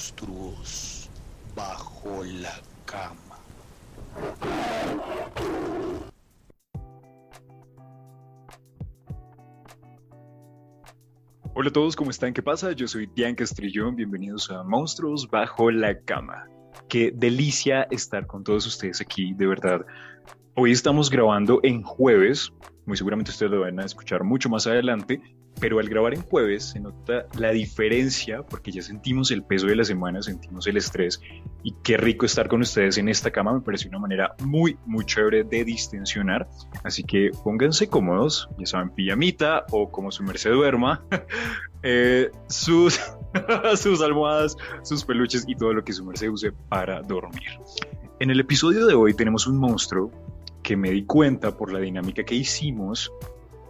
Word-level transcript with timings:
monstruos 0.00 1.10
bajo 1.54 2.24
la 2.24 2.54
cama. 2.86 3.36
Hola 11.52 11.68
a 11.68 11.72
todos, 11.72 11.96
¿cómo 11.96 12.08
están? 12.08 12.32
¿Qué 12.32 12.40
pasa? 12.40 12.72
Yo 12.72 12.88
soy 12.88 13.10
Dian 13.14 13.34
Castrillón, 13.34 13.94
bienvenidos 13.94 14.50
a 14.50 14.62
Monstruos 14.62 15.28
Bajo 15.28 15.70
la 15.70 16.00
Cama. 16.00 16.46
Qué 16.88 17.12
delicia 17.14 17.82
estar 17.90 18.26
con 18.26 18.42
todos 18.42 18.66
ustedes 18.66 19.02
aquí, 19.02 19.34
de 19.34 19.46
verdad. 19.46 19.84
Hoy 20.54 20.72
estamos 20.72 21.10
grabando 21.10 21.60
en 21.62 21.82
jueves, 21.82 22.54
muy 22.86 22.96
seguramente 22.96 23.32
ustedes 23.32 23.52
lo 23.52 23.60
van 23.60 23.78
a 23.78 23.84
escuchar 23.84 24.24
mucho 24.24 24.48
más 24.48 24.66
adelante, 24.66 25.20
pero 25.60 25.78
al 25.78 25.88
grabar 25.88 26.14
en 26.14 26.22
jueves 26.22 26.70
se 26.70 26.80
nota 26.80 27.26
la 27.38 27.50
diferencia 27.50 28.42
porque 28.42 28.72
ya 28.72 28.82
sentimos 28.82 29.30
el 29.30 29.42
peso 29.42 29.66
de 29.66 29.76
la 29.76 29.84
semana, 29.84 30.22
sentimos 30.22 30.66
el 30.66 30.76
estrés 30.76 31.20
y 31.62 31.74
qué 31.82 31.96
rico 31.96 32.26
estar 32.26 32.48
con 32.48 32.62
ustedes 32.62 32.98
en 32.98 33.08
esta 33.08 33.30
cama, 33.30 33.52
me 33.52 33.60
parece 33.60 33.88
una 33.88 33.98
manera 33.98 34.34
muy, 34.42 34.78
muy 34.86 35.04
chévere 35.04 35.44
de 35.44 35.64
distensionar, 35.64 36.48
así 36.82 37.04
que 37.04 37.30
pónganse 37.44 37.88
cómodos, 37.88 38.48
ya 38.58 38.66
saben, 38.66 38.90
pijamita 38.90 39.66
o 39.70 39.90
como 39.90 40.10
su 40.10 40.22
merced 40.22 40.50
duerma, 40.50 41.04
eh, 41.82 42.30
sus, 42.48 42.98
sus 43.76 44.00
almohadas, 44.00 44.56
sus 44.82 45.04
peluches 45.04 45.44
y 45.46 45.54
todo 45.54 45.74
lo 45.74 45.84
que 45.84 45.92
su 45.92 46.04
merced 46.04 46.28
use 46.28 46.52
para 46.68 47.02
dormir. 47.02 47.50
En 48.18 48.30
el 48.30 48.40
episodio 48.40 48.86
de 48.86 48.94
hoy 48.94 49.14
tenemos 49.14 49.46
un 49.46 49.58
monstruo 49.58 50.10
que 50.62 50.76
me 50.76 50.90
di 50.90 51.04
cuenta 51.04 51.56
por 51.56 51.72
la 51.72 51.78
dinámica 51.78 52.22
que 52.22 52.34
hicimos 52.34 53.12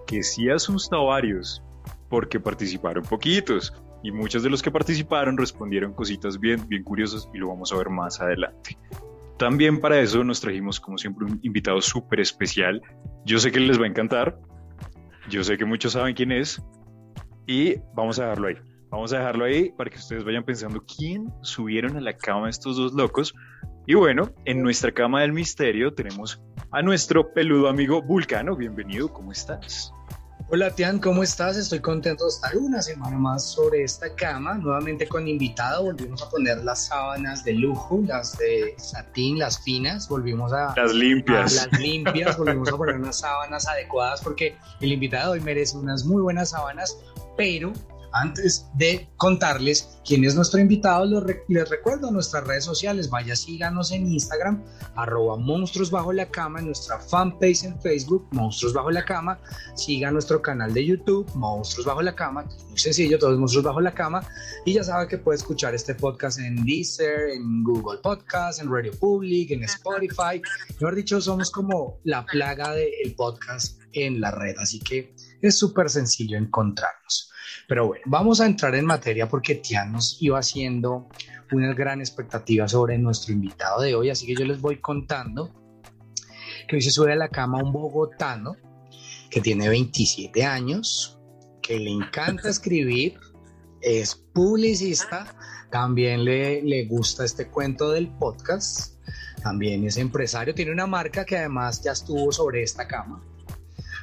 que 0.07 0.23
sí 0.25 0.51
asusta 0.51 0.97
a 0.97 1.01
varios, 1.01 1.63
porque 2.11 2.41
participaron 2.41 3.05
poquitos 3.05 3.73
y 4.03 4.11
muchos 4.11 4.43
de 4.43 4.51
los 4.51 4.61
que 4.61 4.71
participaron 4.71 5.39
respondieron 5.39 5.95
cositas 5.95 6.39
bien, 6.39 6.69
bien 6.69 6.83
curiosas 6.83 7.31
y 7.33 7.39
lo 7.39 7.49
vamos 7.49 7.73
a 7.73 7.77
ver 7.77 7.89
más 7.89 8.21
adelante. 8.21 8.77
También 9.39 9.81
para 9.81 9.99
eso 9.99 10.23
nos 10.23 10.41
trajimos 10.41 10.79
como 10.79 10.99
siempre 10.99 11.25
un 11.25 11.39
invitado 11.43 11.81
súper 11.81 12.21
especial. 12.21 12.83
Yo 13.25 13.39
sé 13.39 13.53
que 13.53 13.61
les 13.61 13.81
va 13.81 13.85
a 13.85 13.89
encantar, 13.89 14.39
yo 15.31 15.43
sé 15.45 15.57
que 15.57 15.65
muchos 15.65 15.93
saben 15.93 16.15
quién 16.15 16.33
es 16.33 16.63
y 17.47 17.77
vamos 17.95 18.19
a 18.19 18.25
dejarlo 18.25 18.49
ahí. 18.49 18.57
Vamos 18.91 19.13
a 19.13 19.19
dejarlo 19.19 19.45
ahí 19.45 19.71
para 19.71 19.89
que 19.89 19.97
ustedes 19.97 20.25
vayan 20.25 20.45
pensando 20.45 20.83
quién 20.85 21.33
subieron 21.43 21.97
a 21.97 22.01
la 22.01 22.17
cama 22.17 22.51
estos 22.51 22.77
dos 22.77 22.93
locos. 22.93 23.35
Y 23.87 23.95
bueno, 23.95 24.31
en 24.45 24.63
nuestra 24.63 24.91
cama 24.91 25.23
del 25.23 25.33
misterio 25.33 25.95
tenemos 25.95 26.43
a 26.73 26.83
nuestro 26.83 27.33
peludo 27.33 27.69
amigo 27.69 28.03
Vulcano. 28.03 28.57
Bienvenido, 28.57 29.13
¿cómo 29.13 29.31
estás? 29.31 29.93
Hola 30.53 30.75
Tian, 30.75 30.99
¿cómo 30.99 31.23
estás? 31.23 31.57
Estoy 31.57 31.79
contento 31.79 32.25
de 32.25 32.31
estar 32.31 32.57
una 32.57 32.83
semana 32.83 33.17
más 33.17 33.45
sobre 33.53 33.85
esta 33.85 34.13
cama, 34.17 34.55
nuevamente 34.55 35.07
con 35.07 35.29
invitado, 35.29 35.85
volvimos 35.85 36.25
a 36.25 36.29
poner 36.29 36.65
las 36.65 36.87
sábanas 36.87 37.45
de 37.45 37.53
lujo, 37.53 38.03
las 38.05 38.37
de 38.37 38.75
satín, 38.77 39.39
las 39.39 39.63
finas, 39.63 40.09
volvimos 40.09 40.53
a... 40.53 40.75
Las 40.77 40.93
limpias. 40.93 41.55
las 41.55 41.81
limpias, 41.81 42.37
volvimos 42.37 42.69
a 42.69 42.77
poner 42.77 42.97
unas 42.97 43.21
sábanas 43.21 43.69
adecuadas 43.69 44.23
porque 44.23 44.57
el 44.81 44.91
invitado 44.91 45.35
hoy 45.35 45.41
merece 45.41 45.77
unas 45.77 46.05
muy 46.05 46.21
buenas 46.21 46.51
sábanas, 46.51 46.99
pero 47.37 47.73
antes 48.13 48.67
de 48.75 49.09
contarles 49.17 50.01
quién 50.05 50.25
es 50.25 50.35
nuestro 50.35 50.61
invitado, 50.61 51.05
les, 51.49 51.69
recuerdo 51.69 52.11
nuestras 52.11 52.47
redes 52.47 52.65
sociales. 52.65 53.11
Vaya, 53.11 53.37
síganos 53.37 53.93
en 53.93 54.07
Instagram, 54.07 54.65
arroba 54.97 55.37
monstruos 55.37 55.91
bajo 55.91 56.13
la 56.13 56.29
cama, 56.31 56.61
en 56.61 56.67
nuestra 56.67 56.99
fanpage 56.99 57.65
en 57.65 57.81
Facebook, 57.81 58.29
monstruos 58.33 58.75
bajo 58.75 58.91
la 58.91 59.05
cama. 59.05 59.39
Siga 59.75 60.11
nuestro 60.11 60.43
canal 60.43 60.75
de 60.75 60.85
YouTube, 60.85 61.31
monstruos 61.35 61.87
bajo 61.87 62.03
la 62.03 62.15
cama. 62.15 62.45
Muy 62.69 62.79
sencillo, 62.79 63.19
todos 63.19 63.39
monstruos 63.39 63.65
bajo 63.65 63.81
la 63.81 63.95
cama. 63.95 64.27
Y 64.65 64.75
ya 64.75 64.85
sabe 64.85 65.09
que 65.09 65.19
puede 65.19 65.39
escuchar 65.39 65.75
este 65.75 65.95
podcast 65.95 66.39
en 66.39 66.65
Deezer, 66.65 67.31
en 67.31 67.63
Google 67.63 68.01
Podcast, 68.03 68.61
en 68.61 68.71
Radio 68.71 68.93
Public, 68.99 69.51
en 69.51 69.65
Spotify. 69.65 70.41
Mejor 70.81 70.95
dicho, 70.95 71.21
somos 71.21 71.51
como 71.51 72.01
la 72.05 72.25
plaga 72.27 72.73
del 72.73 73.15
podcast 73.17 73.81
en 73.93 74.21
la 74.21 74.31
red. 74.31 74.57
Así 74.59 74.81
que 74.81 75.15
es 75.41 75.59
súper 75.59 75.89
sencillo 75.91 76.37
encontrarnos. 76.37 77.30
Pero 77.71 77.87
bueno, 77.87 78.03
vamos 78.07 78.41
a 78.41 78.47
entrar 78.47 78.75
en 78.75 78.85
materia 78.85 79.29
porque 79.29 79.55
Tian 79.55 79.93
nos 79.93 80.21
iba 80.21 80.41
haciendo 80.41 81.07
una 81.53 81.73
gran 81.73 82.01
expectativa 82.01 82.67
sobre 82.67 82.99
nuestro 82.99 83.33
invitado 83.33 83.83
de 83.83 83.95
hoy, 83.95 84.11
así 84.11 84.27
que 84.27 84.35
yo 84.35 84.45
les 84.45 84.61
voy 84.61 84.81
contando 84.81 85.55
que 86.67 86.75
hoy 86.75 86.83
se 86.83 86.91
sube 86.91 87.13
a 87.13 87.15
la 87.15 87.29
cama 87.29 87.63
un 87.63 87.73
bogotano 87.73 88.57
que 89.31 89.41
tiene 89.41 89.69
27 89.69 90.45
años, 90.45 91.21
que 91.63 91.79
le 91.79 91.93
encanta 91.93 92.49
escribir, 92.51 93.21
es 93.81 94.17
publicista, 94.17 95.33
también 95.71 96.25
le, 96.25 96.63
le 96.63 96.87
gusta 96.87 97.25
este 97.25 97.47
cuento 97.47 97.93
del 97.93 98.09
podcast, 98.09 98.97
también 99.45 99.85
es 99.85 99.97
empresario, 99.97 100.57
tiene 100.57 100.73
una 100.73 100.89
marca 100.89 101.25
que 101.25 101.39
además 101.39 101.81
ya 101.85 101.93
estuvo 101.93 102.33
sobre 102.33 102.65
esta 102.65 102.89
cama. 102.89 103.23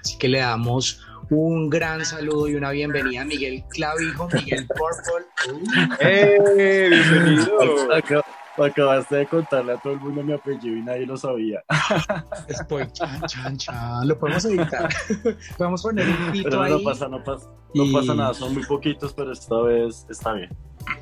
Así 0.02 0.18
que 0.18 0.30
le 0.30 0.40
damos 0.40 1.02
un 1.30 1.70
gran 1.70 2.06
saludo 2.06 2.48
y 2.48 2.56
una 2.56 2.72
bienvenida 2.72 3.22
a 3.22 3.26
Miguel 3.26 3.64
Clavijo, 3.70 4.30
Miguel 4.34 4.68
Purple. 4.68 5.96
¡Eh! 6.00 6.38
¡Bienvenido! 6.56 7.90
Acabaste 8.58 9.18
de 9.18 9.28
contarle 9.28 9.74
a 9.74 9.78
todo 9.78 9.94
el 9.94 10.00
mundo 10.00 10.24
mi 10.24 10.34
apellido 10.34 10.76
y 10.76 10.82
nadie 10.82 11.06
lo 11.06 11.16
sabía. 11.16 11.64
Después, 12.48 12.92
chan, 12.94 13.22
chan, 13.28 13.58
chan. 13.58 14.08
Lo 14.08 14.18
podemos 14.18 14.46
editar. 14.46 14.90
podemos 15.58 15.84
poner 15.84 16.08
un 16.08 16.32
pito 16.32 16.50
pero 16.50 16.68
no 16.68 16.84
Pasa, 16.84 17.08
no 17.08 17.24
pasa, 17.24 17.48
no 17.76 17.84
pasa 17.92 18.16
nada, 18.16 18.34
son 18.34 18.56
muy 18.56 18.66
poquitos, 18.66 19.14
pero 19.14 19.32
esta 19.32 19.62
vez 19.62 20.08
está 20.10 20.34
bien. 20.34 20.50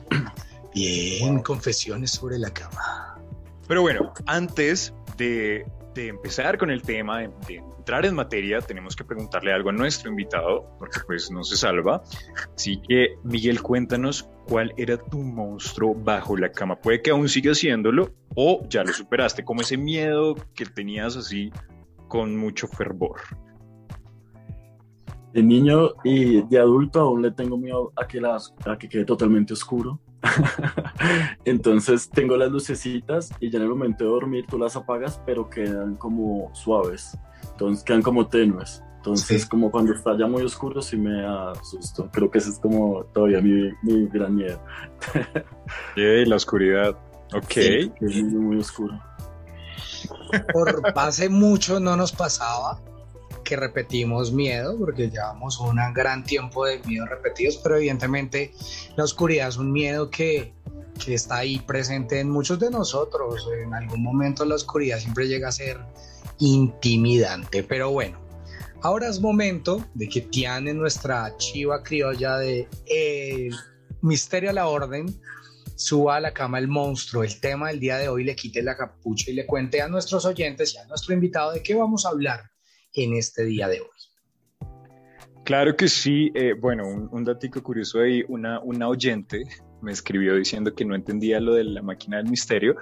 Bien, 0.74 1.40
confesiones 1.40 2.12
sobre 2.12 2.38
la 2.38 2.50
cama. 2.50 3.18
Pero 3.66 3.82
bueno, 3.82 4.14
antes 4.26 4.94
de, 5.16 5.66
de 5.94 6.10
empezar 6.10 6.58
con 6.58 6.70
el 6.70 6.82
tema, 6.82 7.20
de, 7.20 7.30
de 7.48 7.64
entrar 7.86 8.04
en 8.04 8.16
materia, 8.16 8.62
tenemos 8.62 8.96
que 8.96 9.04
preguntarle 9.04 9.54
algo 9.54 9.70
a 9.70 9.72
nuestro 9.72 10.10
invitado, 10.10 10.76
porque 10.80 11.02
pues 11.06 11.30
no 11.30 11.44
se 11.44 11.56
salva. 11.56 12.02
Así 12.56 12.82
que, 12.82 13.10
Miguel, 13.24 13.62
cuéntanos 13.62 14.28
cuál 14.48 14.74
era 14.76 14.98
tu 14.98 15.20
monstruo 15.20 15.94
bajo 15.94 16.36
la 16.36 16.52
cama. 16.52 16.78
Puede 16.78 17.04
que 17.04 17.12
aún 17.12 17.30
siga 17.30 17.52
haciéndolo 17.52 18.12
o 18.34 18.68
ya 18.70 18.84
lo 18.84 18.92
superaste, 18.92 19.46
como 19.46 19.62
ese 19.62 19.78
miedo 19.78 20.34
que 20.56 20.66
tenías 20.66 21.16
así 21.16 21.52
con 22.08 22.36
mucho 22.36 22.68
fervor. 22.68 23.22
De 25.34 25.44
niño 25.44 25.92
y 26.04 26.42
de 26.42 26.58
adulto 26.58 27.02
aún 27.02 27.22
le 27.22 27.30
tengo 27.30 27.56
miedo 27.56 27.94
a 27.98 28.08
que, 28.08 28.20
las, 28.20 28.52
a 28.66 28.80
que 28.80 28.90
quede 28.90 29.06
totalmente 29.06 29.54
oscuro. 29.54 30.00
Entonces 31.46 32.10
tengo 32.10 32.36
las 32.36 32.50
lucecitas 32.50 33.32
y 33.40 33.52
ya 33.52 33.58
en 33.58 33.66
el 33.66 33.70
momento 33.70 34.06
de 34.06 34.10
dormir 34.10 34.48
tú 34.50 34.58
las 34.58 34.76
apagas, 34.76 35.22
pero 35.24 35.48
quedan 35.48 35.98
como 35.98 36.50
suaves 36.56 37.16
entonces 37.56 37.84
quedan 37.86 38.02
como 38.02 38.28
tenues. 38.28 38.84
Entonces, 38.98 39.46
como 39.46 39.72
cuando 39.72 39.94
está 39.94 40.18
ya 40.18 40.28
muy 40.28 40.44
oscuro, 40.44 40.82
sí 40.82 40.98
me 40.98 41.26
asusto. 41.26 42.10
Creo 42.12 42.30
que 42.30 42.40
ese 42.40 42.50
es 42.50 42.60
como 42.60 43.04
todavía 43.14 43.40
mi, 43.40 43.72
mi 43.84 44.08
gran 44.08 44.36
miedo. 44.36 44.60
y 45.96 46.26
la 46.26 46.36
oscuridad. 46.36 46.98
Ok. 47.34 47.52
Sí, 47.52 47.92
es 48.02 48.24
muy, 48.24 48.42
muy 48.42 48.58
oscuro. 48.58 49.00
Por 50.52 50.82
hace 50.96 51.30
mucho 51.30 51.80
no 51.80 51.96
nos 51.96 52.12
pasaba 52.12 52.82
que 53.44 53.56
repetimos 53.56 54.34
miedo, 54.34 54.76
porque 54.78 55.10
llevamos 55.10 55.60
un 55.60 55.78
gran 55.94 56.24
tiempo 56.24 56.66
de 56.66 56.80
miedo 56.80 57.06
repetidos, 57.06 57.58
pero 57.58 57.78
evidentemente 57.78 58.54
la 58.98 59.04
oscuridad 59.04 59.50
es 59.50 59.58
un 59.58 59.72
miedo 59.72 60.10
que, 60.10 60.56
que 61.04 61.14
está 61.14 61.38
ahí 61.38 61.60
presente 61.60 62.20
en 62.20 62.32
muchos 62.32 62.60
de 62.60 62.72
nosotros. 62.72 63.48
En 63.64 63.74
algún 63.74 64.02
momento 64.02 64.44
la 64.46 64.56
oscuridad 64.56 64.98
siempre 64.98 65.28
llega 65.28 65.50
a 65.50 65.52
ser 65.52 65.80
intimidante. 66.40 67.64
Pero 67.64 67.92
bueno, 67.92 68.20
ahora 68.82 69.10
es 69.10 69.20
momento 69.20 69.86
de 69.94 70.08
que 70.10 70.22
Tiane, 70.22 70.74
nuestra 70.74 71.36
chiva 71.38 71.84
criolla 71.84 72.38
de 72.38 72.68
eh, 72.86 73.50
Misterio 74.02 74.50
a 74.50 74.54
la 74.54 74.68
Orden, 74.68 75.08
suba 75.76 76.18
a 76.18 76.20
la 76.20 76.32
cama 76.34 76.60
el 76.60 76.68
monstruo, 76.68 77.24
el 77.24 77.40
tema 77.40 77.70
del 77.70 77.80
día 77.80 77.98
de 77.98 78.08
hoy, 78.08 78.24
le 78.24 78.36
quite 78.36 78.62
la 78.62 78.78
capucha 78.78 79.32
y 79.32 79.34
le 79.34 79.46
cuente 79.46 79.82
a 79.82 79.88
nuestros 79.88 80.26
oyentes 80.26 80.74
y 80.74 80.78
a 80.78 80.86
nuestro 80.86 81.14
invitado 81.14 81.52
de 81.52 81.62
qué 81.62 81.76
vamos 81.76 82.06
a 82.06 82.10
hablar 82.10 82.52
en 82.94 83.14
este 83.14 83.44
día 83.46 83.68
de 83.68 83.82
hoy. 83.82 83.88
Claro 85.44 85.76
que 85.76 85.88
sí. 85.88 86.32
Eh, 86.34 86.54
bueno, 86.60 86.88
un, 86.88 87.08
un 87.12 87.24
datico 87.24 87.62
curioso 87.62 88.00
ahí, 88.00 88.24
una, 88.28 88.60
una 88.62 88.88
oyente 88.88 89.44
me 89.82 89.92
escribió 89.92 90.36
diciendo 90.36 90.74
que 90.74 90.84
no 90.84 90.96
entendía 90.96 91.40
lo 91.40 91.54
de 91.54 91.64
la 91.64 91.82
máquina 91.82 92.18
del 92.18 92.28
misterio, 92.28 92.76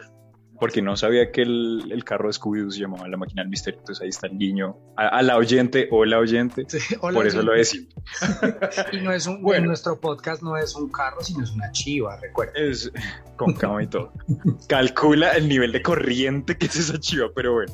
porque 0.63 0.81
no 0.81 0.95
sabía 0.95 1.30
que 1.30 1.42
el, 1.42 1.92
el 1.92 2.06
carro 2.06 2.30
de 2.30 2.36
Scooby-Doo 2.36 2.71
se 2.71 2.80
llamaba 2.80 3.06
la 3.10 3.18
máquina 3.18 3.42
del 3.42 3.50
misterio. 3.50 3.81
Entonces 3.81 4.01
ahí 4.01 4.07
está 4.07 4.27
el 4.27 4.38
guiño 4.38 4.77
a, 4.95 5.21
la 5.21 5.36
oyente 5.36 5.89
o 5.92 6.06
la 6.06 6.19
oyente. 6.19 6.65
por 7.01 7.27
eso 7.27 7.42
lo 7.42 7.51
decimos. 7.51 7.94
y 8.94 9.01
no 9.01 9.12
es 9.12 9.27
un, 9.27 9.42
bueno, 9.42 9.65
nuestro 9.65 10.00
podcast 10.00 10.42
no 10.42 10.56
es 10.56 10.74
un 10.74 10.89
carro, 10.89 11.21
sino 11.21 11.44
es 11.44 11.51
una 11.51 11.69
chiva, 11.74 12.18
recuerda. 12.21 12.54
Es 12.56 12.89
con 13.36 13.51
cama 13.56 13.83
y 13.83 13.88
todo. 13.88 14.13
Calcula 14.69 15.31
el 15.31 15.50
nivel 15.50 15.74
de 15.74 15.81
corriente 15.81 16.57
que 16.57 16.68
es 16.68 16.77
esa 16.77 16.98
chiva, 16.98 17.27
pero 17.36 17.56
bueno. 17.56 17.74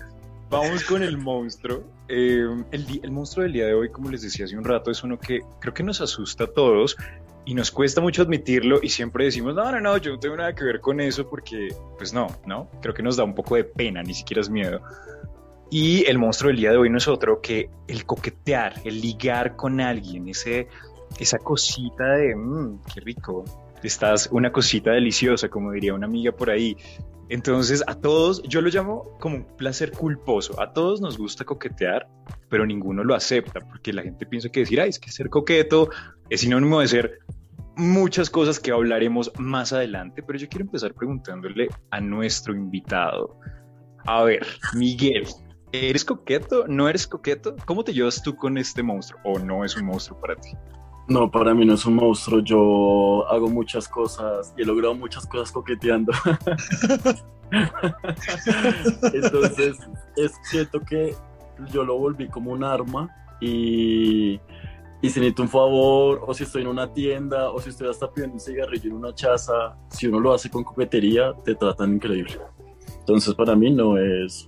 Vamos 0.50 0.84
con 0.84 1.04
el 1.04 1.16
monstruo. 1.20 1.84
Eh, 2.08 2.44
el, 2.72 3.02
el, 3.04 3.12
monstruo 3.12 3.44
del 3.44 3.54
día 3.54 3.68
de 3.68 3.76
hoy, 3.76 3.92
como 3.92 4.10
les 4.10 4.24
decía 4.24 4.46
hace 4.46 4.58
un 4.58 4.64
rato, 4.64 4.90
es 4.90 5.04
uno 5.04 5.20
que 5.20 5.42
creo 5.62 5.76
que 5.76 5.84
nos 5.84 6.02
asusta 6.02 6.46
a 6.46 6.48
todos, 6.48 6.98
y 7.46 7.54
nos 7.54 7.72
cuesta 7.72 8.02
mucho 8.02 8.22
admitirlo 8.22 8.80
y 8.82 8.90
siempre 8.90 9.26
decimos, 9.26 9.56
no, 9.56 9.72
no, 9.72 9.80
no, 9.80 9.98
yo 9.98 10.12
no 10.12 10.20
tengo 10.20 10.36
nada 10.36 10.54
que 10.54 10.64
ver 10.64 10.82
con 10.82 11.00
eso 11.00 11.28
porque, 11.28 11.70
pues 11.98 12.14
no, 12.14 12.28
¿no? 12.46 12.70
Creo 12.82 12.94
que 12.94 13.04
nos 13.04 13.18
da 13.18 13.24
un 13.24 13.34
poco 13.34 13.56
de 13.56 13.64
pena, 13.64 14.04
ni 14.04 14.14
siquiera 14.14 14.42
es 14.42 14.50
miedo. 14.50 14.82
Y 15.72 16.06
el 16.06 16.18
monstruo 16.18 16.50
del 16.50 16.58
día 16.58 16.72
de 16.72 16.78
hoy 16.78 16.90
no 16.90 16.98
es 16.98 17.08
otro 17.08 17.42
que 17.42 17.70
el 17.88 18.06
coquetear, 18.06 18.82
el 18.86 19.02
ligar 19.02 19.56
con 19.56 19.80
alguien, 19.80 20.28
ese, 20.28 20.68
esa 21.20 21.38
cosita 21.38 22.06
de, 22.16 22.36
mmm, 22.36 22.82
qué 22.94 23.02
rico, 23.02 23.46
estás 23.84 24.30
una 24.32 24.52
cosita 24.52 24.92
deliciosa, 24.92 25.50
como 25.50 25.72
diría 25.72 25.94
una 25.94 26.08
amiga 26.08 26.32
por 26.32 26.50
ahí. 26.50 26.76
Entonces, 27.30 27.84
a 27.86 27.94
todos, 27.94 28.42
yo 28.44 28.60
lo 28.62 28.70
llamo 28.70 29.18
como 29.20 29.38
un 29.38 29.56
placer 29.56 29.92
culposo. 29.92 30.60
A 30.60 30.74
todos 30.74 31.00
nos 31.00 31.18
gusta 31.18 31.46
coquetear, 31.46 32.08
pero 32.50 32.66
ninguno 32.66 33.04
lo 33.04 33.14
acepta, 33.14 33.60
porque 33.60 33.94
la 33.94 34.02
gente 34.02 34.26
piensa 34.26 34.50
que 34.50 34.62
decir, 34.62 34.82
ay, 34.82 34.90
es 34.90 35.00
que 35.00 35.12
ser 35.12 35.30
coqueto 35.30 35.90
es 36.30 36.42
sinónimo 36.42 36.80
de 36.80 36.88
ser 36.88 37.20
muchas 37.76 38.30
cosas 38.30 38.60
que 38.60 38.72
hablaremos 38.72 39.32
más 39.38 39.74
adelante, 39.74 40.24
pero 40.24 40.38
yo 40.40 40.50
quiero 40.50 40.66
empezar 40.66 40.94
preguntándole 40.94 41.70
a 41.92 42.02
nuestro 42.02 42.56
invitado. 42.56 43.40
A 44.06 44.24
ver, 44.24 44.46
Miguel, 44.76 45.28
¿eres 45.72 46.04
coqueto? 46.04 46.68
¿No 46.68 46.90
eres 46.90 47.08
coqueto? 47.08 47.56
¿Cómo 47.66 47.84
te 47.84 47.94
llevas 47.94 48.22
tú 48.24 48.36
con 48.36 48.58
este 48.58 48.82
monstruo? 48.82 49.22
¿O 49.24 49.40
no 49.40 49.64
es 49.64 49.78
un 49.78 49.86
monstruo 49.86 50.20
para 50.20 50.36
ti? 50.36 50.50
No, 51.10 51.30
para 51.32 51.56
mí 51.56 51.66
no 51.66 51.74
es 51.74 51.86
un 51.86 51.96
monstruo. 51.96 52.40
Yo 52.42 53.28
hago 53.28 53.50
muchas 53.50 53.88
cosas 53.88 54.54
y 54.56 54.62
he 54.62 54.66
logrado 54.66 54.94
muchas 54.94 55.26
cosas 55.26 55.52
coqueteando. 55.52 56.14
Entonces, 59.14 59.78
es 60.16 60.32
cierto 60.44 60.80
que 60.82 61.16
yo 61.72 61.84
lo 61.84 61.98
volví 61.98 62.28
como 62.28 62.52
un 62.52 62.64
arma 62.64 63.10
y, 63.42 64.40
y 65.02 65.10
si 65.10 65.20
necesito 65.20 65.42
un 65.42 65.50
favor 65.50 66.24
o 66.28 66.34
si 66.36 66.44
estoy 66.44 66.62
en 66.62 66.68
una 66.68 66.94
tienda 66.94 67.50
o 67.50 67.60
si 67.60 67.70
estoy 67.70 67.90
hasta 67.90 68.12
pidiendo 68.12 68.36
un 68.36 68.40
cigarrillo 68.40 68.92
en 68.92 68.96
una 68.98 69.16
chaza, 69.16 69.76
si 69.90 70.06
uno 70.06 70.20
lo 70.20 70.32
hace 70.34 70.52
con 70.52 70.64
coquetería, 70.64 71.34
te 71.44 71.56
tratan 71.56 71.96
increíble. 71.96 72.38
Entonces, 73.00 73.34
para 73.34 73.56
mí 73.56 73.72
no 73.72 73.98
es 73.98 74.48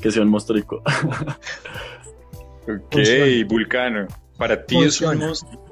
que 0.00 0.10
sea 0.10 0.22
un 0.22 0.30
monstruo. 0.30 0.62
ok, 2.68 2.96
Vulcano. 3.46 4.06
Para 4.38 4.64
ti 4.64 4.78
es 4.78 4.98
un 5.02 5.18
monstruo. 5.18 5.63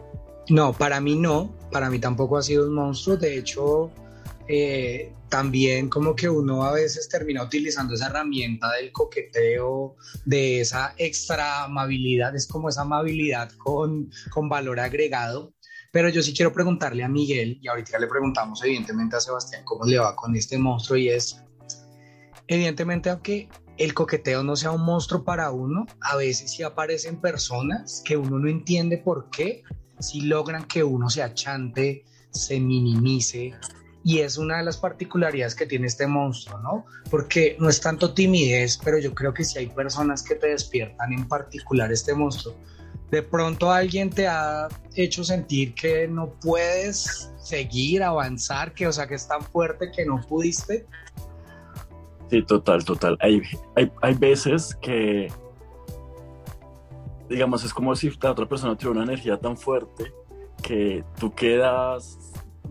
No, 0.52 0.74
para 0.74 1.00
mí 1.00 1.16
no, 1.16 1.56
para 1.70 1.88
mí 1.88 1.98
tampoco 1.98 2.36
ha 2.36 2.42
sido 2.42 2.66
un 2.66 2.74
monstruo, 2.74 3.16
de 3.16 3.38
hecho, 3.38 3.90
eh, 4.46 5.14
también 5.30 5.88
como 5.88 6.14
que 6.14 6.28
uno 6.28 6.64
a 6.64 6.72
veces 6.74 7.08
termina 7.08 7.42
utilizando 7.42 7.94
esa 7.94 8.08
herramienta 8.08 8.70
del 8.72 8.92
coqueteo, 8.92 9.96
de 10.26 10.60
esa 10.60 10.92
extra 10.98 11.64
amabilidad, 11.64 12.36
es 12.36 12.46
como 12.46 12.68
esa 12.68 12.82
amabilidad 12.82 13.50
con, 13.52 14.10
con 14.28 14.50
valor 14.50 14.78
agregado. 14.78 15.54
Pero 15.90 16.10
yo 16.10 16.22
sí 16.22 16.34
quiero 16.34 16.52
preguntarle 16.52 17.02
a 17.02 17.08
Miguel, 17.08 17.58
y 17.62 17.68
ahorita 17.68 17.98
le 17.98 18.06
preguntamos 18.06 18.62
evidentemente 18.62 19.16
a 19.16 19.20
Sebastián 19.20 19.62
cómo 19.64 19.86
le 19.86 19.98
va 19.98 20.14
con 20.14 20.36
este 20.36 20.58
monstruo, 20.58 20.98
y 20.98 21.08
es, 21.08 21.42
evidentemente, 22.46 23.08
aunque 23.08 23.48
el 23.78 23.94
coqueteo 23.94 24.42
no 24.42 24.54
sea 24.54 24.72
un 24.72 24.84
monstruo 24.84 25.24
para 25.24 25.50
uno, 25.50 25.86
a 26.02 26.16
veces 26.16 26.50
sí 26.50 26.62
aparecen 26.62 27.22
personas 27.22 28.02
que 28.04 28.18
uno 28.18 28.38
no 28.38 28.50
entiende 28.50 28.98
por 28.98 29.30
qué, 29.30 29.62
si 30.02 30.22
logran 30.22 30.64
que 30.64 30.82
uno 30.84 31.08
se 31.08 31.22
achante, 31.22 32.04
se 32.30 32.60
minimice. 32.60 33.54
Y 34.04 34.18
es 34.18 34.36
una 34.36 34.58
de 34.58 34.64
las 34.64 34.76
particularidades 34.78 35.54
que 35.54 35.64
tiene 35.64 35.86
este 35.86 36.06
monstruo, 36.06 36.58
¿no? 36.58 36.84
Porque 37.08 37.56
no 37.60 37.68
es 37.68 37.80
tanto 37.80 38.12
timidez, 38.12 38.78
pero 38.82 38.98
yo 38.98 39.14
creo 39.14 39.32
que 39.32 39.44
si 39.44 39.58
hay 39.58 39.68
personas 39.68 40.22
que 40.22 40.34
te 40.34 40.48
despiertan 40.48 41.12
en 41.12 41.28
particular 41.28 41.92
este 41.92 42.14
monstruo. 42.14 42.56
De 43.12 43.22
pronto 43.22 43.70
alguien 43.70 44.10
te 44.10 44.26
ha 44.26 44.68
hecho 44.96 45.22
sentir 45.22 45.74
que 45.74 46.08
no 46.08 46.32
puedes 46.40 47.30
seguir, 47.38 48.02
avanzar, 48.02 48.72
que 48.72 48.88
o 48.88 48.92
sea 48.92 49.06
que 49.06 49.14
es 49.14 49.28
tan 49.28 49.42
fuerte 49.42 49.92
que 49.94 50.04
no 50.04 50.20
pudiste. 50.26 50.86
Sí, 52.30 52.42
total, 52.42 52.84
total. 52.84 53.16
Hay, 53.20 53.42
hay, 53.76 53.92
hay 54.00 54.14
veces 54.14 54.74
que 54.80 55.30
digamos, 57.32 57.64
es 57.64 57.72
como 57.72 57.94
si 57.96 58.10
la 58.20 58.30
otra 58.30 58.46
persona 58.46 58.76
tiene 58.76 58.92
una 58.92 59.04
energía 59.04 59.38
tan 59.38 59.56
fuerte 59.56 60.12
que 60.62 61.04
tú 61.18 61.34
quedas 61.34 62.18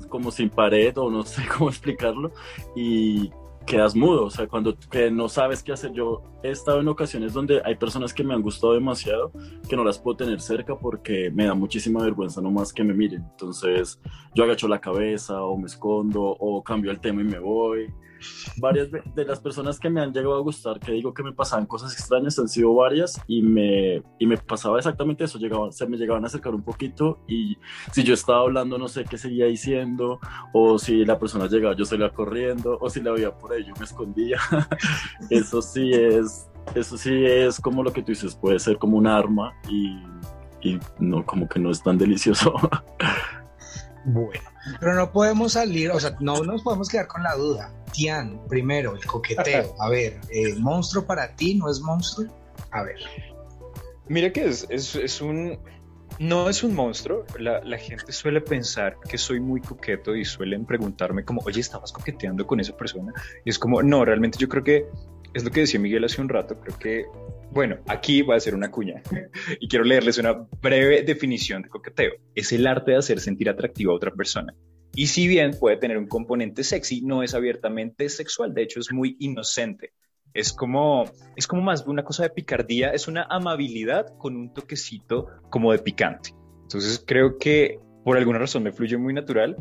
como 0.08 0.32
sin 0.32 0.50
pared 0.50 0.98
o 0.98 1.10
no 1.10 1.24
sé 1.26 1.44
cómo 1.48 1.70
explicarlo 1.70 2.32
y 2.76 3.32
quedas 3.66 3.96
mudo, 3.96 4.26
o 4.26 4.30
sea, 4.30 4.48
cuando 4.48 4.76
no 5.12 5.30
sabes 5.30 5.64
qué 5.64 5.72
hacer. 5.72 5.92
Yo 5.94 6.24
he 6.44 6.50
estado 6.50 6.80
en 6.80 6.88
ocasiones 6.88 7.34
donde 7.34 7.62
hay 7.64 7.76
personas 7.76 8.14
que 8.14 8.24
me 8.24 8.34
han 8.34 8.42
gustado 8.42 8.74
demasiado, 8.74 9.32
que 9.70 9.76
no 9.76 9.84
las 9.84 10.00
puedo 10.00 10.18
tener 10.18 10.42
cerca 10.42 10.76
porque 10.76 11.32
me 11.32 11.46
da 11.46 11.54
muchísima 11.54 12.02
vergüenza 12.04 12.42
nomás 12.42 12.74
que 12.74 12.84
me 12.84 12.94
miren. 12.94 13.24
Entonces 13.32 14.00
yo 14.34 14.44
agacho 14.44 14.68
la 14.68 14.80
cabeza 14.80 15.44
o 15.44 15.58
me 15.58 15.68
escondo 15.68 16.22
o 16.24 16.64
cambio 16.64 16.92
el 16.92 17.00
tema 17.00 17.22
y 17.22 17.26
me 17.26 17.40
voy 17.40 17.94
varias 18.58 18.90
de 18.92 19.26
las 19.26 19.40
personas 19.40 19.80
que 19.80 19.90
me 19.90 20.02
han 20.02 20.14
llegado 20.14 20.36
a 20.36 20.42
gustar, 20.42 20.80
que 20.80 20.92
digo 20.92 21.14
que 21.14 21.24
me 21.24 21.34
pasaban 21.34 21.66
cosas 21.66 21.94
extrañas, 21.94 22.38
han 22.40 22.48
sido 22.48 22.74
varias 22.74 23.20
y 23.28 23.42
me, 23.42 24.04
y 24.20 24.26
me 24.26 24.38
pasaba 24.38 24.78
exactamente 24.78 25.24
eso, 25.24 25.38
llegaban, 25.38 25.72
se 25.72 25.88
me 25.88 25.98
llegaban 25.98 26.24
a 26.24 26.28
acercar 26.28 26.54
un 26.54 26.64
poquito 26.64 27.20
y 27.28 27.58
si 27.92 28.04
yo 28.04 28.14
estaba 28.14 28.42
hablando 28.42 28.78
no 28.78 28.88
sé 28.88 29.04
qué 29.06 29.18
seguía 29.18 29.46
diciendo 29.46 30.20
o 30.54 30.78
si 30.78 31.06
la 31.06 31.20
persona 31.20 31.48
llegaba 31.48 31.76
yo 31.76 31.86
salía 31.86 32.10
corriendo 32.10 32.78
o 32.80 32.90
si 32.90 33.02
la 33.02 33.12
veía 33.12 33.36
por 33.38 33.54
ahí 33.54 33.66
yo 33.66 33.74
me 33.78 33.86
escondía. 33.86 34.40
eso 35.30 35.62
sí 35.62 35.92
es, 35.94 36.50
eso 36.76 36.98
sí 36.98 37.26
es 37.26 37.60
como 37.60 37.84
lo 37.84 37.92
que 37.92 38.02
tú 38.02 38.12
dices, 38.12 38.36
puede 38.36 38.60
ser 38.60 38.78
como 38.78 38.98
un 38.98 39.08
arma 39.08 39.54
y, 39.70 40.00
y 40.62 40.80
no, 41.00 41.26
como 41.26 41.48
que 41.48 41.60
no 41.60 41.72
es 41.72 41.82
tan 41.82 41.98
delicioso. 41.98 42.54
Bueno, 44.04 44.42
pero 44.80 44.96
no 44.96 45.12
podemos 45.12 45.54
salir, 45.54 45.92
o 45.92 46.00
sea, 46.00 46.16
no 46.20 46.44
nos 46.44 46.64
podemos 46.64 46.90
quedar 46.90 47.08
con 47.08 47.22
la 47.22 47.36
duda. 47.36 47.72
Tian, 47.92 48.42
primero, 48.48 48.96
el 48.96 49.06
coqueteo. 49.06 49.76
A 49.80 49.90
ver, 49.90 50.20
¿el 50.30 50.60
¿monstruo 50.60 51.06
para 51.06 51.36
ti 51.36 51.56
no 51.56 51.70
es 51.70 51.80
monstruo? 51.82 52.28
A 52.72 52.84
ver. 52.84 53.00
Mira 54.08 54.32
que 54.32 54.46
es, 54.46 54.68
es, 54.70 55.22
un... 55.22 55.60
No 56.20 56.50
es 56.50 56.64
un 56.64 56.76
monstruo, 56.76 57.26
la, 57.40 57.62
la, 57.62 57.78
gente 57.78 58.12
suele 58.12 58.42
pensar 58.42 58.98
que 59.10 59.18
soy 59.18 59.40
muy 59.40 59.62
coqueto 59.62 60.16
y 60.16 60.26
suelen 60.26 60.66
preguntarme 60.66 61.24
como, 61.24 61.42
oye, 61.46 61.62
¿estabas 61.62 61.92
coqueteando 61.92 62.46
con 62.46 62.60
esa 62.60 62.76
persona? 62.76 63.14
Y 63.46 63.50
es 63.50 63.58
como, 63.58 63.82
no, 63.82 64.04
realmente 64.04 64.38
yo 64.38 64.50
creo 64.50 64.64
que 64.64 64.86
es 65.34 65.44
lo 65.44 65.52
que 65.52 65.62
decía 65.62 65.80
Miguel 65.80 66.04
hace 66.04 66.22
un 66.22 66.30
rato, 66.30 66.60
creo 66.60 66.78
que, 66.78 67.06
bueno, 67.52 67.78
aquí 67.88 68.22
va 68.22 68.36
a 68.36 68.40
ser 68.40 68.56
una 68.56 68.70
cuña 68.70 69.02
y 69.60 69.68
quiero 69.68 69.86
leerles 69.86 70.18
una 70.18 70.34
breve 70.62 71.04
definición 71.04 71.62
de 71.62 71.70
coqueteo. 71.70 72.14
Es 72.36 72.52
el 72.52 72.68
arte 72.68 72.92
de 72.92 72.98
hacer 72.98 73.20
sentir 73.20 73.50
atractivo 73.50 73.94
a 73.94 73.96
otra 73.96 74.12
persona. 74.12 74.54
Y 74.96 75.08
si 75.08 75.28
bien 75.28 75.52
puede 75.58 75.78
tener 75.78 75.98
un 75.98 76.08
componente 76.08 76.64
sexy, 76.64 77.02
no 77.02 77.24
es 77.24 77.34
abiertamente 77.34 78.10
sexual, 78.10 78.54
de 78.54 78.64
hecho 78.64 78.80
es 78.80 78.92
muy 78.92 79.16
inocente. 79.20 79.94
Es 80.34 80.54
como, 80.54 81.06
es 81.36 81.48
como 81.48 81.62
más 81.62 81.86
una 81.88 82.04
cosa 82.04 82.24
de 82.24 82.30
picardía, 82.30 82.92
es 82.92 83.08
una 83.08 83.24
amabilidad 83.30 84.18
con 84.18 84.36
un 84.36 84.54
toquecito 84.54 85.28
como 85.50 85.72
de 85.72 85.80
picante. 85.80 86.34
Entonces 86.64 87.04
creo 87.06 87.38
que 87.38 87.80
por 88.04 88.18
alguna 88.18 88.40
razón 88.40 88.64
me 88.64 88.72
fluye 88.72 88.98
muy 88.98 89.14
natural, 89.14 89.58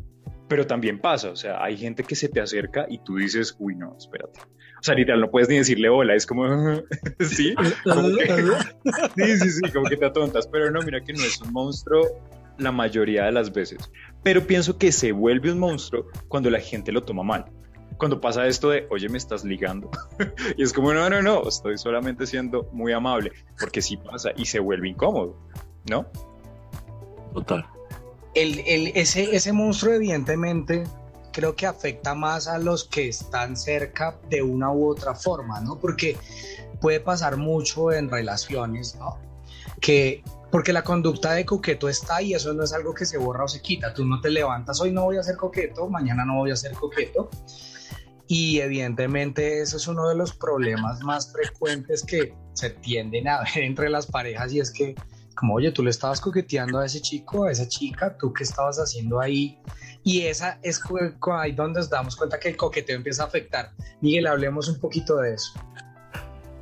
pero 0.49 0.67
también 0.67 1.01
pasa, 1.01 1.31
o 1.31 1.37
sea, 1.37 1.63
hay 1.63 1.77
gente 1.77 2.03
que 2.03 2.17
se 2.17 2.29
te 2.29 2.41
acerca 2.41 2.87
y 2.89 2.99
tú 3.05 3.17
dices, 3.17 3.55
uy, 3.59 3.77
no, 3.77 3.97
espérate. 3.97 4.41
O 4.41 4.83
sea, 4.83 4.95
literal, 4.95 5.21
no 5.21 5.31
puedes 5.31 5.49
ni 5.49 5.59
decirle 5.59 5.89
hola, 5.89 6.15
es 6.15 6.27
como, 6.27 6.45
sí, 7.21 7.55
sí, 9.17 9.39
sí, 9.39 9.51
sí, 9.51 9.73
como 9.73 9.89
que 9.89 9.97
te 9.97 10.07
atontas, 10.07 10.49
pero 10.49 10.71
no, 10.71 10.81
mira 10.83 11.01
que 11.03 11.13
no 11.13 11.23
es 11.23 11.41
un 11.41 11.53
monstruo 11.53 12.03
la 12.61 12.73
mayoría 12.73 13.25
de 13.25 13.33
las 13.33 13.53
veces. 13.53 13.91
Pero 14.23 14.47
pienso 14.47 14.79
que 14.79 14.93
se 14.93 15.13
vuelve 15.13 15.53
un 15.53 15.59
monstruo 15.59 16.07
cuando 16.29 16.51
la 16.51 16.61
gente 16.61 16.93
lo 16.93 17.03
toma 17.03 17.23
mal. 17.23 17.47
Cuando 17.97 18.21
pasa 18.21 18.47
esto 18.47 18.71
de, 18.71 18.87
oye, 18.91 19.09
me 19.09 19.19
estás 19.19 19.45
ligando. 19.45 19.91
y 20.57 20.63
es 20.63 20.73
como, 20.73 20.95
no, 20.95 21.11
no, 21.11 21.21
no, 21.23 21.47
estoy 21.47 21.77
solamente 21.77 22.27
siendo 22.27 22.69
muy 22.73 22.93
amable, 22.93 23.33
porque 23.59 23.83
sí 23.83 23.97
pasa 23.97 24.31
y 24.37 24.47
se 24.47 24.59
vuelve 24.59 24.89
incómodo, 24.89 25.37
¿no? 25.89 26.07
Total. 27.35 27.67
El, 28.35 28.61
el, 28.61 28.87
ese, 28.95 29.35
ese 29.35 29.53
monstruo, 29.53 29.95
evidentemente, 29.95 30.85
creo 31.33 31.55
que 31.55 31.67
afecta 31.67 32.15
más 32.15 32.49
a 32.49 32.59
los 32.59 32.85
que 32.85 33.09
están 33.09 33.57
cerca 33.57 34.19
de 34.29 34.43
una 34.43 34.73
u 34.73 34.89
otra 34.89 35.15
forma, 35.15 35.61
¿no? 35.61 35.79
Porque 35.79 36.17
puede 36.81 37.01
pasar 37.01 37.37
mucho 37.37 37.93
en 37.93 38.11
relaciones, 38.11 38.97
¿no? 38.97 39.19
Que 39.81 40.23
porque 40.51 40.73
la 40.73 40.83
conducta 40.83 41.33
de 41.33 41.45
coqueto 41.45 41.89
está 41.89 42.21
y 42.23 42.35
eso 42.35 42.53
no 42.53 42.65
es 42.65 42.73
algo 42.73 42.93
que 42.95 43.07
se 43.07 43.19
borra 43.19 43.45
o 43.45 43.49
se 43.49 43.63
quita. 43.63 43.95
Tú 43.95 44.05
no 44.05 44.21
te 44.21 44.31
levantas, 44.31 44.81
hoy 44.81 44.91
no 44.91 45.05
voy 45.05 45.17
a 45.17 45.23
ser 45.23 45.37
coqueto, 45.37 45.89
mañana 45.89 46.25
no 46.25 46.37
voy 46.37 46.51
a 46.51 46.57
ser 46.57 46.73
coqueto. 46.73 47.31
Y 48.27 48.61
evidentemente 48.61 49.61
eso 49.61 49.77
es 49.77 49.89
uno 49.89 50.09
de 50.09 50.15
los 50.15 50.33
problemas 50.33 51.03
más 51.03 51.33
frecuentes 51.33 52.05
que 52.05 52.35
se 52.53 52.71
tienden 52.71 53.27
a 53.29 53.41
ver 53.41 53.65
entre 53.65 53.91
las 53.91 54.07
parejas 54.07 54.53
y 54.53 54.61
es 54.61 54.71
que, 54.71 54.95
como, 55.35 55.55
oye, 55.55 55.73
tú 55.73 55.83
le 55.83 55.91
estabas 55.91 56.21
coqueteando 56.21 56.79
a 56.79 56.87
ese 56.87 57.01
chico, 57.01 57.45
a 57.45 57.53
esa 57.53 57.67
chica, 57.67 58.17
tú 58.17 58.33
qué 58.33 58.45
estabas 58.45 58.79
haciendo 58.79 59.21
ahí. 59.21 59.59
Y 60.03 60.23
esa 60.23 60.59
es 60.63 60.81
ahí 61.33 61.53
donde 61.53 61.81
nos 61.81 61.91
damos 61.91 62.17
cuenta 62.17 62.39
que 62.39 62.51
el 62.51 62.57
coqueteo 62.57 62.97
empieza 62.97 63.25
a 63.25 63.27
afectar. 63.27 63.73
Miguel, 64.01 64.27
hablemos 64.27 64.69
un 64.69 64.79
poquito 64.81 65.17
de 65.17 65.35
eso. 65.35 65.53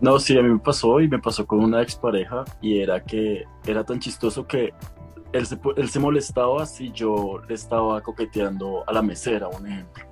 No, 0.00 0.18
sí, 0.18 0.38
a 0.38 0.42
mí 0.42 0.48
me 0.48 0.58
pasó 0.58 1.00
y 1.00 1.08
me 1.08 1.18
pasó 1.18 1.46
con 1.46 1.60
una 1.60 1.82
expareja 1.82 2.44
y 2.60 2.78
era 2.80 3.02
que 3.02 3.44
era 3.66 3.84
tan 3.84 3.98
chistoso 3.98 4.46
que 4.46 4.72
él 5.32 5.46
se, 5.46 5.58
él 5.76 5.88
se 5.88 5.98
molestaba 5.98 6.64
si 6.66 6.92
yo 6.92 7.40
le 7.48 7.54
estaba 7.54 8.00
coqueteando 8.00 8.84
a 8.86 8.92
la 8.92 9.02
mesera, 9.02 9.48
un 9.48 9.66
ejemplo. 9.66 10.04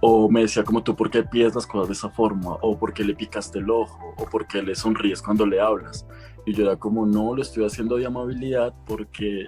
O 0.00 0.28
me 0.28 0.42
decía 0.42 0.62
como 0.62 0.82
tú, 0.82 0.94
¿por 0.94 1.10
qué 1.10 1.22
pides 1.22 1.54
las 1.54 1.66
cosas 1.66 1.88
de 1.88 1.94
esa 1.94 2.10
forma? 2.10 2.58
O 2.60 2.78
¿por 2.78 2.92
qué 2.92 3.02
le 3.02 3.14
picaste 3.14 3.58
el 3.60 3.70
ojo? 3.70 4.14
O 4.18 4.26
¿por 4.26 4.46
qué 4.46 4.62
le 4.62 4.74
sonríes 4.74 5.22
cuando 5.22 5.46
le 5.46 5.58
hablas? 5.58 6.06
Y 6.46 6.54
yo 6.54 6.62
era 6.62 6.76
como, 6.76 7.04
no, 7.04 7.34
lo 7.34 7.42
estoy 7.42 7.64
haciendo 7.64 7.96
de 7.96 8.06
amabilidad 8.06 8.72
porque 8.86 9.46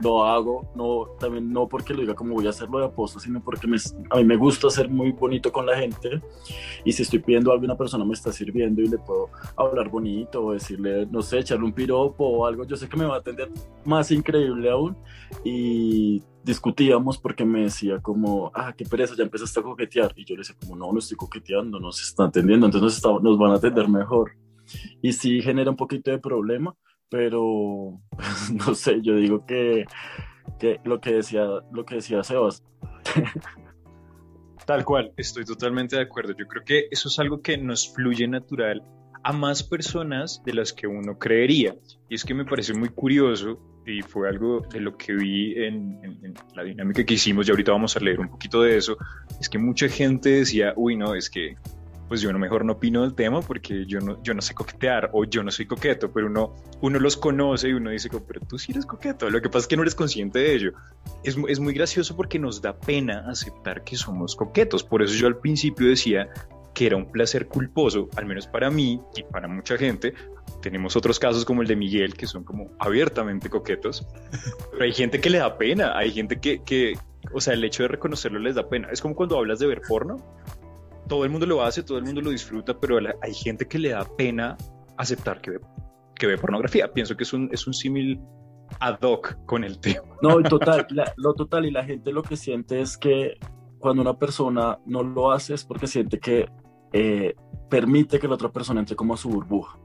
lo, 0.00 0.24
hago, 0.24 0.68
no, 0.74 1.06
también 1.20 1.52
no 1.52 1.68
porque 1.68 1.94
lo 1.94 2.00
diga 2.00 2.16
como 2.16 2.34
voy 2.34 2.48
a 2.48 2.50
hacerlo 2.50 2.80
de 2.80 2.86
aposta, 2.86 3.20
sino 3.20 3.40
porque 3.40 3.68
me, 3.68 3.76
a 4.10 4.16
mí 4.16 4.24
me 4.24 4.36
gusta 4.36 4.68
ser 4.68 4.88
muy 4.88 5.12
bonito 5.12 5.52
con 5.52 5.66
la 5.66 5.76
gente. 5.76 6.20
Y 6.84 6.90
si 6.90 7.02
estoy 7.02 7.20
pidiendo 7.20 7.52
algo, 7.52 7.64
una 7.64 7.76
persona 7.76 8.04
me 8.04 8.14
está 8.14 8.32
sirviendo 8.32 8.82
y 8.82 8.88
le 8.88 8.98
puedo 8.98 9.30
hablar 9.56 9.88
bonito 9.88 10.44
o 10.44 10.52
decirle, 10.52 11.06
no 11.06 11.22
sé, 11.22 11.38
echarle 11.38 11.64
un 11.64 11.72
piropo 11.72 12.26
o 12.26 12.44
algo, 12.44 12.64
yo 12.64 12.76
sé 12.76 12.88
que 12.88 12.96
me 12.96 13.04
va 13.04 13.14
a 13.14 13.18
atender 13.18 13.48
más 13.84 14.10
increíble 14.10 14.68
aún. 14.68 14.96
Y 15.44 16.24
discutíamos 16.42 17.18
porque 17.18 17.44
me 17.44 17.62
decía 17.62 18.00
como, 18.00 18.50
ah, 18.52 18.74
qué 18.76 18.84
pereza, 18.84 19.14
ya 19.16 19.22
empezaste 19.22 19.60
a 19.60 19.62
coquetear. 19.62 20.12
Y 20.16 20.24
yo 20.24 20.34
le 20.34 20.40
decía 20.40 20.56
como, 20.60 20.74
no, 20.74 20.92
no 20.92 20.98
estoy 20.98 21.16
coqueteando, 21.16 21.78
no 21.78 21.92
se 21.92 22.02
está 22.02 22.24
atendiendo, 22.24 22.66
entonces 22.66 23.00
nos, 23.04 23.22
nos 23.22 23.38
van 23.38 23.52
a 23.52 23.54
atender 23.54 23.88
mejor 23.88 24.32
y 25.00 25.12
sí 25.12 25.42
genera 25.42 25.70
un 25.70 25.76
poquito 25.76 26.10
de 26.10 26.18
problema, 26.18 26.74
pero 27.08 28.00
no 28.66 28.74
sé, 28.74 29.00
yo 29.02 29.16
digo 29.16 29.44
que, 29.46 29.84
que 30.58 30.80
lo 30.84 31.00
que 31.00 31.12
decía, 31.14 31.46
lo 31.72 31.84
que 31.84 31.96
decía 31.96 32.22
Sebas. 32.22 32.64
Tal 34.66 34.84
cual, 34.84 35.12
estoy 35.16 35.44
totalmente 35.44 35.96
de 35.96 36.02
acuerdo. 36.02 36.34
Yo 36.38 36.46
creo 36.46 36.64
que 36.64 36.86
eso 36.90 37.08
es 37.08 37.18
algo 37.18 37.42
que 37.42 37.58
nos 37.58 37.92
fluye 37.92 38.28
natural 38.28 38.82
a 39.24 39.32
más 39.32 39.62
personas 39.62 40.42
de 40.44 40.54
las 40.54 40.72
que 40.72 40.86
uno 40.86 41.18
creería. 41.18 41.74
Y 42.08 42.14
es 42.14 42.24
que 42.24 42.34
me 42.34 42.44
parece 42.44 42.72
muy 42.74 42.88
curioso 42.88 43.58
y 43.86 44.02
fue 44.02 44.28
algo 44.28 44.60
de 44.72 44.80
lo 44.80 44.96
que 44.96 45.14
vi 45.14 45.54
en, 45.54 45.98
en, 46.04 46.34
la 46.54 46.62
dinámica 46.62 47.04
que 47.04 47.14
hicimos 47.14 47.48
y 47.48 47.50
ahorita 47.50 47.72
vamos 47.72 47.96
a 47.96 48.00
leer 48.00 48.20
un 48.20 48.28
poquito 48.28 48.62
de 48.62 48.76
eso. 48.76 48.96
Es 49.40 49.48
que 49.48 49.58
mucha 49.58 49.88
gente 49.88 50.30
decía, 50.30 50.72
uy, 50.76 50.96
no, 50.96 51.14
es 51.14 51.28
que 51.28 51.56
pues 52.12 52.20
yo 52.20 52.30
no 52.30 52.38
mejor 52.38 52.66
no 52.66 52.74
opino 52.74 53.00
del 53.00 53.14
tema 53.14 53.40
porque 53.40 53.86
yo 53.86 53.98
no, 54.00 54.22
yo 54.22 54.34
no 54.34 54.42
sé 54.42 54.52
coquetear 54.52 55.08
o 55.14 55.24
yo 55.24 55.42
no 55.42 55.50
soy 55.50 55.64
coqueto, 55.64 56.12
pero 56.12 56.26
uno, 56.26 56.54
uno 56.82 56.98
los 57.00 57.16
conoce 57.16 57.70
y 57.70 57.72
uno 57.72 57.88
dice, 57.88 58.10
pero 58.28 58.38
tú 58.46 58.58
sí 58.58 58.70
eres 58.72 58.84
coqueto, 58.84 59.30
lo 59.30 59.40
que 59.40 59.48
pasa 59.48 59.60
es 59.60 59.66
que 59.68 59.76
no 59.76 59.82
eres 59.82 59.94
consciente 59.94 60.40
de 60.40 60.54
ello. 60.54 60.72
Es, 61.24 61.38
es 61.48 61.58
muy 61.58 61.72
gracioso 61.72 62.14
porque 62.14 62.38
nos 62.38 62.60
da 62.60 62.78
pena 62.78 63.24
aceptar 63.30 63.82
que 63.82 63.96
somos 63.96 64.36
coquetos, 64.36 64.84
por 64.84 65.02
eso 65.02 65.14
yo 65.14 65.26
al 65.26 65.38
principio 65.38 65.88
decía 65.88 66.28
que 66.74 66.84
era 66.84 66.98
un 66.98 67.10
placer 67.10 67.48
culposo, 67.48 68.10
al 68.14 68.26
menos 68.26 68.46
para 68.46 68.70
mí 68.70 69.00
y 69.16 69.22
para 69.22 69.48
mucha 69.48 69.78
gente. 69.78 70.12
Tenemos 70.60 70.96
otros 70.96 71.18
casos 71.18 71.46
como 71.46 71.62
el 71.62 71.68
de 71.68 71.76
Miguel, 71.76 72.12
que 72.12 72.26
son 72.26 72.44
como 72.44 72.72
abiertamente 72.78 73.48
coquetos, 73.48 74.06
pero 74.70 74.84
hay 74.84 74.92
gente 74.92 75.18
que 75.18 75.30
le 75.30 75.38
da 75.38 75.56
pena, 75.56 75.96
hay 75.96 76.10
gente 76.10 76.38
que, 76.38 76.62
que, 76.62 76.92
o 77.32 77.40
sea, 77.40 77.54
el 77.54 77.64
hecho 77.64 77.84
de 77.84 77.88
reconocerlo 77.88 78.38
les 78.38 78.54
da 78.54 78.68
pena. 78.68 78.88
Es 78.92 79.00
como 79.00 79.14
cuando 79.14 79.38
hablas 79.38 79.60
de 79.60 79.66
ver 79.66 79.80
porno, 79.88 80.22
todo 81.12 81.26
el 81.26 81.30
mundo 81.30 81.44
lo 81.44 81.62
hace, 81.62 81.82
todo 81.82 81.98
el 81.98 82.04
mundo 82.04 82.22
lo 82.22 82.30
disfruta, 82.30 82.72
pero 82.80 82.96
hay 82.96 83.34
gente 83.34 83.68
que 83.68 83.78
le 83.78 83.90
da 83.90 84.02
pena 84.16 84.56
aceptar 84.96 85.42
que 85.42 85.50
ve, 85.50 85.60
que 86.14 86.26
ve 86.26 86.38
pornografía. 86.38 86.90
Pienso 86.90 87.14
que 87.18 87.24
es 87.24 87.34
un, 87.34 87.50
es 87.52 87.66
un 87.66 87.74
símil 87.74 88.18
ad 88.80 88.98
hoc 89.02 89.36
con 89.44 89.62
el 89.62 89.78
tema. 89.78 90.08
No, 90.22 90.42
total, 90.42 90.86
lo 91.18 91.34
total 91.34 91.66
y 91.66 91.70
la 91.70 91.84
gente 91.84 92.12
lo 92.12 92.22
que 92.22 92.34
siente 92.34 92.80
es 92.80 92.96
que 92.96 93.36
cuando 93.78 94.00
una 94.00 94.18
persona 94.18 94.78
no 94.86 95.02
lo 95.02 95.32
hace 95.32 95.52
es 95.52 95.64
porque 95.66 95.86
siente 95.86 96.18
que 96.18 96.48
eh, 96.94 97.34
permite 97.68 98.18
que 98.18 98.26
la 98.26 98.36
otra 98.36 98.50
persona 98.50 98.80
entre 98.80 98.96
como 98.96 99.12
a 99.12 99.18
su 99.18 99.28
burbuja. 99.28 99.78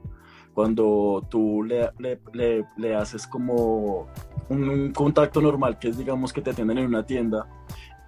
Cuando 0.54 1.26
tú 1.28 1.62
le, 1.62 1.90
le, 1.98 2.64
le, 2.78 2.94
haces 2.94 3.26
como 3.26 4.08
un, 4.48 4.66
un, 4.66 4.92
contacto 4.92 5.42
normal, 5.42 5.78
que 5.78 5.88
es 5.88 5.98
digamos 5.98 6.32
que 6.32 6.40
te 6.40 6.50
atienden 6.50 6.78
en 6.78 6.86
una 6.86 7.04
tienda, 7.04 7.46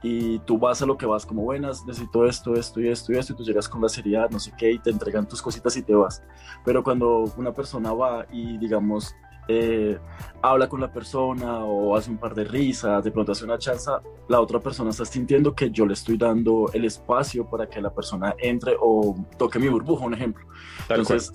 y 0.02 0.38
tú 0.40 0.59
vas 0.59 0.80
a 0.83 0.87
lo 0.87 0.97
que 0.97 1.07
vas 1.07 1.26
como 1.26 1.42
buenas, 1.42 1.85
necesito 1.85 2.26
esto, 2.26 2.54
esto 2.54 2.80
y 2.80 2.88
esto 2.88 3.12
y 3.12 3.19
esto, 3.19 3.33
y 3.33 3.37
tú 3.37 3.45
llegas 3.45 3.69
con 3.69 3.83
la 3.83 3.88
seriedad, 3.88 4.30
no 4.30 4.38
sé 4.38 4.52
qué, 4.57 4.73
y 4.73 4.78
te 4.78 4.90
entregan 4.90 5.28
tus 5.28 5.42
cositas 5.42 5.76
y 5.76 5.83
te 5.83 5.95
vas. 5.95 6.23
Pero 6.64 6.83
cuando 6.83 7.25
una 7.37 7.52
persona 7.52 7.92
va 7.92 8.25
y, 8.33 8.57
digamos, 8.59 9.14
eh, 9.49 9.99
habla 10.42 10.69
con 10.69 10.80
la 10.80 10.92
persona 10.92 11.64
o 11.64 11.97
hace 11.97 12.11
un 12.11 12.19
par 12.19 12.35
de 12.35 12.45
risas, 12.45 13.02
de 13.02 13.11
pronto 13.11 13.33
hace 13.33 13.45
una 13.45 13.59
chanza, 13.59 14.00
la 14.28 14.40
otra 14.40 14.61
persona 14.61 14.90
está 14.90 15.04
sintiendo 15.04 15.54
que 15.54 15.71
yo 15.71 15.87
le 15.87 15.95
estoy 15.95 16.16
dando 16.16 16.71
el 16.73 16.85
espacio 16.85 17.45
para 17.50 17.69
que 17.69 17.80
la 17.80 17.92
persona 17.92 18.35
entre 18.38 18.76
o 18.80 19.16
toque 19.37 19.59
mi 19.59 19.69
burbuja, 19.69 20.04
un 20.07 20.14
ejemplo. 20.14 20.47
Entonces, 20.88 21.33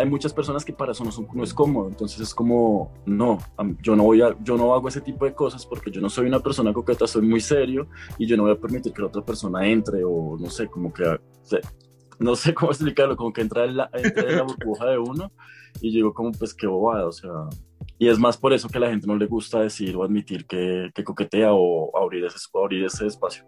hay 0.00 0.08
muchas 0.08 0.32
personas 0.32 0.64
que 0.64 0.72
para 0.72 0.92
eso 0.92 1.04
no, 1.04 1.12
son, 1.12 1.28
no, 1.34 1.44
es 1.44 1.52
cómodo, 1.52 1.88
entonces 1.88 2.20
es 2.20 2.34
como, 2.34 2.90
no, 3.04 3.38
yo 3.82 3.94
no, 3.94 4.04
voy 4.04 4.22
a, 4.22 4.34
yo 4.42 4.56
no 4.56 4.72
hago 4.72 4.88
ese 4.88 5.02
tipo 5.02 5.26
de 5.26 5.34
cosas 5.34 5.66
porque 5.66 5.90
yo 5.90 6.00
no 6.00 6.08
soy 6.08 6.26
una 6.26 6.40
persona 6.40 6.72
coqueta, 6.72 7.06
soy 7.06 7.22
muy 7.22 7.40
serio 7.40 7.88
y 8.18 8.26
yo 8.26 8.36
no 8.36 8.44
voy 8.44 8.52
a 8.52 8.60
permitir 8.60 8.92
que 8.92 9.02
la 9.02 9.08
otra 9.08 9.22
persona 9.22 9.66
entre 9.66 10.02
o 10.04 10.38
no 10.38 10.48
sé, 10.48 10.68
como 10.68 10.92
que, 10.92 11.04
no 12.18 12.34
sé 12.34 12.54
cómo 12.54 12.72
explicarlo, 12.72 13.16
como 13.16 13.32
que 13.32 13.42
entra 13.42 13.64
en 13.64 13.76
la, 13.76 13.90
entra 13.92 14.30
en 14.30 14.36
la 14.36 14.42
burbuja 14.42 14.86
de 14.86 14.98
uno 14.98 15.30
y 15.80 15.92
digo 15.92 16.14
como 16.14 16.32
pues 16.32 16.54
qué 16.54 16.66
bobada, 16.66 17.06
o 17.06 17.12
sea, 17.12 17.30
y 17.98 18.08
es 18.08 18.18
más 18.18 18.38
por 18.38 18.54
eso 18.54 18.68
que 18.68 18.78
a 18.78 18.80
la 18.80 18.90
gente 18.90 19.06
no 19.06 19.16
le 19.16 19.26
gusta 19.26 19.60
decir 19.60 19.94
o 19.96 20.02
admitir 20.02 20.46
que, 20.46 20.90
que 20.94 21.04
coquetea 21.04 21.52
o 21.52 21.94
abrir 21.96 22.24
ese, 22.24 22.38
abrir 22.54 22.84
ese 22.84 23.06
espacio. 23.06 23.44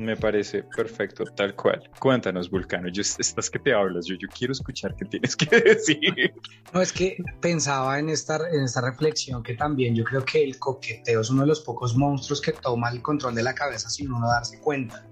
Me 0.00 0.16
parece 0.16 0.62
perfecto, 0.62 1.24
tal 1.36 1.54
cual. 1.54 1.82
Cuéntanos, 1.98 2.48
Vulcano, 2.48 2.88
yo, 2.88 3.02
estás 3.02 3.50
que 3.50 3.58
te 3.58 3.74
hablas, 3.74 4.06
yo, 4.06 4.14
yo 4.14 4.28
quiero 4.28 4.54
escuchar 4.54 4.96
qué 4.96 5.04
tienes 5.04 5.36
que 5.36 5.60
decir. 5.60 6.32
No, 6.72 6.80
es 6.80 6.90
que 6.90 7.18
pensaba 7.42 7.98
en 7.98 8.08
esta, 8.08 8.36
en 8.50 8.64
esta 8.64 8.80
reflexión 8.80 9.42
que 9.42 9.56
también 9.56 9.94
yo 9.94 10.02
creo 10.04 10.24
que 10.24 10.42
el 10.42 10.58
coqueteo 10.58 11.20
es 11.20 11.28
uno 11.28 11.42
de 11.42 11.48
los 11.48 11.60
pocos 11.60 11.94
monstruos 11.94 12.40
que 12.40 12.52
toma 12.52 12.88
el 12.88 13.02
control 13.02 13.34
de 13.34 13.42
la 13.42 13.54
cabeza 13.54 13.90
sin 13.90 14.10
uno 14.10 14.26
darse 14.26 14.58
cuenta. 14.60 15.06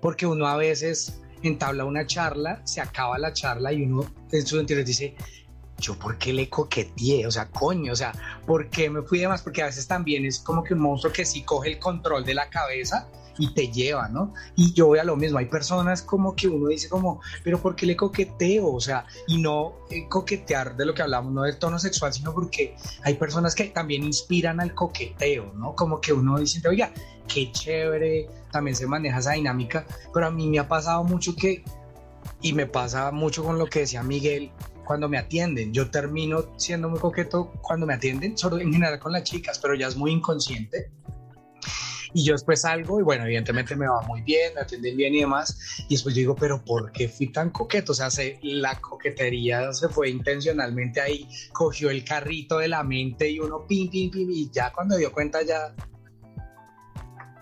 Porque 0.00 0.26
uno 0.26 0.48
a 0.48 0.56
veces 0.56 1.22
entabla 1.44 1.84
una 1.84 2.04
charla, 2.04 2.60
se 2.64 2.80
acaba 2.80 3.18
la 3.18 3.32
charla 3.32 3.72
y 3.72 3.84
uno 3.84 4.12
en 4.32 4.44
su 4.44 4.58
interior 4.58 4.84
dice, 4.84 5.14
yo 5.78 5.96
por 5.96 6.18
qué 6.18 6.32
le 6.32 6.48
coqueteé, 6.48 7.28
o 7.28 7.30
sea, 7.30 7.48
coño, 7.48 7.92
o 7.92 7.96
sea, 7.96 8.12
¿por 8.44 8.68
qué 8.70 8.90
me 8.90 9.02
fui 9.02 9.20
de 9.20 9.28
más? 9.28 9.40
Porque 9.40 9.62
a 9.62 9.66
veces 9.66 9.86
también 9.86 10.24
es 10.24 10.40
como 10.40 10.64
que 10.64 10.74
un 10.74 10.80
monstruo 10.80 11.12
que 11.12 11.24
sí 11.24 11.44
coge 11.44 11.70
el 11.70 11.78
control 11.78 12.24
de 12.24 12.34
la 12.34 12.50
cabeza 12.50 13.08
y 13.38 13.54
te 13.54 13.68
lleva, 13.68 14.08
¿no? 14.08 14.34
Y 14.56 14.72
yo 14.72 14.86
voy 14.86 14.98
a 14.98 15.04
lo 15.04 15.16
mismo, 15.16 15.38
hay 15.38 15.46
personas 15.46 16.02
como 16.02 16.34
que 16.34 16.48
uno 16.48 16.68
dice 16.68 16.88
como, 16.88 17.20
pero 17.42 17.60
¿por 17.60 17.74
qué 17.74 17.86
le 17.86 17.96
coqueteo? 17.96 18.72
O 18.72 18.80
sea, 18.80 19.06
y 19.26 19.40
no 19.40 19.74
eh, 19.90 20.08
coquetear 20.08 20.76
de 20.76 20.86
lo 20.86 20.94
que 20.94 21.02
hablamos, 21.02 21.32
no 21.32 21.42
del 21.42 21.58
tono 21.58 21.78
sexual, 21.78 22.12
sino 22.12 22.32
porque 22.32 22.76
hay 23.02 23.14
personas 23.14 23.54
que 23.54 23.64
también 23.64 24.04
inspiran 24.04 24.60
al 24.60 24.74
coqueteo, 24.74 25.52
¿no? 25.54 25.74
Como 25.74 26.00
que 26.00 26.12
uno 26.12 26.38
dice, 26.38 26.66
oiga, 26.68 26.92
qué 27.32 27.50
chévere, 27.52 28.28
también 28.50 28.76
se 28.76 28.86
maneja 28.86 29.18
esa 29.18 29.32
dinámica, 29.32 29.86
pero 30.12 30.26
a 30.26 30.30
mí 30.30 30.46
me 30.48 30.58
ha 30.58 30.68
pasado 30.68 31.04
mucho 31.04 31.34
que, 31.34 31.64
y 32.40 32.52
me 32.52 32.66
pasa 32.66 33.10
mucho 33.10 33.42
con 33.44 33.58
lo 33.58 33.66
que 33.66 33.80
decía 33.80 34.02
Miguel, 34.02 34.50
cuando 34.84 35.08
me 35.08 35.16
atienden. 35.16 35.72
Yo 35.72 35.90
termino 35.90 36.44
siendo 36.56 36.88
muy 36.88 36.98
coqueto 36.98 37.52
cuando 37.62 37.86
me 37.86 37.94
atienden, 37.94 38.36
solo 38.36 38.58
en 38.58 38.72
general 38.72 38.98
con 38.98 39.12
las 39.12 39.22
chicas, 39.22 39.58
pero 39.58 39.74
ya 39.74 39.86
es 39.86 39.96
muy 39.96 40.10
inconsciente 40.10 40.90
y 42.14 42.24
yo 42.24 42.34
después 42.34 42.62
salgo 42.62 43.00
y 43.00 43.02
bueno, 43.02 43.24
evidentemente 43.24 43.76
me 43.76 43.86
va 43.88 44.02
muy 44.02 44.22
bien, 44.22 44.54
me 44.54 44.60
atienden 44.60 44.96
bien 44.96 45.14
y 45.14 45.20
demás, 45.20 45.84
y 45.88 45.94
después 45.94 46.14
yo 46.14 46.20
digo, 46.20 46.36
pero 46.36 46.64
¿por 46.64 46.92
qué 46.92 47.08
fui 47.08 47.32
tan 47.32 47.50
coqueto? 47.50 47.92
O 47.92 47.94
sea, 47.94 48.10
se, 48.10 48.38
la 48.42 48.80
coquetería 48.80 49.72
se 49.72 49.88
fue 49.88 50.10
intencionalmente 50.10 51.00
ahí, 51.00 51.28
cogió 51.52 51.90
el 51.90 52.04
carrito 52.04 52.58
de 52.58 52.68
la 52.68 52.82
mente 52.82 53.30
y 53.30 53.40
uno 53.40 53.66
pim, 53.66 53.90
pim, 53.90 54.10
pim, 54.10 54.30
y 54.30 54.50
ya 54.50 54.72
cuando 54.72 54.96
dio 54.96 55.12
cuenta 55.12 55.42
ya 55.42 55.74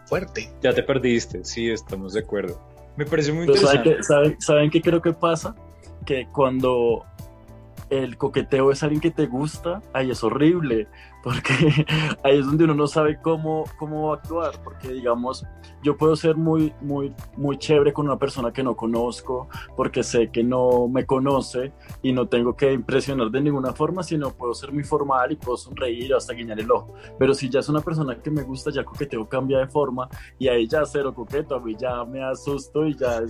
fuerte. 0.06 0.50
Ya 0.62 0.74
te 0.74 0.82
perdiste, 0.82 1.44
sí, 1.44 1.70
estamos 1.70 2.14
de 2.14 2.20
acuerdo. 2.20 2.60
Me 2.96 3.06
parece 3.06 3.32
muy 3.32 3.46
interesante. 3.46 4.02
¿saben, 4.02 4.40
¿Saben 4.40 4.70
qué 4.70 4.82
creo 4.82 5.00
que 5.00 5.12
pasa? 5.12 5.54
Que 6.04 6.26
cuando 6.32 7.04
el 7.90 8.16
coqueteo 8.16 8.70
es 8.72 8.82
alguien 8.82 9.00
que 9.00 9.10
te 9.10 9.26
gusta, 9.26 9.82
ahí 9.92 10.10
es 10.10 10.22
horrible, 10.22 10.86
porque 11.22 11.54
ahí 12.24 12.38
es 12.38 12.46
donde 12.46 12.64
uno 12.64 12.74
no 12.74 12.86
sabe 12.86 13.20
cómo, 13.20 13.64
cómo 13.78 14.12
actuar, 14.12 14.52
porque 14.62 14.88
digamos, 14.88 15.44
yo 15.82 15.96
puedo 15.96 16.16
ser 16.16 16.36
muy, 16.36 16.72
muy, 16.80 17.14
muy 17.36 17.58
chévere 17.58 17.92
con 17.92 18.06
una 18.06 18.18
persona 18.18 18.52
que 18.52 18.62
no 18.62 18.76
conozco, 18.76 19.48
porque 19.76 20.02
sé 20.02 20.30
que 20.30 20.42
no 20.42 20.88
me 20.88 21.06
conoce 21.06 21.72
y 22.02 22.12
no 22.12 22.28
tengo 22.28 22.54
que 22.54 22.72
impresionar 22.72 23.30
de 23.30 23.40
ninguna 23.40 23.72
forma, 23.72 24.02
sino 24.02 24.30
puedo 24.30 24.54
ser 24.54 24.72
muy 24.72 24.84
formal 24.84 25.32
y 25.32 25.36
puedo 25.36 25.56
sonreír 25.56 26.14
hasta 26.14 26.34
guiñar 26.34 26.60
el 26.60 26.70
ojo. 26.70 26.94
Pero 27.18 27.34
si 27.34 27.48
ya 27.48 27.60
es 27.60 27.68
una 27.68 27.80
persona 27.80 28.16
que 28.16 28.30
me 28.30 28.42
gusta, 28.42 28.70
ya 28.70 28.84
coqueteo 28.84 29.28
cambia 29.28 29.58
de 29.58 29.68
forma 29.68 30.08
y 30.38 30.48
ahí 30.48 30.66
ya 30.66 30.84
cero 30.84 31.14
coqueto, 31.14 31.54
a 31.54 31.60
mí 31.60 31.74
ya 31.78 32.04
me 32.04 32.22
asusto 32.22 32.86
y 32.86 32.94
ya 32.94 33.22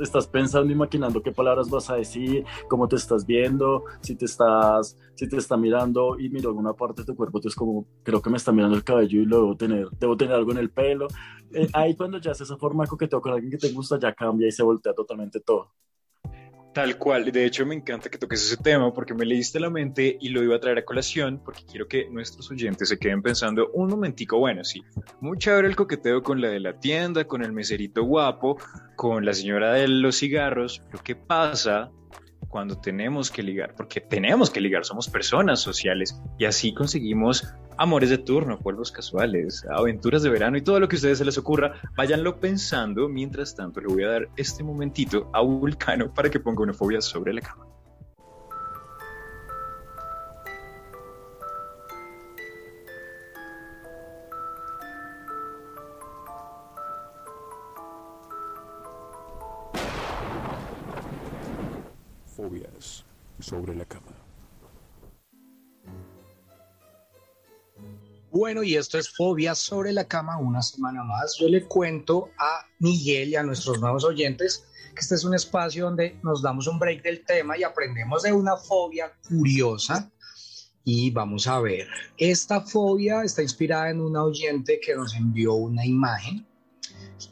estás 0.00 0.26
pensando 0.26 0.72
y 0.72 0.76
maquinando 0.76 1.22
qué 1.22 1.32
palabras 1.32 1.70
vas 1.70 1.90
a 1.90 1.96
decir, 1.96 2.44
cómo 2.68 2.88
te 2.88 2.96
estás 2.96 3.26
viendo, 3.26 3.84
si 4.00 4.14
te 4.16 4.24
estás, 4.24 4.96
si 5.14 5.28
te 5.28 5.36
está 5.36 5.56
mirando 5.56 6.18
y 6.18 6.28
miro 6.28 6.50
alguna 6.50 6.72
parte 6.72 7.02
de 7.02 7.06
tu 7.06 7.16
cuerpo 7.16 7.38
entonces 7.38 7.56
como, 7.56 7.86
creo 8.02 8.20
que 8.20 8.30
me 8.30 8.36
está 8.36 8.52
mirando 8.52 8.76
el 8.76 8.84
cabello 8.84 9.20
y 9.20 9.26
lo 9.26 9.36
debo 9.36 9.56
tener, 9.56 9.88
debo 9.98 10.16
tener 10.16 10.34
algo 10.34 10.52
en 10.52 10.58
el 10.58 10.70
pelo. 10.70 11.08
Eh, 11.52 11.68
ahí 11.72 11.94
cuando 11.94 12.18
ya 12.18 12.32
haces 12.32 12.48
esa 12.48 12.56
forma 12.56 12.84
de 12.84 12.90
coqueteo 12.90 13.20
con 13.20 13.32
alguien 13.32 13.50
que 13.50 13.58
te 13.58 13.72
gusta, 13.72 13.98
ya 13.98 14.12
cambia 14.14 14.48
y 14.48 14.52
se 14.52 14.62
voltea 14.62 14.92
totalmente 14.94 15.40
todo. 15.40 15.72
Tal 16.76 16.98
cual, 16.98 17.32
de 17.32 17.46
hecho 17.46 17.64
me 17.64 17.74
encanta 17.74 18.10
que 18.10 18.18
toques 18.18 18.44
ese 18.44 18.58
tema 18.58 18.92
porque 18.92 19.14
me 19.14 19.24
leíste 19.24 19.58
la 19.58 19.70
mente 19.70 20.18
y 20.20 20.28
lo 20.28 20.42
iba 20.42 20.56
a 20.56 20.60
traer 20.60 20.76
a 20.76 20.84
colación 20.84 21.40
porque 21.42 21.62
quiero 21.64 21.88
que 21.88 22.10
nuestros 22.10 22.50
oyentes 22.50 22.90
se 22.90 22.98
queden 22.98 23.22
pensando 23.22 23.70
un 23.72 23.88
momentico, 23.88 24.38
bueno, 24.38 24.62
sí, 24.62 24.82
muy 25.22 25.38
chévere 25.38 25.68
el 25.68 25.74
coqueteo 25.74 26.22
con 26.22 26.42
la 26.42 26.48
de 26.48 26.60
la 26.60 26.78
tienda, 26.78 27.24
con 27.24 27.42
el 27.42 27.52
meserito 27.52 28.04
guapo, 28.04 28.58
con 28.94 29.24
la 29.24 29.32
señora 29.32 29.72
de 29.72 29.88
los 29.88 30.18
cigarros, 30.18 30.82
pero 30.90 31.02
¿qué 31.02 31.16
pasa 31.16 31.90
cuando 32.48 32.78
tenemos 32.78 33.30
que 33.30 33.42
ligar, 33.42 33.74
porque 33.76 34.00
tenemos 34.00 34.50
que 34.50 34.60
ligar, 34.60 34.84
somos 34.84 35.08
personas 35.08 35.60
sociales 35.60 36.20
y 36.38 36.44
así 36.44 36.72
conseguimos 36.72 37.52
amores 37.78 38.10
de 38.10 38.18
turno, 38.18 38.58
polvos 38.58 38.90
casuales, 38.90 39.64
aventuras 39.70 40.22
de 40.22 40.30
verano 40.30 40.56
y 40.56 40.62
todo 40.62 40.80
lo 40.80 40.88
que 40.88 40.96
a 40.96 40.98
ustedes 40.98 41.18
se 41.18 41.24
les 41.24 41.38
ocurra, 41.38 41.74
váyanlo 41.96 42.40
pensando. 42.40 43.08
Mientras 43.08 43.54
tanto, 43.54 43.80
le 43.80 43.88
voy 43.88 44.04
a 44.04 44.08
dar 44.08 44.28
este 44.36 44.62
momentito 44.62 45.30
a 45.32 45.42
Vulcano 45.42 46.12
para 46.12 46.30
que 46.30 46.40
ponga 46.40 46.62
una 46.62 46.72
fobia 46.72 47.00
sobre 47.00 47.32
la 47.34 47.40
cama. 47.40 47.66
Sobre 63.46 63.76
la 63.76 63.84
cama. 63.84 64.12
Bueno, 68.32 68.62
y 68.64 68.74
esto 68.74 68.98
es 68.98 69.08
Fobias 69.08 69.58
sobre 69.58 69.92
la 69.92 70.06
cama 70.06 70.36
una 70.38 70.60
semana 70.60 71.04
más. 71.04 71.36
Yo 71.38 71.48
le 71.48 71.64
cuento 71.64 72.30
a 72.38 72.66
Miguel 72.80 73.30
y 73.30 73.36
a 73.36 73.44
nuestros 73.44 73.80
nuevos 73.80 74.04
oyentes 74.04 74.66
que 74.94 75.00
este 75.00 75.14
es 75.14 75.24
un 75.24 75.34
espacio 75.34 75.84
donde 75.84 76.18
nos 76.22 76.42
damos 76.42 76.66
un 76.66 76.78
break 76.78 77.02
del 77.02 77.24
tema 77.24 77.56
y 77.56 77.62
aprendemos 77.62 78.24
de 78.24 78.32
una 78.32 78.56
fobia 78.56 79.12
curiosa. 79.28 80.10
Y 80.84 81.10
vamos 81.10 81.46
a 81.46 81.60
ver, 81.60 81.86
esta 82.18 82.60
fobia 82.60 83.22
está 83.22 83.42
inspirada 83.42 83.90
en 83.90 84.00
una 84.00 84.24
oyente 84.24 84.80
que 84.84 84.94
nos 84.94 85.14
envió 85.14 85.54
una 85.54 85.84
imagen 85.84 86.46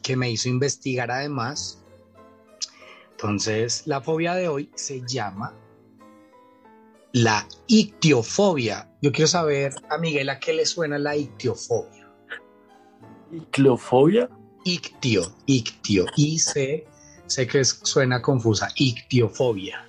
que 0.01 0.15
me 0.15 0.29
hizo 0.31 0.49
investigar 0.49 1.11
además 1.11 1.85
entonces, 3.15 3.83
la 3.85 4.01
fobia 4.01 4.35
de 4.35 4.49
hoy 4.49 4.69
se 4.75 5.01
llama 5.07 5.53
la 7.15 7.47
ictiofobia. 7.67 8.89
Yo 9.01 9.13
quiero 9.13 9.27
saber 9.27 9.73
a 9.89 9.97
Miguel 9.97 10.29
a 10.29 10.37
qué 10.37 10.51
le 10.51 10.65
suena 10.65 10.99
la 10.99 11.15
ictiofobia. 11.15 12.11
¿Ictiofobia? 13.31 14.29
Ictio, 14.65 15.33
ictio. 15.45 16.07
Y 16.17 16.39
sé, 16.39 16.85
sé 17.27 17.47
que 17.47 17.63
suena 17.63 18.21
confusa. 18.21 18.67
Ictiofobia. 18.75 19.87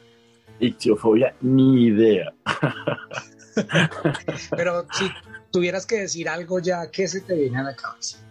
Ictiofobia, 0.60 1.34
ni 1.40 1.86
idea. 1.86 2.32
Pero 4.56 4.86
si 4.92 5.10
tuvieras 5.50 5.84
que 5.84 6.02
decir 6.02 6.28
algo 6.28 6.60
ya, 6.60 6.92
¿qué 6.92 7.08
se 7.08 7.22
te 7.22 7.34
viene 7.34 7.58
a 7.58 7.64
la 7.64 7.74
cabeza? 7.74 8.24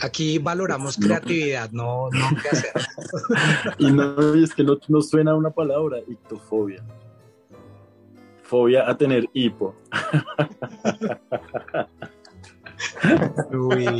Aquí 0.00 0.38
valoramos 0.38 0.96
creatividad, 0.96 1.70
no, 1.70 2.10
no 2.10 2.28
qué 2.42 2.48
hacer. 2.48 2.72
y 3.78 3.90
no, 3.90 4.34
es 4.34 4.54
que 4.54 4.62
no, 4.62 4.78
no 4.88 5.00
suena 5.00 5.34
una 5.34 5.50
palabra, 5.50 5.98
ictofobia. 6.06 6.82
Fobia 8.42 8.88
a 8.88 8.96
tener 8.96 9.28
hipo. 9.32 9.74
Uy. 13.52 13.86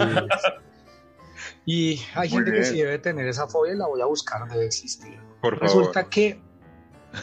Y 1.69 2.00
hay 2.15 2.29
gente 2.29 2.53
que 2.53 2.65
sí 2.65 2.76
debe 2.76 3.00
tener 3.00 3.26
esa 3.26 3.49
fobia 3.49 3.75
y 3.75 3.76
la 3.76 3.88
voy 3.88 4.00
a 4.00 4.07
buscar, 4.07 4.49
debe 4.49 4.65
existir. 4.65 5.19
Por 5.43 5.61
Resulta 5.61 6.09
que 6.09 6.40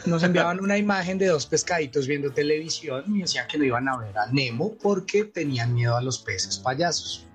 nos 0.04 0.22
enviaban 0.22 0.60
una 0.60 0.76
imagen 0.76 1.16
de 1.16 1.28
dos 1.28 1.46
pescaditos 1.46 2.06
viendo 2.06 2.30
televisión 2.30 3.04
y 3.16 3.22
decían 3.22 3.48
que 3.48 3.56
no 3.56 3.64
iban 3.64 3.88
a 3.88 3.96
ver 3.96 4.16
a 4.18 4.26
Nemo 4.26 4.74
porque 4.82 5.24
tenían 5.24 5.72
miedo 5.72 5.96
a 5.96 6.02
los 6.02 6.18
peces 6.18 6.58
payasos. 6.58 7.26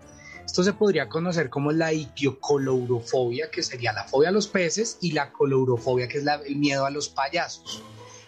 Esto 0.50 0.64
se 0.64 0.74
podría 0.74 1.08
conocer 1.10 1.52
como 1.52 1.72
la 1.72 1.94
ictiocolourofobia, 1.94 3.52
que 3.52 3.62
sería 3.62 3.94
la 3.94 4.06
fobia 4.06 4.30
a 4.30 4.32
los 4.32 4.48
peces, 4.48 4.98
y 5.00 5.12
la 5.12 5.32
colourofobia, 5.32 6.08
que 6.08 6.18
es 6.18 6.26
el 6.26 6.56
miedo 6.56 6.88
a 6.88 6.90
los 6.90 7.08
payasos. 7.08 7.84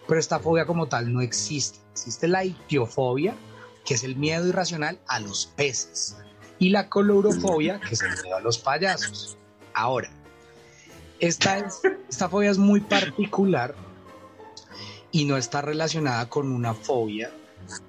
Pero 0.08 0.20
esta 0.20 0.38
fobia 0.38 0.68
como 0.68 0.88
tal 0.88 1.12
no 1.12 1.22
existe. 1.22 1.80
Existe 1.94 2.28
la 2.28 2.46
ictiofobia, 2.46 3.34
que 3.84 3.96
es 3.96 4.04
el 4.04 4.18
miedo 4.18 4.48
irracional 4.48 5.00
a 5.08 5.20
los 5.20 5.48
peces, 5.48 6.16
y 6.60 6.70
la 6.70 6.90
colourofobia, 6.90 7.80
que 7.80 7.96
es 7.96 8.04
el 8.04 8.12
miedo 8.22 8.38
a 8.38 8.42
los 8.42 8.60
payasos. 8.60 9.36
Ahora, 9.74 10.12
esta, 11.20 11.58
es, 11.58 11.82
esta 12.08 12.30
fobia 12.30 12.52
es 12.52 12.60
muy 12.60 12.82
particular 12.82 13.74
y 15.12 15.26
no 15.26 15.38
está 15.38 15.64
relacionada 15.64 16.30
con 16.30 16.52
una 16.52 16.76
fobia 16.76 17.32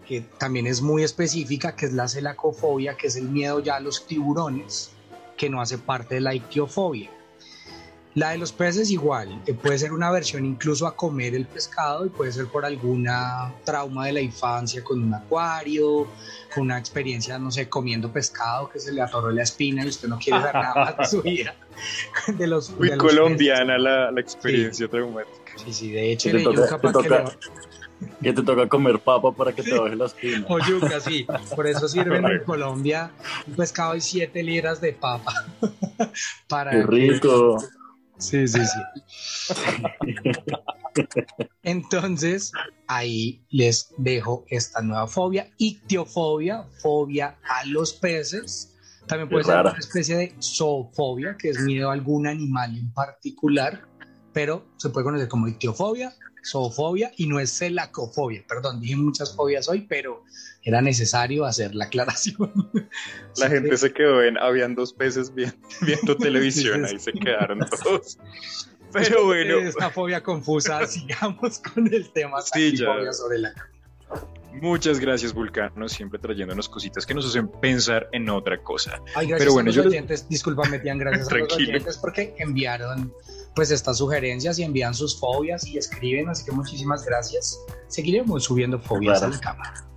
que 0.07 0.21
también 0.39 0.67
es 0.67 0.83
muy 0.83 1.03
específica, 1.03 1.75
que 1.77 1.87
es 1.87 1.93
la 1.93 2.09
celacofobia, 2.09 2.97
que 2.97 3.07
es 3.09 3.17
el 3.17 3.29
miedo 3.29 3.61
ya 3.61 3.77
a 3.77 3.81
los 3.81 4.07
tiburones, 4.07 4.91
que 5.37 5.49
no 5.49 5.61
hace 5.61 5.79
parte 5.79 6.17
de 6.17 6.21
la 6.21 6.35
ictiofobia. 6.35 7.11
La 8.15 8.31
de 8.31 8.39
los 8.39 8.53
peces 8.53 8.91
igual, 8.91 9.43
que 9.47 9.55
puede 9.55 9.79
ser 9.79 9.95
una 9.95 10.11
versión 10.11 10.45
incluso 10.45 10.87
a 10.87 10.95
comer 10.95 11.35
el 11.35 11.47
pescado 11.47 12.05
y 12.05 12.11
puede 12.11 12.31
ser 12.31 12.47
por 12.47 12.67
alguna 12.67 13.55
trauma 13.65 14.05
de 14.05 14.13
la 14.13 14.21
infancia 14.21 14.85
con 14.85 15.03
un 15.03 15.15
acuario, 15.15 16.07
con 16.55 16.65
una 16.65 16.79
experiencia, 16.79 17.39
no 17.39 17.51
sé, 17.51 17.71
comiendo 17.71 18.13
pescado 18.13 18.69
que 18.69 18.81
se 18.81 18.93
le 18.93 19.01
atoró 19.01 19.31
la 19.31 19.43
espina 19.43 19.83
y 19.83 19.89
usted 19.89 20.09
no 20.09 20.19
quiere 20.19 20.41
ver 20.41 20.55
nada 20.55 20.75
más 20.75 20.99
de 20.99 21.07
su 21.07 21.23
vida. 21.23 21.55
De 22.39 22.47
los, 22.47 22.71
Muy 22.73 22.95
colombiana 22.99 23.79
la, 23.79 24.11
la, 24.11 24.21
experiencia 24.21 24.87
traumática. 24.89 25.53
Sí, 25.65 25.73
sí, 25.73 25.91
de 25.91 26.13
hecho, 26.13 26.31
le 26.31 26.45
capaz 26.69 26.93
que 26.93 27.09
que 28.23 28.33
te 28.33 28.43
toca 28.43 28.69
comer 28.69 28.99
papa 28.99 29.33
para 29.33 29.53
que 29.53 29.63
te 29.63 29.79
baje 29.79 29.97
la 29.97 30.07
espina. 30.07 30.47
O 30.49 30.59
yuca, 30.59 31.01
sí. 31.01 31.27
Por 31.55 31.67
eso 31.67 31.89
sirven 31.89 32.25
en 32.25 32.45
Colombia 32.45 33.11
un 33.47 33.55
pescado 33.55 33.95
y 33.97 34.01
siete 34.01 34.43
libras 34.43 34.81
de 34.81 34.93
papa. 34.93 35.33
para 36.49 36.71
Qué 36.71 36.83
rico. 36.85 37.59
Sí, 38.19 38.47
sí, 38.47 38.61
sí. 38.65 38.81
Entonces, 41.63 42.53
ahí 42.87 43.45
les 43.51 43.93
dejo 43.97 44.45
esta 44.49 44.81
nueva 44.83 45.07
fobia, 45.07 45.51
ictiofobia, 45.59 46.65
fobia 46.81 47.39
a 47.43 47.67
los 47.67 47.93
peces. 47.95 48.77
También 49.07 49.29
puede 49.29 49.45
ser 49.45 49.61
una 49.61 49.71
especie 49.73 50.17
de 50.17 50.37
zoofobia, 50.41 51.37
que 51.37 51.51
es 51.51 51.61
miedo 51.61 51.91
a 51.91 51.95
algún 51.95 52.29
animal 52.29 52.77
en 52.77 52.93
particular, 52.93 53.89
pero 54.33 54.65
se 54.77 54.91
puede 54.91 55.05
conocer 55.05 55.29
como 55.29 55.49
ictiofobia 55.49 56.13
zoofobia 56.45 57.13
y 57.17 57.27
no 57.27 57.41
es 57.41 57.57
celacofobia. 57.57 58.45
Perdón, 58.49 58.81
dije 58.81 58.97
muchas 58.97 59.35
fobias 59.35 59.69
hoy, 59.69 59.83
pero 59.83 60.25
era 60.63 60.81
necesario 60.81 61.45
hacer 61.45 61.75
la 61.75 61.87
aclaración. 61.87 62.71
La 63.37 63.49
gente 63.49 63.77
se 63.77 63.93
quedó 63.93 64.23
en, 64.23 64.39
habían 64.39 64.75
dos 64.75 64.93
peces 64.93 65.33
viendo, 65.35 66.17
televisión, 66.17 66.85
ahí 66.85 66.99
se 66.99 67.13
quedaron 67.13 67.61
todos. 67.83 68.19
Pero 68.93 69.25
bueno. 69.25 69.59
Esta 69.59 69.91
fobia 69.91 70.23
confusa, 70.23 70.87
sigamos 70.87 71.59
con 71.59 71.93
el 71.93 72.11
tema 72.11 72.43
sí, 72.43 72.77
sobre 72.77 73.39
la 73.39 73.55
Muchas 74.61 75.01
gracias, 75.01 75.33
Vulcano, 75.33 75.89
siempre 75.89 76.19
trayéndonos 76.19 76.69
cositas 76.69 77.07
que 77.07 77.15
nos 77.15 77.27
hacen 77.27 77.49
pensar 77.49 78.09
en 78.13 78.29
otra 78.29 78.63
cosa. 78.63 79.01
Ay, 79.15 79.27
gracias 79.27 79.39
Pero 79.39 79.53
bueno, 79.55 79.71
a 79.71 79.75
los 79.75 79.85
yo... 79.85 79.89
oyentes, 79.91 80.29
disculpa, 80.29 80.69
metían 80.69 80.99
gracias 80.99 81.31
a 81.31 81.39
los 81.39 81.53
oyentes 81.57 81.99
porque 81.99 82.35
enviaron 82.39 83.13
pues 83.55 83.71
estas 83.71 83.99
sugerencias 83.99 84.59
y 84.59 84.63
envían 84.63 84.95
sus 84.95 85.19
fobias 85.19 85.67
y 85.67 85.79
escriben, 85.79 86.29
así 86.29 86.45
que 86.45 86.53
muchísimas 86.53 87.05
gracias. 87.05 87.59
Seguiremos 87.89 88.45
subiendo 88.45 88.79
fobias 88.79 89.23
a 89.23 89.29
la 89.29 89.41
cámara. 89.41 89.92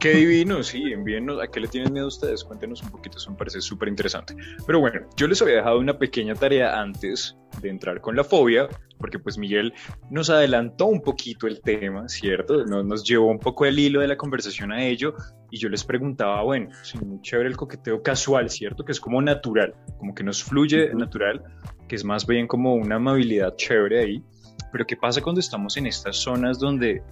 Qué 0.00 0.12
divino, 0.12 0.62
sí, 0.62 0.92
envíenos 0.92 1.42
a 1.42 1.48
qué 1.48 1.58
le 1.58 1.66
tienen 1.66 1.92
miedo 1.92 2.06
ustedes, 2.06 2.44
cuéntenos 2.44 2.82
un 2.82 2.90
poquito, 2.90 3.18
eso 3.18 3.32
me 3.32 3.36
parece 3.36 3.60
súper 3.60 3.88
interesante. 3.88 4.36
Pero 4.64 4.78
bueno, 4.78 5.00
yo 5.16 5.26
les 5.26 5.42
había 5.42 5.56
dejado 5.56 5.80
una 5.80 5.98
pequeña 5.98 6.36
tarea 6.36 6.80
antes 6.80 7.36
de 7.60 7.68
entrar 7.68 8.00
con 8.00 8.14
la 8.14 8.22
fobia, 8.22 8.68
porque 8.98 9.18
pues 9.18 9.36
Miguel 9.38 9.74
nos 10.08 10.30
adelantó 10.30 10.86
un 10.86 11.00
poquito 11.00 11.48
el 11.48 11.60
tema, 11.60 12.08
¿cierto? 12.08 12.64
Nos, 12.64 12.84
nos 12.84 13.02
llevó 13.02 13.26
un 13.26 13.40
poco 13.40 13.66
el 13.66 13.76
hilo 13.76 14.00
de 14.00 14.06
la 14.06 14.16
conversación 14.16 14.70
a 14.70 14.84
ello, 14.84 15.14
y 15.50 15.58
yo 15.58 15.68
les 15.68 15.82
preguntaba, 15.82 16.42
bueno, 16.42 16.70
sí, 16.82 16.96
muy 17.04 17.20
chévere 17.22 17.48
el 17.48 17.56
coqueteo 17.56 18.00
casual, 18.00 18.50
¿cierto? 18.50 18.84
Que 18.84 18.92
es 18.92 19.00
como 19.00 19.20
natural, 19.20 19.74
como 19.98 20.14
que 20.14 20.22
nos 20.22 20.44
fluye 20.44 20.94
natural, 20.94 21.42
que 21.88 21.96
es 21.96 22.04
más 22.04 22.24
bien 22.24 22.46
como 22.46 22.74
una 22.74 22.96
amabilidad 22.96 23.56
chévere 23.56 24.00
ahí, 24.00 24.22
pero 24.70 24.86
¿qué 24.86 24.96
pasa 24.96 25.20
cuando 25.22 25.40
estamos 25.40 25.76
en 25.76 25.86
estas 25.86 26.16
zonas 26.16 26.60
donde 26.60 27.02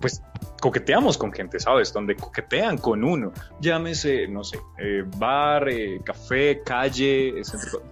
pues 0.00 0.22
coqueteamos 0.60 1.16
con 1.16 1.32
gente, 1.32 1.58
¿sabes? 1.60 1.92
Donde 1.92 2.16
coquetean 2.16 2.78
con 2.78 3.04
uno, 3.04 3.32
llámese, 3.60 4.28
no 4.28 4.44
sé, 4.44 4.58
eh, 4.78 5.04
bar, 5.16 5.68
eh, 5.68 6.00
café, 6.04 6.62
calle, 6.64 7.34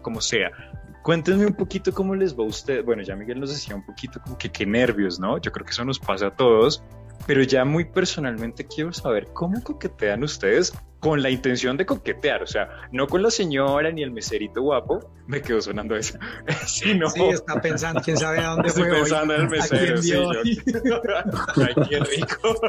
como 0.02 0.20
sea. 0.20 0.50
Cuéntenme 1.02 1.46
un 1.46 1.54
poquito 1.54 1.92
cómo 1.92 2.16
les 2.16 2.36
va 2.36 2.42
a 2.42 2.48
usted. 2.48 2.84
Bueno, 2.84 3.02
ya 3.02 3.14
Miguel 3.14 3.38
nos 3.38 3.50
decía 3.50 3.76
un 3.76 3.86
poquito 3.86 4.20
como 4.20 4.36
que 4.36 4.50
qué 4.50 4.66
nervios, 4.66 5.20
¿no? 5.20 5.38
Yo 5.38 5.52
creo 5.52 5.64
que 5.64 5.70
eso 5.70 5.84
nos 5.84 6.00
pasa 6.00 6.26
a 6.26 6.30
todos. 6.34 6.82
Pero 7.26 7.42
ya 7.42 7.64
muy 7.64 7.84
personalmente 7.84 8.66
quiero 8.66 8.92
saber 8.92 9.28
cómo 9.32 9.62
coquetean 9.62 10.22
ustedes 10.22 10.72
con 11.00 11.22
la 11.22 11.30
intención 11.30 11.76
de 11.76 11.84
coquetear, 11.86 12.42
o 12.42 12.46
sea, 12.46 12.68
no 12.90 13.06
con 13.06 13.22
la 13.22 13.30
señora 13.30 13.90
ni 13.92 14.02
el 14.02 14.10
meserito 14.10 14.62
guapo, 14.62 15.12
me 15.26 15.42
quedó 15.42 15.60
sonando 15.60 15.94
eso, 15.94 16.18
sino... 16.66 17.10
Sí, 17.10 17.22
está 17.24 17.60
pensando, 17.60 18.00
quién 18.02 18.16
sabe 18.16 18.38
a 18.38 18.48
dónde 18.50 18.70
fue 18.70 18.90
hoy, 18.90 19.00
pensando 19.00 19.34
en 19.34 19.40
el 19.42 19.48
mesero, 19.50 19.96
sí, 20.02 20.10
yo- 20.10 20.28
hoy. 20.28 20.62
Ay, 21.56 21.74
qué 21.88 21.98
rico, 22.00 22.60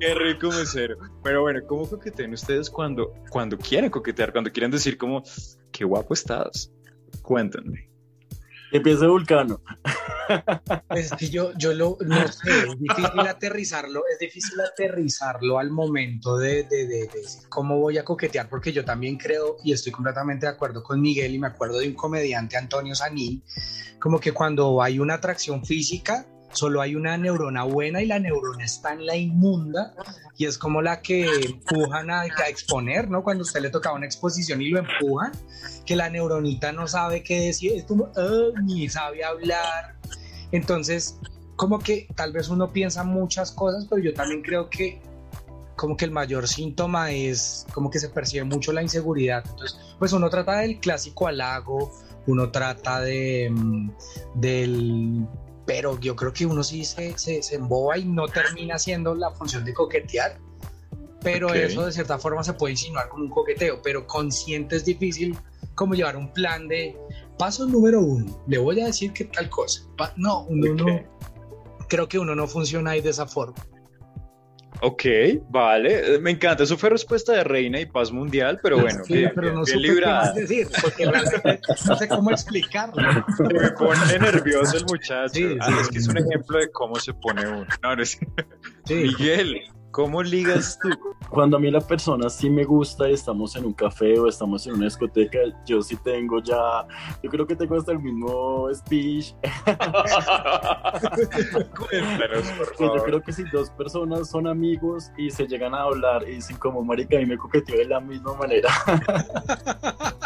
qué 0.00 0.14
rico 0.14 0.48
mesero. 0.48 0.96
Pero 1.22 1.42
bueno, 1.42 1.60
¿cómo 1.66 1.88
coquetean 1.88 2.32
ustedes 2.32 2.70
cuando, 2.70 3.12
cuando 3.30 3.58
quieren 3.58 3.90
coquetear, 3.90 4.32
cuando 4.32 4.50
quieren 4.50 4.70
decir 4.70 4.96
como, 4.96 5.22
qué 5.70 5.84
guapo 5.84 6.14
estás? 6.14 6.72
Cuéntenme. 7.22 7.90
Empieza 8.76 9.06
Vulcano. 9.06 9.60
Es 10.90 11.12
que 11.12 11.28
yo, 11.28 11.52
lo, 11.72 11.98
sé, 12.32 12.50
es 12.50 12.78
difícil 12.80 13.20
aterrizarlo, 13.20 14.02
es 14.12 14.18
difícil 14.18 14.60
aterrizarlo 14.60 15.58
al 15.58 15.70
momento 15.70 16.36
de- 16.36 16.64
de 16.64 16.86
decir 16.86 17.48
cómo 17.48 17.78
voy 17.78 17.98
a 17.98 18.04
coquetear, 18.04 18.48
porque 18.48 18.72
yo 18.72 18.84
también 18.84 19.16
creo 19.18 19.56
y 19.62 19.72
estoy 19.72 19.92
completamente 19.92 20.46
de 20.46 20.52
acuerdo 20.52 20.82
con 20.82 21.00
Miguel 21.00 21.34
y 21.34 21.38
me 21.38 21.46
acuerdo 21.46 21.78
de 21.78 21.88
un 21.88 21.94
comediante, 21.94 22.56
Antonio 22.56 22.94
Sanín, 22.94 23.42
como 24.00 24.18
que 24.18 24.32
cuando 24.32 24.82
hay 24.82 24.98
una 24.98 25.14
atracción 25.14 25.64
física, 25.64 26.26
solo 26.52 26.80
hay 26.80 26.94
una 26.94 27.16
neurona 27.16 27.64
buena 27.64 28.02
y 28.02 28.06
la 28.06 28.18
neurona 28.18 28.64
está 28.64 28.92
en 28.92 29.06
la 29.06 29.16
inmunda 29.16 29.94
y 30.36 30.46
es 30.46 30.58
como 30.58 30.82
la 30.82 31.02
que 31.02 31.26
empujan 31.26 32.10
a, 32.10 32.26
exponer, 32.48 33.10
¿no? 33.10 33.22
Cuando 33.22 33.42
usted 33.42 33.60
le 33.60 33.70
tocaba 33.70 33.96
una 33.96 34.06
exposición 34.06 34.62
y 34.62 34.70
lo 34.70 34.78
empujan, 34.78 35.32
que 35.84 35.96
la 35.96 36.10
neuronita 36.10 36.72
no 36.72 36.86
sabe 36.86 37.22
qué 37.22 37.40
decir, 37.40 37.72
es 37.72 37.84
como, 37.84 38.10
"Ah", 38.16 38.60
ni 38.62 38.88
sabe 38.88 39.24
hablar. 39.24 39.96
Entonces, 40.52 41.18
como 41.56 41.78
que 41.78 42.06
tal 42.14 42.32
vez 42.32 42.48
uno 42.48 42.72
piensa 42.72 43.02
muchas 43.02 43.50
cosas, 43.50 43.86
pero 43.88 44.02
yo 44.02 44.14
también 44.14 44.42
creo 44.42 44.68
que 44.68 45.00
como 45.76 45.96
que 45.96 46.06
el 46.06 46.10
mayor 46.10 46.48
síntoma 46.48 47.12
es 47.12 47.66
como 47.72 47.90
que 47.90 47.98
se 47.98 48.08
percibe 48.08 48.44
mucho 48.44 48.72
la 48.72 48.82
inseguridad. 48.82 49.44
Entonces, 49.46 49.78
pues 49.98 50.12
uno 50.12 50.30
trata 50.30 50.58
del 50.58 50.80
clásico 50.80 51.26
halago, 51.26 51.92
uno 52.26 52.50
trata 52.50 53.00
de 53.00 53.50
mm, 53.50 53.90
del 54.34 55.26
pero 55.66 55.98
yo 56.00 56.14
creo 56.16 56.32
que 56.32 56.46
uno 56.46 56.62
sí 56.62 56.84
se, 56.84 57.18
se, 57.18 57.42
se 57.42 57.56
emboba 57.56 57.98
y 57.98 58.04
no 58.04 58.28
termina 58.28 58.76
haciendo 58.76 59.14
la 59.14 59.30
función 59.32 59.64
de 59.64 59.74
coquetear. 59.74 60.38
Pero 61.22 61.48
Ok. 61.48 61.54
eso 61.56 61.84
de 61.84 61.92
cierta 61.92 62.18
forma 62.18 62.44
se 62.44 62.52
puede 62.52 62.72
insinuar 62.72 63.08
como 63.08 63.24
un 63.24 63.30
coqueteo, 63.30 63.80
pero 63.82 64.06
consciente 64.06 64.76
es 64.76 64.84
difícil 64.84 65.36
como 65.74 65.94
llevar 65.94 66.16
un 66.16 66.32
plan 66.32 66.68
de 66.68 66.96
paso 67.36 67.66
número 67.66 68.00
uno, 68.00 68.42
le 68.46 68.58
voy 68.58 68.80
a 68.80 68.86
decir 68.86 69.12
que 69.12 69.24
tal 69.24 69.50
cosa. 69.50 69.82
No, 70.16 70.44
uno 70.44 70.72
Ok. 70.72 70.80
no, 70.80 71.86
creo 71.88 72.08
que 72.08 72.18
uno 72.18 72.34
no 72.34 72.46
funciona 72.46 72.92
ahí 72.92 73.00
de 73.00 73.10
esa 73.10 73.26
forma. 73.26 73.56
Ok, 74.82 75.04
vale, 75.48 76.16
eh, 76.16 76.18
me 76.18 76.30
encanta. 76.32 76.62
Eso 76.64 76.76
fue 76.76 76.90
respuesta 76.90 77.32
de 77.32 77.44
reina 77.44 77.80
y 77.80 77.86
paz 77.86 78.12
mundial, 78.12 78.60
pero 78.62 78.78
bueno, 78.78 79.02
Sí, 79.04 79.14
bien, 79.14 79.32
pero 79.34 79.48
no 79.48 79.64
bien 79.64 79.66
supe 79.66 79.80
qué 79.82 79.88
librada. 79.88 80.20
más 80.22 80.34
decir, 80.34 80.68
porque 80.82 81.06
no 81.06 81.96
sé 81.96 82.08
cómo 82.08 82.30
explicarlo. 82.30 82.94
Me 83.52 83.70
pone 83.72 84.18
nervioso 84.18 84.76
el 84.76 84.84
muchacho. 84.84 85.30
Sí, 85.34 85.56
Ah, 85.60 85.78
es 85.80 85.88
que 85.88 85.98
es 85.98 86.08
un 86.08 86.18
ejemplo 86.18 86.58
de 86.58 86.70
cómo 86.70 86.96
se 86.96 87.14
pone 87.14 87.46
uno. 87.48 87.66
No, 87.82 87.96
no 87.96 88.02
es-. 88.02 88.18
Miguel, 88.88 89.62
¿cómo 89.96 90.22
ligas 90.22 90.78
tú? 90.82 90.90
Cuando 91.30 91.56
a 91.56 91.60
mí 91.60 91.70
la 91.70 91.80
persona 91.80 92.28
sí 92.28 92.50
me 92.50 92.64
gusta 92.64 93.08
y 93.08 93.14
estamos 93.14 93.56
en 93.56 93.64
un 93.64 93.72
café 93.72 94.18
o 94.18 94.28
estamos 94.28 94.66
en 94.66 94.74
una 94.74 94.84
discoteca, 94.84 95.38
yo 95.64 95.80
sí 95.80 95.96
tengo 95.96 96.38
ya, 96.42 96.86
yo 97.22 97.30
creo 97.30 97.46
que 97.46 97.56
tengo 97.56 97.76
hasta 97.76 97.92
el 97.92 98.00
mismo 98.00 98.68
speech. 98.74 99.32
Cuéntanos, 101.78 102.46
por 102.58 102.76
Que 102.76 102.84
yo 102.84 102.88
favor. 102.88 103.04
creo 103.04 103.22
que 103.22 103.32
si 103.32 103.44
dos 103.44 103.70
personas 103.70 104.28
son 104.28 104.46
amigos 104.46 105.10
y 105.16 105.30
se 105.30 105.46
llegan 105.46 105.74
a 105.74 105.84
hablar 105.84 106.28
y 106.28 106.34
dicen 106.34 106.58
como 106.58 106.84
marica 106.84 107.18
y 107.18 107.24
me 107.24 107.38
coqueteó 107.38 107.78
de 107.78 107.86
la 107.86 108.00
misma 108.00 108.34
manera. 108.34 108.68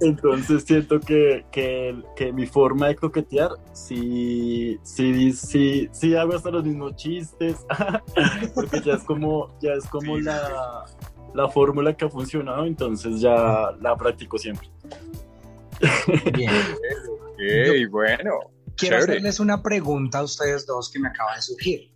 Entonces 0.00 0.64
siento 0.64 1.00
que, 1.00 1.44
que, 1.52 1.96
que 2.16 2.32
mi 2.32 2.46
forma 2.46 2.88
de 2.88 2.96
coquetear, 2.96 3.50
sí, 3.72 4.78
sí, 4.82 5.32
sí, 5.32 5.88
sí 5.92 6.14
hago 6.14 6.34
hasta 6.34 6.50
los 6.50 6.64
mismos 6.64 6.96
chistes, 6.96 7.66
porque 8.54 8.80
ya 8.80 8.94
es 8.94 9.02
como, 9.04 9.56
ya 9.60 9.72
es 9.74 9.84
como 9.86 10.16
Sí. 10.16 10.22
la, 10.22 10.84
la 11.34 11.48
fórmula 11.48 11.96
que 11.96 12.04
ha 12.04 12.08
funcionado, 12.08 12.64
entonces 12.66 13.20
ya 13.20 13.72
la 13.80 13.96
practico 13.96 14.38
siempre. 14.38 14.68
Bien. 16.34 16.50
Bueno. 17.90 18.32
Quiero 18.76 18.96
Chévere. 18.98 19.12
hacerles 19.12 19.40
una 19.40 19.62
pregunta 19.62 20.18
a 20.18 20.24
ustedes 20.24 20.66
dos 20.66 20.90
que 20.90 20.98
me 20.98 21.08
acaba 21.08 21.36
de 21.36 21.40
surgir. 21.40 21.90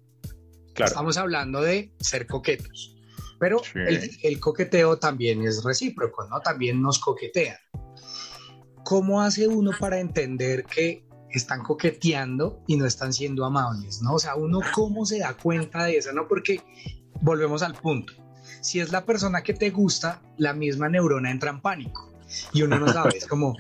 Claro. 0.73 0.89
Estamos 0.89 1.19
hablando 1.19 1.61
de 1.61 1.93
ser 2.01 2.27
coquetos, 2.27 2.97
pero 3.39 3.59
Sí. 3.59 3.73
el, 3.87 4.11
el 4.23 4.41
coqueteo 4.41 4.99
también 4.99 5.43
es 5.47 5.63
recíproco, 5.63 6.27
¿no? 6.29 6.41
También 6.41 6.81
nos 6.81 6.99
coquetean. 6.99 7.59
¿Cómo 8.85 9.21
hace 9.21 9.47
uno 9.47 9.73
para 9.79 10.01
entender 10.01 10.65
que 10.65 11.04
están 11.39 11.63
coqueteando 11.63 12.63
y 12.67 12.77
no 12.77 12.87
están 12.87 13.13
siendo 13.13 13.45
amables, 13.45 14.03
¿no? 14.03 14.15
O 14.15 14.19
sea, 14.19 14.35
uno 14.37 14.61
cómo 14.75 15.05
se 15.07 15.19
da 15.19 15.35
cuenta 15.35 15.85
de 15.85 15.99
eso, 15.99 16.13
¿no? 16.13 16.27
Porque 16.29 16.61
volvemos 17.21 17.63
al 17.63 17.75
punto. 17.75 18.13
Si 18.61 18.81
es 18.81 18.93
la 18.93 19.05
persona 19.05 19.43
que 19.43 19.53
te 19.55 19.71
gusta, 19.71 20.21
la 20.39 20.53
misma 20.53 20.89
neurona 20.89 21.31
entra 21.31 21.51
en 21.51 21.61
pánico. 21.61 22.11
Y 22.53 22.63
uno 22.63 22.79
no 22.81 22.89
sabe, 22.93 23.17
es 23.17 23.27
como, 23.27 23.55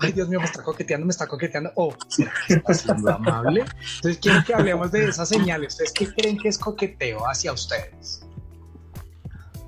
ay 0.00 0.12
Dios 0.12 0.28
mío, 0.28 0.40
me 0.40 0.46
está 0.46 0.62
coqueteando, 0.62 1.06
me 1.06 1.10
está 1.10 1.26
coqueteando, 1.28 1.70
o 1.76 1.94
¿será 2.08 2.32
que 2.46 2.54
está 2.54 2.74
siendo 2.74 3.12
amable? 3.12 3.60
Entonces 3.96 4.18
quiero 4.20 4.42
que 4.44 4.54
hablemos 4.54 4.90
de 4.90 5.08
esas 5.08 5.28
señales. 5.28 5.74
¿Ustedes 5.74 5.92
qué 5.92 6.06
creen 6.12 6.38
que 6.38 6.48
es 6.48 6.58
coqueteo 6.58 7.20
hacia 7.28 7.52
ustedes? 7.52 8.22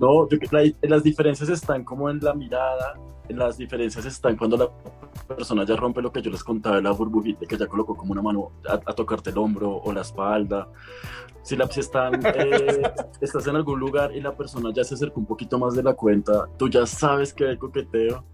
No, 0.01 0.29
yo, 0.29 0.39
la- 0.51 0.73
las 0.83 1.03
diferencias 1.03 1.49
están 1.51 1.85
como 1.85 2.09
en 2.11 2.21
la 2.21 2.33
mirada, 2.35 2.95
las 3.35 3.59
diferencias 3.59 4.05
están 4.05 4.37
cuando 4.37 4.57
la 4.57 4.71
persona 5.27 5.65
ya 5.65 5.77
rompe 5.77 6.03
lo 6.03 6.13
que 6.13 6.23
yo 6.23 6.31
les 6.31 6.43
contaba 6.43 6.77
de 6.77 6.83
la 6.83 6.91
burbujita, 6.93 7.47
que 7.47 7.57
ya 7.57 7.67
colocó 7.67 7.95
como 7.97 8.13
una 8.13 8.23
mano 8.23 8.53
a, 8.69 8.75
a 8.75 8.95
tocarte 8.95 9.31
el 9.31 9.39
hombro 9.39 9.77
o 9.77 9.93
la 9.93 10.03
espalda. 10.03 10.69
Si, 11.43 11.57
la, 11.57 11.67
si 11.67 11.81
están, 11.81 12.21
eh, 12.35 12.83
estás 13.21 13.47
en 13.47 13.57
algún 13.57 13.81
lugar 13.81 14.15
y 14.15 14.21
la 14.21 14.37
persona 14.37 14.71
ya 14.75 14.85
se 14.85 14.95
acerca 14.95 15.15
un 15.17 15.27
poquito 15.27 15.59
más 15.59 15.75
de 15.75 15.83
la 15.83 15.95
cuenta, 15.95 16.47
tú 16.59 16.69
ya 16.69 16.85
sabes 16.87 17.33
que 17.33 17.49
hay 17.49 17.57
coqueteo. 17.57 18.25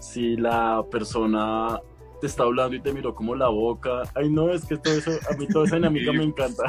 Si 0.00 0.36
la 0.36 0.84
persona 0.90 1.80
te 2.20 2.28
está 2.28 2.44
hablando 2.44 2.76
y 2.76 2.80
te 2.80 2.92
miró 2.92 3.14
como 3.14 3.34
la 3.34 3.48
boca, 3.48 4.02
ay 4.14 4.30
no, 4.30 4.50
es 4.50 4.64
que 4.64 4.76
todo 4.76 4.94
eso, 4.94 5.10
a 5.28 5.36
mí 5.36 5.46
toda 5.48 5.66
esa 5.66 5.76
dinámica 5.76 6.12
me 6.12 6.24
encanta. 6.24 6.62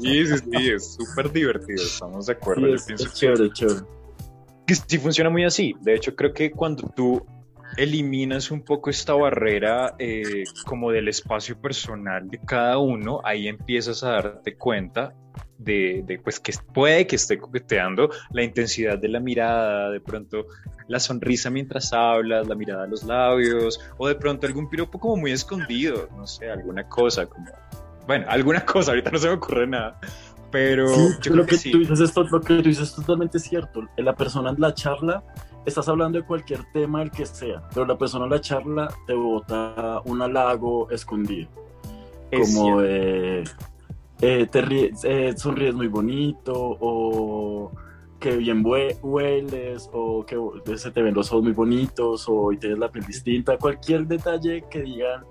Sí, 0.00 0.26
sí, 0.26 0.38
sí, 0.38 0.70
es 0.70 0.94
súper 0.94 1.30
divertido, 1.30 1.82
estamos 1.82 2.26
de 2.26 2.32
acuerdo. 2.32 2.62
Sí, 2.62 2.68
Yo 2.68 2.74
es, 2.74 2.84
pienso 2.84 3.04
es 3.04 3.14
chévere, 3.14 3.52
chévere. 3.52 3.80
Que 4.66 4.74
sí 4.74 4.98
funciona 4.98 5.30
muy 5.30 5.44
así. 5.44 5.74
De 5.80 5.94
hecho, 5.94 6.14
creo 6.14 6.32
que 6.32 6.50
cuando 6.50 6.88
tú 6.94 7.24
eliminas 7.76 8.50
un 8.50 8.62
poco 8.62 8.90
esta 8.90 9.14
barrera 9.14 9.94
eh, 9.98 10.44
como 10.66 10.90
del 10.90 11.08
espacio 11.08 11.60
personal 11.60 12.28
de 12.28 12.38
cada 12.38 12.78
uno, 12.78 13.20
ahí 13.24 13.48
empiezas 13.48 14.02
a 14.02 14.10
darte 14.10 14.56
cuenta 14.56 15.14
de, 15.58 16.02
de, 16.06 16.18
pues 16.18 16.40
que 16.40 16.52
puede 16.74 17.06
que 17.06 17.16
esté 17.16 17.38
coqueteando 17.38 18.10
la 18.32 18.42
intensidad 18.42 18.98
de 18.98 19.08
la 19.08 19.20
mirada, 19.20 19.90
de 19.90 20.00
pronto 20.00 20.46
la 20.88 21.00
sonrisa 21.00 21.50
mientras 21.50 21.92
hablas, 21.92 22.48
la 22.48 22.54
mirada 22.54 22.84
a 22.84 22.86
los 22.86 23.04
labios, 23.04 23.80
o 23.96 24.08
de 24.08 24.14
pronto 24.14 24.46
algún 24.46 24.68
piropo 24.68 24.98
como 24.98 25.16
muy 25.16 25.32
escondido, 25.32 26.08
no 26.16 26.26
sé, 26.26 26.50
alguna 26.50 26.88
cosa 26.88 27.26
como, 27.26 27.46
bueno, 28.06 28.26
alguna 28.28 28.64
cosa, 28.64 28.90
ahorita 28.90 29.10
no 29.10 29.18
se 29.18 29.28
me 29.28 29.34
ocurre 29.34 29.66
nada, 29.66 29.98
pero 30.52 30.88
Sí, 30.88 31.00
yo 31.22 31.34
lo 31.34 31.42
creo 31.42 31.46
que 31.46 31.50
que 31.50 31.56
sí. 31.56 31.70
tú 31.72 31.78
dices 31.80 31.98
es, 32.00 32.12
to- 32.14 32.22
lo 32.24 32.40
que 32.40 32.56
tú 32.56 32.62
dices 32.68 32.90
es 32.90 32.94
totalmente 32.94 33.40
cierto. 33.40 33.80
La 33.96 34.14
persona 34.14 34.50
en 34.50 34.60
la 34.60 34.72
charla, 34.74 35.24
estás 35.66 35.88
hablando 35.88 36.18
de 36.18 36.24
cualquier 36.24 36.60
tema, 36.72 37.02
el 37.02 37.10
que 37.10 37.26
sea, 37.26 37.62
pero 37.74 37.86
la 37.86 37.98
persona 37.98 38.26
en 38.26 38.30
la 38.30 38.40
charla 38.40 38.88
te 39.06 39.14
bota 39.14 40.00
un 40.04 40.22
halago 40.22 40.88
escondido. 40.90 41.48
Es 42.30 42.54
como 42.54 42.80
de, 42.82 43.44
eh, 44.20 44.46
te 44.50 44.62
ríes, 44.62 45.00
eh, 45.04 45.34
sonríes 45.36 45.74
muy 45.74 45.88
bonito, 45.88 46.52
o 46.54 47.72
que 48.22 48.36
bien 48.36 48.62
hue- 48.64 48.96
hueles, 49.02 49.90
o 49.92 50.24
que 50.24 50.38
se 50.78 50.90
te 50.92 51.02
ven 51.02 51.12
los 51.14 51.30
ojos 51.32 51.42
muy 51.42 51.52
bonitos, 51.52 52.28
o 52.28 52.34
hoy 52.34 52.56
tienes 52.56 52.78
la 52.78 52.90
piel 52.90 53.04
distinta, 53.04 53.58
cualquier 53.58 54.06
detalle 54.06 54.64
que 54.70 54.80
digan 54.82 55.24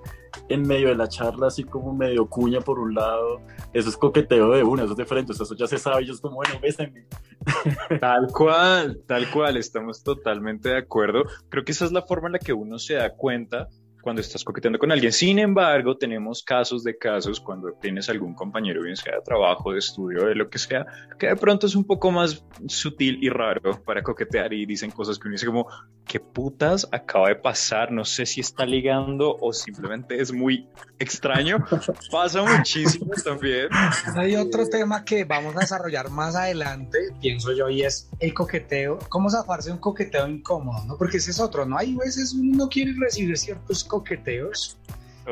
en 0.50 0.62
medio 0.68 0.90
de 0.90 0.96
la 0.96 1.08
charla, 1.08 1.48
así 1.48 1.64
como 1.64 1.94
medio 1.94 2.28
cuña 2.28 2.60
por 2.62 2.80
un 2.80 2.94
lado, 2.94 3.42
eso 3.74 3.90
es 3.90 3.98
coqueteo 3.98 4.52
de 4.52 4.64
una, 4.64 4.84
eso 4.84 4.92
es 4.94 4.98
diferente, 4.98 5.32
o 5.32 5.36
sea, 5.36 5.44
eso 5.46 5.56
ya 5.56 5.68
se 5.68 5.78
sabe, 5.78 6.06
yo 6.06 6.14
es 6.14 6.20
como, 6.22 6.36
bueno, 6.36 6.54
bésenme. 6.62 7.06
Tal 8.00 8.28
cual, 8.28 9.00
tal 9.08 9.30
cual, 9.32 9.58
estamos 9.58 10.04
totalmente 10.04 10.70
de 10.70 10.78
acuerdo. 10.78 11.24
Creo 11.50 11.64
que 11.66 11.72
esa 11.72 11.86
es 11.86 11.92
la 11.92 12.04
forma 12.04 12.28
en 12.28 12.34
la 12.34 12.40
que 12.40 12.54
uno 12.54 12.78
se 12.78 12.94
da 12.96 13.16
cuenta 13.16 13.68
cuando 14.02 14.22
estás 14.22 14.44
coqueteando 14.44 14.80
con 14.80 14.92
alguien. 14.92 15.12
Sin 15.12 15.40
embargo, 15.40 15.98
tenemos 15.98 16.44
casos 16.44 16.84
de 16.84 16.98
casos 16.98 17.40
cuando 17.40 17.72
tienes 17.74 18.10
algún 18.10 18.34
compañero, 18.34 18.84
bien 18.84 18.96
sea 18.96 19.16
de 19.16 19.22
trabajo, 19.22 19.72
de 19.72 19.80
estudio, 19.80 20.26
de 20.26 20.36
lo 20.36 20.50
que 20.50 20.58
sea, 20.58 20.86
que 21.18 21.28
de 21.28 21.36
pronto 21.36 21.68
es 21.68 21.76
un 21.76 21.86
poco 21.86 22.12
más 22.12 22.44
sutil 22.68 23.20
y 23.22 23.30
raro 23.30 23.82
para 23.84 24.02
coquetear 24.02 24.54
y 24.54 24.66
dicen 24.66 24.92
cosas 24.92 25.18
que 25.18 25.28
uno 25.28 25.34
dice 25.34 25.46
como, 25.46 25.68
¿qué 26.12 26.20
putas 26.20 26.90
acaba 26.92 27.30
de 27.30 27.38
pasar? 27.38 27.90
No 27.90 28.04
sé 28.04 28.26
si 28.26 28.42
está 28.42 28.66
ligando 28.66 29.38
o 29.40 29.54
simplemente 29.54 30.22
es 30.22 30.34
muy 30.34 30.68
extraño. 31.00 31.66
Pasa 32.12 32.44
muchísimo 32.44 33.14
también. 33.24 33.70
Hay 34.18 34.36
otro 34.36 34.68
tema 34.68 35.06
que 35.06 35.24
vamos 35.24 35.56
a 35.56 35.62
desarrollar 35.62 36.10
más 36.10 36.36
adelante, 36.36 37.00
pienso 37.22 37.54
yo, 37.54 37.70
y 37.70 37.84
es 37.84 38.10
el 38.20 38.34
coqueteo. 38.34 39.00
¿Cómo 39.08 39.30
zafarse 39.30 39.72
un 39.72 39.78
coqueteo 39.78 40.28
incómodo? 40.28 40.84
¿no? 40.86 40.98
Porque 40.98 41.16
ese 41.16 41.32
es 41.32 41.40
otro, 41.40 41.66
¿no? 41.66 41.78
Hay 41.78 41.96
veces 41.96 42.34
uno 42.34 42.68
quiere 42.68 42.94
recibir 43.00 43.38
ciertos 43.38 43.86
coqueteos. 43.86 44.78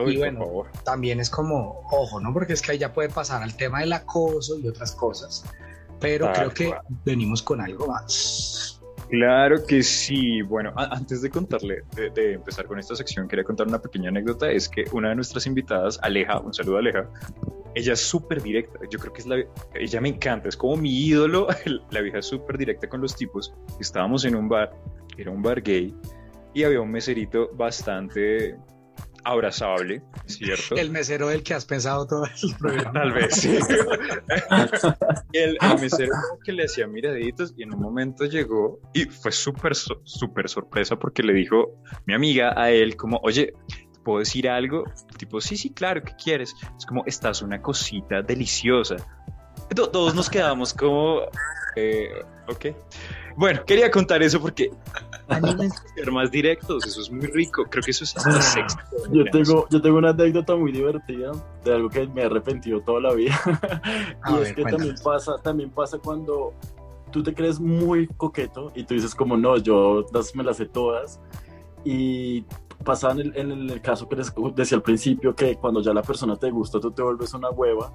Uy, 0.01 0.13
y 0.13 0.17
bueno, 0.17 0.63
también 0.85 1.19
es 1.19 1.29
como, 1.29 1.81
ojo, 1.91 2.21
¿no? 2.21 2.31
Porque 2.31 2.53
es 2.53 2.61
que 2.61 2.71
ahí 2.71 2.77
ya 2.77 2.93
puede 2.93 3.09
pasar 3.09 3.43
al 3.43 3.57
tema 3.57 3.81
del 3.81 3.91
acoso 3.91 4.57
y 4.57 4.69
otras 4.69 4.93
cosas. 4.93 5.43
Pero 5.99 6.31
creo 6.31 6.53
que 6.53 6.73
venimos 7.03 7.43
con 7.43 7.59
algo 7.59 7.87
más. 7.87 8.78
Claro 9.09 9.65
que 9.65 9.81
sí. 9.81 10.41
Bueno, 10.41 10.71
antes 10.75 11.21
de 11.21 11.29
contarle, 11.29 11.83
de, 11.95 12.09
de 12.11 12.33
empezar 12.33 12.65
con 12.65 12.77
esta 12.77 12.95
sección, 12.95 13.27
quería 13.27 13.43
contar 13.43 13.67
una 13.67 13.81
pequeña 13.81 14.09
anécdota. 14.09 14.51
Es 14.51 14.69
que 14.69 14.85
una 14.91 15.09
de 15.09 15.15
nuestras 15.15 15.47
invitadas, 15.47 15.99
Aleja, 16.03 16.39
un 16.39 16.53
saludo 16.53 16.77
a 16.77 16.79
Aleja, 16.79 17.09
ella 17.75 17.93
es 17.93 18.01
súper 18.01 18.41
directa. 18.41 18.79
Yo 18.89 18.99
creo 18.99 19.13
que 19.13 19.21
es 19.21 19.27
la, 19.27 19.43
ella 19.73 20.01
me 20.01 20.09
encanta, 20.09 20.49
es 20.49 20.57
como 20.57 20.75
mi 20.77 21.05
ídolo. 21.05 21.47
La 21.91 22.01
vieja 22.01 22.19
es 22.19 22.25
súper 22.25 22.57
directa 22.57 22.87
con 22.87 23.01
los 23.01 23.15
tipos. 23.15 23.53
Estábamos 23.79 24.25
en 24.25 24.35
un 24.35 24.49
bar, 24.49 24.71
era 25.17 25.31
un 25.31 25.41
bar 25.41 25.61
gay, 25.61 25.95
y 26.53 26.63
había 26.63 26.81
un 26.81 26.91
meserito 26.91 27.49
bastante 27.53 28.57
abrazable, 29.23 30.01
¿cierto? 30.25 30.75
El 30.75 30.91
mesero 30.91 31.27
del 31.27 31.43
que 31.43 31.53
has 31.53 31.65
pensado 31.65 32.05
todo 32.07 32.25
el 32.25 32.55
programa. 32.59 32.91
Tal 32.93 33.11
vez, 33.11 33.35
sí. 33.35 33.57
El, 35.33 35.57
el 35.61 35.79
mesero 35.79 36.11
que 36.43 36.51
le 36.51 36.65
hacía 36.65 36.87
miraditos 36.87 37.53
y 37.57 37.63
en 37.63 37.73
un 37.73 37.81
momento 37.81 38.25
llegó 38.25 38.79
y 38.93 39.05
fue 39.05 39.31
súper, 39.31 39.73
súper 39.75 40.49
sorpresa 40.49 40.95
porque 40.97 41.23
le 41.23 41.33
dijo 41.33 41.75
mi 42.05 42.13
amiga 42.13 42.53
a 42.55 42.71
él 42.71 42.95
como, 42.95 43.19
oye, 43.23 43.53
¿te 43.67 43.99
¿puedo 44.03 44.19
decir 44.19 44.47
algo? 44.49 44.83
Tipo, 45.17 45.41
sí, 45.41 45.57
sí, 45.57 45.71
claro, 45.71 46.01
¿qué 46.03 46.13
quieres? 46.21 46.55
Es 46.77 46.85
como, 46.85 47.03
estás 47.05 47.41
una 47.41 47.61
cosita 47.61 48.21
deliciosa. 48.21 48.95
To- 49.75 49.89
Todos 49.89 50.15
nos 50.15 50.29
quedamos 50.29 50.73
como, 50.73 51.21
eh, 51.75 52.09
ok. 52.47 52.65
Bueno, 53.35 53.63
quería 53.65 53.89
contar 53.91 54.21
eso 54.23 54.41
porque 54.41 54.69
anímense 55.29 55.77
a 55.91 55.93
ser 55.93 56.11
más 56.11 56.31
directos, 56.31 56.85
eso 56.85 57.01
es 57.01 57.11
muy 57.11 57.27
rico, 57.27 57.65
creo 57.69 57.83
que 57.83 57.91
eso 57.91 58.03
es 58.03 58.17
hasta 58.17 58.41
sexy. 58.41 58.77
Yo 59.11 59.23
tengo, 59.31 59.67
yo 59.69 59.81
tengo 59.81 59.97
una 59.97 60.09
anécdota 60.09 60.55
muy 60.55 60.71
divertida 60.71 61.31
de 61.63 61.73
algo 61.73 61.89
que 61.89 62.07
me 62.07 62.21
he 62.21 62.25
arrepentido 62.25 62.81
toda 62.81 63.01
la 63.01 63.13
vida. 63.13 63.39
A 64.23 64.31
y 64.31 64.33
ver, 64.35 64.47
es 64.47 64.53
que 64.53 64.63
también 64.63 64.95
pasa, 65.03 65.37
también 65.41 65.69
pasa 65.69 65.97
cuando 65.97 66.53
tú 67.11 67.23
te 67.23 67.33
crees 67.33 67.59
muy 67.59 68.07
coqueto 68.07 68.71
y 68.75 68.83
tú 68.83 68.93
dices 68.93 69.15
como 69.15 69.37
no, 69.37 69.57
yo 69.57 70.05
las, 70.13 70.35
me 70.35 70.43
las 70.43 70.57
sé 70.57 70.65
todas. 70.65 71.19
Y 71.85 72.43
pasa 72.83 73.11
en 73.11 73.19
el, 73.19 73.37
en 73.37 73.51
el 73.51 73.81
caso 73.81 74.07
que 74.07 74.15
les 74.15 74.33
decía 74.55 74.77
al 74.77 74.83
principio 74.83 75.35
que 75.35 75.55
cuando 75.55 75.81
ya 75.81 75.93
la 75.93 76.01
persona 76.01 76.35
te 76.35 76.49
gusta, 76.49 76.79
tú 76.79 76.91
te 76.91 77.01
vuelves 77.01 77.33
una 77.33 77.49
hueva. 77.49 77.91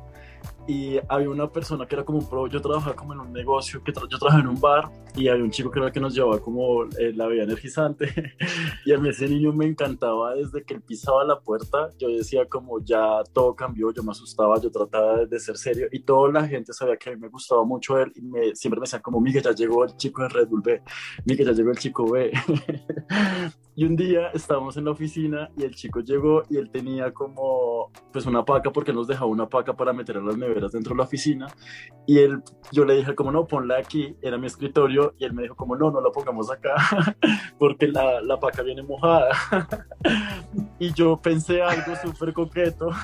Y 0.66 0.98
había 1.08 1.28
una 1.28 1.48
persona 1.50 1.86
que 1.86 1.94
era 1.94 2.04
como 2.04 2.18
un 2.18 2.28
pro, 2.28 2.46
yo 2.46 2.60
trabajaba 2.60 2.96
como 2.96 3.12
en 3.12 3.20
un 3.20 3.32
negocio, 3.32 3.82
que 3.82 3.92
tra- 3.92 4.08
yo 4.08 4.18
trabajaba 4.18 4.42
en 4.42 4.48
un 4.48 4.60
bar 4.60 4.90
y 5.16 5.28
había 5.28 5.44
un 5.44 5.50
chico 5.50 5.70
que 5.70 5.78
era 5.78 5.88
el 5.88 5.92
que 5.92 6.00
nos 6.00 6.14
llevaba 6.14 6.38
como 6.40 6.84
eh, 6.84 7.12
la 7.14 7.26
bebida 7.26 7.44
energizante 7.44 8.08
y 8.84 8.92
a 8.92 8.98
mí 8.98 9.08
ese 9.10 9.28
niño 9.28 9.52
me 9.52 9.66
encantaba 9.66 10.34
desde 10.34 10.64
que 10.64 10.74
él 10.74 10.80
pisaba 10.80 11.22
la 11.24 11.38
puerta, 11.38 11.90
yo 11.98 12.08
decía 12.08 12.48
como 12.48 12.80
ya 12.82 13.22
todo 13.32 13.54
cambió, 13.54 13.92
yo 13.92 14.02
me 14.02 14.10
asustaba, 14.10 14.60
yo 14.60 14.70
trataba 14.70 15.24
de, 15.24 15.38
ser 15.38 15.56
serio 15.56 15.86
y 15.92 16.00
toda 16.00 16.32
la 16.32 16.48
gente 16.48 16.72
sabía 16.72 16.96
que 16.96 17.10
a 17.10 17.12
mí 17.12 17.20
me 17.20 17.28
gustaba 17.28 17.64
mucho 17.64 17.98
él 17.98 18.10
y 18.16 18.22
me, 18.22 18.54
siempre 18.56 18.80
me 18.80 18.84
decían 18.84 19.02
como 19.02 19.20
Miguel 19.20 19.42
ya 19.42 19.52
llegó 19.52 19.84
el 19.84 19.96
chico 19.96 20.22
de 20.22 20.28
Red 20.30 20.48
Bull 20.48 20.62
B, 20.62 20.82
Miguel 21.26 21.46
ya 21.46 21.52
llegó 21.52 21.70
el 21.70 21.78
chico 21.78 22.10
B. 22.10 22.32
y 23.76 23.84
un 23.84 23.96
día 23.96 24.28
estábamos 24.28 24.76
en 24.76 24.84
la 24.84 24.92
oficina 24.92 25.50
y 25.56 25.64
el 25.64 25.74
chico 25.74 26.00
llegó 26.00 26.42
y 26.48 26.56
él 26.56 26.70
tenía 26.70 27.12
como 27.12 27.73
pues 28.12 28.26
una 28.26 28.44
paca 28.44 28.70
porque 28.70 28.92
nos 28.92 29.06
dejaba 29.06 29.26
una 29.26 29.48
paca 29.48 29.74
para 29.74 29.92
meter 29.92 30.16
a 30.18 30.20
las 30.20 30.36
neveras 30.36 30.72
dentro 30.72 30.94
de 30.94 30.98
la 30.98 31.04
oficina 31.04 31.46
y 32.06 32.18
él, 32.18 32.42
yo 32.72 32.84
le 32.84 32.94
dije 32.96 33.14
como 33.14 33.30
no, 33.32 33.46
ponla 33.46 33.78
aquí, 33.78 34.16
era 34.22 34.38
mi 34.38 34.46
escritorio 34.46 35.14
y 35.18 35.24
él 35.24 35.32
me 35.32 35.42
dijo 35.42 35.54
como 35.56 35.76
no, 35.76 35.90
no 35.90 36.00
la 36.00 36.10
pongamos 36.10 36.50
acá 36.50 36.74
porque 37.58 37.88
la, 37.88 38.20
la 38.20 38.38
paca 38.38 38.62
viene 38.62 38.82
mojada. 38.82 39.28
y 40.78 40.92
yo 40.92 41.16
pensé 41.20 41.62
algo 41.62 41.94
súper 42.02 42.32
coqueto. 42.32 42.90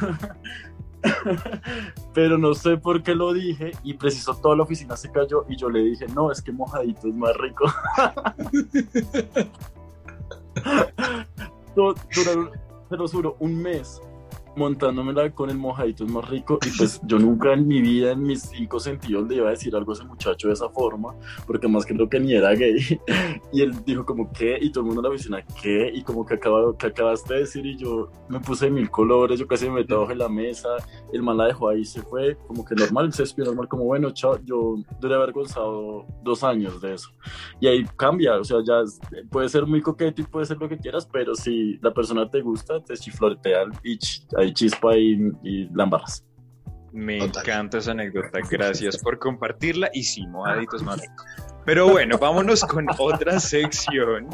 Pero 2.12 2.36
no 2.36 2.52
sé 2.52 2.76
por 2.76 3.02
qué 3.02 3.14
lo 3.14 3.32
dije 3.32 3.72
y 3.82 3.94
preciso 3.94 4.34
toda 4.34 4.54
la 4.54 4.64
oficina 4.64 4.96
se 4.96 5.10
cayó 5.10 5.46
y 5.48 5.56
yo 5.56 5.70
le 5.70 5.80
dije, 5.80 6.06
no, 6.14 6.30
es 6.30 6.42
que 6.42 6.52
mojadito 6.52 7.08
es 7.08 7.14
más 7.14 7.34
rico. 7.38 7.64
Du- 11.74 11.94
Duraron, 12.14 12.50
te 12.88 12.96
lo 12.96 13.08
juro, 13.08 13.36
un 13.38 13.56
mes 13.62 14.00
montándomela 14.56 15.30
con 15.30 15.50
el 15.50 15.58
mojadito 15.58 16.04
es 16.04 16.10
más 16.10 16.28
rico 16.28 16.58
y 16.66 16.76
pues 16.76 17.00
yo 17.04 17.18
nunca 17.18 17.52
en 17.52 17.66
mi 17.66 17.80
vida 17.80 18.12
en 18.12 18.22
mis 18.22 18.42
cinco 18.42 18.80
sentidos 18.80 19.28
le 19.28 19.36
iba 19.36 19.48
a 19.48 19.50
decir 19.50 19.74
algo 19.74 19.92
a 19.92 19.94
ese 19.94 20.04
muchacho 20.04 20.48
de 20.48 20.54
esa 20.54 20.68
forma 20.70 21.14
porque 21.46 21.68
más 21.68 21.86
creo 21.86 22.08
que 22.08 22.20
ni 22.20 22.34
era 22.34 22.54
gay. 22.54 22.78
Y 23.52 23.62
él 23.62 23.72
dijo 23.84 24.04
como 24.04 24.32
qué 24.32 24.58
y 24.60 24.70
todo 24.70 24.82
el 24.82 24.86
mundo 24.86 25.02
la 25.02 25.08
oficina 25.08 25.44
qué 25.60 25.90
y 25.92 26.02
como 26.02 26.24
que, 26.24 26.34
acaba, 26.34 26.76
que 26.76 26.86
acabaste 26.86 27.34
de 27.34 27.40
decir 27.40 27.66
y 27.66 27.76
yo 27.76 28.10
me 28.28 28.40
puse 28.40 28.66
de 28.66 28.70
mil 28.70 28.90
colores 28.90 29.38
yo 29.38 29.46
casi 29.46 29.66
me 29.66 29.76
metí 29.76 29.92
abajo 29.92 30.14
la 30.14 30.28
mesa 30.28 30.68
el 31.12 31.22
man 31.22 31.36
la 31.36 31.46
dejó 31.46 31.68
ahí 31.68 31.84
se 31.84 32.02
fue 32.02 32.36
como 32.46 32.64
que 32.64 32.74
normal 32.74 33.12
se 33.12 33.22
despidió 33.22 33.46
normal 33.46 33.68
como 33.68 33.84
bueno 33.84 34.10
chao 34.10 34.38
yo 34.44 34.76
duré 35.00 35.14
avergonzado 35.14 36.06
dos 36.22 36.44
años 36.44 36.80
de 36.80 36.94
eso 36.94 37.10
y 37.60 37.66
ahí 37.66 37.84
cambia 37.96 38.38
o 38.38 38.44
sea 38.44 38.58
ya 38.64 38.82
puede 39.30 39.48
ser 39.48 39.66
muy 39.66 39.80
coqueto 39.80 40.22
y 40.22 40.24
puede 40.24 40.46
ser 40.46 40.58
lo 40.58 40.68
que 40.68 40.78
quieras 40.78 41.08
pero 41.10 41.34
si 41.34 41.78
la 41.78 41.92
persona 41.92 42.28
te 42.28 42.40
gusta 42.40 42.82
te 42.82 42.96
chiflotea 42.96 43.64
y 43.82 43.98
hay 44.40 44.52
chispa 44.52 44.96
y, 44.96 45.68
embarras 45.78 46.24
Me 46.92 47.18
Total. 47.18 47.42
encanta 47.42 47.78
esa 47.78 47.92
anécdota, 47.92 48.38
gracias 48.50 48.98
por 49.02 49.18
compartirla 49.18 49.90
y 49.92 50.02
sí, 50.02 50.26
mojaditos 50.26 50.82
más 50.82 51.00
rico. 51.00 51.24
Pero 51.64 51.88
bueno, 51.88 52.18
vámonos 52.18 52.64
con 52.64 52.86
otra 52.98 53.38
sección 53.38 54.28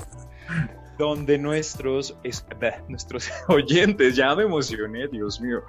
donde 0.98 1.36
nuestros, 1.38 2.16
es- 2.22 2.46
nuestros 2.88 3.30
oyentes, 3.48 4.16
ya 4.16 4.34
me 4.34 4.44
emocioné, 4.44 5.08
Dios 5.08 5.40
mío, 5.40 5.60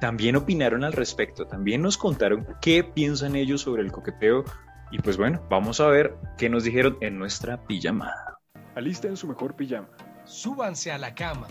también 0.00 0.36
opinaron 0.36 0.84
al 0.84 0.92
respecto, 0.92 1.46
también 1.46 1.82
nos 1.82 1.96
contaron 1.98 2.46
qué 2.60 2.84
piensan 2.84 3.34
ellos 3.34 3.62
sobre 3.62 3.82
el 3.82 3.90
coqueteo 3.90 4.44
y 4.92 4.98
pues 4.98 5.16
bueno, 5.16 5.42
vamos 5.50 5.80
a 5.80 5.88
ver 5.88 6.14
qué 6.38 6.48
nos 6.48 6.62
dijeron 6.64 6.96
en 7.00 7.18
nuestra 7.18 7.60
pijamada. 7.66 8.38
Alisten 8.76 9.16
su 9.16 9.26
mejor 9.26 9.56
pijama. 9.56 9.88
Súbanse 10.24 10.92
a 10.92 10.98
la 10.98 11.14
cama. 11.14 11.48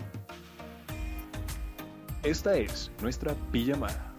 Esta 2.22 2.56
es 2.56 2.90
nuestra 3.00 3.34
pijamada. 3.52 4.16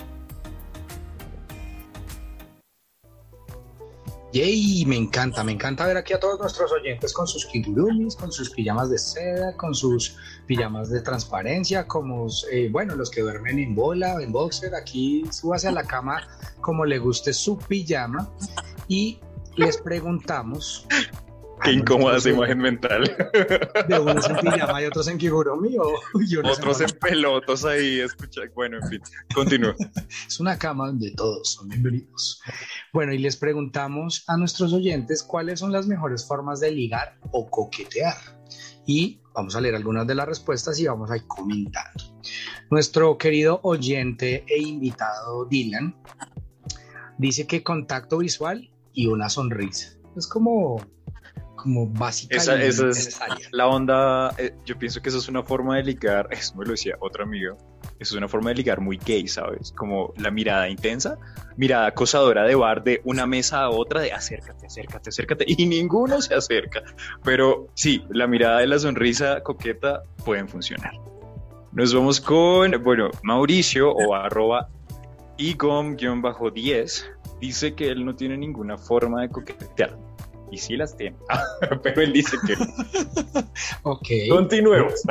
Yay, 4.34 4.86
me 4.86 4.98
encanta, 4.98 5.44
me 5.44 5.54
encanta 5.54 5.88
ver 5.88 5.96
aquí 5.98 6.14
a 6.14 6.20
todos 6.20 6.40
nuestros 6.40 6.72
oyentes 6.72 7.14
con 7.14 7.26
sus 7.28 7.46
kigurumis, 7.46 8.16
con 8.16 8.32
sus 8.32 8.50
pijamas 8.50 8.90
de 8.90 9.00
seda, 9.00 9.56
con 9.56 9.74
sus 9.74 10.18
pijamas 10.46 10.90
de 10.90 11.02
transparencia, 11.02 11.88
como, 11.88 12.28
eh, 12.52 12.70
bueno, 12.70 12.96
los 12.96 13.10
que 13.10 13.22
duermen 13.22 13.58
en 13.58 13.74
bola, 13.74 14.22
en 14.22 14.34
boxer, 14.34 14.76
aquí 14.76 15.24
súbase 15.32 15.70
a 15.70 15.72
la 15.72 15.84
cama 15.84 16.28
como 16.60 16.86
le 16.86 17.00
guste 17.00 17.34
su 17.34 17.58
pijama 17.58 18.30
y 18.90 19.20
les 19.56 19.78
preguntamos. 19.78 20.86
Qué 21.64 21.72
a 21.72 21.74
incómoda 21.74 22.18
esa 22.18 22.30
imagen 22.30 22.60
mental. 22.60 23.04
De 23.88 24.00
unos 24.00 24.30
en 24.30 24.38
pijama 24.38 24.82
y 24.82 24.86
otros 24.86 25.08
en 25.08 25.18
kigurumi 25.18 25.78
o 25.78 25.94
Otros 26.52 26.82
en 26.82 26.90
pelotos 27.00 27.66
ahí, 27.66 28.00
escucha, 28.00 28.42
bueno, 28.54 28.78
en 28.78 28.90
fin, 28.90 29.02
continúa. 29.34 29.76
Es 30.28 30.40
una 30.40 30.58
cama 30.58 30.88
donde 30.88 31.12
todos 31.12 31.54
son 31.54 31.70
bienvenidos. 31.70 32.42
Bueno, 32.94 33.14
y 33.14 33.18
les 33.18 33.38
preguntamos 33.38 34.24
a 34.28 34.38
nuestros 34.38 34.74
oyentes 34.74 35.24
cuáles 35.24 35.60
son 35.60 35.72
las 35.72 35.88
mejores 35.88 36.28
formas 36.28 36.60
de 36.60 36.72
ligar 36.72 37.18
o 37.32 37.50
coquetear. 37.50 38.16
Y 38.86 39.20
vamos 39.34 39.56
a 39.56 39.62
leer 39.62 39.76
algunas 39.76 40.08
de 40.08 40.16
las 40.16 40.28
respuestas 40.28 40.80
y 40.80 40.88
vamos 40.88 41.12
a 41.12 41.18
ir 41.18 41.28
comentando. 41.28 42.04
Nuestro 42.70 43.18
querido 43.18 43.60
oyente 43.64 44.46
e 44.48 44.60
invitado 44.60 45.46
Dylan 45.46 45.96
dice 47.18 47.48
que 47.48 47.64
contacto 47.64 48.20
visual 48.20 48.70
y 48.94 49.08
una 49.08 49.30
sonrisa. 49.30 49.98
Es 50.16 50.28
como, 50.28 50.82
como 51.68 51.86
básica 51.86 52.38
Esa- 52.38 52.56
y 52.58 52.62
esa 52.66 52.88
es- 52.88 52.96
necesaria. 52.98 53.48
La 53.52 53.68
onda, 53.68 54.34
eh, 54.38 54.54
yo 54.66 54.80
pienso 54.80 55.02
que 55.02 55.10
eso 55.10 55.18
es 55.18 55.28
una 55.28 55.44
forma 55.44 55.76
de 55.76 55.84
ligar, 55.84 56.30
eso 56.32 56.56
me 56.56 56.64
lo 56.64 56.72
decía 56.72 56.96
otra 57.02 57.26
amiga, 57.26 57.56
eso 58.00 58.14
es 58.14 58.18
una 58.18 58.30
forma 58.30 58.52
de 58.52 58.56
ligar 58.56 58.80
muy 58.80 58.98
gay, 59.06 59.28
¿sabes? 59.28 59.74
Como 59.76 60.14
la 60.18 60.32
mirada 60.32 60.70
intensa, 60.70 61.18
mirada 61.58 61.88
acosadora 61.88 62.44
de 62.46 62.56
bar 62.56 62.84
de 62.86 63.02
una 63.04 63.26
mesa 63.28 63.64
a 63.64 63.70
otra 63.70 64.00
de 64.00 64.14
acércate, 64.14 64.66
acércate, 64.68 65.10
acércate, 65.10 65.44
y 65.46 65.66
ninguno 65.66 66.22
se 66.22 66.36
acerca. 66.36 66.84
Pero 67.26 67.68
sí, 67.74 68.02
la 68.12 68.28
mirada 68.28 68.64
y 68.64 68.68
la 68.68 68.80
sonrisa 68.80 69.42
coqueta 69.42 70.04
pueden 70.24 70.48
funcionar. 70.48 70.94
Nos 71.74 71.94
vamos 71.94 72.22
con, 72.22 72.82
bueno, 72.82 73.10
Mauricio 73.24 73.92
o 73.92 74.16
arroba 74.16 74.70
igom-10 75.38 77.04
dice 77.40 77.76
que 77.76 77.90
él 77.90 78.06
no 78.06 78.16
tiene 78.16 78.38
ninguna 78.38 78.78
forma 78.78 79.22
de 79.22 79.30
coquetear. 79.30 79.96
Y 80.52 80.58
sí 80.58 80.78
las 80.78 80.96
tiene. 80.96 81.18
Pero 81.84 82.02
él 82.02 82.14
dice 82.14 82.38
que. 82.46 82.56
Ok. 83.84 84.08
Continuemos. 84.30 85.02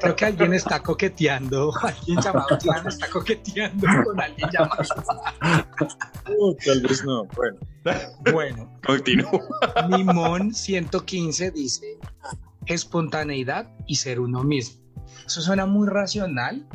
Creo 0.00 0.16
que 0.16 0.24
alguien 0.24 0.54
está 0.54 0.82
coqueteando. 0.82 1.72
Alguien 1.82 2.20
llamado 2.20 2.58
Clan 2.58 2.86
está 2.86 3.08
coqueteando 3.08 3.86
con 4.04 4.20
alguien 4.20 4.48
llamado. 4.50 4.82
No, 5.42 6.54
tal 6.64 6.80
vez 6.80 7.04
no. 7.04 7.24
Bueno, 7.36 7.58
Bueno, 8.32 8.78
continúo. 8.84 9.42
Mimón 9.90 10.54
115 10.54 11.50
dice 11.50 11.98
espontaneidad 12.66 13.68
y 13.86 13.96
ser 13.96 14.20
uno 14.20 14.42
mismo. 14.42 14.82
Eso 15.26 15.40
suena 15.40 15.66
muy 15.66 15.88
racional, 15.88 16.66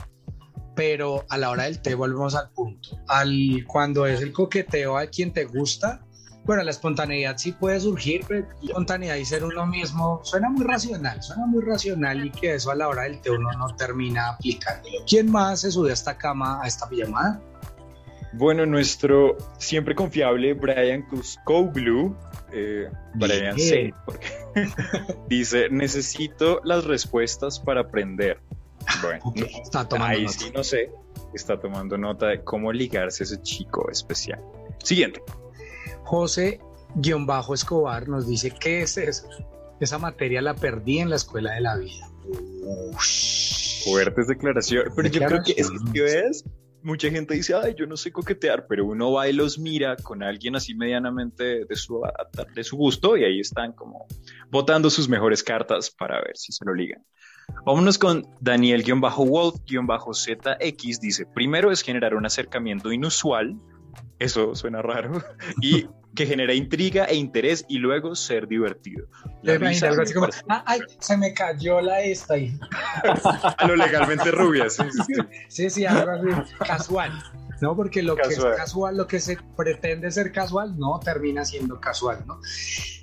pero 0.76 1.26
a 1.30 1.38
la 1.38 1.50
hora 1.50 1.64
del 1.64 1.82
té 1.82 1.96
volvemos 1.96 2.36
al 2.36 2.50
punto. 2.52 2.98
Al, 3.08 3.66
cuando 3.68 4.06
es 4.06 4.22
el 4.22 4.32
coqueteo 4.32 4.98
a 4.98 5.08
quien 5.08 5.34
te 5.34 5.46
gusta, 5.46 6.06
bueno, 6.44 6.64
la 6.64 6.72
espontaneidad 6.72 7.38
sí 7.38 7.52
puede 7.52 7.80
surgir, 7.80 8.26
pero 8.28 8.48
espontaneidad 8.64 9.16
y 9.16 9.26
ser 9.26 9.44
uno 9.44 9.66
mismo 9.66 10.22
suena 10.24 10.50
muy 10.50 10.66
racional, 10.66 11.22
suena 11.22 11.46
muy 11.46 11.64
racional 11.64 12.26
y 12.26 12.32
que 12.32 12.56
eso 12.56 12.72
a 12.72 12.76
la 12.76 12.88
hora 12.88 13.04
del 13.04 13.22
té 13.22 13.30
uno 13.30 13.52
no 13.54 13.76
termina 13.76 14.30
aplicándolo. 14.30 15.06
¿Quién 15.08 15.32
más 15.32 15.62
se 15.62 15.72
sube 15.72 15.92
a 15.92 15.94
esta 15.94 16.18
cama, 16.18 16.62
a 16.64 16.68
esta 16.68 16.90
pijamada? 16.90 17.40
Bueno, 18.34 18.66
nuestro 18.66 19.38
siempre 19.60 19.94
confiable 19.94 20.54
Brian 20.54 21.04
Cuscoglu, 21.04 22.16
eh, 22.52 22.90
Brian 23.14 23.60
C, 23.60 23.94
porque 24.06 24.28
dice, 25.28 25.70
necesito 25.70 26.62
las 26.64 26.86
respuestas 26.86 27.60
para 27.60 27.82
aprender. 27.82 28.40
Bueno, 29.02 29.22
está 29.64 29.88
tomando 29.88 30.18
ahí 30.18 30.24
nota. 30.24 30.38
sí 30.40 30.52
no 30.56 30.64
sé, 30.64 30.92
está 31.36 31.60
tomando 31.60 31.98
nota 31.98 32.28
de 32.28 32.44
cómo 32.44 32.72
ligarse 32.72 33.24
a 33.24 33.26
ese 33.26 33.42
chico 33.42 33.92
especial. 33.92 34.42
Siguiente. 34.82 35.22
José-Escobar 36.12 38.08
nos 38.10 38.28
dice, 38.28 38.52
¿qué 38.52 38.82
es 38.82 38.98
eso? 38.98 39.30
Esa 39.80 39.98
materia 39.98 40.42
la 40.42 40.54
perdí 40.54 41.00
en 41.00 41.10
la 41.10 41.16
escuela 41.16 41.54
de 41.54 41.62
la 41.62 41.78
vida. 41.78 42.12
Ush. 42.94 43.86
Fuertes 43.86 44.28
declaraciones. 44.28 44.92
Pero 44.94 45.08
yo 45.08 45.26
creo 45.26 45.42
que 45.42 45.54
es 45.56 45.70
ves, 45.94 46.44
mucha 46.84 47.10
gente 47.10 47.36
dice, 47.36 47.56
ay, 47.56 47.76
yo 47.78 47.88
no 47.88 47.96
sé 47.96 48.12
coquetear, 48.12 48.68
pero 48.68 48.86
uno 48.86 49.14
va 49.14 49.30
y 49.30 49.34
los 49.34 49.58
mira 49.58 49.96
con 49.96 50.22
alguien 50.22 50.58
así 50.58 50.76
medianamente 50.76 51.64
de 51.64 51.76
su, 51.78 52.02
de 52.54 52.64
su 52.66 52.76
gusto 52.76 53.16
y 53.16 53.24
ahí 53.24 53.40
están 53.40 53.72
como 53.72 54.06
botando 54.50 54.90
sus 54.90 55.08
mejores 55.08 55.42
cartas 55.44 55.92
para 55.92 56.22
ver 56.22 56.36
si 56.36 56.52
se 56.52 56.66
lo 56.66 56.74
ligan. 56.74 57.06
Vámonos 57.66 57.98
con 57.98 58.28
Daniel-Wolf-ZX. 58.42 61.00
Dice, 61.00 61.26
primero 61.26 61.72
es 61.72 61.82
generar 61.82 62.16
un 62.16 62.26
acercamiento 62.26 62.92
inusual, 62.92 63.58
eso 64.20 64.56
suena 64.56 64.82
raro, 64.82 65.24
y 65.62 65.88
que 66.14 66.26
genera 66.26 66.54
intriga 66.54 67.06
e 67.06 67.16
interés 67.16 67.66
y 67.70 67.78
luego 67.78 68.16
ser 68.16 68.48
divertido. 68.48 69.08
La 69.44 69.54
Te 69.54 69.56
imaginas 69.56 69.70
risa 69.72 69.88
algo 69.88 69.98
me 69.98 70.04
así 70.04 70.14
como, 70.14 70.26
parece- 70.28 70.44
"Ah, 70.50 70.64
ay, 70.68 70.80
se 71.00 71.18
me 71.18 71.34
cayó 71.34 71.80
la 71.82 72.02
esta. 72.02 72.38
Y, 72.38 72.60
a 73.58 73.68
lo 73.68 73.76
legalmente 73.78 74.30
rubia, 74.32 74.70
sí, 74.70 74.84
sí, 74.92 75.00
sí. 75.08 75.14
sí, 75.48 75.70
sí, 75.70 75.86
algo 75.86 76.12
así, 76.12 76.54
casual. 76.60 77.12
No, 77.62 77.76
porque 77.76 78.02
lo 78.02 78.16
que 78.16 78.24
Casual. 78.24 78.52
es 78.54 78.58
casual, 78.58 78.98
lo 78.98 79.08
que 79.08 79.20
se 79.20 79.38
pretende 79.56 80.10
ser 80.12 80.32
casual, 80.32 80.78
no 80.80 81.00
termina 81.00 81.46
siendo 81.46 81.80
casual, 81.80 82.24
¿no? 82.26 82.40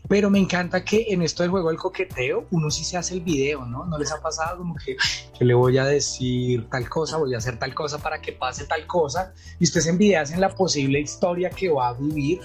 Pero 0.08 0.30
me 0.30 0.38
encanta 0.38 0.84
que 0.84 1.06
en 1.10 1.22
esto 1.22 1.42
del 1.42 1.50
juego 1.50 1.68
del 1.68 1.78
coqueteo, 1.78 2.46
uno 2.50 2.70
sí 2.70 2.82
se 2.82 2.96
hace 2.96 3.14
el 3.14 3.20
video, 3.20 3.64
¿no? 3.66 3.84
¿No 3.86 3.98
les 3.98 4.10
ha 4.10 4.20
pasado 4.20 4.58
como 4.58 4.74
que 4.74 4.96
yo 5.38 5.46
le 5.46 5.54
voy 5.54 5.78
a 5.78 5.84
decir 5.84 6.66
tal 6.70 6.88
cosa, 6.88 7.18
voy 7.18 7.34
a 7.34 7.38
hacer 7.38 7.58
tal 7.58 7.74
cosa 7.74 7.98
para 7.98 8.20
que 8.20 8.32
pase 8.32 8.64
tal 8.64 8.86
cosa? 8.86 9.32
Y 9.60 9.64
usted 9.64 9.80
se 9.80 9.90
envidia 9.90 10.22
en 10.22 10.40
la 10.40 10.48
posible 10.48 10.98
historia 11.00 11.50
que 11.50 11.68
va 11.68 11.88
a 11.88 11.92
vivir 11.92 12.40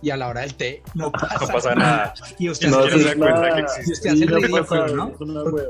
y 0.00 0.10
a 0.10 0.16
la 0.16 0.28
hora 0.28 0.42
del 0.42 0.54
té 0.54 0.82
no 0.94 1.10
pasa, 1.10 1.38
No 1.40 1.46
pasa 1.52 1.74
nada. 1.74 2.14
Y 2.38 2.50
usted, 2.50 2.68
No, 2.68 2.78
hace, 2.80 2.98
se 3.00 3.04
da 3.04 3.14
cuenta 3.16 3.54
que 3.54 3.60
y 3.60 3.62
existe. 3.64 3.92
usted 3.92 4.10
hace 4.10 4.24
el 4.24 4.30
no 4.30 4.36
ridículo, 4.36 4.66
pasa, 4.66 4.94
¿no? 4.94 5.08
es 5.08 5.20
una 5.20 5.42
hueva. 5.44 5.68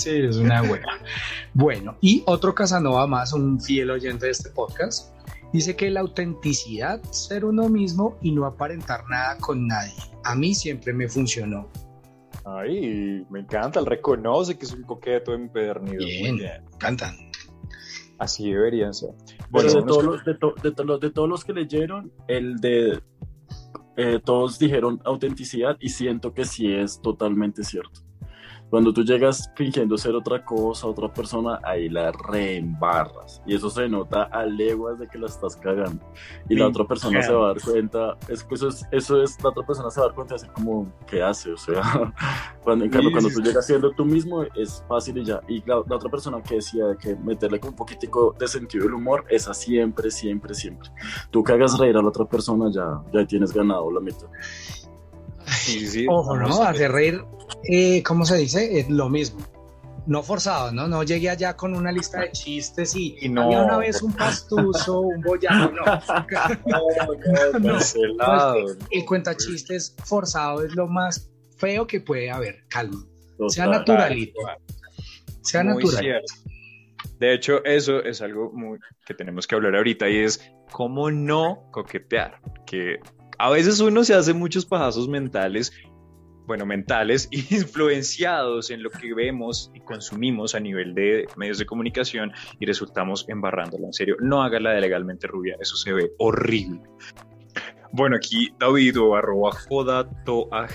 Sí, 0.00 0.10
es 0.10 0.36
una 0.36 0.62
buena. 0.62 0.86
Bueno, 1.54 1.96
y 2.00 2.22
otro 2.26 2.54
Casanova 2.54 3.06
más, 3.06 3.32
un 3.32 3.60
fiel 3.60 3.90
oyente 3.90 4.26
de 4.26 4.32
este 4.32 4.50
podcast, 4.50 5.14
dice 5.52 5.76
que 5.76 5.90
la 5.90 6.00
autenticidad, 6.00 7.02
ser 7.12 7.44
uno 7.44 7.68
mismo 7.68 8.16
y 8.22 8.32
no 8.32 8.46
aparentar 8.46 9.04
nada 9.10 9.36
con 9.38 9.66
nadie. 9.66 9.94
A 10.24 10.34
mí 10.34 10.54
siempre 10.54 10.92
me 10.92 11.08
funcionó. 11.08 11.68
Ay, 12.44 13.24
me 13.30 13.40
encanta, 13.40 13.80
él 13.80 13.86
reconoce 13.86 14.56
que 14.56 14.64
es 14.64 14.72
un 14.72 14.82
coqueto 14.82 15.34
empedernido. 15.34 15.98
Bien. 15.98 16.30
Muy 16.34 16.40
bien. 16.40 16.62
Cantan. 16.78 17.16
Así 18.18 18.50
deberían 18.50 18.92
ser. 18.94 19.10
Pero 19.36 19.48
Bueno, 19.50 19.68
de, 19.72 19.82
todos 19.86 20.04
los, 20.04 20.24
de, 20.24 20.34
to- 20.34 20.54
de 20.62 20.70
to- 20.72 20.98
de 20.98 21.10
todos 21.10 21.28
los 21.28 21.44
que 21.44 21.52
leyeron, 21.52 22.12
el 22.28 22.56
de 22.58 23.02
eh, 23.96 24.20
todos 24.24 24.58
dijeron 24.58 25.00
autenticidad 25.04 25.76
y 25.80 25.88
siento 25.90 26.32
que 26.32 26.44
sí 26.44 26.72
es 26.72 27.00
totalmente 27.02 27.62
cierto. 27.64 28.00
Cuando 28.70 28.92
tú 28.92 29.02
llegas 29.02 29.50
fingiendo 29.56 29.98
ser 29.98 30.14
otra 30.14 30.44
cosa, 30.44 30.86
otra 30.86 31.12
persona, 31.12 31.58
ahí 31.64 31.88
la 31.88 32.12
reembarras. 32.12 33.42
Y 33.44 33.54
eso 33.56 33.68
se 33.68 33.88
nota 33.88 34.22
a 34.24 34.46
leguas 34.46 34.98
de 35.00 35.08
que 35.08 35.18
la 35.18 35.26
estás 35.26 35.56
cagando. 35.56 36.04
Y 36.48 36.54
la 36.54 36.64
Me 36.64 36.70
otra 36.70 36.84
persona 36.84 37.20
se 37.22 37.32
va 37.32 37.46
a 37.46 37.48
dar 37.48 37.62
cuenta, 37.62 38.16
es 38.28 38.46
eso 38.48 38.68
es, 38.68 38.86
eso 38.92 39.22
es, 39.22 39.42
la 39.42 39.50
otra 39.50 39.66
persona 39.66 39.90
se 39.90 40.00
va 40.00 40.06
a 40.06 40.08
dar 40.08 40.14
cuenta 40.14 40.34
de 40.34 40.36
hacer 40.36 40.52
como, 40.52 40.92
¿qué 41.06 41.20
hace? 41.22 41.52
O 41.52 41.56
sea, 41.56 41.82
cuando, 42.62 42.88
cuando 42.88 43.28
sí, 43.28 43.34
tú 43.34 43.42
llegas 43.42 43.66
siendo 43.66 43.90
tú 43.90 44.04
mismo, 44.04 44.44
es 44.54 44.84
fácil 44.88 45.18
y 45.18 45.24
ya. 45.24 45.40
Y 45.48 45.60
la, 45.66 45.82
la 45.88 45.96
otra 45.96 46.10
persona 46.10 46.40
que 46.42 46.56
decía 46.56 46.84
que 47.00 47.16
meterle 47.16 47.58
con 47.58 47.70
un 47.70 47.76
poquitico 47.76 48.36
de 48.38 48.46
sentido 48.46 48.84
del 48.84 48.94
humor, 48.94 49.24
esa 49.28 49.52
siempre, 49.52 50.10
siempre, 50.10 50.54
siempre. 50.54 50.90
Tú 51.30 51.42
que 51.42 51.52
hagas 51.52 51.76
reír 51.78 51.96
a 51.96 52.02
la 52.02 52.08
otra 52.08 52.24
persona, 52.24 52.70
ya, 52.72 53.02
ya 53.12 53.26
tienes 53.26 53.52
ganado 53.52 53.90
la 53.90 54.00
mitad. 54.00 54.28
Sí, 55.46 55.86
sí, 55.86 56.06
Ojo, 56.08 56.36
¿no? 56.36 56.62
Hacer 56.62 56.92
reír, 56.92 57.22
eh, 57.70 58.02
¿cómo 58.02 58.24
se 58.24 58.36
dice? 58.36 58.80
Es 58.80 58.88
lo 58.88 59.08
mismo. 59.08 59.40
No 60.06 60.22
forzado, 60.22 60.72
¿no? 60.72 60.88
No 60.88 61.02
llegué 61.02 61.28
allá 61.30 61.56
con 61.56 61.74
una 61.74 61.92
lista 61.92 62.20
de 62.20 62.32
chistes 62.32 62.96
y, 62.96 63.16
Y 63.20 63.28
no. 63.28 63.42
había 63.44 63.62
una 63.62 63.76
vez 63.78 64.02
un 64.02 64.12
pastuso, 64.12 65.00
un 65.00 65.20
boyano, 65.20 65.70
no. 65.70 65.84
No, 65.84 66.80
no, 67.58 67.78
que 68.88 68.98
el 68.98 69.04
cuentachistes 69.04 69.94
forzado 70.04 70.64
es 70.64 70.74
lo 70.74 70.86
más 70.88 71.30
feo 71.58 71.86
que 71.86 72.00
puede 72.00 72.30
haber. 72.30 72.64
Calma. 72.68 73.04
Sea 73.48 73.66
Total. 73.66 73.78
naturalito. 73.80 74.40
Sea 75.42 75.64
Muy 75.64 75.82
natural. 75.84 76.02
cierto. 76.02 76.34
De 77.18 77.34
hecho, 77.34 77.62
eso 77.64 78.02
es 78.02 78.22
algo 78.22 78.50
muy 78.52 78.78
que 79.04 79.12
tenemos 79.14 79.46
que 79.46 79.54
hablar 79.54 79.76
ahorita 79.76 80.08
y 80.08 80.18
es 80.24 80.40
cómo 80.72 81.10
no 81.10 81.68
coquetear. 81.70 82.40
Que 82.66 82.98
a 83.40 83.48
veces 83.48 83.80
uno 83.80 84.04
se 84.04 84.14
hace 84.14 84.34
muchos 84.34 84.66
pajazos 84.66 85.08
mentales, 85.08 85.72
bueno, 86.46 86.66
mentales, 86.66 87.26
influenciados 87.50 88.70
en 88.70 88.82
lo 88.82 88.90
que 88.90 89.14
vemos 89.14 89.70
y 89.74 89.80
consumimos 89.80 90.54
a 90.54 90.60
nivel 90.60 90.94
de 90.94 91.26
medios 91.36 91.58
de 91.58 91.64
comunicación 91.64 92.32
y 92.58 92.66
resultamos 92.66 93.24
embarrándola. 93.28 93.86
En 93.86 93.92
serio, 93.94 94.16
no 94.20 94.42
haga 94.42 94.60
la 94.60 94.72
de 94.72 94.82
legalmente 94.82 95.26
rubia, 95.26 95.56
eso 95.58 95.76
se 95.76 95.92
ve 95.92 96.12
horrible. 96.18 96.82
Bueno, 97.92 98.16
aquí 98.16 98.50
David 98.58 99.00
o 99.00 99.16
arroba 99.16 99.52
jodatoag, 99.52 100.70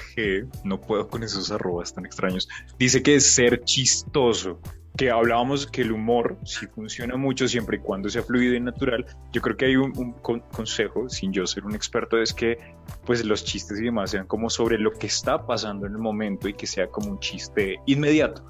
no 0.64 0.82
puedo 0.82 1.08
con 1.08 1.24
esos 1.24 1.52
arrobas 1.52 1.94
tan 1.94 2.06
extraños, 2.06 2.50
dice 2.80 3.04
que 3.04 3.16
es 3.16 3.28
ser 3.28 3.64
chistoso, 3.64 4.60
que 4.98 5.12
hablábamos 5.12 5.68
que 5.68 5.82
el 5.82 5.92
humor 5.92 6.38
sí 6.46 6.68
funciona 6.68 7.18
mucho 7.18 7.48
siempre 7.48 7.78
y 7.78 7.80
cuando 7.80 8.08
sea 8.10 8.24
fluido 8.24 8.56
y 8.56 8.60
natural. 8.60 9.06
Yo 9.34 9.42
creo 9.42 9.58
que 9.58 9.66
hay 9.66 9.76
un, 9.76 9.92
un 9.98 10.14
con- 10.14 10.40
consejo, 10.52 11.10
sin 11.10 11.34
yo 11.34 11.46
ser 11.48 11.66
un 11.66 11.76
experto, 11.76 12.18
es 12.22 12.34
que 12.34 12.58
pues 13.06 13.26
los 13.26 13.44
chistes 13.44 13.80
y 13.80 13.84
demás 13.86 14.12
sean 14.12 14.26
como 14.26 14.50
sobre 14.50 14.78
lo 14.78 14.92
que 14.92 15.08
está 15.08 15.46
pasando 15.46 15.86
en 15.86 15.94
el 15.94 15.98
momento 16.00 16.48
y 16.48 16.54
que 16.54 16.66
sea 16.68 16.88
como 16.88 17.10
un 17.12 17.20
chiste 17.20 17.76
inmediato. 17.86 18.44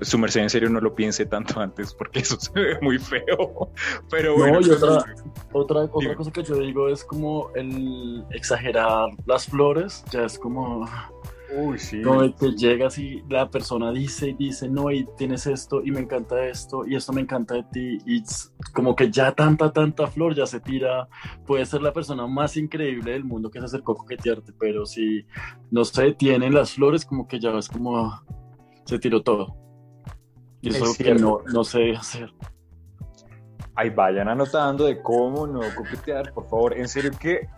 Su 0.00 0.16
merced 0.18 0.40
en 0.40 0.48
serio 0.48 0.70
no 0.70 0.80
lo 0.80 0.94
piense 0.94 1.26
tanto 1.26 1.60
antes 1.60 1.92
porque 1.92 2.20
eso 2.20 2.38
se 2.40 2.52
ve 2.58 2.78
muy 2.80 2.98
feo. 2.98 3.70
Pero 4.10 4.36
bueno, 4.36 4.60
No, 4.60 4.66
y 4.66 4.70
otra, 4.70 5.04
otra, 5.52 5.80
otra 5.92 6.14
cosa 6.14 6.30
que 6.32 6.42
yo 6.44 6.56
digo 6.58 6.88
es 6.88 7.04
como 7.04 7.50
el 7.54 8.24
exagerar 8.30 9.10
las 9.26 9.46
flores, 9.46 10.02
ya 10.10 10.24
es 10.24 10.38
como, 10.38 10.88
Uy, 11.56 11.78
sí. 11.78 12.02
como 12.02 12.34
que 12.36 12.52
llegas 12.52 12.98
y 12.98 13.22
la 13.30 13.50
persona 13.50 13.90
dice 13.90 14.28
y 14.28 14.34
dice, 14.34 14.68
no, 14.68 14.90
y 14.90 15.08
tienes 15.16 15.46
esto, 15.46 15.82
y 15.82 15.90
me 15.90 16.00
encanta 16.00 16.44
esto, 16.44 16.86
y 16.86 16.96
esto 16.96 17.12
me 17.12 17.22
encanta 17.22 17.54
de 17.54 17.62
ti, 17.64 17.98
y 18.04 18.22
es 18.22 18.52
como 18.74 18.94
que 18.94 19.10
ya 19.10 19.32
tanta, 19.32 19.72
tanta 19.72 20.06
flor 20.06 20.34
ya 20.34 20.44
se 20.44 20.60
tira, 20.60 21.08
puede 21.46 21.64
ser 21.64 21.80
la 21.80 21.92
persona 21.92 22.26
más 22.26 22.56
increíble 22.56 23.12
del 23.12 23.24
mundo 23.24 23.50
que 23.50 23.58
se 23.60 23.64
acercó 23.64 23.92
a 23.92 23.96
coquetearte, 23.96 24.52
pero 24.58 24.84
si 24.84 25.24
no 25.70 25.84
se 25.84 26.02
detienen 26.02 26.52
las 26.52 26.72
flores, 26.72 27.06
como 27.06 27.26
que 27.26 27.40
ya 27.40 27.50
es 27.56 27.68
como, 27.68 28.20
se 28.84 28.98
tiró 28.98 29.22
todo. 29.22 29.56
Y 30.60 30.70
eso 30.70 30.84
Es 30.84 30.98
que 30.98 31.14
no, 31.14 31.40
no 31.52 31.64
se 31.64 31.78
debe 31.78 31.96
hacer. 31.96 32.32
Ahí 33.74 33.90
vayan 33.90 34.28
anotando 34.28 34.84
de 34.84 35.00
cómo 35.00 35.46
no 35.46 35.60
coquetear, 35.74 36.32
por 36.32 36.48
favor. 36.48 36.78
En 36.78 36.88
serio 36.88 37.12
que 37.18 37.48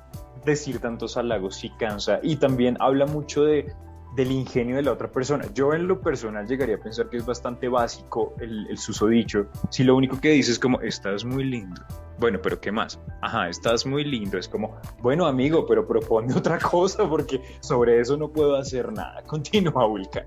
decir 0.45 0.79
tantos 0.81 1.17
halagos 1.17 1.57
sí 1.57 1.71
cansa 1.79 2.21
y 2.23 2.37
también 2.37 2.77
habla 2.81 3.07
mucho 3.07 3.45
de, 3.45 3.73
del 4.19 4.33
ingenio 4.33 4.75
de 4.75 4.83
la 4.83 4.93
otra 4.93 5.09
persona. 5.09 5.47
Yo 5.55 5.73
en 5.75 5.87
lo 5.87 6.01
personal 6.01 6.45
llegaría 6.45 6.75
a 6.75 6.81
pensar 6.81 7.09
que 7.09 7.19
es 7.19 7.25
bastante 7.25 7.69
básico 7.69 8.35
el, 8.41 8.67
el 8.69 8.77
susodicho. 8.77 9.47
Si 9.71 9.85
lo 9.85 9.95
único 9.95 10.21
que 10.21 10.31
dices 10.31 10.55
es 10.55 10.59
como, 10.59 10.81
estás 10.81 11.25
muy 11.25 11.45
lindo. 11.45 11.81
Bueno, 12.19 12.41
pero 12.43 12.61
¿qué 12.61 12.73
más? 12.73 12.99
Ajá, 13.23 13.49
estás 13.49 13.87
muy 13.87 14.03
lindo. 14.03 14.37
Es 14.37 14.49
como, 14.49 14.77
bueno 15.01 15.25
amigo, 15.25 15.65
pero 15.67 15.87
propone 15.87 16.35
otra 16.35 16.59
cosa 16.75 17.09
porque 17.09 17.41
sobre 17.61 18.01
eso 18.01 18.17
no 18.17 18.29
puedo 18.29 18.57
hacer 18.57 18.93
nada. 18.93 19.23
Continúa, 19.27 19.87
Vulcan. 19.87 20.27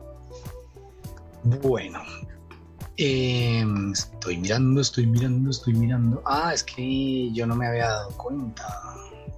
Bueno, 1.62 2.00
eh, 2.96 3.66
estoy 3.92 4.38
mirando, 4.38 4.80
estoy 4.80 5.06
mirando, 5.06 5.50
estoy 5.50 5.74
mirando. 5.74 6.22
Ah, 6.26 6.54
es 6.54 6.64
que 6.64 7.30
yo 7.34 7.46
no 7.46 7.58
me 7.58 7.68
había 7.68 7.90
dado 7.90 8.12
cuenta. 8.12 8.64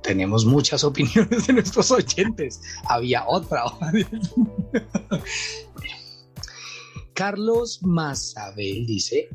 Tenemos 0.04 0.46
muchas 0.46 0.84
opiniones 0.84 1.48
de 1.48 1.54
nuestros 1.54 1.92
oyentes. 1.92 2.62
Había 2.88 3.26
otra. 3.28 3.64
Carlos 7.14 7.80
Mazabel 7.84 8.86
dice, 8.86 9.30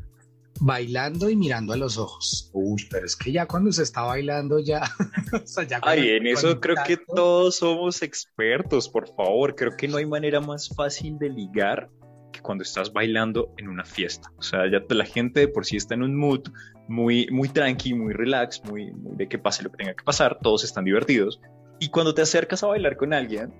bailando 0.59 1.29
y 1.29 1.35
mirando 1.35 1.73
a 1.73 1.77
los 1.77 1.97
ojos. 1.97 2.49
Uy, 2.53 2.85
pero 2.89 3.05
es 3.05 3.15
que 3.15 3.31
ya 3.31 3.45
cuando 3.45 3.71
se 3.71 3.83
está 3.83 4.01
bailando 4.01 4.59
ya... 4.59 4.83
o 5.33 5.47
sea, 5.47 5.63
ya 5.63 5.79
Ay, 5.83 6.09
en 6.09 6.27
eso 6.27 6.59
creo 6.59 6.75
que 6.85 6.97
todos 6.97 7.57
somos 7.57 8.01
expertos, 8.01 8.89
por 8.89 9.07
favor. 9.15 9.55
Creo 9.55 9.75
que 9.75 9.87
no 9.87 9.97
hay 9.97 10.05
manera 10.05 10.39
más 10.39 10.69
fácil 10.69 11.17
de 11.17 11.29
ligar 11.29 11.89
que 12.31 12.41
cuando 12.41 12.63
estás 12.63 12.91
bailando 12.91 13.53
en 13.57 13.69
una 13.69 13.85
fiesta. 13.85 14.31
O 14.37 14.41
sea, 14.41 14.69
ya 14.69 14.83
la 14.89 15.05
gente 15.05 15.41
de 15.41 15.47
por 15.47 15.65
sí 15.65 15.77
está 15.77 15.95
en 15.95 16.03
un 16.03 16.15
mood 16.15 16.41
muy, 16.89 17.27
muy 17.31 17.49
tranqui, 17.49 17.93
muy 17.93 18.13
relax, 18.13 18.63
muy, 18.65 18.91
muy 18.91 19.15
de 19.15 19.29
que 19.29 19.37
pase 19.37 19.63
lo 19.63 19.71
que 19.71 19.77
tenga 19.77 19.93
que 19.93 20.03
pasar, 20.03 20.39
todos 20.41 20.63
están 20.63 20.83
divertidos. 20.83 21.39
Y 21.79 21.89
cuando 21.89 22.13
te 22.13 22.21
acercas 22.21 22.63
a 22.63 22.67
bailar 22.67 22.97
con 22.97 23.13
alguien, 23.13 23.53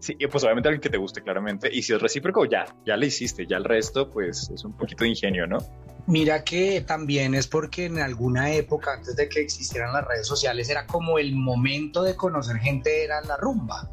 sí, 0.00 0.14
pues 0.30 0.44
obviamente 0.44 0.68
alguien 0.68 0.82
que 0.82 0.90
te 0.90 0.98
guste 0.98 1.22
claramente, 1.22 1.70
y 1.72 1.82
si 1.82 1.94
es 1.94 2.02
recíproco, 2.02 2.44
ya, 2.44 2.66
ya 2.84 2.96
le 2.96 3.06
hiciste, 3.06 3.46
ya 3.46 3.56
el 3.56 3.64
resto, 3.64 4.10
pues 4.10 4.50
es 4.52 4.64
un 4.64 4.76
poquito 4.76 5.04
de 5.04 5.10
ingenio, 5.10 5.46
¿no? 5.46 5.58
Mira 6.08 6.44
que 6.44 6.82
también 6.82 7.34
es 7.34 7.48
porque 7.48 7.86
en 7.86 7.98
alguna 7.98 8.52
época, 8.52 8.92
antes 8.92 9.16
de 9.16 9.28
que 9.28 9.40
existieran 9.40 9.92
las 9.92 10.06
redes 10.06 10.26
sociales, 10.26 10.68
era 10.68 10.86
como 10.86 11.18
el 11.18 11.34
momento 11.34 12.02
de 12.02 12.14
conocer 12.14 12.56
gente, 12.58 13.04
era 13.04 13.20
la 13.22 13.36
rumba. 13.36 13.90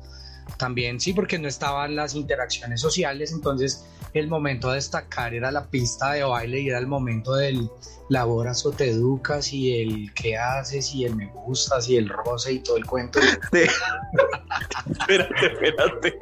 También 0.64 0.98
sí, 0.98 1.12
porque 1.12 1.38
no 1.38 1.50
estaban 1.50 1.94
las 1.94 2.16
interacciones 2.16 2.80
sociales, 2.80 3.34
entonces 3.34 3.84
el 4.14 4.30
momento 4.30 4.70
a 4.70 4.76
destacar 4.76 5.34
era 5.34 5.52
la 5.52 5.66
pista 5.66 6.14
de 6.14 6.24
baile 6.24 6.62
y 6.62 6.70
era 6.70 6.80
el 6.80 6.88
momento 6.88 7.34
del 7.34 7.70
laboras 8.08 8.66
o 8.66 8.72
te 8.72 8.92
educas 8.92 9.52
y 9.52 9.82
el 9.82 10.14
qué 10.14 10.38
haces 10.38 10.96
y 10.96 11.04
el 11.04 11.18
me 11.18 11.26
gustas 11.26 11.90
y 11.90 11.98
el 11.98 12.08
roce 12.08 12.54
y 12.54 12.60
todo 12.60 12.78
el 12.78 12.86
cuento. 12.86 13.20
espérate, 14.90 15.48
espérate. 15.48 16.20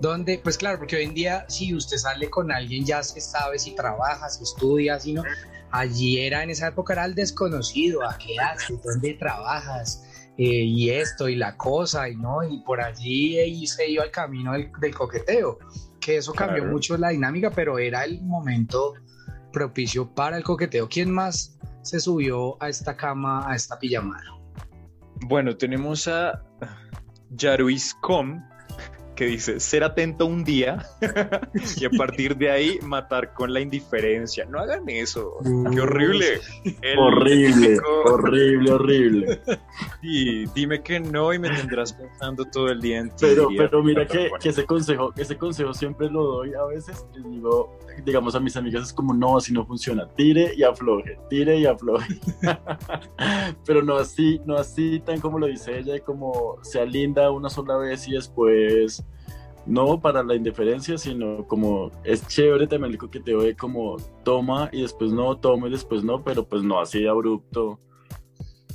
Donde, 0.00 0.40
pues 0.42 0.58
claro, 0.58 0.78
porque 0.78 0.96
hoy 0.96 1.04
en 1.04 1.14
día 1.14 1.44
si 1.48 1.76
usted 1.76 1.98
sale 1.98 2.28
con 2.28 2.50
alguien 2.50 2.84
ya 2.84 3.04
se 3.04 3.20
sabe 3.20 3.60
si 3.60 3.76
trabaja, 3.76 4.28
si 4.30 4.42
estudia, 4.42 4.98
si 4.98 5.12
no. 5.12 5.22
Allí 5.70 6.18
era, 6.18 6.42
en 6.42 6.50
esa 6.50 6.66
época 6.66 6.94
era 6.94 7.04
el 7.04 7.14
desconocido, 7.14 8.02
¿a 8.02 8.18
qué 8.18 8.34
haces? 8.36 8.82
¿Dónde 8.82 9.14
trabajas? 9.14 10.02
Eh, 10.36 10.64
y 10.64 10.90
esto 10.90 11.28
y 11.28 11.36
la 11.36 11.56
cosa, 11.56 12.08
y 12.08 12.16
no, 12.16 12.42
y 12.42 12.60
por 12.62 12.80
allí 12.80 13.38
eh, 13.38 13.66
se 13.66 13.88
iba 13.88 14.02
el 14.04 14.10
camino 14.10 14.52
del, 14.52 14.70
del 14.80 14.94
coqueteo, 14.94 15.58
que 16.00 16.16
eso 16.16 16.32
cambió 16.32 16.62
Claro. 16.62 16.72
mucho 16.72 16.96
la 16.96 17.10
dinámica, 17.10 17.50
pero 17.50 17.78
era 17.78 18.04
el 18.04 18.20
momento 18.22 18.94
propicio 19.52 20.12
para 20.12 20.36
el 20.36 20.42
coqueteo. 20.42 20.88
¿Quién 20.88 21.10
más 21.12 21.56
se 21.82 22.00
subió 22.00 22.60
a 22.60 22.68
esta 22.68 22.96
cama, 22.96 23.48
a 23.48 23.54
esta 23.54 23.78
pijamada? 23.78 24.24
Bueno, 25.26 25.56
tenemos 25.56 26.08
a 26.08 26.42
Yaruiscom 27.30 28.42
que 29.14 29.26
dice 29.26 29.60
ser 29.60 29.84
atento 29.84 30.26
un 30.26 30.44
día 30.44 30.86
y 31.80 31.84
a 31.84 31.90
partir 31.90 32.36
de 32.36 32.50
ahí 32.50 32.78
matar 32.82 33.32
con 33.32 33.52
la 33.52 33.60
indiferencia. 33.60 34.44
No 34.44 34.58
hagan 34.58 34.88
eso. 34.88 35.38
Qué 35.42 35.80
horrible. 35.80 36.40
El 36.82 36.98
Horrible, 36.98 37.68
típico, 37.68 38.02
horrible, 38.04 38.72
horrible. 38.72 39.40
"Sí, 40.00 40.44
dime 40.54 40.82
que 40.82 41.00
no 41.00 41.32
y 41.32 41.38
me 41.38 41.50
tendrás 41.50 41.92
pensando 41.92 42.44
todo 42.46 42.68
el 42.68 42.80
día 42.80 42.98
en 43.00 43.10
ti. 43.10 43.16
Pero, 43.20 43.48
pero 43.56 43.82
mira 43.82 44.06
que, 44.06 44.30
que 44.40 44.48
ese 44.50 44.64
consejo, 44.64 45.12
ese 45.16 45.36
consejo 45.36 45.72
siempre 45.74 46.10
lo 46.10 46.24
doy 46.24 46.52
a 46.54 46.64
veces. 46.64 47.04
Les 47.14 47.30
digo, 47.30 47.78
digamos 48.04 48.34
a 48.34 48.40
mis 48.40 48.56
amigas 48.56 48.84
es 48.84 48.92
como 48.92 49.14
no, 49.14 49.36
así 49.36 49.52
no 49.52 49.66
funciona. 49.66 50.08
Tire 50.08 50.54
y 50.56 50.62
afloje, 50.62 51.18
tire 51.28 51.58
y 51.58 51.66
afloje. 51.66 52.18
pero 53.66 53.82
no 53.82 53.96
así, 53.96 54.40
no 54.44 54.56
así 54.56 55.00
tan 55.00 55.20
como 55.20 55.38
lo 55.38 55.46
dice 55.46 55.78
ella, 55.78 55.98
como 56.00 56.58
sea 56.62 56.84
linda 56.84 57.30
una 57.30 57.50
sola 57.50 57.76
vez 57.76 58.06
y 58.08 58.12
después 58.12 59.04
no 59.66 60.00
para 60.00 60.22
la 60.22 60.34
indiferencia, 60.34 60.98
sino 60.98 61.46
como 61.46 61.90
es 62.04 62.26
chévere 62.26 62.66
también 62.66 62.92
el 62.92 62.98
coqueteo 62.98 63.42
de 63.42 63.56
como 63.56 63.96
toma 64.22 64.68
y 64.72 64.82
después 64.82 65.12
no, 65.12 65.36
toma 65.38 65.68
y 65.68 65.70
después 65.70 66.04
no, 66.04 66.22
pero 66.22 66.46
pues 66.46 66.62
no 66.62 66.80
así 66.80 67.02
de 67.02 67.08
abrupto. 67.08 67.80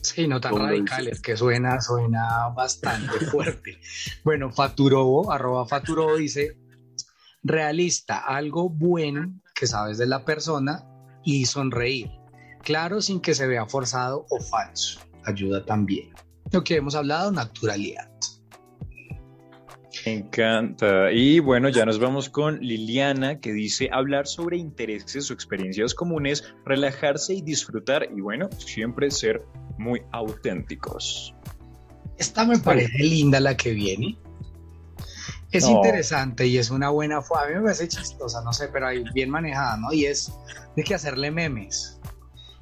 Sí, 0.01 0.28
no 0.28 0.39
tan 0.39 0.55
radicales, 0.55 1.22
que 1.22 1.36
suena, 1.36 1.82
suena 1.82 2.49
bastante 2.55 3.20
fuerte. 3.32 3.78
Bueno, 4.24 4.51
Faturobo, 4.51 5.32
arroba 5.32 5.65
Faturobo 5.65 6.15
dice, 6.15 6.57
realista, 7.44 8.20
algo 8.20 8.70
bueno 8.70 9.34
que 9.56 9.68
sabes 9.68 9.98
de 9.98 10.08
la 10.08 10.26
persona 10.26 10.86
y 11.24 11.46
sonreír. 11.46 12.10
Claro, 12.64 13.02
sin 13.02 13.22
que 13.22 13.34
se 13.34 13.48
vea 13.48 13.66
forzado 13.66 14.26
o 14.30 14.40
falso. 14.40 15.00
Ayuda 15.26 15.66
también. 15.66 16.10
Lo 16.52 16.64
que 16.64 16.76
hemos 16.76 16.96
hablado, 16.96 17.32
naturalidad. 17.32 18.10
Me 20.06 20.14
encanta. 20.14 21.12
Y 21.12 21.40
bueno, 21.40 21.70
ya 21.70 21.86
nos 21.86 22.00
vamos 22.00 22.30
con 22.30 22.60
Liliana, 22.60 23.40
que 23.40 23.52
dice 23.52 23.90
hablar 23.92 24.28
sobre 24.28 24.58
intereses 24.58 25.30
o 25.30 25.34
experiencias 25.34 25.94
comunes, 25.94 26.54
relajarse 26.66 27.36
y 27.36 27.42
disfrutar. 27.42 28.08
Y 28.16 28.22
bueno, 28.22 28.50
siempre 28.58 29.12
ser 29.12 29.42
muy 29.78 30.02
auténticos. 30.12 31.36
Esta 32.18 32.46
me 32.46 32.60
parece 32.60 32.98
linda 33.00 33.40
la 33.40 33.56
que 33.56 33.72
viene. 33.72 34.18
Es 35.52 35.64
No. 35.64 35.72
interesante 35.78 36.45
y 36.45 36.58
es 36.58 36.70
una 36.70 36.89
buena 36.89 37.22
fo- 37.22 37.41
A 37.43 37.47
mí 37.47 37.56
me 37.56 37.62
parece 37.62 37.88
chistosa, 37.88 38.41
no 38.43 38.54
sé, 38.54 38.68
pero 38.68 38.88
ahí 38.88 39.04
bien 39.14 39.30
manejada, 39.32 39.78
¿no? 39.78 39.91
Y 39.91 40.06
es 40.06 40.32
de 40.76 40.84
que 40.84 40.93
hacerle 40.95 41.32
memes. 41.32 42.00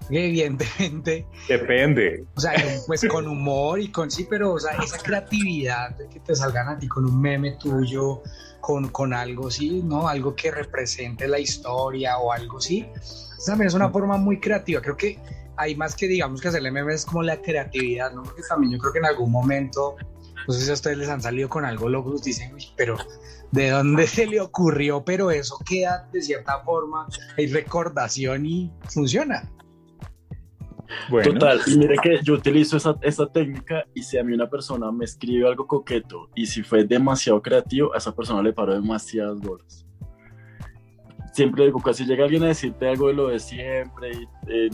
Evidentemente, 0.09 1.25
Depende. 1.49 2.25
o 2.35 2.39
sea, 2.39 2.53
pues 2.87 3.05
con 3.09 3.27
humor 3.27 3.79
y 3.81 3.91
con 3.91 4.09
sí, 4.09 4.25
pero 4.29 4.53
o 4.53 4.59
sea, 4.59 4.71
esa 4.81 4.97
creatividad 4.99 5.91
de 5.97 6.07
que 6.07 6.19
te 6.21 6.33
salgan 6.35 6.69
a 6.69 6.79
ti 6.79 6.87
con 6.87 7.05
un 7.05 7.19
meme 7.19 7.57
tuyo, 7.59 8.21
con, 8.61 8.87
con 8.89 9.13
algo 9.13 9.51
sí, 9.51 9.81
¿no? 9.83 10.07
Algo 10.07 10.33
que 10.35 10.51
represente 10.51 11.27
la 11.27 11.39
historia 11.39 12.17
o 12.19 12.31
algo 12.31 12.57
así. 12.59 12.85
Esa 12.95 13.51
También 13.51 13.67
es 13.67 13.73
una 13.73 13.89
forma 13.89 14.17
muy 14.17 14.39
creativa. 14.39 14.81
Creo 14.81 14.95
que 14.97 15.19
hay 15.57 15.75
más 15.75 15.95
que 15.95 16.07
digamos 16.07 16.39
que 16.41 16.47
hacerle 16.47 16.71
memes 16.71 16.95
es 16.95 17.05
como 17.05 17.21
la 17.23 17.41
creatividad, 17.41 18.11
¿no? 18.13 18.23
Porque 18.23 18.43
también 18.47 18.73
yo 18.73 18.79
creo 18.79 18.93
que 18.93 18.99
en 18.99 19.05
algún 19.05 19.31
momento, 19.31 19.95
no 20.47 20.53
sé 20.53 20.61
si 20.61 20.71
a 20.71 20.73
ustedes 20.73 20.97
les 20.97 21.09
han 21.09 21.21
salido 21.21 21.49
con 21.49 21.65
algo 21.65 21.89
loco, 21.89 22.15
dicen, 22.23 22.53
"Uy, 22.53 22.65
pero 22.75 22.97
¿de 23.51 23.69
dónde 23.69 24.07
se 24.07 24.25
le 24.25 24.39
ocurrió? 24.39 25.03
Pero 25.03 25.31
eso 25.31 25.57
queda 25.65 26.07
de 26.11 26.21
cierta 26.21 26.61
forma, 26.63 27.07
hay 27.37 27.47
recordación 27.47 28.45
y 28.45 28.71
funciona. 28.89 29.51
Bueno, 31.09 31.33
Total, 31.33 31.59
y 31.67 31.77
mire 31.77 31.95
que 32.01 32.19
yo 32.23 32.35
utilizo 32.35 32.77
esa, 32.77 32.95
esa 33.01 33.27
técnica 33.27 33.85
y 33.93 34.03
si 34.03 34.17
a 34.17 34.23
mí 34.23 34.33
una 34.33 34.49
persona 34.49 34.89
me 34.89 35.03
escribe 35.03 35.45
algo 35.45 35.67
coqueto 35.67 36.29
y 36.33 36.45
si 36.45 36.63
fue 36.63 36.85
demasiado 36.85 37.41
creativo, 37.41 37.93
a 37.93 37.97
esa 37.97 38.15
persona 38.15 38.41
le 38.41 38.53
paro 38.53 38.73
demasiadas 38.73 39.37
bolas. 39.39 39.85
Siempre 41.33 41.65
digo, 41.65 41.81
casi 41.81 42.05
llega 42.05 42.23
alguien 42.23 42.43
a 42.43 42.47
decirte 42.47 42.87
algo 42.87 43.09
de 43.09 43.13
lo 43.13 43.27
de 43.27 43.39
siempre, 43.39 44.11
y, 44.13 44.23
eh, 44.47 44.69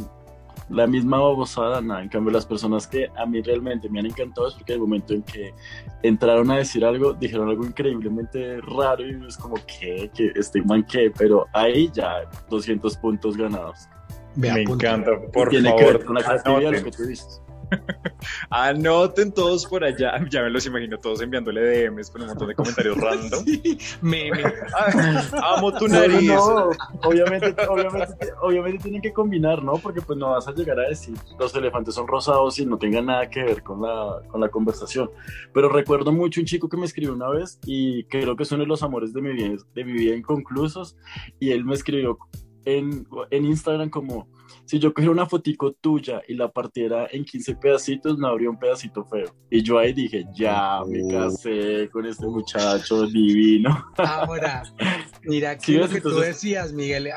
la 0.70 0.88
misma 0.88 1.20
babosada, 1.20 1.82
nada. 1.82 2.02
En 2.02 2.10
cambio, 2.10 2.32
las 2.32 2.46
personas 2.46 2.88
que 2.88 3.08
a 3.16 3.26
mí 3.26 3.42
realmente 3.42 3.90
me 3.90 4.00
han 4.00 4.08
encantado 4.08 4.48
es 4.48 4.54
porque 4.54 4.74
el 4.74 4.80
momento 4.80 5.14
en 5.14 5.24
que 5.24 5.54
entraron 6.02 6.52
a 6.52 6.58
decir 6.58 6.86
algo, 6.86 7.14
dijeron 7.14 7.50
algo 7.50 7.66
increíblemente 7.66 8.60
raro 8.62 9.06
y 9.06 9.26
es 9.28 9.38
como, 9.38 9.56
¿qué? 9.66 10.10
¿Qué? 10.14 10.32
¿Este 10.36 10.62
man 10.62 10.86
qué? 10.90 11.12
Pero 11.18 11.46
ahí 11.54 11.90
ya 11.94 12.30
200 12.50 12.98
puntos 12.98 13.38
ganados. 13.38 13.88
Me 14.36 14.50
encanta. 14.62 15.12
Por 15.32 15.50
Tiene 15.50 15.70
favor, 15.70 15.86
que 15.86 15.92
ver 15.92 16.06
con 16.06 16.16
la 16.16 16.24
creatividad, 16.24 16.72
lo 16.72 16.84
que 16.84 16.92
tú 16.92 17.04
dices. 17.04 17.42
Anoten 18.50 19.32
todos 19.32 19.66
por 19.66 19.84
allá. 19.84 20.14
Ya 20.30 20.42
me 20.42 20.50
los 20.50 20.66
imagino 20.66 20.98
todos 20.98 21.22
enviándole 21.22 21.62
DMs 21.62 22.10
con 22.10 22.22
un 22.22 22.28
montón 22.30 22.48
de 22.48 22.56
comentarios 22.56 22.98
random. 23.02 23.46
Sí, 23.46 23.78
meme. 24.02 24.44
Ah, 24.74 25.56
amo 25.58 25.72
tu 25.74 25.88
nariz. 25.88 26.24
no, 26.24 26.70
obviamente, 27.04 27.56
obviamente, 27.68 28.32
obviamente 28.42 28.84
tienen 28.84 29.02
que 29.02 29.14
combinar, 29.14 29.64
¿no? 29.64 29.74
Porque 29.74 30.02
pues 30.02 30.18
no 30.18 30.32
vas 30.32 30.48
a 30.48 30.54
llegar 30.54 30.80
a 30.80 30.90
decir 30.90 31.16
los 31.38 31.54
elefantes 31.56 31.96
son 31.96 32.08
rosados 32.08 32.58
y 32.60 32.66
no 32.66 32.78
tenga 32.78 33.02
nada 33.02 33.30
que 33.30 33.44
ver 33.44 33.64
con 33.64 33.82
la, 33.82 34.22
con 34.30 34.42
la 34.42 34.50
conversación. 34.50 35.12
Pero 35.54 35.70
recuerdo 35.70 36.12
mucho 36.12 36.40
un 36.40 36.46
chico 36.46 36.70
que 36.70 36.78
me 36.78 36.86
escribió 36.86 37.14
una 37.14 37.30
vez 37.30 37.60
y 37.66 38.06
creo 38.06 38.36
que 38.36 38.44
es 38.44 38.52
uno 38.52 38.64
de 38.64 38.68
los 38.68 38.82
amores 38.84 39.14
de 39.14 39.22
mi 39.22 39.34
vida, 39.34 39.58
de 39.76 39.86
mi 39.86 39.94
vida 39.94 40.16
inconclusos 40.16 40.96
y 41.40 41.52
él 41.52 41.66
me 41.66 41.76
escribió 41.76 42.18
en, 42.66 43.06
en 43.30 43.46
Instagram 43.46 43.90
como 43.90 44.28
si 44.66 44.80
yo 44.80 44.94
cogiera 44.94 45.12
una 45.12 45.26
fotico 45.26 45.74
tuya 45.74 46.22
y 46.28 46.36
la 46.36 46.52
partiera 46.52 47.08
en 47.12 47.26
15 47.26 47.56
pedacitos, 47.56 48.18
me 48.18 48.28
habría 48.28 48.50
un 48.50 48.58
pedacito 48.58 49.06
feo. 49.06 49.36
Y 49.50 49.62
yo 49.62 49.78
ahí 49.78 49.94
dije, 49.94 50.26
ya, 50.34 50.82
me 50.88 51.08
casé 51.08 51.90
con 51.92 52.06
este 52.06 52.26
muchacho 52.26 53.06
divino. 53.08 53.86
Ahora, 53.98 54.64
mira, 55.24 55.52
aquí 55.52 55.74
lo 55.74 55.90
que 55.90 56.02
tú 56.02 56.18
decías, 56.20 56.72
Miguel, 56.74 57.10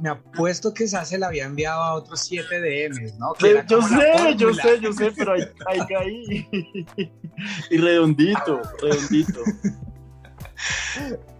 me 0.00 0.08
apuesto 0.08 0.72
que 0.72 0.84
esa 0.84 1.04
se 1.04 1.18
la 1.18 1.28
había 1.28 1.44
enviado 1.44 1.82
a 1.82 1.94
otros 1.94 2.20
7 2.20 2.60
DMs, 2.60 3.18
¿no? 3.18 3.34
yo 3.68 3.82
sé, 3.82 4.36
yo 4.36 4.54
sé, 4.54 4.80
yo 4.80 4.92
sé, 4.92 5.12
pero 5.16 5.32
ahí, 5.32 5.42
ahí 5.66 5.80
caí. 5.88 6.48
y 7.70 7.76
redondito, 7.76 8.60
redondito. 8.80 9.40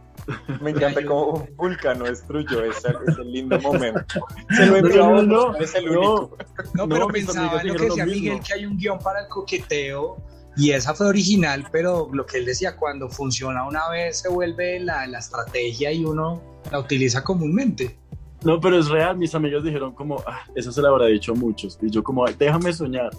Me 0.61 0.71
encanta 0.71 1.05
cómo 1.05 1.47
Vulcano 1.57 2.05
destruyó 2.05 2.65
ese, 2.65 2.89
ese 3.07 3.25
lindo 3.25 3.61
momento. 3.61 4.27
Se 4.57 4.67
lo 4.67 4.77
envió 4.77 5.07
no, 5.07 5.23
no, 5.23 5.53
no, 5.53 5.57
es 5.57 5.75
el 5.75 5.89
único. 5.89 6.37
No, 6.75 6.89
pero 6.89 7.09
pensaba 7.09 7.61
en 7.61 7.69
lo 7.69 7.75
que 7.75 7.85
decía 7.85 8.07
Miguel, 8.07 8.41
que 8.41 8.55
hay 8.55 8.67
un 8.67 8.77
guion 8.77 8.99
para 8.99 9.21
el 9.21 9.29
coqueteo 9.29 10.17
y 10.57 10.71
esa 10.71 10.95
fue 10.95 11.07
original, 11.07 11.67
pero 11.71 12.09
lo 12.13 12.25
que 12.25 12.39
él 12.39 12.47
decía, 12.47 12.77
cuando 12.77 13.11
funciona 13.11 13.67
una 13.67 13.91
vez 13.91 14.21
se 14.21 14.29
vuelve 14.29 14.81
la, 14.81 15.07
la 15.07 15.19
estrategia 15.19 15.93
y 15.93 16.05
uno 16.05 16.43
la 16.71 16.79
utiliza 16.79 17.23
comúnmente. 17.23 17.99
No, 18.43 18.61
pero 18.61 18.79
es 18.79 18.89
real, 18.89 19.17
mis 19.17 19.35
amigos 19.35 19.65
dijeron 19.65 19.93
como, 19.93 20.23
ah, 20.27 20.43
eso 20.55 20.71
se 20.71 20.81
lo 20.81 20.89
habrá 20.89 21.07
dicho 21.07 21.33
a 21.33 21.35
muchos. 21.35 21.79
Y 21.83 21.91
yo 21.91 22.03
como, 22.03 22.25
déjame 22.27 22.73
soñar. 22.73 23.11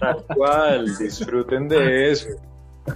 Tal 0.00 0.24
cual, 0.34 0.98
disfruten 0.98 1.68
de 1.68 2.10
eso. 2.10 2.28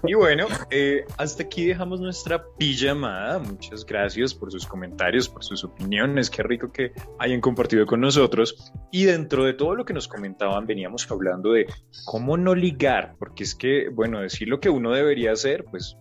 Y 0.07 0.15
bueno, 0.15 0.47
eh, 0.71 1.05
hasta 1.19 1.43
aquí 1.45 1.67
dejamos 1.67 2.01
nuestra 2.01 2.45
pijamada. 2.59 3.39
Muchas 3.39 3.85
gracias 3.85 4.35
por 4.35 4.51
sus 4.51 4.67
comentarios, 4.67 5.29
por 5.29 5.45
sus 5.45 5.65
opiniones. 5.65 6.31
Qué 6.31 6.43
rico 6.43 6.73
que 6.73 6.93
hayan 7.19 7.41
compartido 7.41 7.87
con 7.87 8.01
nosotros. 8.01 8.73
Y 8.91 9.05
dentro 9.05 9.45
de 9.45 9.55
todo 9.55 9.75
lo 9.75 9.85
que 9.85 9.93
nos 9.93 10.09
comentaban, 10.09 10.67
veníamos 10.67 11.11
hablando 11.11 11.53
de 11.53 11.67
cómo 12.05 12.37
no 12.37 12.55
ligar, 12.55 13.15
porque 13.19 13.45
es 13.45 13.55
que, 13.55 13.89
bueno, 13.89 14.21
decir 14.21 14.49
lo 14.49 14.61
que 14.61 14.71
uno 14.71 14.93
debería 14.93 15.33
hacer, 15.33 15.65
pues 15.65 15.97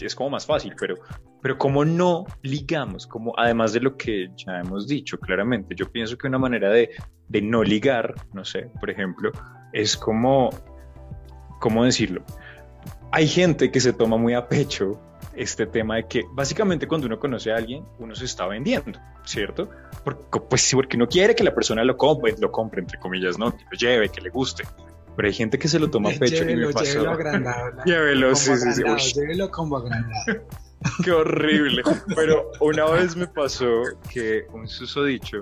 es 0.00 0.14
como 0.14 0.30
más 0.30 0.46
fácil, 0.46 0.74
pero, 0.78 0.96
pero 1.42 1.58
cómo 1.58 1.84
no 1.84 2.24
ligamos, 2.42 3.06
como 3.06 3.32
además 3.36 3.72
de 3.72 3.80
lo 3.80 3.96
que 3.96 4.30
ya 4.36 4.60
hemos 4.60 4.86
dicho 4.86 5.18
claramente, 5.18 5.74
yo 5.74 5.90
pienso 5.90 6.16
que 6.16 6.28
una 6.28 6.38
manera 6.38 6.70
de, 6.70 6.90
de 7.28 7.42
no 7.42 7.62
ligar, 7.62 8.14
no 8.32 8.44
sé, 8.44 8.70
por 8.78 8.90
ejemplo, 8.90 9.32
es 9.72 9.96
como, 9.96 10.50
¿cómo 11.60 11.84
decirlo? 11.84 12.22
Hay 13.10 13.26
gente 13.26 13.70
que 13.70 13.80
se 13.80 13.92
toma 13.92 14.16
muy 14.16 14.34
a 14.34 14.48
pecho 14.48 15.00
este 15.34 15.66
tema 15.66 15.96
de 15.96 16.06
que 16.06 16.24
básicamente 16.32 16.86
cuando 16.86 17.06
uno 17.06 17.18
conoce 17.18 17.52
a 17.52 17.56
alguien, 17.56 17.84
uno 17.98 18.14
se 18.14 18.24
está 18.24 18.46
vendiendo, 18.46 18.98
¿cierto? 19.24 19.70
Porque, 20.04 20.40
pues 20.40 20.62
sí, 20.62 20.74
porque 20.74 20.96
uno 20.96 21.06
quiere 21.06 21.34
que 21.34 21.44
la 21.44 21.54
persona 21.54 21.84
lo 21.84 21.96
compre, 21.96 22.34
lo 22.38 22.50
compre, 22.50 22.80
entre 22.80 22.98
comillas, 22.98 23.38
¿no? 23.38 23.56
Que 23.56 23.64
lo 23.64 23.78
lleve, 23.78 24.08
que 24.08 24.20
le 24.20 24.30
guste. 24.30 24.64
Pero 25.16 25.28
hay 25.28 25.34
gente 25.34 25.58
que 25.58 25.68
se 25.68 25.78
lo 25.78 25.90
toma 25.90 26.10
a 26.10 26.12
pecho 26.12 26.44
llévelo, 26.44 26.64
y 26.64 26.66
me 26.66 26.72
pasó. 26.72 26.92
Llévelo 26.92 27.10
agrandado. 27.12 27.72
llévelo, 27.86 28.34
sí, 28.34 28.56
sí, 28.56 28.72
sí. 28.72 29.14
Llévelo 29.14 29.50
como 29.50 29.76
agrandado. 29.76 30.42
Qué 31.04 31.10
horrible. 31.10 31.82
Pero 32.14 32.50
una 32.60 32.84
vez 32.86 33.16
me 33.16 33.26
pasó 33.26 33.82
que 34.12 34.44
un 34.52 34.68
susodicho 34.68 35.38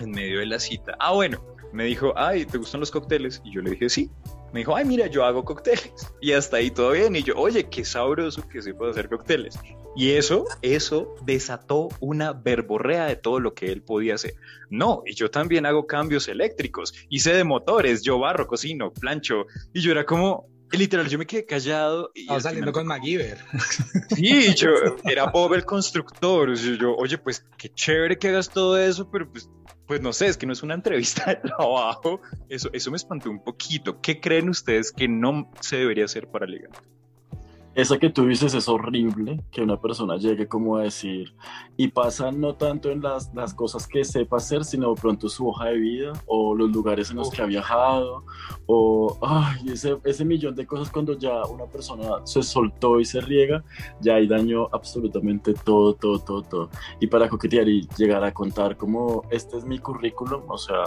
en 0.00 0.10
medio 0.10 0.40
de 0.40 0.46
la 0.46 0.58
cita, 0.58 0.96
ah, 0.98 1.12
bueno, 1.12 1.42
me 1.72 1.84
dijo, 1.84 2.12
ay, 2.16 2.44
¿te 2.44 2.58
gustan 2.58 2.80
los 2.80 2.90
cócteles? 2.90 3.40
Y 3.44 3.54
yo 3.54 3.62
le 3.62 3.70
dije, 3.70 3.88
sí 3.88 4.10
me 4.52 4.60
dijo, 4.60 4.76
ay, 4.76 4.84
mira, 4.84 5.06
yo 5.06 5.24
hago 5.24 5.44
cócteles. 5.44 5.92
Y 6.20 6.32
hasta 6.32 6.58
ahí 6.58 6.70
todo 6.70 6.92
bien. 6.92 7.16
Y 7.16 7.22
yo, 7.22 7.34
oye, 7.36 7.68
qué 7.68 7.84
sabroso 7.84 8.46
que 8.48 8.62
se 8.62 8.74
puede 8.74 8.92
hacer 8.92 9.08
cócteles. 9.08 9.58
Y 9.94 10.12
eso, 10.12 10.46
eso 10.62 11.14
desató 11.24 11.88
una 12.00 12.32
verborrea 12.32 13.06
de 13.06 13.16
todo 13.16 13.40
lo 13.40 13.54
que 13.54 13.66
él 13.72 13.82
podía 13.82 14.14
hacer. 14.14 14.34
No, 14.70 15.02
y 15.04 15.14
yo 15.14 15.30
también 15.30 15.66
hago 15.66 15.86
cambios 15.86 16.28
eléctricos, 16.28 16.94
hice 17.10 17.34
de 17.34 17.44
motores, 17.44 18.02
yo 18.02 18.18
barro, 18.18 18.46
cocino, 18.46 18.92
plancho. 18.92 19.46
Y 19.74 19.80
yo 19.80 19.92
era 19.92 20.06
como, 20.06 20.48
literal, 20.78 21.08
yo 21.08 21.18
me 21.18 21.26
quedé 21.26 21.44
callado. 21.44 22.10
Y 22.14 22.22
Estaba 22.22 22.40
saliendo 22.40 22.72
con 22.72 22.86
MacGyver. 22.86 23.38
Sí, 24.14 24.54
yo 24.54 24.70
era 25.04 25.26
Bob 25.26 25.54
el 25.54 25.64
constructor. 25.64 26.54
yo, 26.54 26.94
oye, 26.96 27.18
pues 27.18 27.46
qué 27.56 27.68
chévere 27.68 28.18
que 28.18 28.28
hagas 28.28 28.50
todo 28.50 28.78
eso, 28.78 29.10
pero 29.10 29.30
pues 29.30 29.48
pues 29.86 30.00
no 30.00 30.12
sé, 30.12 30.28
es 30.28 30.36
que 30.36 30.46
no 30.46 30.52
es 30.52 30.62
una 30.62 30.74
entrevista 30.74 31.24
de 31.26 31.36
trabajo. 31.36 32.20
Eso, 32.48 32.70
eso 32.72 32.90
me 32.90 32.96
espantó 32.96 33.30
un 33.30 33.42
poquito. 33.42 34.00
¿Qué 34.00 34.20
creen 34.20 34.48
ustedes 34.48 34.92
que 34.92 35.08
no 35.08 35.50
se 35.60 35.76
debería 35.76 36.04
hacer 36.04 36.28
para 36.28 36.46
ligar? 36.46 36.70
Esa 37.74 37.98
que 37.98 38.10
tú 38.10 38.26
dices 38.26 38.54
es 38.54 38.68
horrible, 38.68 39.42
que 39.50 39.62
una 39.62 39.80
persona 39.80 40.16
llegue 40.16 40.46
como 40.46 40.76
a 40.76 40.82
decir, 40.82 41.34
y 41.76 41.88
pasa 41.88 42.30
no 42.30 42.54
tanto 42.54 42.90
en 42.90 43.00
las, 43.00 43.32
las 43.34 43.54
cosas 43.54 43.86
que 43.86 44.04
sepa 44.04 44.36
hacer, 44.36 44.64
sino 44.64 44.94
pronto 44.94 45.28
su 45.28 45.48
hoja 45.48 45.66
de 45.66 45.78
vida, 45.78 46.12
o 46.26 46.54
los 46.54 46.70
lugares 46.70 47.10
en 47.10 47.16
los 47.16 47.30
que 47.30 47.40
ha 47.40 47.46
viajado, 47.46 48.24
o 48.66 49.18
ay, 49.22 49.70
ese, 49.72 49.96
ese 50.04 50.24
millón 50.24 50.54
de 50.54 50.66
cosas 50.66 50.90
cuando 50.90 51.18
ya 51.18 51.44
una 51.46 51.64
persona 51.64 52.24
se 52.24 52.42
soltó 52.42 53.00
y 53.00 53.04
se 53.04 53.20
riega, 53.20 53.64
ya 54.00 54.16
hay 54.16 54.26
daño 54.26 54.68
absolutamente 54.72 55.54
todo, 55.54 55.94
todo, 55.94 56.18
todo, 56.18 56.42
todo. 56.42 56.70
Y 57.00 57.06
para 57.06 57.28
coquetear 57.28 57.68
y 57.68 57.88
llegar 57.96 58.22
a 58.24 58.34
contar 58.34 58.76
como, 58.76 59.22
este 59.30 59.56
es 59.56 59.64
mi 59.64 59.78
currículum, 59.78 60.42
o 60.48 60.58
sea, 60.58 60.84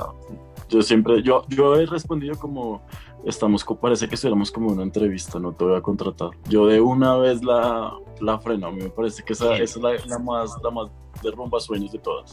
yo 0.69 0.81
siempre, 0.81 1.21
yo, 1.23 1.45
yo 1.49 1.75
he 1.75 1.85
respondido 1.85 2.35
como, 2.37 2.81
estamos, 3.25 3.65
parece 3.81 4.07
que 4.07 4.15
estuviéramos 4.15 4.51
como 4.51 4.71
una 4.71 4.83
entrevista, 4.83 5.39
no 5.39 5.53
te 5.53 5.65
voy 5.65 5.77
a 5.77 5.81
contratar. 5.81 6.29
Yo 6.47 6.67
de 6.67 6.79
una 6.79 7.17
vez 7.17 7.43
la, 7.43 7.91
la 8.21 8.39
freno, 8.39 8.67
a 8.67 8.71
mí 8.71 8.83
me 8.83 8.89
parece 8.89 9.23
que 9.23 9.33
esa, 9.33 9.55
es 9.57 9.75
la, 9.77 9.93
la, 10.05 10.19
más, 10.19 10.51
la 10.63 10.69
más 10.69 10.89
de 11.21 11.31
rumba 11.31 11.59
sueños 11.59 11.91
de 11.91 11.99
todas. 11.99 12.31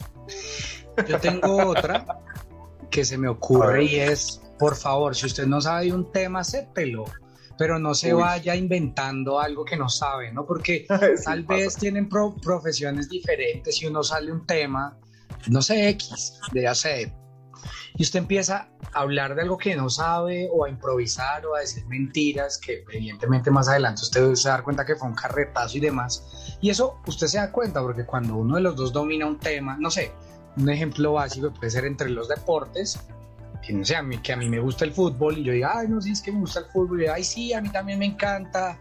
Yo 1.09 1.19
tengo 1.19 1.69
otra 1.69 2.07
que 2.91 3.05
se 3.05 3.17
me 3.17 3.29
ocurre 3.29 3.85
y 3.85 3.97
es, 3.97 4.43
por 4.59 4.77
favor, 4.77 5.17
si 5.17 5.27
usted 5.27 5.47
no 5.47 5.61
sabe 5.61 5.93
un 5.93 6.11
tema, 6.13 6.45
sépelo 6.45 7.05
pero 7.59 7.79
no 7.79 7.95
se 7.95 8.13
vaya 8.13 8.57
inventando 8.57 9.39
algo 9.39 9.65
que 9.65 9.77
no 9.77 9.89
sabe, 9.89 10.33
¿no? 10.33 10.45
Porque 10.45 10.87
tal 11.25 11.45
vez 11.45 11.77
tienen 11.77 12.09
profesiones 12.09 13.09
diferentes 13.09 13.81
y 13.81 13.87
uno 13.87 14.03
sale 14.03 14.33
un 14.33 14.45
tema, 14.47 14.99
no 15.49 15.63
sé, 15.63 15.89
X, 15.91 16.41
de 16.53 16.67
hacer 16.67 17.13
y 17.97 18.03
usted 18.03 18.21
empieza 18.21 18.69
a 18.93 19.01
hablar 19.01 19.35
de 19.35 19.43
algo 19.43 19.59
que 19.59 19.77
no 19.77 19.89
sabe 19.91 20.49
o 20.53 20.65
a 20.65 20.69
improvisar 20.69 21.45
o 21.47 21.55
a 21.55 21.61
decir 21.61 21.85
mentiras 21.87 22.59
que 22.59 22.85
evidentemente 22.93 23.51
más 23.51 23.69
adelante 23.69 24.03
usted 24.03 24.35
se 24.35 24.49
da 24.49 24.63
cuenta 24.63 24.85
que 24.85 24.97
fue 24.97 25.09
un 25.09 25.15
carretazo 25.15 25.79
y 25.79 25.81
demás. 25.81 26.57
Y 26.61 26.71
eso 26.71 27.01
usted 27.07 27.27
se 27.27 27.39
da 27.39 27.51
cuenta 27.53 27.81
porque 27.81 28.05
cuando 28.05 28.37
uno 28.37 28.57
de 28.57 28.63
los 28.63 28.77
dos 28.77 28.93
domina 28.93 29.27
un 29.27 29.39
tema, 29.39 29.77
no 29.79 29.91
sé, 29.91 30.13
un 30.57 30.69
ejemplo 30.69 31.13
básico 31.15 31.53
puede 31.53 31.71
ser 31.71 31.85
entre 31.85 32.11
los 32.11 32.29
deportes, 32.29 32.99
que 33.67 33.73
no 33.73 33.85
sé, 33.85 33.97
a 33.97 34.03
mí, 34.03 34.19
que 34.19 34.33
a 34.33 34.37
mí 34.37 34.49
me 34.49 34.59
gusta 34.59 34.85
el 34.85 34.93
fútbol 34.93 35.39
y 35.39 35.45
yo 35.45 35.53
diga, 35.53 35.73
ay, 35.79 35.89
no, 35.89 36.01
sí, 36.01 36.13
es 36.13 36.21
que 36.21 36.33
me 36.33 36.41
gusta 36.41 36.61
el 36.61 36.67
fútbol, 36.67 37.03
y 37.03 37.07
ay, 37.07 37.25
sí, 37.25 37.53
a 37.53 37.61
mí 37.61 37.69
también 37.69 37.99
me 37.99 38.07
encanta 38.07 38.79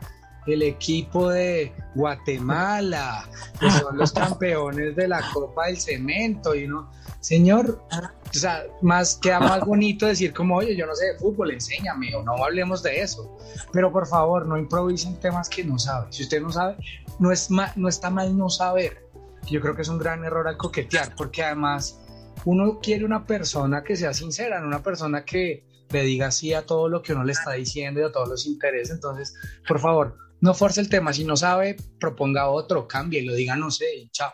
el 0.47 0.63
equipo 0.63 1.29
de 1.29 1.73
Guatemala, 1.95 3.29
que 3.59 3.69
son 3.69 3.97
los 3.97 4.11
campeones 4.13 4.95
de 4.95 5.07
la 5.07 5.21
Copa 5.33 5.67
del 5.67 5.77
Cemento, 5.77 6.55
y 6.55 6.65
uno, 6.65 6.89
señor, 7.19 7.81
o 7.91 8.33
sea, 8.33 8.63
más 8.81 9.19
queda 9.21 9.39
más 9.39 9.65
bonito 9.65 10.07
decir 10.07 10.33
como, 10.33 10.57
oye, 10.57 10.75
yo 10.75 10.85
no 10.85 10.95
sé 10.95 11.13
de 11.13 11.19
fútbol, 11.19 11.51
enséñame, 11.51 12.15
o 12.15 12.23
no 12.23 12.43
hablemos 12.43 12.81
de 12.81 13.01
eso. 13.01 13.37
Pero 13.71 13.91
por 13.91 14.07
favor, 14.07 14.45
no 14.45 14.57
improvisen 14.57 15.19
temas 15.19 15.49
que 15.49 15.63
no 15.63 15.77
sabe. 15.77 16.07
Si 16.11 16.23
usted 16.23 16.41
no 16.41 16.51
sabe, 16.51 16.77
no, 17.19 17.31
es 17.31 17.49
no 17.49 17.87
está 17.87 18.09
mal 18.09 18.37
no 18.37 18.49
saber. 18.49 19.05
Yo 19.49 19.59
creo 19.59 19.75
que 19.75 19.81
es 19.81 19.89
un 19.89 19.97
gran 19.97 20.23
error 20.23 20.47
al 20.47 20.57
coquetear, 20.57 21.15
porque 21.15 21.43
además 21.43 21.99
uno 22.45 22.79
quiere 22.79 23.05
una 23.05 23.25
persona 23.25 23.83
que 23.83 23.95
sea 23.95 24.13
sincera, 24.13 24.63
una 24.63 24.81
persona 24.81 25.25
que 25.25 25.63
le 25.89 26.03
diga 26.03 26.31
sí 26.31 26.53
a 26.53 26.65
todo 26.65 26.89
lo 26.89 27.01
que 27.01 27.13
uno 27.13 27.23
le 27.23 27.33
está 27.33 27.51
diciendo 27.51 27.99
y 27.99 28.03
a 28.03 28.11
todos 28.11 28.29
los 28.29 28.45
intereses. 28.45 28.91
Entonces, 28.91 29.35
por 29.67 29.79
favor, 29.79 30.17
no 30.41 30.53
force 30.53 30.81
el 30.81 30.89
tema. 30.89 31.13
Si 31.13 31.23
no 31.23 31.37
sabe, 31.37 31.77
proponga 31.99 32.49
otro, 32.49 32.87
cambie 32.87 33.21
y 33.21 33.25
lo 33.25 33.33
diga, 33.33 33.55
no 33.55 33.71
sé, 33.71 33.95
y 33.95 34.09
chao. 34.09 34.31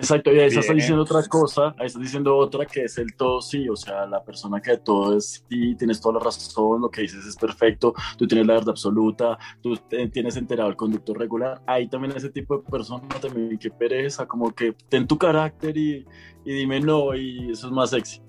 Exacto, 0.00 0.32
y 0.32 0.38
ahí 0.38 0.46
estás 0.46 0.72
diciendo 0.72 1.02
otra 1.02 1.24
cosa, 1.24 1.74
ahí 1.76 1.86
estás 1.86 2.00
diciendo 2.00 2.36
otra 2.36 2.64
que 2.66 2.84
es 2.84 2.98
el 2.98 3.16
todo 3.16 3.40
sí, 3.40 3.68
o 3.68 3.74
sea, 3.74 4.06
la 4.06 4.22
persona 4.22 4.62
que 4.62 4.70
de 4.70 4.78
todo 4.78 5.16
es 5.16 5.44
sí, 5.48 5.74
tienes 5.74 6.00
toda 6.00 6.20
la 6.20 6.24
razón, 6.24 6.82
lo 6.82 6.88
que 6.88 7.00
dices 7.00 7.26
es 7.26 7.34
perfecto, 7.34 7.92
tú 8.16 8.28
tienes 8.28 8.46
la 8.46 8.54
verdad 8.54 8.70
absoluta, 8.70 9.36
tú 9.60 9.76
tienes 10.12 10.36
enterado 10.36 10.70
el 10.70 10.76
conducto 10.76 11.14
regular, 11.14 11.60
ahí 11.66 11.88
también 11.88 12.16
ese 12.16 12.30
tipo 12.30 12.58
de 12.58 12.70
persona 12.70 13.08
también 13.20 13.58
que 13.58 13.70
pereza, 13.70 14.24
como 14.28 14.54
que 14.54 14.72
ten 14.88 15.04
tu 15.08 15.18
carácter 15.18 15.76
y, 15.76 16.06
y 16.44 16.52
dime 16.52 16.78
no, 16.78 17.16
y 17.16 17.50
eso 17.50 17.66
es 17.66 17.72
más 17.72 17.90
sexy. 17.90 18.22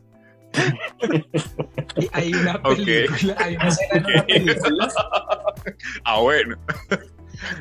Hay 2.12 2.34
una 2.34 2.62
película, 2.62 3.36
hay 3.40 3.56
una 3.56 3.68
escena 3.68 3.96
en 3.96 4.06
una 4.06 4.26
película. 4.26 4.94
ah, 6.04 6.20
bueno. 6.20 6.58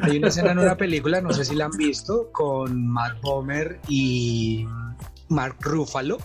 Hay 0.03 0.19
una 0.19 0.29
escena 0.29 0.53
en 0.53 0.59
una 0.59 0.77
película, 0.77 1.21
no 1.21 1.33
sé 1.33 1.45
si 1.45 1.55
la 1.55 1.67
han 1.67 1.77
visto, 1.77 2.31
con 2.33 2.87
Mark 2.89 3.19
Bomer 3.23 3.81
y 3.89 4.67
Mark 5.29 5.57
Ruffalo, 5.61 6.19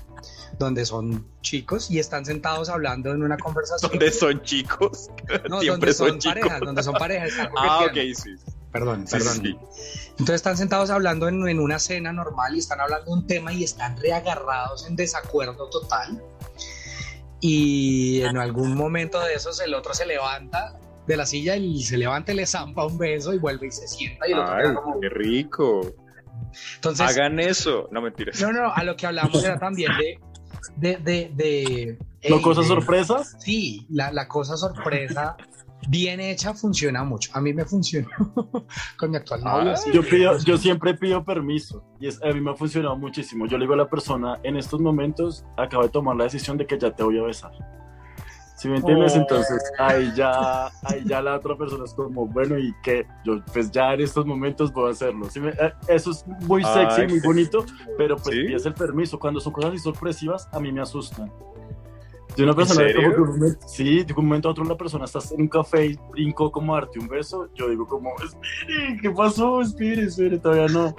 donde 0.58 0.86
son 0.86 1.26
chicos 1.42 1.92
y 1.92 2.00
están 2.00 2.26
sentados 2.26 2.70
hablando 2.70 3.12
en 3.12 3.22
una 3.22 3.38
conversación. 3.38 3.92
¿Dónde 3.92 4.12
son 4.12 4.42
chicos? 4.42 5.10
No, 5.50 5.62
donde 5.62 5.94
son, 5.94 6.20
parejas, 6.20 6.60
donde 6.62 6.84
son 6.84 6.94
parejas. 6.96 7.32
Ah, 7.58 7.86
ok, 7.86 7.98
sí. 8.16 8.36
perdón, 8.72 9.06
sí, 9.08 9.18
perdón. 9.18 9.42
sí. 9.44 9.58
Entonces 10.12 10.36
están 10.36 10.58
sentados 10.58 10.90
hablando 10.90 11.28
en, 11.28 11.48
en 11.48 11.60
una 11.60 11.80
cena 11.80 12.14
normal 12.14 12.56
y 12.56 12.60
están 12.60 12.80
hablando 12.80 13.06
de 13.06 13.12
un 13.12 13.28
tema 13.28 13.52
y 13.52 13.64
están 13.64 13.98
reagarrados 13.98 14.88
en 14.88 14.96
desacuerdo 14.96 15.70
total. 15.70 16.22
Y 17.46 18.22
en 18.22 18.38
algún 18.38 18.74
momento 18.76 19.20
de 19.20 19.34
esos 19.34 19.60
el 19.60 19.74
otro 19.74 19.94
se 19.94 20.06
levanta 20.06 20.80
de 21.06 21.18
la 21.18 21.26
silla 21.26 21.58
y 21.58 21.84
se 21.84 21.98
levanta 21.98 22.32
y 22.32 22.36
le 22.36 22.46
zampa 22.46 22.86
un 22.86 22.98
beso 22.98 23.34
y 23.34 23.38
vuelve 23.38 23.68
y 23.68 23.72
se 23.72 23.86
sienta 23.86 24.26
y 24.28 24.32
el 24.32 24.40
otro 24.40 24.54
Ay, 24.56 24.64
queda 24.64 24.74
como... 24.76 25.00
qué 25.02 25.10
rico. 25.10 25.94
Entonces, 26.76 27.06
Hagan 27.06 27.40
eso. 27.42 27.90
No 27.92 28.02
mentiras. 28.02 28.40
no, 28.40 28.54
no, 28.54 28.74
a 28.74 28.84
lo 28.86 28.96
que 28.96 29.08
hablamos 29.08 29.44
era 29.44 29.60
también 29.60 29.92
de... 29.98 30.20
de, 30.78 30.98
de, 31.04 31.32
de 31.36 31.98
¿No 32.30 32.38
ey, 32.38 32.42
cosas 32.42 32.64
de- 32.64 32.70
sorpresas? 32.76 33.36
Sí, 33.40 33.86
la, 33.90 34.12
la 34.14 34.30
cosa 34.30 34.56
sorpresa 34.56 35.36
bien 35.90 36.20
hecha 36.20 36.54
funciona 36.54 37.04
mucho. 37.04 37.32
A 37.34 37.42
mí 37.42 37.54
me 37.54 37.66
funcionó 37.66 38.10
con 38.98 39.12
mi 39.12 39.18
actual 39.18 39.44
novio. 39.44 39.72
Ah, 39.72 39.78
sí. 39.78 39.92
Yo, 39.94 40.02
pido, 40.02 40.38
yo 40.40 40.58
siempre 40.58 40.94
pido 40.94 41.24
permiso 41.24 41.84
y 42.00 42.08
es, 42.08 42.22
a 42.24 42.28
mí 42.28 42.42
me 42.42 42.52
ha 42.52 42.56
funcionado 42.56 42.96
muchísimo. 42.98 43.46
Yo 43.48 43.58
le 43.58 43.64
digo 43.64 43.74
a 43.74 43.78
la 43.78 43.90
persona, 43.90 44.40
en 44.44 44.58
estos 44.58 44.80
momentos 44.82 45.46
acabo 45.58 45.84
de 45.84 45.90
tomar 45.90 46.16
la 46.16 46.26
decisión 46.26 46.58
de 46.58 46.66
que 46.66 46.78
ya 46.78 46.92
te 46.92 47.04
voy 47.04 47.18
a 47.20 47.24
besar. 47.24 47.52
¿Sí 48.56 48.70
me 48.70 48.78
entiendes? 48.78 49.14
Oh. 49.14 49.18
Entonces 49.20 49.62
ahí 49.78 50.10
ya, 50.16 50.68
ahí 50.84 51.04
ya 51.06 51.22
la 51.22 51.36
otra 51.36 51.58
persona 51.58 51.84
es 51.84 51.94
como, 51.94 52.28
bueno, 52.28 52.58
¿y 52.58 52.74
qué? 52.82 53.06
Yo 53.26 53.44
pues 53.52 53.70
ya 53.72 53.94
en 53.94 54.00
estos 54.02 54.26
momentos 54.26 54.72
voy 54.72 54.88
a 54.88 54.92
hacerlo. 54.92 55.30
¿Sí 55.30 55.42
me- 55.42 55.50
eh, 55.50 55.74
eso 55.90 56.12
es 56.12 56.26
muy 56.48 56.64
sexy, 56.64 57.02
Ay, 57.02 57.08
muy 57.10 57.20
bonito, 57.20 57.66
pero 57.98 58.16
pues 58.16 58.34
¿Sí? 58.36 58.44
pides 58.46 58.66
el 58.66 58.74
permiso. 58.74 59.20
Cuando 59.20 59.42
son 59.42 59.52
cosas 59.52 59.72
así 59.72 59.80
sorpresivas, 59.80 60.48
a 60.54 60.62
mí 60.62 60.72
me 60.72 60.80
asustan. 60.82 61.30
De 62.36 62.44
una 62.44 62.54
persona, 62.56 62.92
como 62.94 63.14
que 63.14 63.22
un 63.22 63.28
momento- 63.30 63.68
sí, 63.68 64.04
de 64.04 64.14
un 64.14 64.26
momento 64.26 64.48
a 64.48 64.52
otro 64.52 64.64
una 64.64 64.76
persona 64.76 65.06
está 65.06 65.20
en 65.34 65.42
un 65.42 65.48
café 65.48 65.86
y 65.86 66.00
brincó 66.12 66.52
como 66.52 66.76
a 66.76 66.80
darte 66.82 67.00
un 67.00 67.08
beso, 67.08 67.50
yo 67.54 67.70
digo 67.70 67.88
como, 67.88 68.12
espere, 68.24 68.98
¿qué 69.02 69.12
pasó? 69.12 69.62
Espere, 69.62 70.04
espere, 70.04 70.40
todavía 70.40 70.68
no. 70.68 70.96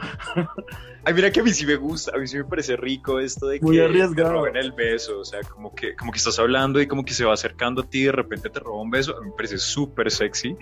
Ay, 1.04 1.12
mira 1.14 1.30
que 1.30 1.40
a 1.40 1.42
mí 1.42 1.50
sí 1.52 1.66
me 1.66 1.76
gusta, 1.76 2.12
a 2.14 2.18
mí 2.18 2.26
sí 2.26 2.36
me 2.38 2.44
parece 2.44 2.76
rico 2.76 3.18
esto 3.18 3.46
de 3.48 3.60
Muy 3.60 3.76
que 3.76 3.84
arriesgado. 3.84 4.28
te 4.28 4.34
roben 4.34 4.56
el 4.56 4.72
beso, 4.72 5.18
o 5.20 5.24
sea, 5.24 5.40
como 5.42 5.74
que, 5.74 5.94
como 5.96 6.12
que 6.12 6.18
estás 6.18 6.38
hablando 6.38 6.80
y 6.80 6.86
como 6.86 7.04
que 7.04 7.12
se 7.12 7.24
va 7.24 7.34
acercando 7.34 7.82
a 7.82 7.84
ti 7.86 8.00
y 8.00 8.04
de 8.04 8.12
repente 8.12 8.48
te 8.48 8.60
roba 8.60 8.80
un 8.80 8.90
beso, 8.90 9.16
a 9.16 9.20
mí 9.20 9.26
me 9.26 9.36
parece 9.36 9.58
súper 9.58 10.10
sexy. 10.10 10.56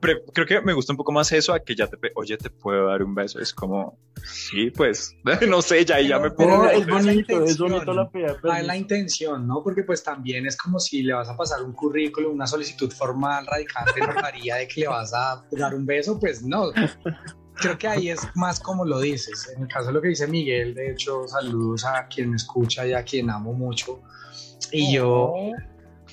Pero 0.00 0.24
creo 0.32 0.46
que 0.46 0.60
me 0.60 0.72
gusta 0.72 0.92
un 0.92 0.96
poco 0.96 1.12
más 1.12 1.32
eso 1.32 1.52
a 1.52 1.60
que 1.60 1.74
ya 1.74 1.88
te, 1.88 1.96
oye, 2.14 2.36
te 2.36 2.50
puedo 2.50 2.86
dar 2.86 3.02
un 3.02 3.14
beso, 3.14 3.40
es 3.40 3.52
como, 3.52 3.98
sí, 4.22 4.70
pues, 4.70 5.16
no 5.48 5.60
sé, 5.60 5.84
ya, 5.84 5.96
ahí 5.96 6.08
ya 6.08 6.18
me. 6.18 6.30
No, 6.30 6.62
ahí 6.62 6.80
es 6.80 6.86
bonito, 6.86 7.44
es 7.44 7.58
bonito 7.58 7.92
la 7.92 8.08
peda. 8.08 8.36
En 8.58 8.66
la 8.66 8.76
intención, 8.76 9.46
¿no? 9.46 9.62
Porque 9.62 9.82
pues 9.82 10.02
también 10.02 10.46
es 10.46 10.56
como 10.56 10.78
si 10.78 11.02
le 11.02 11.14
vas 11.14 11.28
a 11.28 11.36
pasar 11.36 11.62
un 11.62 11.72
currículum, 11.72 12.32
una 12.34 12.46
solicitud 12.46 12.90
formal 12.92 13.46
radicante, 13.46 14.00
notaría 14.00 14.56
de 14.56 14.68
que 14.68 14.82
le 14.82 14.88
vas 14.88 15.12
a 15.14 15.44
dar 15.50 15.74
un 15.74 15.84
beso, 15.84 16.18
pues 16.18 16.42
no. 16.42 16.70
Creo 17.54 17.76
que 17.76 17.88
ahí 17.88 18.10
es 18.10 18.20
más 18.36 18.60
como 18.60 18.84
lo 18.84 19.00
dices. 19.00 19.52
En 19.56 19.62
el 19.62 19.68
caso 19.68 19.88
de 19.88 19.94
lo 19.94 20.00
que 20.00 20.08
dice 20.08 20.28
Miguel, 20.28 20.74
de 20.74 20.92
hecho, 20.92 21.26
saludos 21.26 21.84
a 21.84 22.06
quien 22.06 22.30
me 22.30 22.36
escucha 22.36 22.86
y 22.86 22.92
a 22.92 23.02
quien 23.02 23.30
amo 23.30 23.52
mucho. 23.52 24.00
Y 24.70 24.94
yo, 24.94 25.34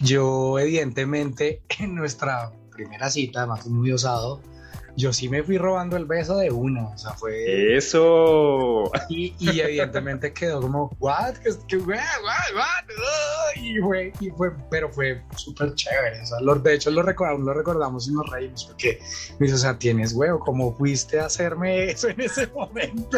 yo 0.01 0.57
evidentemente 0.57 1.61
en 1.79 1.95
nuestra 1.95 2.51
primera 2.75 3.09
cita, 3.09 3.47
fui 3.57 3.71
muy 3.71 3.91
osado, 3.91 4.41
yo 4.97 5.11
sí 5.13 5.27
me 5.29 5.43
fui 5.43 5.57
robando 5.57 5.97
el 5.97 6.05
beso 6.05 6.37
de 6.37 6.51
uno, 6.51 6.91
o 6.93 6.97
sea, 6.97 7.11
fue... 7.11 7.75
Eso. 7.75 8.91
Y, 9.09 9.33
y 9.39 9.59
evidentemente 9.59 10.31
quedó 10.33 10.61
como, 10.61 10.95
what? 10.99 11.35
¿Qué, 11.43 11.49
qué, 11.67 11.77
what, 11.77 11.97
what, 12.55 13.55
Y 13.61 13.77
fue, 13.79 14.13
y 14.19 14.29
fue, 14.31 14.51
pero 14.69 14.89
fue 14.91 15.21
súper 15.37 15.73
chévere. 15.75 16.21
O 16.21 16.25
sea, 16.25 16.39
lo- 16.41 16.55
de 16.55 16.73
hecho, 16.75 16.91
lo, 16.91 17.03
recor- 17.03 17.29
aún 17.29 17.45
lo 17.45 17.53
recordamos 17.53 18.07
y 18.07 18.13
nos 18.13 18.29
reímos 18.29 18.65
porque 18.65 18.99
me 19.39 19.45
dice, 19.47 19.55
o 19.55 19.59
sea, 19.59 19.77
tienes 19.77 20.13
huevo, 20.13 20.39
¿cómo 20.39 20.75
fuiste 20.77 21.19
a 21.19 21.25
hacerme 21.25 21.91
eso 21.91 22.07
en 22.09 22.21
ese 22.21 22.47
momento? 22.47 23.17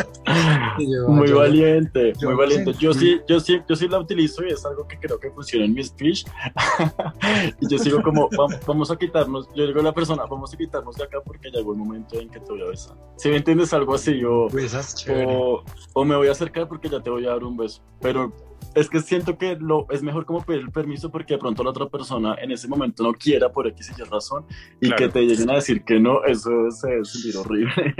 Yo, 0.80 1.08
Muy 1.08 1.28
yo- 1.30 1.38
valiente, 1.40 2.14
yo 2.20 2.30
muy 2.30 2.38
valiente. 2.38 2.74
Yo 2.80 2.94
sí, 2.94 3.22
yo 3.28 3.40
sí, 3.40 3.62
yo 3.68 3.76
sí 3.76 3.88
la 3.88 4.00
utilizo 4.00 4.44
y 4.44 4.52
es 4.52 4.66
algo 4.66 4.88
que 4.88 4.98
creo 5.00 5.20
que 5.20 5.30
funciona 5.32 5.66
en 5.66 5.74
mi 5.74 5.84
speech. 5.84 6.26
y 7.62 7.68
yo 7.70 7.78
sigo 7.78 8.02
como, 8.02 8.30
"Vam- 8.32 8.60
vamos 8.66 8.92
a 8.92 8.96
quitarnos, 8.98 9.48
yo 9.56 9.68
digo 9.68 9.80
a 9.80 9.84
la 9.84 9.94
persona, 9.94 10.24
vamos 10.26 10.54
a 10.54 10.58
quitarnos 10.58 10.96
de 10.96 11.04
acá 11.04 11.20
porque 11.26 11.50
llegó 11.68 11.74
el 11.74 11.78
momento 11.80 12.20
en 12.20 12.30
que 12.30 12.40
te 12.40 12.52
voy 12.52 12.62
a 12.62 12.66
besar. 12.70 12.96
Si 13.18 13.30
me 13.30 13.38
entiendes 13.38 13.74
algo 13.74 13.96
así, 13.96 14.18
yo, 14.20 14.48
esa 14.58 14.80
es 14.80 14.96
chévere. 14.96 15.26
o, 15.30 15.64
o 15.94 16.06
me 16.06 16.16
voy 16.16 16.28
a 16.28 16.32
acercar 16.32 16.68
porque 16.68 16.90
ya 16.90 17.02
te 17.02 17.10
voy 17.10 17.26
a 17.26 17.30
dar 17.30 17.44
un 17.44 17.58
beso. 17.58 17.82
Pero 18.02 18.32
es 18.76 18.90
que 18.90 19.00
siento 19.02 19.38
que 19.38 19.56
lo, 19.60 19.88
es 19.90 20.04
mejor 20.04 20.26
como 20.26 20.44
pedir 20.44 20.62
el 20.62 20.72
permiso 20.72 21.10
porque 21.12 21.34
de 21.34 21.40
pronto 21.40 21.64
la 21.64 21.72
otra 21.72 21.88
persona 21.88 22.36
en 22.42 22.52
ese 22.52 22.68
momento 22.68 23.04
no 23.04 23.14
quiera 23.14 23.52
por 23.52 23.68
X 23.68 23.92
y 23.98 24.02
Y 24.02 24.06
razón 24.06 24.46
y 24.82 24.88
Claro. 24.88 24.98
que 24.98 25.10
te 25.10 25.22
lleguen 25.22 25.50
a 25.50 25.56
decir 25.56 25.84
que 25.84 26.00
no, 26.00 26.24
eso 26.26 26.52
es 26.68 26.80
sentir 27.12 27.38
horrible. 27.38 27.96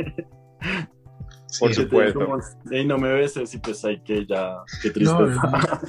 Sí. 1.50 1.60
por 1.62 1.74
supuesto. 1.74 2.20
como, 2.20 2.40
"Ey, 2.72 2.86
no 2.86 2.98
me 2.98 3.08
beses 3.14 3.54
y 3.54 3.58
pues 3.60 3.84
hay 3.86 4.02
que 4.02 4.26
ya, 4.26 4.58
qué 4.82 4.90
No, 5.00 5.18
tristeza. 5.18 5.42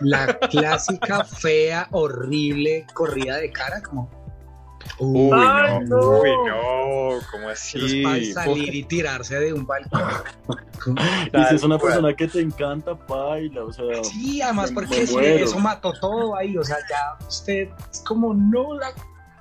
no. 0.00 0.06
La 0.08 0.38
clásica, 0.38 1.22
fea, 1.24 1.86
horrible 1.92 2.86
corrida 2.94 3.36
de 3.36 3.52
cara, 3.52 3.82
como. 3.82 4.08
Uy, 4.98 5.30
Ay, 5.34 5.80
no, 5.86 5.96
no. 5.96 6.20
uy, 6.20 6.30
no, 6.46 7.18
¿cómo 7.30 7.48
así? 7.48 8.02
salir 8.32 8.74
y 8.74 8.82
tirarse 8.84 9.38
de 9.38 9.52
un 9.52 9.66
balcón. 9.66 10.02
Y 11.32 11.44
si 11.44 11.54
es 11.54 11.62
una 11.62 11.78
persona 11.78 12.12
que 12.12 12.26
te 12.26 12.40
encanta, 12.40 12.94
baila, 13.08 13.62
o 13.64 13.72
sea, 13.72 14.02
Sí, 14.02 14.42
además 14.42 14.72
porque 14.72 15.06
sí, 15.06 15.16
eso 15.16 15.56
mató 15.60 15.92
todo 16.00 16.36
ahí, 16.36 16.58
o 16.58 16.64
sea, 16.64 16.78
ya 16.90 17.24
usted 17.24 17.68
es 17.92 18.00
como 18.00 18.34
no 18.34 18.74
la 18.74 18.92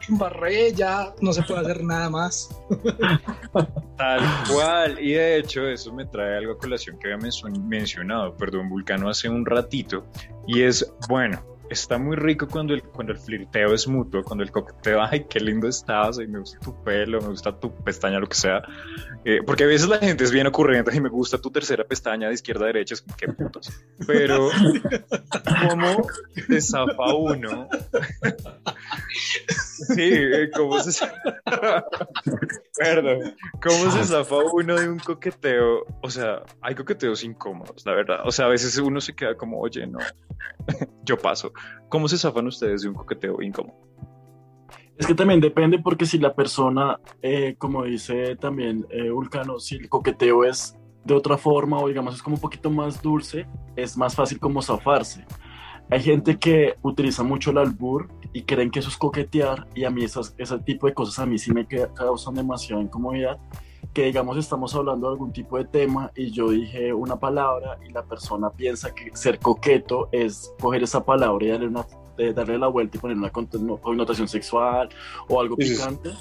embarré, 0.08 0.72
ya 0.74 1.14
no 1.22 1.34
se 1.34 1.42
puede 1.42 1.62
hacer 1.62 1.84
nada 1.84 2.12
más. 2.12 2.50
Tal 3.98 4.22
cual, 4.52 5.00
y 5.00 5.14
de 5.14 5.38
hecho 5.38 5.68
eso 5.68 5.92
me 5.94 6.06
trae 6.06 6.38
algo 6.38 6.54
a 6.54 6.58
colación 6.60 7.00
que 7.00 7.12
había 7.12 7.30
mencionado, 7.60 8.36
perdón, 8.36 8.70
Vulcano 8.70 9.10
hace 9.10 9.28
un 9.28 9.44
ratito, 9.46 10.06
y 10.46 10.62
es, 10.62 10.94
bueno, 11.10 11.44
está 11.72 11.98
muy 11.98 12.16
rico 12.16 12.48
cuando 12.48 12.74
el, 12.74 12.84
cuando 12.84 13.14
el 13.14 13.20
flirteo 13.20 13.74
es 13.74 13.88
mutuo, 13.88 14.24
cuando 14.24 14.44
el 14.44 14.52
coqueteo, 14.52 15.02
ay, 15.10 15.26
qué 15.30 15.40
lindo 15.40 15.68
estás, 15.68 16.20
ay, 16.20 16.28
me 16.28 16.40
gusta 16.40 16.60
tu 16.60 16.84
pelo, 16.84 17.22
me 17.22 17.28
gusta 17.30 17.58
tu 17.58 17.74
pestaña, 17.84 18.20
lo 18.20 18.28
que 18.28 18.36
sea, 18.36 18.62
Eh, 19.24 19.40
porque 19.46 19.64
a 19.66 19.68
veces 19.68 19.88
la 19.88 20.00
gente 20.00 20.24
es 20.24 20.32
bien 20.32 20.48
ocurrente 20.48 20.96
y 20.96 21.00
me 21.00 21.10
gusta 21.10 21.38
tu 21.38 21.52
tercera 21.52 21.84
pestaña 21.84 22.28
de 22.28 22.34
izquierda 22.34 22.66
a 22.66 22.68
derecha, 22.68 22.96
es 22.96 23.02
como, 23.02 23.16
qué 23.16 23.28
putos, 23.28 23.72
pero 24.08 24.50
¿cómo 25.70 26.08
se 26.48 26.62
zafa 26.62 27.16
uno? 27.16 27.70
Sí, 29.96 30.10
eh, 30.14 30.50
¿cómo 30.56 30.80
se 30.80 31.06
Perdón. 32.78 33.36
¿Cómo 33.62 33.92
se 33.92 34.04
zafa 34.06 34.36
uno 34.54 34.76
de 34.80 34.88
un 34.88 35.00
coqueteo? 35.00 35.86
O 36.02 36.10
sea, 36.10 36.44
hay 36.62 36.76
coqueteos 36.76 37.24
incómodos, 37.24 37.84
la 37.86 37.94
verdad. 37.94 38.20
O 38.24 38.32
sea, 38.32 38.46
a 38.46 38.50
veces 38.50 38.78
uno 38.78 39.02
se 39.02 39.16
queda 39.16 39.36
como, 39.36 39.60
oye, 39.60 39.88
no, 39.88 40.00
yo 41.04 41.18
paso. 41.18 41.52
¿Cómo 41.90 42.08
se 42.08 42.18
zafan 42.18 42.48
ustedes 42.48 42.82
de 42.84 42.90
un 42.90 42.96
coqueteo 42.96 43.42
incómodo? 43.42 43.76
es 44.98 45.08
que 45.08 45.16
también 45.16 45.40
depende 45.42 45.80
porque 45.80 46.06
si 46.06 46.20
la 46.20 46.36
persona, 46.36 47.00
eh, 47.24 47.56
como 47.58 47.86
dice 47.86 48.36
también 48.36 48.86
eh, 48.92 49.10
Vulcano, 49.10 49.58
si 49.58 49.76
el 49.78 49.90
coqueteo 49.90 50.44
es 50.44 50.78
de 51.06 51.16
otra 51.16 51.40
forma 51.40 51.80
o 51.80 51.88
digamos 51.88 52.14
es 52.14 52.22
como 52.22 52.36
un 52.36 52.42
poquito 52.42 52.70
más 52.70 53.02
dulce, 53.02 53.48
es 53.76 53.98
más 53.98 54.14
fácil 54.16 54.40
como 54.40 54.62
zafarse. 54.62 55.26
Hay 55.90 56.02
gente 56.04 56.38
que 56.38 56.76
utiliza 56.84 57.24
mucho 57.24 57.50
el 57.50 57.58
albur 57.58 58.10
y 58.32 58.44
creen 58.44 58.70
que 58.70 58.78
eso 58.78 58.90
es 58.90 58.98
coquetear 58.98 59.68
y 59.74 59.86
a 59.86 59.90
mí 59.90 60.04
esas, 60.04 60.36
ese 60.38 60.60
tipo 60.60 60.86
de 60.86 60.94
cosas 60.94 61.18
a 61.18 61.26
mí 61.26 61.40
sí 61.40 61.52
me 61.52 61.66
ca- 61.66 61.92
causan 61.96 62.36
demasiada 62.36 62.84
incomodidad. 62.84 63.40
Que 63.94 64.06
digamos 64.06 64.38
estamos 64.38 64.74
hablando 64.74 65.08
de 65.08 65.14
algún 65.14 65.34
tipo 65.34 65.58
de 65.58 65.66
tema 65.66 66.12
y 66.16 66.32
yo 66.32 66.50
dije 66.50 66.94
una 66.94 67.18
palabra 67.18 67.78
y 67.88 67.92
la 67.92 68.04
persona 68.04 68.50
piensa 68.50 68.94
que 68.96 69.12
ser 69.16 69.40
coqueto 69.40 70.08
es 70.12 70.54
coger 70.62 70.84
esa 70.84 71.04
palabra 71.04 71.46
y 71.46 71.50
darle, 71.50 71.68
una, 71.68 71.86
darle 72.34 72.58
la 72.58 72.68
vuelta 72.68 72.98
y 72.98 73.00
poner 73.02 73.18
una 73.18 73.32
connotación 73.32 74.28
sexual 74.28 74.90
o 75.28 75.42
algo 75.42 75.58
picante. 75.58 76.12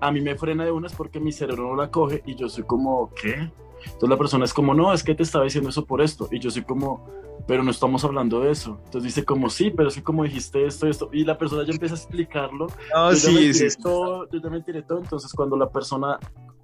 A 0.00 0.12
mí 0.12 0.20
me 0.20 0.36
frena 0.36 0.64
de 0.64 0.70
unas 0.70 0.94
porque 0.94 1.18
mi 1.18 1.32
cerebro 1.32 1.64
no 1.64 1.74
la 1.74 1.90
coge 1.90 2.22
y 2.24 2.36
yo 2.36 2.48
soy 2.48 2.62
como, 2.62 3.12
¿qué? 3.14 3.50
Entonces 3.92 4.08
la 4.08 4.16
persona 4.16 4.44
es 4.44 4.54
como, 4.54 4.74
no, 4.74 4.92
es 4.92 5.02
que 5.02 5.14
te 5.14 5.22
estaba 5.22 5.44
diciendo 5.44 5.70
eso 5.70 5.84
por 5.84 6.00
esto. 6.00 6.28
Y 6.30 6.38
yo 6.38 6.50
soy 6.50 6.62
como, 6.62 7.06
pero 7.46 7.62
no 7.62 7.70
estamos 7.70 8.04
hablando 8.04 8.40
de 8.40 8.50
eso. 8.50 8.78
Entonces 8.84 9.14
dice 9.14 9.24
como, 9.24 9.48
sí, 9.50 9.70
pero 9.70 9.88
es 9.88 9.94
que 9.94 10.02
como 10.02 10.24
dijiste 10.24 10.66
esto 10.66 10.86
y 10.86 10.90
esto. 10.90 11.08
Y 11.12 11.24
la 11.24 11.38
persona 11.38 11.64
ya 11.64 11.72
empieza 11.72 11.94
a 11.94 11.98
explicarlo. 11.98 12.66
No, 12.94 13.10
yo, 13.10 13.16
sí, 13.16 13.54
sí. 13.54 13.66
todo, 13.82 14.28
yo 14.30 14.40
ya 14.40 14.50
me 14.50 14.60
tiré 14.62 14.82
todo. 14.82 14.98
Entonces 14.98 15.32
cuando 15.32 15.56
la 15.56 15.70
persona, 15.70 16.18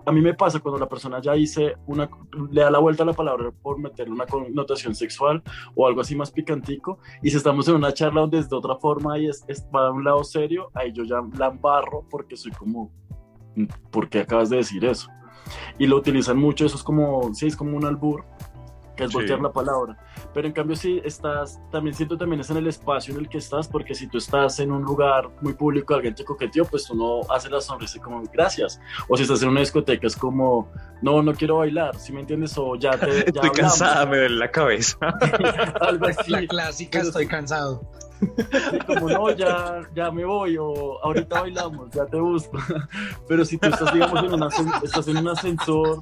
a 0.05 0.13
mí 0.13 0.21
me 0.21 0.35
pasa 0.35 0.61
cuando 0.61 0.79
la 0.79 0.89
persona 0.89 1.21
ya 1.21 1.33
dice 1.33 1.77
una, 1.87 2.09
le 2.51 2.61
da 2.61 2.71
la 2.71 2.79
vuelta 2.79 3.03
a 3.03 3.07
la 3.07 3.15
palabra 3.15 3.51
por 3.51 3.79
meterle 3.79 4.13
una 4.13 4.27
connotación 4.27 4.95
sexual 4.95 5.43
o 5.75 5.87
algo 5.87 6.01
así 6.01 6.15
más 6.17 6.31
picantico. 6.31 6.99
Y 7.23 7.31
si 7.31 7.37
estamos 7.37 7.67
en 7.69 7.77
una 7.77 7.93
charla 7.93 8.21
donde 8.21 8.39
es 8.39 8.51
de 8.51 8.57
otra 8.57 8.77
forma 8.77 9.19
y 9.19 9.29
es, 9.29 9.45
es 9.49 9.65
de 9.71 9.91
un 9.91 10.05
lado 10.05 10.23
serio, 10.23 10.71
ahí 10.75 10.93
yo 10.93 11.05
ya 11.05 11.23
la 11.39 11.47
embarro 11.47 12.07
porque 12.11 12.37
soy 12.37 12.53
como, 12.53 12.93
¿por 13.91 14.09
qué 14.09 14.21
acabas 14.21 14.51
de 14.51 14.59
decir 14.59 14.85
eso? 14.85 15.09
Y 15.79 15.87
lo 15.87 15.97
utilizan 15.97 16.37
mucho, 16.37 16.67
eso 16.67 16.77
es 16.77 16.83
como, 16.83 17.35
sí, 17.35 17.47
es 17.47 17.57
como 17.57 17.77
un 17.77 17.85
albur, 17.85 18.25
que 18.97 19.05
es 19.05 19.11
Sí. 19.11 19.17
voltear 19.17 19.41
la 19.41 19.53
palabra. 19.53 19.97
Pero 20.33 20.47
en 20.47 20.53
cambio 20.53 20.77
si 20.77 21.01
estás, 21.05 21.61
también 21.71 21.95
siento 21.95 22.17
también 22.17 22.41
es 22.41 22.51
en 22.51 22.57
el 22.59 22.67
espacio 22.67 23.15
en 23.15 23.21
el 23.21 23.29
que 23.29 23.39
estás, 23.39 23.69
porque 23.69 23.95
si 23.95 24.07
tú 24.09 24.19
estás 24.19 24.59
en 24.61 24.73
un 24.73 24.83
lugar 24.83 25.29
muy 25.41 25.53
público, 25.55 25.95
alguien 25.95 26.15
te 26.15 26.25
coqueteó, 26.25 26.65
pues 26.65 26.85
tú 26.87 26.95
no 26.95 27.21
haces 27.33 27.51
la 27.51 27.61
sonrisa 27.61 28.01
como 28.01 28.23
gracias. 28.33 28.81
O 29.09 29.17
si 29.17 29.23
estás 29.25 29.43
en 29.43 29.49
una 29.51 29.61
discoteca 29.61 30.07
es 30.07 30.17
como, 30.17 30.71
no, 31.03 31.23
no 31.23 31.33
quiero 31.35 31.59
bailar, 31.59 31.97
¿sí 31.99 32.13
me 32.13 32.21
entiendes? 32.21 32.57
O 32.57 32.77
ya 32.77 32.93
te... 32.99 33.07
Ya 33.15 33.19
Estoy 33.21 33.39
hablamos. 33.51 33.57
cansada, 33.59 34.07
me 34.07 34.17
duele 34.19 34.37
la 34.37 34.51
cabeza. 34.51 34.97
Algo 35.81 36.07
así. 36.07 36.31
La 36.31 36.47
clásica, 36.47 36.99
Pero- 36.99 37.09
estoy 37.09 37.27
cansado. 37.27 37.83
Sí, 38.21 38.79
como 38.87 39.09
no, 39.11 39.31
ya, 39.33 39.83
ya 39.95 40.11
me 40.11 40.25
voy 40.25 40.57
o 40.59 40.99
ahorita 41.03 41.41
bailamos, 41.43 41.91
ya 41.91 42.07
te 42.07 42.17
busco. 42.19 42.57
Pero 43.29 43.45
si 43.45 43.59
tú 43.59 43.69
estás, 43.69 43.93
digamos, 43.93 44.23
en, 44.25 44.33
un 44.35 44.41
ascen- 44.41 44.83
estás 44.85 45.09
en 45.09 45.17
un 45.19 45.29
ascensor, 45.29 46.01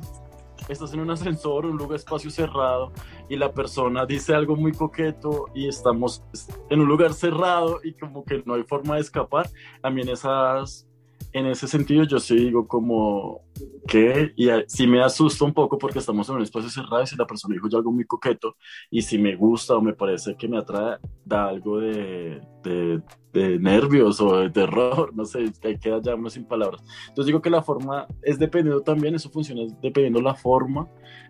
estás 0.69 0.93
en 0.93 1.01
un 1.01 1.11
ascensor, 1.11 1.67
un 1.67 1.77
lugar 1.77 1.97
espacio 1.97 2.31
cerrado 2.31 2.93
y 3.29 3.37
la 3.37 3.53
persona 3.53 4.07
dice 4.07 4.35
algo 4.35 4.57
muy 4.57 4.73
coqueto 4.73 5.47
y 5.55 5.69
estamos 5.69 6.23
en 6.71 6.81
un 6.81 6.89
lugar 6.89 7.13
cerrado 7.15 7.81
y 7.83 7.95
como 7.95 8.25
que 8.25 8.43
no 8.45 8.55
hay 8.55 8.63
forma 8.65 8.97
de 8.97 9.03
escapar, 9.03 9.49
también 9.81 10.09
esas, 10.09 10.87
en 11.33 11.47
ese 11.47 11.67
sentido 11.69 12.05
yo 12.05 12.19
sí 12.21 12.37
digo 12.37 12.67
como 12.69 13.41
que, 13.87 14.33
y 14.37 14.49
a- 14.51 14.65
sí 14.69 14.87
me 14.87 15.03
asusta 15.03 15.45
un 15.45 15.53
poco 15.55 15.79
porque 15.79 15.99
estamos 15.99 16.29
en 16.29 16.37
un 16.37 16.43
espacio 16.43 16.71
cerrado 16.71 17.03
y 17.03 17.07
si 17.07 17.17
la 17.17 17.27
persona 17.27 17.55
dijo 17.55 17.69
ya 17.69 17.79
algo 17.79 17.93
muy 17.93 18.05
coqueto 18.07 18.57
y 18.91 19.03
si 19.03 19.19
me 19.19 19.35
gusta 19.37 19.75
o 19.77 19.83
me 19.83 19.95
parece 19.95 20.37
que 20.37 20.49
me 20.49 20.59
atrae, 20.59 20.99
da 21.25 21.49
algo 21.49 21.81
de, 21.81 22.41
de, 22.63 23.03
de 23.33 23.59
nervios 23.59 24.21
o 24.21 24.37
de 24.39 24.51
terror, 24.51 25.11
no 25.15 25.25
sé, 25.25 25.53
que 25.61 25.79
queda 25.79 26.01
ya 26.03 26.15
uno 26.15 26.31
sin 26.31 26.47
palabras. 26.47 26.83
Entonces 27.09 27.27
digo 27.27 27.43
que 27.43 27.51
la 27.51 27.63
forma 27.63 28.07
es 28.23 28.39
dependiendo 28.39 28.83
también, 28.83 29.15
eso 29.15 29.31
funciona 29.31 29.63
es 29.63 29.73
dependiendo 29.81 30.21
la 30.21 30.35
forma, 30.35 30.89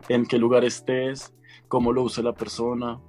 en 0.08 0.26
qué 0.26 0.38
lugar 0.38 0.64
estés, 0.64 1.34
cómo 1.68 1.92
lo 1.92 2.02
use 2.02 2.22
la 2.22 2.34
persona. 2.34 3.00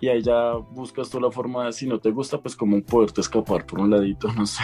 Y 0.00 0.08
ahí 0.08 0.22
ya 0.22 0.54
buscas 0.54 1.10
tú 1.10 1.20
la 1.20 1.30
forma 1.30 1.70
si 1.72 1.86
no 1.86 1.98
te 2.00 2.10
gusta, 2.10 2.40
pues 2.40 2.56
como 2.56 2.80
poderte 2.82 3.20
escapar 3.20 3.66
por 3.66 3.80
un 3.80 3.90
ladito, 3.90 4.32
no 4.34 4.46
sé. 4.46 4.62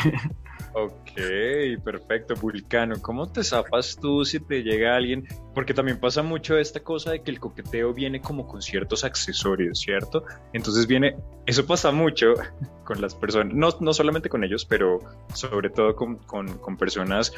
Ok, 0.78 1.82
perfecto, 1.82 2.34
Vulcano. 2.34 2.96
¿Cómo 3.00 3.32
te 3.32 3.42
zafas 3.42 3.96
tú 3.98 4.26
si 4.26 4.40
te 4.40 4.62
llega 4.62 4.94
alguien? 4.94 5.26
Porque 5.54 5.72
también 5.72 5.98
pasa 5.98 6.22
mucho 6.22 6.58
esta 6.58 6.80
cosa 6.80 7.12
de 7.12 7.22
que 7.22 7.30
el 7.30 7.40
coqueteo 7.40 7.94
viene 7.94 8.20
como 8.20 8.46
con 8.46 8.60
ciertos 8.60 9.02
accesorios, 9.02 9.80
¿cierto? 9.80 10.24
Entonces 10.52 10.86
viene, 10.86 11.16
eso 11.46 11.64
pasa 11.66 11.92
mucho 11.92 12.34
con 12.84 13.00
las 13.00 13.14
personas, 13.14 13.54
no, 13.54 13.70
no 13.80 13.94
solamente 13.94 14.28
con 14.28 14.44
ellos, 14.44 14.66
pero 14.66 14.98
sobre 15.32 15.70
todo 15.70 15.96
con, 15.96 16.16
con- 16.16 16.58
con 16.58 16.76
personas 16.76 17.32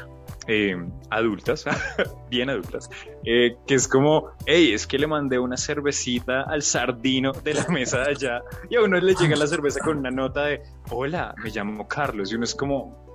eh, 0.47 0.75
adultas, 1.09 1.63
bien 2.29 2.49
adultas, 2.49 2.89
eh, 3.23 3.55
que 3.65 3.75
es 3.75 3.87
como, 3.87 4.31
hey, 4.47 4.73
es 4.73 4.85
que 4.85 4.99
le 4.99 5.07
mandé 5.07 5.39
una 5.39 5.55
cervecita 5.55 6.41
al 6.41 6.61
sardino 6.61 7.31
de 7.31 7.53
la 7.53 7.67
mesa 7.69 7.99
de 8.01 8.11
allá 8.11 8.41
y 8.69 8.75
a 8.75 8.81
uno 8.81 8.99
le 8.99 9.15
llega 9.15 9.37
la 9.37 9.47
cerveza 9.47 9.79
con 9.79 9.97
una 9.97 10.11
nota 10.11 10.43
de, 10.43 10.61
hola, 10.91 11.33
me 11.43 11.49
llamo 11.49 11.87
Carlos, 11.87 12.31
y 12.31 12.35
uno 12.35 12.43
es 12.45 12.55
como, 12.55 13.05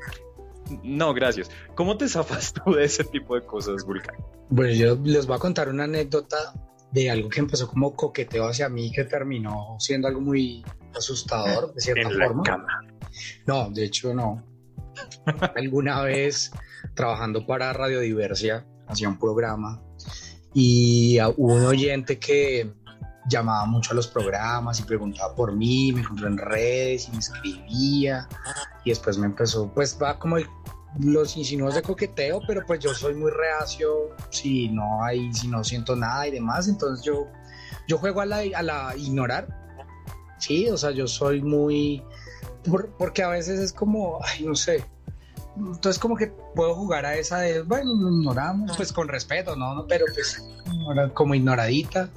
no, 0.83 1.13
gracias. 1.15 1.51
¿Cómo 1.75 1.97
te 1.97 2.09
zafas 2.09 2.53
tú 2.53 2.73
de 2.73 2.85
ese 2.85 3.05
tipo 3.05 3.35
de 3.35 3.45
cosas, 3.45 3.85
Vulcan? 3.85 4.17
Bueno, 4.51 4.73
yo 4.75 4.97
les 5.05 5.27
voy 5.27 5.37
a 5.37 5.41
contar 5.41 5.69
una 5.69 5.85
anécdota 5.85 6.37
de 6.93 7.11
algo 7.11 7.29
que 7.29 7.41
empezó 7.41 7.69
como 7.69 7.95
coqueteo 7.95 8.47
hacia 8.47 8.69
mí 8.69 8.93
que 8.93 9.05
terminó 9.05 9.77
siendo 9.81 10.07
algo 10.07 10.21
muy 10.21 10.65
asustador 10.97 11.75
de 11.75 11.81
cierta 11.81 12.09
En 12.09 12.19
la 12.19 12.27
forma. 12.27 12.43
cama. 12.45 12.85
No, 13.47 13.69
de 13.71 13.85
hecho 13.85 14.15
no. 14.15 14.45
Alguna 15.57 16.03
vez 16.03 16.53
trabajando 16.95 17.47
para 17.47 17.73
Radiodiversia, 17.73 18.65
hacía 18.87 19.09
un 19.09 19.19
programa 19.19 19.83
y 20.53 21.19
a- 21.19 21.31
hubo 21.31 21.55
un 21.55 21.65
oyente 21.65 22.19
que 22.19 22.71
llamaba 23.29 23.65
mucho 23.67 23.93
a 23.93 23.95
los 23.95 24.07
programas 24.07 24.81
y 24.81 24.83
preguntaba 24.83 25.35
por 25.35 25.53
mí, 25.55 25.93
me 25.93 26.01
encontró 26.01 26.27
en 26.29 26.37
redes 26.39 27.09
y 27.09 27.13
me 27.13 27.19
escribía 27.19 28.29
y 28.85 28.91
después 28.91 29.17
me 29.19 29.27
empezó, 29.27 29.69
pues 29.73 29.99
va 30.01 30.19
como 30.19 30.37
los 31.01 31.37
insinuos 31.37 31.75
de 31.75 31.83
coqueteo, 31.83 32.41
pero 32.47 32.63
pues 32.67 32.81
yo 32.81 32.95
soy 32.95 33.15
muy 33.15 33.31
reacio 33.33 34.11
si 34.31 34.69
no 34.69 35.03
hay, 35.03 35.33
si 35.33 35.49
no 35.49 35.65
siento 35.65 35.97
nada 35.97 36.27
y 36.29 36.31
demás, 36.33 36.69
entonces 36.69 37.05
yo, 37.05 37.27
yo 37.89 37.99
juego 37.99 38.21
a 38.21 38.27
la, 38.27 38.43
a 38.55 38.63
la 38.63 38.95
ignorar, 38.97 39.49
sí, 40.39 40.69
o 40.69 40.77
sea, 40.77 40.91
yo 40.93 41.07
soy 41.09 41.41
muy, 41.43 42.03
por- 42.69 42.91
porque 42.97 43.23
a 43.23 43.29
veces 43.29 43.59
es 43.59 43.73
como, 43.73 44.21
ay, 44.25 44.45
no 44.45 44.55
sé. 44.55 44.85
Entonces 45.57 45.99
como 46.01 46.17
que 46.17 46.27
puedo 46.55 46.75
jugar 46.75 47.07
a 47.07 47.15
esa 47.17 47.39
de, 47.39 47.63
bueno, 47.63 47.91
ignoramos, 47.93 48.77
pues 48.77 48.93
con 48.93 49.07
respeto, 49.09 49.55
¿no? 49.57 49.75
no 49.75 49.87
pero 49.87 50.05
pues 50.13 50.45
como 51.15 51.35
ignoradita. 51.35 52.09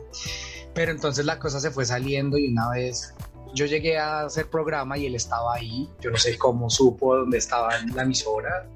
Pero 0.78 0.92
entonces 0.92 1.26
la 1.26 1.40
cosa 1.40 1.60
se 1.60 1.72
fue 1.72 1.86
saliendo 1.86 2.38
y 2.38 2.50
una 2.50 2.70
vez 2.70 3.16
yo 3.56 3.66
llegué 3.66 3.98
a 3.98 4.26
hacer 4.26 4.48
programa 4.48 4.96
y 4.96 5.08
él 5.08 5.16
estaba 5.16 5.56
ahí, 5.56 5.90
yo 6.00 6.12
no 6.12 6.18
sé 6.18 6.38
cómo 6.38 6.70
supo 6.70 7.16
dónde 7.16 7.40
estaba 7.40 7.76
en 7.80 7.96
la 7.96 8.04
emisora 8.04 8.70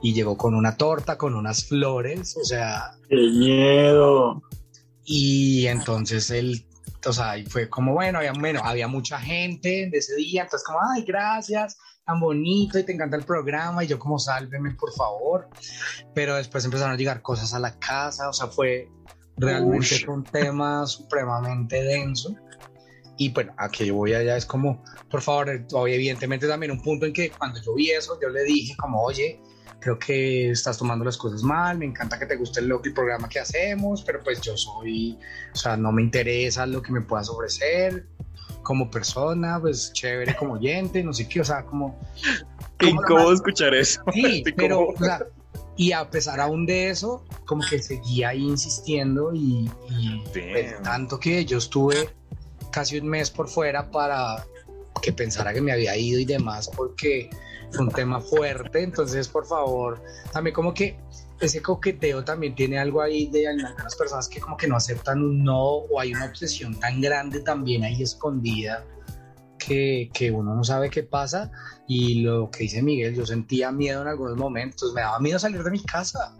y 0.00 0.14
llegó 0.14 0.36
con 0.36 0.54
una 0.54 0.76
torta, 0.76 1.18
con 1.18 1.34
unas 1.34 1.64
flores, 1.64 2.36
o 2.36 2.44
sea, 2.44 2.92
¡Qué 3.08 3.16
miedo! 3.16 4.40
y 5.04 5.66
entonces 5.66 6.30
él, 6.30 6.64
o 7.04 7.12
sea, 7.12 7.36
y 7.36 7.44
fue 7.46 7.68
como, 7.68 7.94
bueno, 7.94 8.18
había, 8.18 8.32
bueno, 8.32 8.60
había 8.62 8.86
mucha 8.86 9.18
gente 9.18 9.88
de 9.90 9.98
ese 9.98 10.14
día, 10.14 10.42
entonces 10.42 10.64
como, 10.64 10.78
ay, 10.94 11.02
gracias, 11.02 11.78
tan 12.04 12.20
bonito 12.20 12.78
y 12.78 12.84
te 12.84 12.92
encanta 12.92 13.16
el 13.16 13.24
programa, 13.24 13.82
y 13.82 13.88
yo 13.88 13.98
como, 13.98 14.20
sálveme, 14.20 14.76
por 14.76 14.92
favor. 14.92 15.48
Pero 16.14 16.36
después 16.36 16.64
empezaron 16.64 16.94
a 16.94 16.96
llegar 16.96 17.22
cosas 17.22 17.54
a 17.54 17.58
la 17.58 17.76
casa, 17.80 18.28
o 18.28 18.32
sea, 18.32 18.46
fue 18.46 18.88
realmente 19.40 19.78
Ush. 19.78 20.04
fue 20.04 20.14
un 20.14 20.24
tema 20.24 20.86
supremamente 20.86 21.82
denso. 21.82 22.34
Y 23.16 23.30
bueno, 23.30 23.52
a 23.58 23.68
que 23.68 23.86
yo 23.86 23.96
voy 23.96 24.14
allá 24.14 24.36
es 24.36 24.46
como, 24.46 24.82
por 25.10 25.20
favor, 25.20 25.50
evidentemente 25.50 26.48
también 26.48 26.72
un 26.72 26.80
punto 26.80 27.04
en 27.04 27.12
que 27.12 27.30
cuando 27.30 27.60
yo 27.60 27.74
vi 27.74 27.90
eso, 27.90 28.18
yo 28.20 28.30
le 28.30 28.44
dije 28.44 28.74
como, 28.78 29.02
oye, 29.02 29.38
creo 29.78 29.98
que 29.98 30.50
estás 30.50 30.78
tomando 30.78 31.04
las 31.04 31.18
cosas 31.18 31.42
mal, 31.42 31.76
me 31.78 31.84
encanta 31.84 32.18
que 32.18 32.26
te 32.26 32.36
guste 32.36 32.60
el, 32.60 32.72
el 32.82 32.94
programa 32.94 33.28
que 33.28 33.40
hacemos, 33.40 34.02
pero 34.04 34.20
pues 34.22 34.40
yo 34.40 34.56
soy, 34.56 35.18
o 35.52 35.56
sea, 35.56 35.76
no 35.76 35.92
me 35.92 36.02
interesa 36.02 36.64
lo 36.66 36.80
que 36.80 36.92
me 36.92 37.02
puedas 37.02 37.28
ofrecer 37.28 38.06
como 38.62 38.90
persona, 38.90 39.58
pues 39.60 39.92
chévere 39.92 40.36
como 40.36 40.54
oyente, 40.54 41.02
no 41.02 41.12
sé 41.12 41.28
qué, 41.28 41.40
o 41.40 41.44
sea, 41.44 41.64
como... 41.64 41.98
Incómodo 42.80 43.24
más- 43.30 43.34
escuchar 43.34 43.74
eso. 43.74 44.02
Sí, 44.12 44.44
pero, 44.56 44.88
o 44.88 44.96
sea, 44.98 45.26
y 45.80 45.92
a 45.92 46.10
pesar 46.10 46.40
aún 46.40 46.66
de 46.66 46.90
eso, 46.90 47.24
como 47.46 47.62
que 47.66 47.82
seguía 47.82 48.28
ahí 48.28 48.46
insistiendo 48.46 49.32
y, 49.32 49.70
y, 49.88 50.22
pues, 50.30 50.82
tanto 50.82 51.18
que 51.18 51.46
yo 51.46 51.56
estuve 51.56 52.10
casi 52.70 52.98
un 52.98 53.08
mes 53.08 53.30
por 53.30 53.48
fuera 53.48 53.90
para 53.90 54.44
que 55.00 55.10
pensara 55.14 55.54
que 55.54 55.62
me 55.62 55.72
había 55.72 55.96
ido 55.96 56.20
y 56.20 56.26
demás, 56.26 56.70
porque 56.76 57.30
fue 57.70 57.80
un 57.86 57.88
tema 57.88 58.20
fuerte, 58.20 58.82
entonces 58.82 59.26
por 59.28 59.46
favor, 59.46 60.02
también 60.34 60.52
como 60.52 60.74
que 60.74 60.98
ese 61.40 61.62
coqueteo 61.62 62.22
también 62.24 62.54
tiene 62.54 62.78
algo 62.78 63.00
ahí 63.00 63.28
de 63.28 63.48
algunas 63.48 63.96
personas 63.96 64.28
que 64.28 64.38
como 64.38 64.58
que 64.58 64.68
no 64.68 64.76
aceptan 64.76 65.22
un 65.22 65.42
no 65.42 65.64
o 65.64 65.98
hay 65.98 66.12
una 66.12 66.26
obsesión 66.26 66.78
tan 66.78 67.00
grande 67.00 67.40
también 67.40 67.84
ahí 67.84 68.02
escondida 68.02 68.84
que, 69.64 70.10
que 70.12 70.30
uno 70.30 70.54
no 70.54 70.64
sabe 70.64 70.90
qué 70.90 71.02
pasa 71.04 71.52
y 71.86 72.22
lo 72.22 72.50
que 72.50 72.64
dice 72.64 72.82
Miguel, 72.82 73.14
yo 73.14 73.24
sentía 73.26 73.70
miedo 73.70 74.02
en 74.02 74.08
algunos 74.08 74.36
momentos, 74.36 74.92
me 74.94 75.02
daba 75.02 75.20
miedo 75.20 75.38
salir 75.38 75.62
de 75.62 75.70
mi 75.70 75.82
casa. 75.84 76.36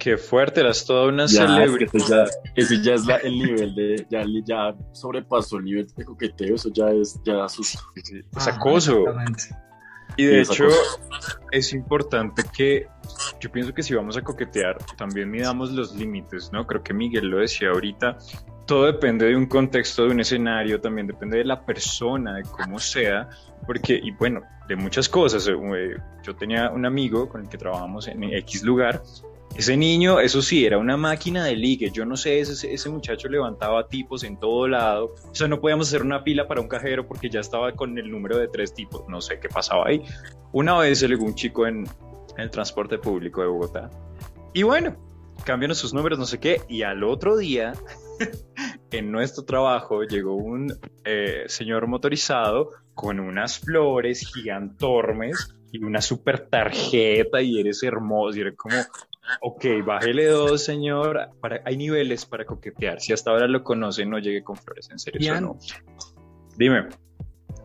Qué 0.00 0.16
fuerte, 0.16 0.60
eras 0.60 0.84
toda 0.86 1.08
una 1.08 1.26
Ya, 1.26 1.64
es 1.64 1.72
que 1.76 1.88
celebridad. 1.88 1.92
ese 1.96 2.08
ya, 2.08 2.52
ese 2.54 2.82
ya 2.84 2.94
es 2.94 3.04
la- 3.06 3.16
el 3.16 3.36
nivel 3.36 3.74
de, 3.74 4.06
ya, 4.08 4.22
ya 4.46 4.74
sobrepasó 4.92 5.56
el 5.58 5.64
nivel 5.64 5.88
de 5.96 6.04
coqueteo, 6.04 6.54
eso 6.54 6.70
ya 6.72 6.88
es, 6.90 7.20
ya 7.24 7.44
asusta. 7.44 7.80
Es 8.36 8.46
acoso. 8.46 9.00
exactamente. 9.00 9.42
Y 10.16 10.24
de 10.24 10.40
hecho, 10.40 10.64
es 11.52 11.72
importante 11.72 12.42
que 12.56 12.86
yo 13.40 13.50
pienso 13.52 13.74
que 13.74 13.82
si 13.82 13.94
vamos 13.94 14.16
a 14.16 14.22
coquetear, 14.22 14.78
también 14.96 15.30
midamos 15.30 15.70
los 15.72 15.94
límites, 15.94 16.50
¿no? 16.52 16.66
Creo 16.66 16.82
que 16.82 16.94
Miguel 16.94 17.26
lo 17.28 17.38
decía 17.38 17.68
ahorita. 17.70 18.16
Todo 18.68 18.84
depende 18.84 19.24
de 19.24 19.34
un 19.34 19.46
contexto, 19.46 20.04
de 20.04 20.10
un 20.10 20.20
escenario, 20.20 20.78
también 20.78 21.06
depende 21.06 21.38
de 21.38 21.44
la 21.44 21.64
persona, 21.64 22.34
de 22.34 22.42
cómo 22.42 22.78
sea, 22.78 23.26
porque, 23.66 23.98
y 24.00 24.10
bueno, 24.10 24.42
de 24.68 24.76
muchas 24.76 25.08
cosas. 25.08 25.48
Eh, 25.48 25.96
Yo 26.22 26.36
tenía 26.36 26.70
un 26.70 26.84
amigo 26.84 27.30
con 27.30 27.40
el 27.40 27.48
que 27.48 27.56
trabajamos 27.56 28.06
en 28.08 28.22
X 28.24 28.62
lugar. 28.62 29.02
Ese 29.56 29.74
niño, 29.74 30.20
eso 30.20 30.42
sí, 30.42 30.66
era 30.66 30.76
una 30.76 30.98
máquina 30.98 31.46
de 31.46 31.56
ligue. 31.56 31.90
Yo 31.90 32.04
no 32.04 32.14
sé, 32.18 32.40
ese, 32.40 32.70
ese 32.70 32.90
muchacho 32.90 33.28
levantaba 33.28 33.88
tipos 33.88 34.22
en 34.22 34.38
todo 34.38 34.68
lado. 34.68 35.14
O 35.30 35.34
sea, 35.34 35.48
no 35.48 35.62
podíamos 35.62 35.88
hacer 35.88 36.02
una 36.02 36.22
pila 36.22 36.46
para 36.46 36.60
un 36.60 36.68
cajero 36.68 37.08
porque 37.08 37.30
ya 37.30 37.40
estaba 37.40 37.72
con 37.72 37.96
el 37.96 38.10
número 38.10 38.36
de 38.36 38.48
tres 38.48 38.74
tipos. 38.74 39.08
No 39.08 39.22
sé 39.22 39.40
qué 39.40 39.48
pasaba 39.48 39.86
ahí. 39.86 40.04
Una 40.52 40.76
vez 40.76 40.98
se 40.98 41.08
legó 41.08 41.24
un 41.24 41.34
chico 41.34 41.66
en, 41.66 41.78
en 41.78 42.42
el 42.42 42.50
transporte 42.50 42.98
público 42.98 43.40
de 43.40 43.48
Bogotá. 43.48 43.90
Y 44.52 44.62
bueno, 44.62 44.94
cambian 45.44 45.74
sus 45.74 45.94
números, 45.94 46.18
no 46.18 46.26
sé 46.26 46.38
qué. 46.38 46.60
Y 46.68 46.82
al 46.82 47.02
otro 47.02 47.38
día, 47.38 47.72
en 48.90 49.12
nuestro 49.12 49.44
trabajo, 49.44 50.02
llegó 50.02 50.34
un 50.34 50.78
eh, 51.04 51.44
señor 51.46 51.86
motorizado 51.86 52.70
con 52.94 53.20
unas 53.20 53.58
flores 53.58 54.30
gigantormes 54.32 55.54
y 55.70 55.84
una 55.84 56.00
super 56.00 56.48
tarjeta 56.48 57.40
y 57.40 57.60
eres 57.60 57.82
hermoso. 57.82 58.36
Y 58.36 58.40
era 58.40 58.52
como, 58.54 58.76
Ok, 59.40 59.64
bájele 59.84 60.26
dos, 60.26 60.64
señor. 60.64 61.30
Para, 61.40 61.60
hay 61.64 61.76
niveles 61.76 62.24
para 62.24 62.44
coquetear. 62.44 63.00
Si 63.00 63.12
hasta 63.12 63.30
ahora 63.30 63.46
lo 63.46 63.62
conoce, 63.62 64.04
no 64.06 64.18
llegue 64.18 64.42
con 64.42 64.56
flores, 64.56 64.88
en 64.90 64.98
serio. 64.98 65.40
no. 65.40 65.58
Dime. 66.56 66.88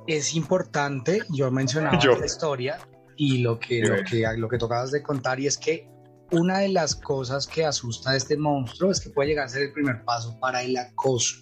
Es 0.06 0.36
importante, 0.36 1.22
yo 1.34 1.49
mencionaba 1.49 1.97
Yo. 2.04 2.18
la 2.18 2.26
historia 2.26 2.78
y 3.16 3.39
lo 3.39 3.60
que, 3.60 3.82
lo, 3.82 4.04
que, 4.04 4.26
lo 4.38 4.49
que 4.49 4.58
tocabas 4.58 4.91
de 4.91 5.01
contar 5.01 5.39
y 5.39 5.47
es 5.47 5.58
que 5.58 5.88
una 6.34 6.60
de 6.60 6.70
las 6.70 6.96
cosas 6.96 7.48
que 7.48 7.64
asusta 7.66 8.12
a 8.12 8.16
este 8.16 8.36
monstruo 8.38 8.92
es 8.92 9.00
que 9.00 9.10
puede 9.10 9.30
llegar 9.30 9.46
a 9.46 9.50
ser 9.50 9.64
el 9.64 9.72
primer 9.72 10.04
paso 10.04 10.40
para 10.40 10.64
el 10.64 10.76
acoso. 10.78 11.38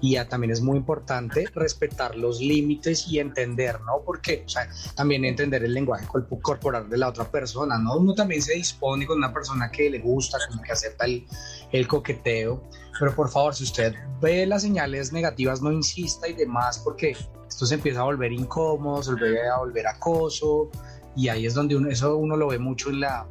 Y 0.00 0.12
ya 0.12 0.28
también 0.28 0.52
es 0.52 0.60
muy 0.60 0.76
importante 0.76 1.46
respetar 1.54 2.14
los 2.14 2.40
límites 2.40 3.08
y 3.08 3.18
entender, 3.18 3.80
¿no? 3.80 4.02
Porque, 4.04 4.44
o 4.46 4.48
sea, 4.48 4.68
también 4.94 5.24
entender 5.24 5.64
el 5.64 5.74
lenguaje 5.74 6.06
corpo- 6.06 6.40
corporal 6.40 6.88
de 6.88 6.98
la 6.98 7.08
otra 7.08 7.28
persona, 7.28 7.78
¿no? 7.78 7.96
Uno 7.96 8.14
también 8.14 8.40
se 8.40 8.54
dispone 8.54 9.06
con 9.06 9.18
una 9.18 9.32
persona 9.32 9.72
que 9.72 9.90
le 9.90 9.98
gusta, 9.98 10.38
como 10.48 10.62
que 10.62 10.70
acepta 10.70 11.06
el, 11.06 11.26
el 11.72 11.88
coqueteo, 11.88 12.62
pero 13.00 13.14
por 13.16 13.28
favor, 13.28 13.54
si 13.56 13.64
usted 13.64 13.94
ve 14.20 14.46
las 14.46 14.62
señales 14.62 15.12
negativas, 15.12 15.62
no 15.62 15.72
insista 15.72 16.28
y 16.28 16.34
demás, 16.34 16.78
porque 16.78 17.16
esto 17.48 17.66
se 17.66 17.74
empieza 17.74 18.00
a 18.00 18.04
volver 18.04 18.32
incómodo, 18.32 19.02
se 19.02 19.12
vuelve 19.12 19.48
a 19.48 19.56
volver 19.56 19.86
acoso, 19.88 20.70
y 21.16 21.28
ahí 21.28 21.46
es 21.46 21.54
donde 21.54 21.74
uno, 21.74 21.90
eso 21.90 22.16
uno 22.16 22.36
lo 22.36 22.46
ve 22.46 22.60
mucho 22.60 22.90
en 22.90 23.00
la, 23.00 23.26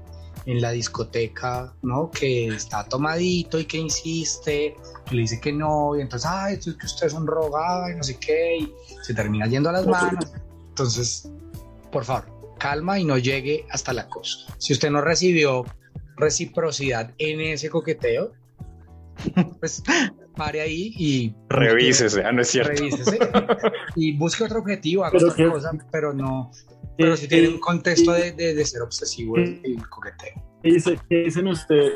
en 0.48 0.62
la 0.62 0.72
discoteca, 0.72 1.74
¿no? 1.84 2.10
Que 2.10 2.48
está 2.48 2.84
tomadito 2.88 3.60
y 3.60 3.66
que 3.66 3.78
insiste, 3.78 4.76
que 5.06 5.16
le 5.16 5.22
dice 5.22 5.40
que 5.42 5.52
no, 5.54 5.96
y 5.98 6.02
entonces, 6.02 6.28
ay, 6.32 6.54
esto 6.56 6.72
es 6.72 6.78
que 6.78 6.86
usted 6.86 7.08
es 7.08 7.14
un 7.14 7.28
rogado 7.28 7.90
y 7.92 7.96
no 7.96 8.02
sé 8.04 8.18
qué, 8.18 8.58
y 8.62 8.74
se 9.04 9.14
termina 9.14 9.46
yendo 9.46 9.70
a 9.70 9.74
las 9.74 9.86
manos. 9.86 10.32
Entonces, 10.70 11.30
por 11.92 12.06
favor, 12.06 12.26
calma 12.60 12.98
y 12.98 13.04
no 13.04 13.18
llegue 13.18 13.66
hasta 13.72 13.92
el 13.92 14.00
acoso. 14.00 14.48
Si 14.58 14.72
usted 14.74 14.90
no 14.90 15.02
recibió 15.02 15.66
reciprocidad 16.16 17.12
en 17.18 17.42
ese 17.42 17.70
coqueteo, 17.70 18.32
pues 19.60 19.84
pare 20.36 20.62
ahí 20.62 20.94
y 20.98 21.36
Revísese, 21.50 22.24
ah, 22.24 22.32
no 22.32 22.42
es 22.44 22.48
cierto. 22.50 22.72
revísese 22.72 23.20
y 23.96 24.16
busque 24.16 24.44
otro 24.46 24.60
objetivo, 24.60 25.04
haga 25.04 25.12
Pero 25.18 25.32
otra 25.32 25.46
que- 25.46 25.52
cosa, 25.52 25.72
pero 25.92 26.14
no, 26.14 26.52
pero 26.98 27.16
si 27.18 27.28
tiene 27.28 27.50
un 27.50 27.60
contexto 27.60 28.12
de, 28.12 28.32
de- 28.32 28.54
de 28.56 28.66
ser 28.66 28.82
obsesivo 28.82 29.38
el, 29.38 29.62
el 29.64 29.88
coqueteo. 29.90 30.34
¿Qué, 30.64 30.70
dice, 30.72 31.00
qué 31.10 31.16
dicen 31.26 31.48
usted? 31.48 31.94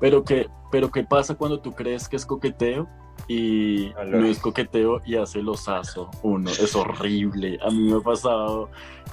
Pero 0.00 0.24
que, 0.24 0.48
pero 0.70 0.90
qué 0.90 1.04
pasa 1.04 1.34
cuando 1.34 1.60
tú 1.60 1.72
crees 1.72 2.08
que 2.08 2.16
es 2.16 2.26
coqueteo 2.26 2.88
y 3.28 3.92
Aló. 3.92 4.20
no 4.20 4.26
es 4.26 4.38
coqueteo 4.38 5.00
y 5.06 5.14
hace 5.16 5.38
el 5.40 5.48
osazo 5.48 6.10
uno. 6.22 6.50
Es 6.50 6.74
horrible. 6.74 7.58
A 7.62 7.70
mí 7.70 7.90
me 7.90 7.96
ha 7.96 8.00
pasado 8.00 8.68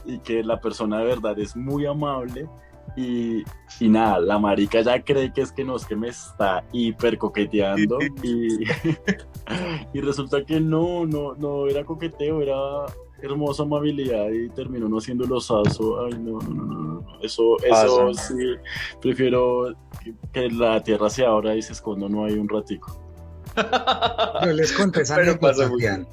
y 0.05 0.17
que 0.20 0.43
la 0.43 0.59
persona 0.59 0.99
de 0.99 1.05
verdad 1.05 1.38
es 1.39 1.55
muy 1.55 1.86
amable 1.86 2.47
y, 2.97 3.43
y 3.80 3.88
nada, 3.88 4.20
la 4.20 4.39
marica 4.39 4.82
ya 4.82 4.99
cree 5.03 5.32
que 5.32 5.41
es 5.41 5.51
que 5.51 5.63
no, 5.63 5.76
es 5.76 5.86
que 5.86 5.95
me 5.95 6.07
está 6.07 6.63
hiper 6.72 7.20
coqueteando 7.20 7.99
y, 8.24 8.63
y 9.93 10.01
resulta 10.01 10.43
que 10.43 10.59
no, 10.59 11.05
no, 11.05 11.36
no 11.36 11.67
era 11.67 11.86
coqueteo, 11.86 12.41
era 12.41 12.55
hermosa 13.22 13.63
amabilidad 13.63 14.30
y 14.30 14.49
terminó 14.49 14.88
no 14.89 14.99
siendo 15.01 15.26
el 15.26 15.32
osazo. 15.32 16.05
Ay, 16.05 16.13
no, 16.20 16.39
no, 16.39 16.49
no, 16.49 16.65
no, 16.65 16.82
no. 17.01 17.20
Eso, 17.22 17.57
eso 17.63 18.07
Pasa. 18.07 18.28
sí, 18.30 18.36
prefiero 19.01 19.74
que, 20.03 20.13
que 20.34 20.49
la 20.49 20.82
tierra 20.82 21.09
se 21.09 21.26
abra 21.26 21.55
y 21.55 21.61
se 21.61 21.74
esconda 21.74 22.07
no 22.07 22.26
hay 22.26 22.34
un 22.34 22.47
ratico. 22.47 22.99
Yo 24.45 24.53
les 24.53 24.72
conté 24.74 25.01
esa 25.01 25.15
Pero 25.15 25.32
anécdota, 25.32 25.70
pasa 25.70 26.05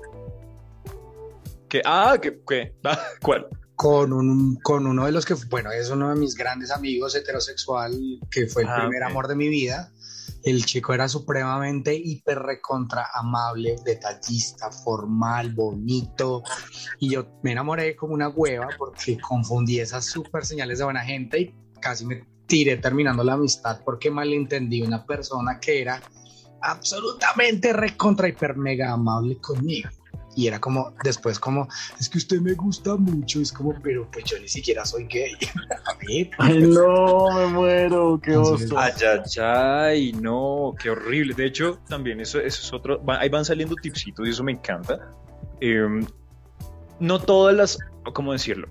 ¿Qué? 1.69 1.83
Ah, 1.85 2.17
¿qué? 2.21 2.41
qué? 2.49 2.75
Ah, 2.85 2.99
¿Cuál? 3.23 3.47
con, 3.77 4.13
un, 4.13 4.57
con 4.63 4.87
uno 4.87 5.05
de 5.05 5.13
los 5.13 5.27
que, 5.27 5.35
bueno, 5.51 5.71
es 5.71 5.91
uno 5.91 6.09
de 6.09 6.17
mis 6.17 6.35
grandes 6.35 6.71
amigos 6.71 7.15
heterosexual, 7.15 7.93
que 8.31 8.47
fue 8.47 8.63
el 8.63 8.69
Ah, 8.69 8.79
primer 8.81 9.03
amor 9.03 9.29
de 9.29 9.37
mi 9.37 9.49
vida. 9.49 9.93
El 10.47 10.65
chico 10.65 10.95
era 10.95 11.09
supremamente 11.09 11.93
hiper 11.93 12.39
recontra 12.39 13.09
amable, 13.13 13.75
detallista, 13.85 14.71
formal, 14.71 15.53
bonito. 15.53 16.45
Y 17.01 17.11
yo 17.11 17.27
me 17.43 17.51
enamoré 17.51 17.97
como 17.97 18.15
una 18.15 18.29
hueva 18.29 18.69
porque 18.79 19.19
confundí 19.19 19.81
esas 19.81 20.05
super 20.05 20.47
señales 20.47 20.79
de 20.79 20.85
buena 20.85 21.01
gente 21.01 21.41
y 21.41 21.55
casi 21.81 22.07
me 22.07 22.23
tiré 22.47 22.77
terminando 22.77 23.25
la 23.25 23.33
amistad 23.33 23.81
porque 23.85 24.09
malentendí 24.09 24.83
una 24.83 25.05
persona 25.05 25.59
que 25.59 25.83
era 25.83 26.01
absolutamente 26.63 27.73
recontra 27.73 28.29
hiper 28.29 28.57
mega 28.57 28.93
amable 28.93 29.39
conmigo. 29.39 29.89
Y 30.35 30.47
era 30.49 30.61
como, 30.61 30.93
después 31.03 31.39
como, 31.39 31.67
es 31.99 32.09
que 32.11 32.19
usted 32.19 32.41
me 32.41 32.53
gusta 32.53 32.97
mucho, 32.97 33.41
es 33.41 33.51
como, 33.53 33.75
pero 33.81 34.07
pues 34.11 34.25
yo 34.27 34.39
ni 34.39 34.49
siquiera 34.49 34.85
soy 34.85 35.05
gay. 35.07 35.33
A 35.87 35.95
ver, 36.07 36.31
Ay, 36.39 36.61
no, 36.63 37.31
me 37.33 37.47
muero, 37.47 38.21
qué 38.23 38.37
oso. 38.37 38.77
Ay, 38.79 38.93
ay, 39.03 39.41
ay, 39.43 40.13
no, 40.13 40.75
qué 40.79 40.91
horrible. 40.91 41.33
De 41.35 41.47
hecho, 41.47 41.79
también 41.89 42.21
eso, 42.21 42.39
eso 42.41 42.61
es 42.63 42.73
otro. 42.73 43.03
va- 43.05 43.19
ahí 43.21 43.29
van 43.29 43.45
saliendo 43.45 43.75
tipsitos 43.77 44.27
y 44.27 44.31
eso 44.31 44.45
me 44.45 44.53
encanta. 44.53 44.99
Eh, 45.61 45.87
no 47.01 47.19
todas 47.19 47.55
las. 47.55 47.79
¿Cómo 48.13 48.33
decirlo? 48.33 48.69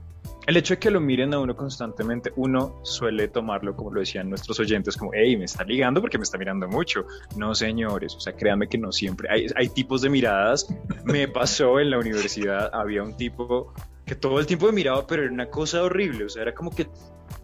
El 0.47 0.57
hecho 0.57 0.75
de 0.75 0.79
que 0.79 0.91
lo 0.91 1.01
miren 1.01 1.33
a 1.33 1.39
uno 1.39 1.55
constantemente, 1.55 2.31
uno 2.35 2.79
suele 2.83 3.27
tomarlo, 3.27 3.75
como 3.75 3.91
lo 3.91 3.99
decían 4.01 4.29
nuestros 4.29 4.59
oyentes, 4.59 4.95
como, 4.95 5.11
hey, 5.13 5.35
me 5.37 5.45
está 5.45 5.63
ligando 5.63 6.01
porque 6.01 6.19
me 6.19 6.23
está 6.23 6.37
mirando 6.37 6.67
mucho. 6.67 7.07
No, 7.35 7.55
señores, 7.55 8.15
o 8.15 8.19
sea, 8.19 8.33
créanme 8.33 8.67
que 8.67 8.77
no 8.77 8.91
siempre. 8.91 9.27
Hay, 9.31 9.47
hay 9.55 9.69
tipos 9.69 10.01
de 10.01 10.09
miradas. 10.09 10.67
Me 11.03 11.27
pasó 11.29 11.79
en 11.79 11.89
la 11.89 11.97
universidad, 11.97 12.69
había 12.73 13.01
un 13.01 13.17
tipo 13.17 13.73
que 14.05 14.13
todo 14.13 14.39
el 14.39 14.45
tiempo 14.45 14.67
me 14.67 14.73
miraba, 14.73 15.07
pero 15.07 15.23
era 15.23 15.31
una 15.31 15.49
cosa 15.49 15.83
horrible. 15.83 16.25
O 16.25 16.29
sea, 16.29 16.43
era 16.43 16.53
como 16.53 16.69
que 16.69 16.87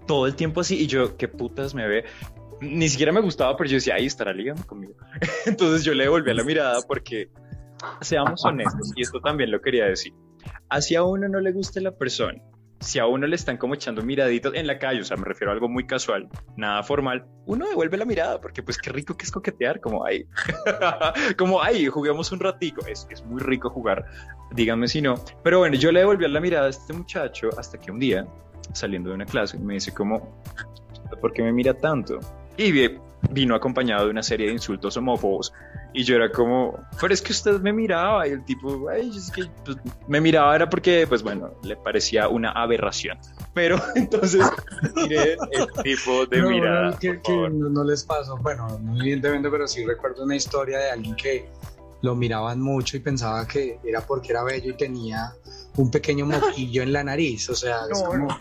todo 0.06 0.28
el 0.28 0.36
tiempo 0.36 0.62
así 0.62 0.80
y 0.80 0.88
yo, 0.88 1.18
¿qué 1.18 1.28
putas 1.28 1.74
me 1.74 1.88
ve? 1.88 2.06
Ni 2.62 2.88
siquiera 2.88 3.12
me 3.12 3.22
gustaba, 3.22 3.58
pero 3.58 3.70
yo 3.70 3.76
decía, 3.76 3.96
ahí 3.96 4.06
estará 4.06 4.34
ligando 4.34 4.66
conmigo. 4.68 4.94
Entonces 5.46 5.84
yo 5.84 5.94
le 5.94 6.04
devolví 6.04 6.34
la 6.34 6.44
mirada 6.44 6.80
porque, 6.88 7.30
seamos 8.02 8.46
honestos, 8.46 8.92
y 8.96 9.02
esto 9.02 9.20
también 9.20 9.50
lo 9.50 9.60
quería 9.62 9.86
decir, 9.86 10.14
así 10.70 10.96
a 10.96 11.04
uno 11.04 11.28
no 11.28 11.40
le 11.40 11.52
guste 11.52 11.82
la 11.82 11.92
persona, 11.98 12.40
si 12.82 13.00
a 13.00 13.06
uno 13.08 13.26
le 13.28 13.36
están 13.36 13.58
como 13.58 13.74
echando 13.76 14.02
miraditos 14.04 14.54
en 14.56 14.68
la 14.68 14.78
calle, 14.78 15.02
o 15.02 15.04
sea, 15.06 15.16
me 15.16 15.24
refiero 15.26 15.52
a 15.52 15.54
algo 15.54 15.70
muy 15.70 15.86
casual, 15.88 16.28
nada 16.58 16.84
formal, 16.84 17.26
uno 17.46 17.66
devuelve 17.70 17.96
la 17.98 18.06
mirada 18.06 18.42
porque 18.42 18.62
pues 18.64 18.78
qué 18.78 18.90
rico 18.92 19.16
que 19.16 19.24
es 19.24 19.32
coquetear, 19.32 19.80
como 19.80 20.06
ahí, 20.06 20.26
como 21.38 21.62
ahí, 21.62 21.86
juguemos 21.88 22.32
un 22.32 22.40
ratico, 22.40 22.86
es, 22.88 23.08
es 23.10 23.24
muy 23.24 23.40
rico 23.42 23.70
jugar, 23.70 24.06
díganme 24.52 24.88
si 24.88 25.02
no, 25.02 25.16
pero 25.44 25.60
bueno, 25.60 25.76
yo 25.78 25.92
le 25.92 26.00
devolví 26.00 26.28
la 26.28 26.42
mirada 26.42 26.68
a 26.68 26.70
este 26.70 26.94
muchacho 26.94 27.50
hasta 27.58 27.78
que 27.80 27.92
un 27.92 28.00
día, 28.00 28.26
saliendo 28.74 29.10
de 29.10 29.16
una 29.16 29.26
clase, 29.26 29.58
me 29.60 29.76
dice 29.76 29.94
como, 29.94 30.42
¿por 31.22 31.34
qué 31.34 31.44
me 31.44 31.54
mira 31.54 31.74
tanto? 31.74 32.20
Y 32.58 32.72
vi- 32.72 32.98
vino 33.30 33.56
acompañado 33.56 34.06
de 34.06 34.12
una 34.12 34.24
serie 34.24 34.48
de 34.48 34.54
insultos 34.54 34.98
homófobos. 34.98 35.54
Y 35.94 36.04
yo 36.04 36.16
era 36.16 36.32
como, 36.32 36.80
pero 37.00 37.14
es 37.14 37.22
que 37.22 37.34
usted 37.34 37.60
me 37.60 37.74
miraba. 37.74 38.28
Y 38.28 38.32
el 38.32 38.46
tipo, 38.46 38.88
ay, 38.90 39.12
es 39.16 39.30
que 39.32 39.44
pues, 39.66 39.78
me 40.08 40.22
miraba 40.22 40.56
era 40.56 40.70
porque, 40.70 41.06
pues 41.08 41.22
bueno, 41.22 41.54
le 41.64 41.76
parecía 41.76 42.28
una 42.30 42.52
aberración. 42.52 43.18
Pero 43.54 43.76
entonces, 43.96 44.42
mire 44.96 45.34
el 45.52 45.68
tipo 45.84 46.26
de 46.26 46.42
no, 46.42 46.50
mirada. 46.50 46.92
no, 46.92 47.00
que, 47.00 47.14
por 47.16 47.22
que 47.24 47.32
favor. 47.32 47.52
no, 47.52 47.70
no 47.70 47.84
les 47.84 48.04
pasó. 48.04 48.38
Bueno, 48.38 48.80
no 48.82 49.02
evidentemente, 49.02 49.50
pero 49.50 49.68
sí 49.68 49.86
recuerdo 49.86 50.24
una 50.24 50.36
historia 50.36 50.78
de 50.80 50.92
alguien 50.92 51.16
que 51.16 51.50
lo 52.04 52.16
miraban 52.16 52.60
mucho 52.60 52.98
y 52.98 53.02
pensaba 53.02 53.48
que 53.48 53.78
era 53.84 54.02
porque 54.02 54.32
era 54.32 54.44
bello 54.44 54.72
y 54.72 54.78
tenía 54.78 55.34
un 55.78 55.92
pequeño 55.92 56.26
moquillo 56.26 56.82
en 56.84 56.94
la 56.94 57.04
nariz. 57.04 57.50
O 57.50 57.56
sea, 57.56 57.82
es 57.92 58.00
No, 58.02 58.06
como, 58.08 58.40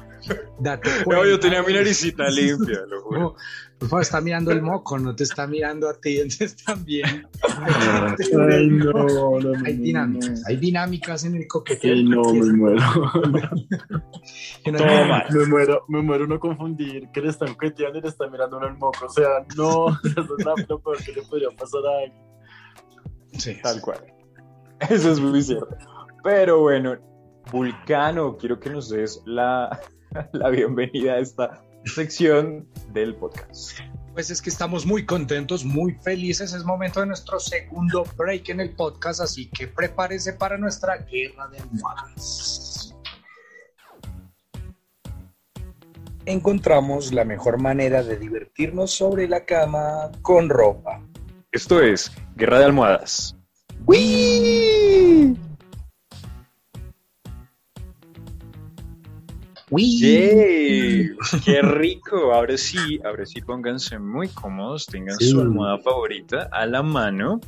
date 0.61 0.89
No, 1.01 1.05
cuenta. 1.05 1.27
yo 1.29 1.41
tenía 1.41 1.63
mi 1.63 1.73
naricita 1.75 2.25
limpia, 2.31 2.81
lo 2.89 3.03
juro. 3.03 3.35
No, 3.81 3.89
por 3.89 3.89
favor, 3.89 4.03
está 4.03 4.21
mirando 4.21 4.53
el 4.53 4.61
moco, 4.61 4.99
no 4.99 5.17
te 5.17 5.25
está 5.25 5.47
mirando 5.47 5.89
a 5.89 5.95
ti, 5.95 6.19
entonces 6.21 6.55
también. 6.65 7.27
Ay, 7.43 8.69
no, 8.69 8.93
no, 8.93 9.41
no, 9.41 9.65
Hay 9.65 9.79
dinámicas, 9.79 10.41
no. 10.41 10.47
hay 10.47 10.57
dinámicas 10.57 11.25
en 11.25 11.37
el 11.37 11.49
coqueteo. 11.49 11.95
Ay, 11.95 12.05
no, 12.05 12.23
me 12.35 12.53
muero. 12.53 12.81
Toma. 14.77 15.25
Me 15.31 15.47
muero, 15.47 15.85
me 15.89 16.03
muero 16.03 16.27
no 16.27 16.39
confundir 16.39 17.09
que 17.11 17.23
le 17.23 17.31
están 17.31 17.55
coqueteando 17.55 17.99
y 17.99 18.03
le 18.03 18.09
están 18.09 18.31
mirando 18.31 18.59
uno 18.59 18.67
el 18.67 18.77
moco. 18.77 19.07
O 19.07 19.11
sea, 19.11 19.47
no, 19.57 19.89
eso 20.05 20.37
es 20.39 20.69
lo 20.69 20.79
peor 20.79 21.03
que 21.03 21.13
le 21.13 21.23
podría 21.23 21.49
pasar 21.51 21.81
a 21.87 22.05
alguien. 22.05 22.23
Sí, 23.33 23.57
Tal 23.63 23.81
cual. 23.81 23.99
Eso 24.91 25.13
es 25.13 25.21
muy 25.21 25.43
cierto. 25.43 25.69
Pero 26.23 26.61
bueno, 26.61 26.97
Vulcano, 27.51 28.37
quiero 28.37 28.61
que 28.61 28.69
nos 28.69 28.91
des 28.91 29.23
la, 29.25 29.81
la 30.33 30.51
bienvenida 30.51 31.15
a 31.15 31.19
esta 31.19 31.63
sección 31.85 32.69
del 32.93 33.15
podcast. 33.15 33.79
Pues 34.13 34.31
es 34.31 34.43
que 34.43 34.51
estamos 34.51 34.87
muy 34.87 35.07
contentos, 35.07 35.65
muy 35.65 35.95
felices. 36.03 36.53
Es 36.53 36.65
momento 36.65 37.01
de 37.01 37.07
nuestro 37.07 37.39
segundo 37.39 38.05
break 38.17 38.49
en 38.51 38.61
el 38.61 38.75
podcast, 38.75 39.21
así 39.21 39.49
que 39.51 39.69
prepárese 39.69 40.33
para 40.33 40.59
nuestra 40.59 40.97
guerra 40.99 41.49
de 41.49 41.59
almohadas. 41.59 42.95
Encontramos 46.27 47.13
la 47.13 47.25
mejor 47.25 47.61
manera 47.61 48.03
de 48.03 48.17
divertirnos 48.17 48.91
sobre 48.91 49.27
la 49.27 49.45
cama 49.45 50.11
con 50.23 50.49
ropa. 50.49 51.03
Esto 51.51 51.81
es 51.81 52.13
Guerra 52.37 52.59
de 52.59 52.65
Almohadas. 52.67 53.37
Uy. 59.71 60.01
¡Yay! 60.01 61.11
¡Qué 61.45 61.63
rico! 61.63 62.33
Ahora 62.33 62.57
sí, 62.57 63.01
ahora 63.05 63.25
sí 63.27 63.41
pónganse 63.41 63.99
muy 63.99 64.29
cómodos, 64.29 64.87
tengan 64.87 65.17
Sí. 65.19 65.31
su 65.31 65.41
almohada 65.41 65.79
favorita 65.79 66.49
a 66.53 66.67
la 66.67 66.83
mano. 66.83 67.41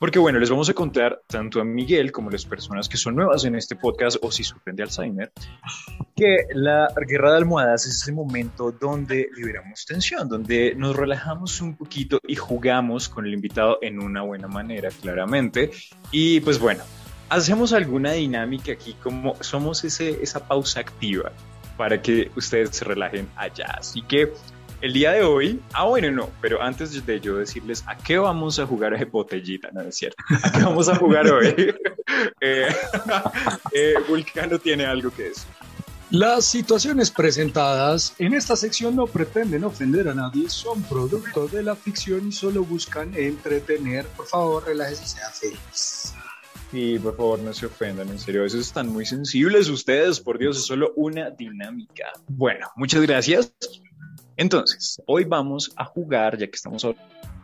Porque 0.00 0.18
bueno, 0.18 0.38
les 0.38 0.50
vamos 0.50 0.68
a 0.68 0.74
contar 0.74 1.22
tanto 1.28 1.60
a 1.60 1.64
Miguel 1.64 2.12
como 2.12 2.28
a 2.28 2.32
las 2.32 2.44
personas 2.44 2.88
que 2.88 2.96
son 2.98 3.14
nuevas 3.14 3.44
en 3.44 3.54
este 3.54 3.74
podcast 3.76 4.18
o 4.20 4.30
si 4.30 4.42
sufren 4.44 4.76
de 4.76 4.82
Alzheimer, 4.82 5.32
que 6.14 6.38
la 6.52 6.88
guerra 7.08 7.30
de 7.30 7.38
almohadas 7.38 7.86
es 7.86 8.02
ese 8.02 8.12
momento 8.12 8.72
donde 8.72 9.28
liberamos 9.34 9.86
tensión, 9.86 10.28
donde 10.28 10.74
nos 10.76 10.94
relajamos 10.94 11.60
un 11.62 11.76
poquito 11.76 12.18
y 12.26 12.34
jugamos 12.34 13.08
con 13.08 13.24
el 13.24 13.32
invitado 13.32 13.78
en 13.80 13.98
una 14.02 14.20
buena 14.22 14.46
manera, 14.48 14.90
claramente. 14.90 15.70
Y 16.10 16.40
pues 16.40 16.58
bueno, 16.58 16.82
hacemos 17.28 17.72
alguna 17.72 18.12
dinámica 18.12 18.72
aquí 18.72 18.94
como 19.02 19.36
somos 19.42 19.84
ese, 19.84 20.22
esa 20.22 20.46
pausa 20.46 20.80
activa 20.80 21.32
para 21.76 22.00
que 22.00 22.30
ustedes 22.36 22.76
se 22.76 22.84
relajen 22.84 23.28
allá. 23.36 23.66
Así 23.78 24.02
que 24.02 24.32
el 24.80 24.92
día 24.92 25.12
de 25.12 25.22
hoy, 25.22 25.60
ah 25.72 25.84
bueno, 25.84 26.10
no, 26.10 26.30
pero 26.40 26.62
antes 26.62 27.06
de 27.06 27.20
yo 27.20 27.36
decirles 27.36 27.84
a 27.86 27.96
qué 27.96 28.18
vamos 28.18 28.58
a 28.58 28.66
jugar 28.66 28.98
de 28.98 29.04
botellita, 29.06 29.70
no 29.72 29.80
es 29.80 29.96
cierto, 29.96 30.22
a 30.42 30.52
qué 30.52 30.62
vamos 30.62 30.88
a 30.88 30.96
jugar 30.96 31.26
hoy, 31.30 31.74
eh, 32.40 32.68
eh, 33.72 33.94
Vulcano 34.06 34.58
tiene 34.58 34.84
algo 34.84 35.10
que 35.10 35.24
decir. 35.24 35.48
Las 36.10 36.44
situaciones 36.44 37.10
presentadas 37.10 38.14
en 38.18 38.34
esta 38.34 38.56
sección 38.56 38.94
no 38.94 39.06
pretenden 39.06 39.64
ofender 39.64 40.06
a 40.08 40.14
nadie, 40.14 40.48
son 40.48 40.82
producto 40.82 41.48
de 41.48 41.62
la 41.62 41.74
ficción 41.74 42.28
y 42.28 42.32
solo 42.32 42.62
buscan 42.62 43.14
entretener. 43.16 44.06
Por 44.08 44.26
favor, 44.26 44.64
relájese 44.66 45.04
y 45.04 45.08
sea 45.08 45.30
feliz. 45.30 46.14
Sí, 46.74 46.98
por 46.98 47.16
favor, 47.16 47.38
no 47.38 47.52
se 47.52 47.66
ofendan, 47.66 48.08
en 48.08 48.18
serio, 48.18 48.42
a 48.42 48.46
están 48.46 48.88
muy 48.88 49.06
sensibles 49.06 49.68
ustedes, 49.68 50.18
por 50.18 50.40
Dios, 50.40 50.56
es 50.56 50.66
solo 50.66 50.92
una 50.96 51.30
dinámica. 51.30 52.10
Bueno, 52.26 52.66
muchas 52.74 53.00
gracias. 53.02 53.54
Entonces, 54.36 55.00
hoy 55.06 55.22
vamos 55.22 55.72
a 55.76 55.84
jugar, 55.84 56.36
ya 56.36 56.48
que 56.48 56.56
estamos 56.56 56.84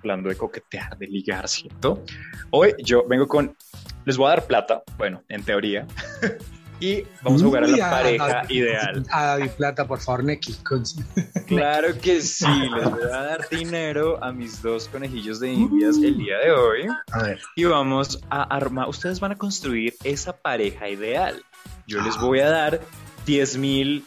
hablando 0.01 0.31
de 0.31 0.35
coquetear, 0.35 0.99
de 0.99 1.07
ligar, 1.07 1.47
¿cierto? 1.47 2.03
Hoy 2.51 2.74
yo 2.83 3.07
vengo 3.07 3.28
con, 3.28 3.57
les 4.05 4.16
voy 4.16 4.26
a 4.26 4.31
dar 4.31 4.49
plata, 4.49 4.83
bueno, 4.99 5.22
en 5.28 5.45
teoría, 5.45 5.87
y 6.81 7.05
vamos 7.22 7.43
a 7.43 7.45
jugar 7.45 7.64
a 7.64 7.66
la 7.68 7.91
pareja 7.91 8.41
a- 8.41 8.53
ideal. 8.53 9.05
A 9.11 9.24
David 9.26 9.51
Plata, 9.57 9.87
por 9.87 10.01
favor, 10.01 10.24
Neki. 10.24 10.57
Claro 11.47 11.89
que 12.01 12.20
sí, 12.20 12.47
les 12.47 12.91
voy 12.91 13.03
a 13.12 13.22
dar 13.22 13.49
dinero 13.51 14.22
a 14.22 14.33
mis 14.33 14.62
dos 14.62 14.89
conejillos 14.89 15.41
de 15.41 15.53
indias 15.53 15.97
el 15.97 16.16
día 16.16 16.39
de 16.39 16.53
hoy. 16.53 16.87
A 17.12 17.22
ver. 17.22 17.41
y 17.57 17.64
vamos 17.64 18.20
a 18.31 18.43
armar, 18.45 18.89
ustedes 18.89 19.18
van 19.20 19.33
a 19.33 19.37
construir 19.37 19.95
esa 20.05 20.33
pareja 20.37 20.89
ideal. 20.89 21.43
Yo 21.87 22.01
les 22.03 22.16
voy 22.18 22.39
a 22.41 22.49
dar 22.51 22.81
10 23.26 23.57
mil 23.59 24.05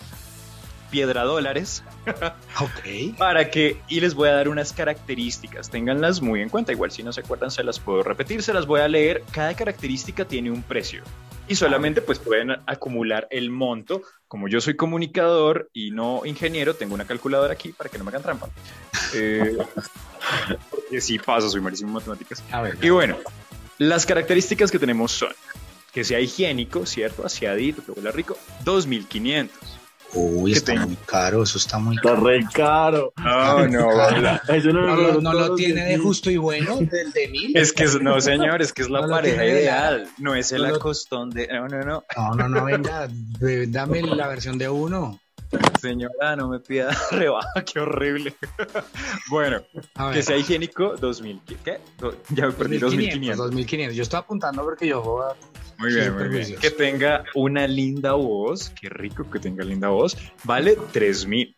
piedra 0.90 1.24
dólares 1.24 1.84
Ok. 2.62 3.18
para 3.18 3.50
que, 3.50 3.82
y 3.90 4.00
les 4.00 4.14
voy 4.14 4.30
a 4.30 4.34
dar 4.34 4.48
unas 4.48 4.72
características, 4.74 5.70
ténganlas 5.70 6.22
muy 6.22 6.42
en 6.42 6.50
cuenta, 6.50 6.72
igual 6.72 6.92
si 6.92 7.02
no 7.04 7.12
se 7.12 7.22
acuerdan 7.22 7.50
se 7.52 7.64
las 7.64 7.80
puedo 7.80 8.04
repetir, 8.04 8.44
se 8.44 8.54
las 8.54 8.68
voy 8.68 8.80
a 8.82 8.88
leer, 8.88 9.24
cada 9.32 9.56
característica 9.56 10.24
tiene 10.26 10.52
un 10.52 10.62
precio 10.62 11.04
y 11.48 11.56
solamente 11.56 12.02
pues 12.02 12.20
pueden 12.20 12.52
acumular 12.66 13.28
el 13.32 13.50
monto, 13.50 14.02
como 14.28 14.48
yo 14.48 14.62
soy 14.62 14.76
comunicador 14.76 15.70
y 15.74 15.92
no 15.92 16.22
ingeniero, 16.26 16.76
tengo 16.76 16.96
una 16.96 17.06
calculadora 17.06 17.54
aquí 17.54 17.72
para 17.72 17.90
que 17.90 17.98
no 17.98 18.04
me 18.04 18.10
hagan 18.10 18.24
trampa. 18.24 18.50
Eh, 19.14 19.58
porque 20.70 21.02
sí 21.02 21.20
pasa, 21.20 21.50
soy 21.50 21.62
malísimo 21.62 21.90
en 21.90 21.96
matemáticas. 21.96 22.44
A 22.52 22.62
ver. 22.62 22.78
Y 22.82 22.90
bueno, 22.90 23.18
las 23.78 24.06
características 24.06 24.72
que 24.72 24.80
tenemos 24.80 25.12
son 25.12 25.34
que 25.92 26.04
sea 26.04 26.20
higiénico, 26.20 26.86
¿cierto? 26.86 27.26
Aseadito, 27.26 27.84
que 27.84 27.92
huela 27.92 28.12
rico, 28.12 28.36
2.500. 28.66 29.50
Uy, 30.16 30.52
¿Qué 30.52 30.58
está 30.60 30.74
tengo? 30.74 30.88
muy 30.88 30.96
caro, 31.06 31.44
eso 31.44 31.58
está 31.58 31.80
muy 31.80 31.96
Está 31.96 32.10
caro. 32.10 32.24
re 32.24 32.46
caro. 32.54 33.14
No, 33.24 33.68
no, 33.68 34.72
No, 34.74 35.22
no 35.22 35.32
todos 35.32 35.50
lo 35.50 35.56
tiene 35.56 35.86
de 35.86 35.98
justo 35.98 36.30
y 36.30 36.38
bueno, 36.38 36.78
del 36.78 37.12
de 37.12 37.28
mil. 37.30 37.58
Es 37.58 37.74
que 37.74 37.84
es- 37.86 38.00
no, 38.02 38.20
señor, 38.22 38.62
es 38.62 38.74
que 38.74 38.84
es 38.84 38.90
la 38.90 39.02
No 39.02 39.10
pareja 39.10 39.46
ideal, 39.46 40.08
no 40.20 40.36
es 40.36 40.52
el 40.52 40.64
No 40.68 40.76
acostón 40.76 41.30
de... 41.32 41.48
No, 41.48 41.68
no, 41.68 41.82
no, 41.82 42.04
No, 42.16 42.36
no, 42.36 42.48
no, 42.50 42.66
venga, 42.66 43.08
dame 43.68 44.02
la 44.04 44.28
versión 44.28 44.58
de 44.58 44.70
uno. 44.70 45.20
Señora, 45.80 46.36
no 46.36 46.48
me 46.50 46.60
pida 46.60 46.90
rebaja, 47.12 47.64
qué 47.66 47.80
horrible. 47.80 48.36
bueno, 49.30 49.62
que 50.14 50.22
sea 50.24 50.38
higiénico, 50.38 50.96
2.000. 50.98 51.42
¿Qué? 51.64 51.80
Ya 52.30 52.48
me 52.48 52.52
perdí 52.54 52.80
2.500. 52.80 53.36
2500. 53.36 53.96
Yo 53.96 54.04
estoy 54.04 54.20
apuntando 54.20 54.64
porque 54.64 54.88
yo 54.88 55.02
juego 55.02 55.24
a- 55.24 55.36
Muy 55.78 55.94
bien, 55.94 56.14
muy 56.16 56.28
bien. 56.30 56.56
Que 56.60 56.72
tenga 56.72 57.24
una 57.36 57.68
linda 57.68 58.14
voz, 58.14 58.70
qué 58.80 58.90
rico 58.90 59.30
que 59.30 59.40
tenga 59.40 59.64
linda 59.64 59.90
voz, 59.90 60.18
vale 60.44 60.78
3.000. 60.78 61.56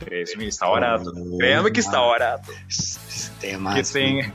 3.000, 0.00 0.46
está 0.48 0.66
barato. 0.66 1.10
Oh, 1.16 1.38
Créame 1.38 1.72
que 1.72 1.80
está 1.80 2.00
barato. 2.00 2.52
Este 2.68 3.56
más. 3.56 3.74
que 3.76 3.98
tenga 3.98 4.34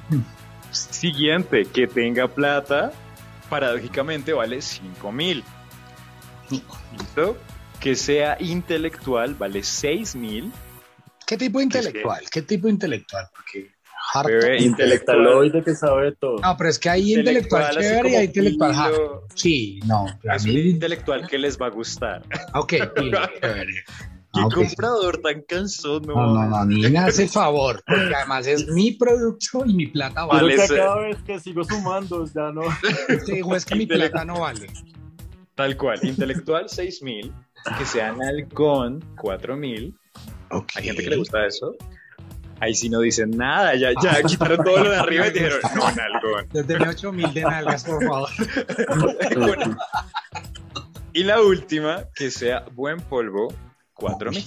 siguiente 0.71 1.65
que 1.65 1.85
tenga 1.85 2.27
plata 2.27 2.91
paradójicamente 3.49 4.31
vale 4.31 4.61
5 4.61 5.11
mil 5.11 5.43
listo 6.49 7.37
que 7.81 7.95
sea 7.95 8.37
intelectual 8.39 9.35
vale 9.35 9.63
6 9.63 10.15
mil 10.15 10.51
¿Qué 11.27 11.37
tipo 11.37 11.59
de 11.59 11.65
intelectual? 11.65 12.21
¿Qué 12.29 12.41
tipo 12.41 12.67
de 12.67 12.73
intelectual? 12.73 13.25
Porque 13.33 13.71
harto. 14.13 14.27
Bebé, 14.29 14.61
Intelectaloide 14.63 15.63
que 15.63 15.73
sabe 15.75 16.11
todo. 16.19 16.37
No, 16.39 16.57
pero 16.57 16.69
es 16.69 16.77
que 16.77 16.89
hay 16.89 17.13
intelectual, 17.13 17.77
chévere 17.79 18.09
y 18.11 18.15
hay 18.15 18.25
intelectual 18.25 18.93
Sí, 19.35 19.79
no. 19.85 20.05
es 20.23 20.43
mí- 20.45 20.51
un 20.51 20.67
intelectual 20.67 21.27
que 21.27 21.37
les 21.37 21.57
va 21.57 21.67
a 21.67 21.69
gustar 21.69 22.23
Ok, 22.55 22.73
pilo, 22.95 23.19
chévere. 23.41 23.73
qué 23.73 24.39
Ah, 24.41 24.45
ok. 24.47 24.53
comprador 24.55 25.17
tan 25.19 25.41
cansón 25.43 26.01
no, 26.05 26.15
No, 26.15 26.33
no, 26.33 26.49
no, 26.49 26.65
ni 26.65 26.81
me 26.89 26.99
hace 26.99 27.27
favor, 27.29 27.81
porque 27.87 28.13
además 28.15 28.45
es 28.47 28.67
mi 28.67 28.91
producto 28.91 29.63
y 29.65 29.73
mi 29.73 29.87
plata 29.87 30.27
Pero 30.29 30.43
Vale, 30.45 30.57
vale. 30.57 30.67
que 30.69 30.75
cada 30.75 30.97
vez 30.99 31.17
que 31.25 31.39
sigo 31.39 31.63
sumando, 31.63 32.25
ya 32.33 32.51
no. 32.51 32.61
Este 33.07 33.35
dijo 33.35 33.55
es 33.55 33.65
que 33.65 33.75
mi 33.75 33.85
plata 33.85 34.25
no 34.25 34.39
vale. 34.41 34.67
tal 35.55 35.77
cual 35.77 35.99
intelectual 36.03 36.67
6 36.67 37.01
mil 37.03 37.31
que 37.77 37.85
sea 37.85 38.15
halcón 38.19 39.03
4 39.17 39.55
mil 39.57 39.95
Ok. 40.51 40.71
Hay 40.75 40.83
gente 40.83 41.03
que 41.03 41.09
le 41.09 41.17
gusta 41.17 41.45
eso. 41.45 41.75
Ahí 42.59 42.75
sí 42.75 42.89
no 42.89 42.99
dicen 42.99 43.31
nada, 43.31 43.73
ya, 43.75 43.89
ya 44.03 44.21
quitaron 44.21 44.63
todo 44.63 44.83
lo 44.83 44.91
de 44.91 44.97
arriba 44.97 45.27
y 45.27 45.31
dijeron, 45.31 45.59
no, 45.75 45.91
nalgón. 45.91 46.47
Yo 46.53 46.63
tenía 46.63 46.89
8000 46.89 47.33
de 47.33 47.41
nalgas, 47.41 47.83
por 47.83 48.05
favor. 48.05 48.29
Y 51.13 51.25
la 51.25 51.41
última, 51.41 52.05
que 52.15 52.31
sea 52.31 52.63
buen 52.71 53.01
polvo, 53.01 53.53
4000. 53.95 54.45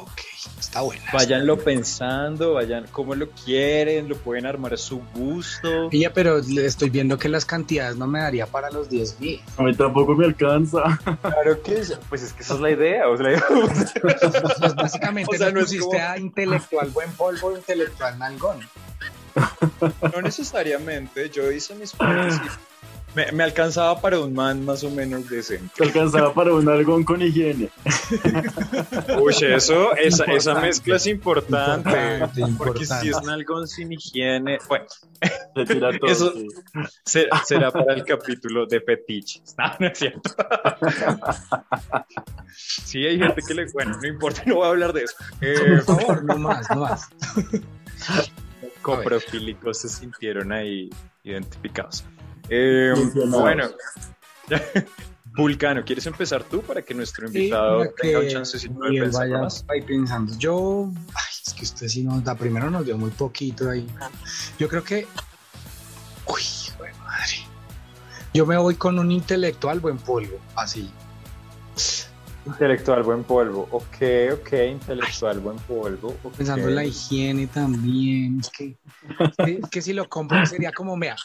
Ok, 0.00 0.20
está 0.58 0.80
buena. 0.82 1.02
Váyanlo 1.12 1.58
pensando, 1.58 2.54
vayan 2.54 2.86
como 2.92 3.14
lo 3.14 3.30
quieren, 3.30 4.08
lo 4.08 4.16
pueden 4.16 4.46
armar 4.46 4.74
a 4.74 4.76
su 4.76 5.00
gusto. 5.14 5.88
Ella, 5.92 6.12
pero 6.12 6.38
le 6.40 6.66
estoy 6.66 6.90
viendo 6.90 7.18
que 7.18 7.28
las 7.28 7.44
cantidades 7.44 7.96
no 7.96 8.06
me 8.06 8.20
daría 8.20 8.46
para 8.46 8.70
los 8.70 8.88
10 8.88 9.20
mil. 9.20 9.40
A 9.56 9.62
mí 9.62 9.74
tampoco 9.74 10.14
me 10.14 10.26
alcanza. 10.26 10.82
Claro 11.22 11.62
que 11.62 11.78
es, 11.80 11.98
pues 12.08 12.22
es 12.22 12.32
que 12.32 12.42
esa 12.42 12.54
es 12.54 12.60
la 12.60 12.70
idea. 12.70 13.08
O 13.08 13.16
sea, 13.16 13.26
Pues 14.02 14.74
básicamente 14.76 15.30
O 15.34 15.38
sea, 15.38 15.50
no 15.52 15.60
pusiste 15.60 15.84
como- 15.84 15.98
a 15.98 16.18
intelectual 16.18 16.88
buen 16.90 17.10
polvo, 17.12 17.56
intelectual 17.56 18.18
nalgón. 18.18 18.58
no 20.14 20.22
necesariamente, 20.22 21.28
yo 21.30 21.50
hice 21.50 21.74
mis 21.74 21.92
y 21.94 21.96
me, 23.14 23.30
me 23.32 23.44
alcanzaba 23.44 24.00
para 24.00 24.18
un 24.20 24.34
man 24.34 24.64
más 24.64 24.82
o 24.84 24.90
menos 24.90 25.28
decente. 25.28 25.70
Te 25.76 25.84
alcanzaba 25.84 26.32
para 26.34 26.52
un 26.54 26.68
algón 26.68 27.04
con 27.04 27.22
higiene. 27.22 27.70
Uy, 29.20 29.34
eso, 29.42 29.94
esa, 29.96 30.24
esa 30.24 30.54
mezcla 30.56 30.96
es 30.96 31.06
importante. 31.06 31.90
Importante, 31.90 32.40
Porque 32.56 32.82
importante. 32.84 33.00
si 33.02 33.08
es 33.10 33.28
algo 33.28 33.66
sin 33.66 33.92
higiene, 33.92 34.58
bueno, 34.68 34.86
Se 35.54 35.64
tira 35.64 35.98
todo. 35.98 36.10
Eso- 36.10 36.32
sí. 36.32 36.48
se- 37.04 37.28
será 37.44 37.70
para 37.70 37.94
el 37.94 38.04
capítulo 38.04 38.66
de 38.66 38.80
fetiches. 38.80 39.54
No, 39.58 39.72
no 39.80 39.86
es 39.86 39.98
cierto. 39.98 40.30
Sí, 42.56 43.04
hay 43.04 43.18
gente 43.18 43.42
que 43.46 43.54
le. 43.54 43.66
Bueno, 43.72 43.96
no 44.00 44.06
importa, 44.06 44.42
no 44.46 44.56
voy 44.56 44.66
a 44.66 44.70
hablar 44.70 44.92
de 44.92 45.02
eso. 45.02 45.14
Eh, 45.40 45.80
Por 45.84 45.98
favor, 45.98 46.24
no 46.24 46.36
más, 46.38 46.70
no 46.70 46.76
más. 46.82 47.08
coprofílicos 48.82 49.78
se 49.80 49.88
sintieron 49.88 50.52
ahí 50.52 50.90
identificados. 51.24 52.04
Eh, 52.48 52.92
Mencionados. 52.96 53.40
bueno, 53.42 53.68
Vulcano, 55.36 55.84
¿quieres 55.84 56.06
empezar 56.06 56.44
tú 56.44 56.62
para 56.62 56.82
que 56.82 56.94
nuestro 56.94 57.26
Sí, 57.28 57.38
invitado 57.38 57.78
para 57.80 57.90
tenga 57.96 58.18
un 58.20 58.24
que 58.26 58.30
chancecito 58.32 58.78
de 58.80 59.00
pensar 59.00 59.28
vaya 59.28 59.38
más? 59.42 59.64
ahí 59.68 59.82
pensando. 59.82 60.32
Yo, 60.38 60.92
ay, 61.08 61.34
es 61.46 61.54
que 61.54 61.64
usted 61.64 61.88
sí 61.88 62.04
nos 62.04 62.22
da, 62.22 62.34
primero 62.36 62.70
nos 62.70 62.84
dio 62.84 62.96
muy 62.96 63.10
poquito 63.10 63.68
ahí. 63.70 63.86
Yo 64.58 64.68
creo 64.68 64.84
que, 64.84 65.06
uy, 66.26 66.40
hijo 66.40 66.82
de 66.84 66.92
madre. 67.00 67.34
Yo 68.32 68.46
me 68.46 68.56
voy 68.56 68.74
con 68.76 68.98
un 68.98 69.10
intelectual 69.10 69.80
buen 69.80 69.96
polvo, 69.98 70.38
así. 70.56 70.90
Intelectual 72.46 73.02
buen 73.02 73.24
polvo. 73.24 73.66
Ok, 73.70 73.96
ok, 74.34 74.52
intelectual 74.70 75.40
buen 75.40 75.56
polvo. 75.60 76.14
Pensando 76.36 76.68
en 76.68 76.74
la 76.74 76.84
higiene 76.84 77.46
también. 77.46 78.38
Es 78.40 78.50
que, 78.50 78.76
es 79.38 79.68
que 79.70 79.80
si 79.82 79.92
lo 79.94 80.08
compro 80.08 80.44
sería 80.44 80.70
como, 80.72 80.96
vea, 80.98 81.16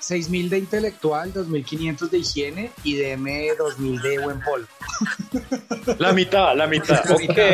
6.000 0.00 0.48
de 0.50 0.58
intelectual, 0.58 1.32
2.500 1.32 2.10
de 2.10 2.18
higiene 2.18 2.70
y 2.82 2.94
deme 2.96 3.48
2.000 3.58 4.02
de 4.02 4.18
buen 4.18 4.40
polvo. 4.42 4.66
La 5.98 6.12
mitad, 6.12 6.54
la 6.56 6.66
mitad. 6.66 7.02
La 7.04 7.14
Ok. 7.14 7.20
mitad. 7.20 7.44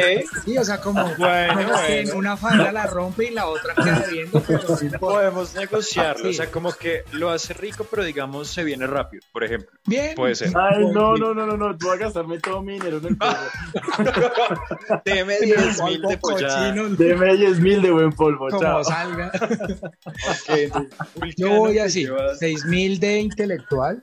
Sí, 0.44 0.58
o 0.58 0.64
sea, 0.64 0.80
como 0.80 1.04
Bueno, 1.16 1.54
bueno. 1.68 2.14
una 2.16 2.36
falda 2.36 2.70
la 2.70 2.86
rompe 2.86 3.24
y 3.26 3.30
la 3.30 3.46
otra 3.46 3.74
queda 3.74 4.04
viendo, 4.10 4.40
pero 4.46 4.58
no 4.68 4.74
importa. 4.74 4.98
Podemos 4.98 5.54
negociarlo, 5.54 6.24
Sí. 6.24 6.30
o 6.30 6.32
sea, 6.34 6.50
como 6.50 6.72
que 6.72 7.02
lo 7.12 7.30
hace 7.30 7.54
rico, 7.54 7.86
pero 7.90 8.04
digamos 8.04 8.48
se 8.48 8.62
viene 8.64 8.86
rápido, 8.86 9.22
por 9.32 9.42
ejemplo. 9.44 9.70
Bien. 9.86 10.14
Puede 10.14 10.34
ser. 10.36 10.48
Ay, 10.56 10.84
no, 10.92 11.16
no, 11.16 11.34
no, 11.34 11.46
no, 11.46 11.56
no, 11.56 11.76
tú 11.76 11.86
vas 11.88 11.96
a 11.96 11.98
gastarme 12.04 12.38
todo 12.38 12.62
mi 12.62 12.74
dinero 12.74 12.98
en 12.98 13.06
el 13.06 13.16
polvo. 13.16 13.34
Deme 15.04 15.38
10 15.40 15.82
mil 15.84 16.02
de 16.02 16.18
pollada. 16.18 16.72
Deme 16.72 17.36
10 17.36 17.60
mil 17.60 17.82
de 17.82 17.90
buen 17.90 18.12
polvo, 18.12 18.48
como 18.48 18.60
chao. 18.60 18.84
salga. 18.84 19.30
Ok, 19.34 20.48
entonces, 20.56 21.34
Yo 21.36 21.50
voy 21.56 21.78
así, 21.78 22.04
llevas- 22.06 22.19
6.000 22.40 22.98
de 22.98 23.20
intelectual, 23.20 24.02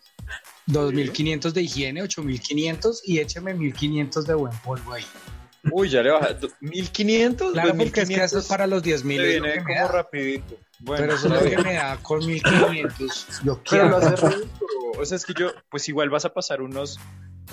2.500 0.68 1.52
de 1.52 1.62
higiene, 1.62 2.04
8.500 2.04 3.00
y 3.06 3.20
écheme 3.20 3.56
1.500 3.56 4.24
de 4.24 4.34
buen 4.34 4.54
polvo 4.60 4.94
ahí. 4.94 5.06
Uy, 5.72 5.90
ya 5.90 6.02
le 6.02 6.12
baja. 6.12 6.34
do- 6.34 6.50
1500, 6.62 7.52
Claro, 7.54 7.76
porque 7.76 8.02
es 8.02 8.10
que 8.10 8.24
eso 8.24 8.40
es 8.40 8.46
para 8.46 8.68
los 8.68 8.84
10.000. 8.84 9.18
Se 9.18 9.36
es 9.36 9.42
lo 9.42 9.46
que 9.48 9.64
como 9.64 9.88
rapidito. 9.90 10.58
Bueno, 10.80 11.02
Pero 11.02 11.16
eso 11.16 11.28
es 11.28 11.44
lo 11.44 11.50
que 11.50 11.58
me 11.58 11.74
da 11.74 11.98
con 11.98 12.22
1.500. 12.22 13.44
Yo 13.44 13.62
Pero 13.70 13.90
lo 13.90 14.00
quiero. 14.00 14.14
hace 14.14 14.28
rico. 14.30 14.66
O 15.00 15.06
sea, 15.06 15.18
es 15.18 15.26
que 15.26 15.34
yo, 15.34 15.52
pues 15.70 15.88
igual 15.90 16.10
vas 16.10 16.24
a 16.26 16.34
pasar 16.34 16.62
unos, 16.62 17.00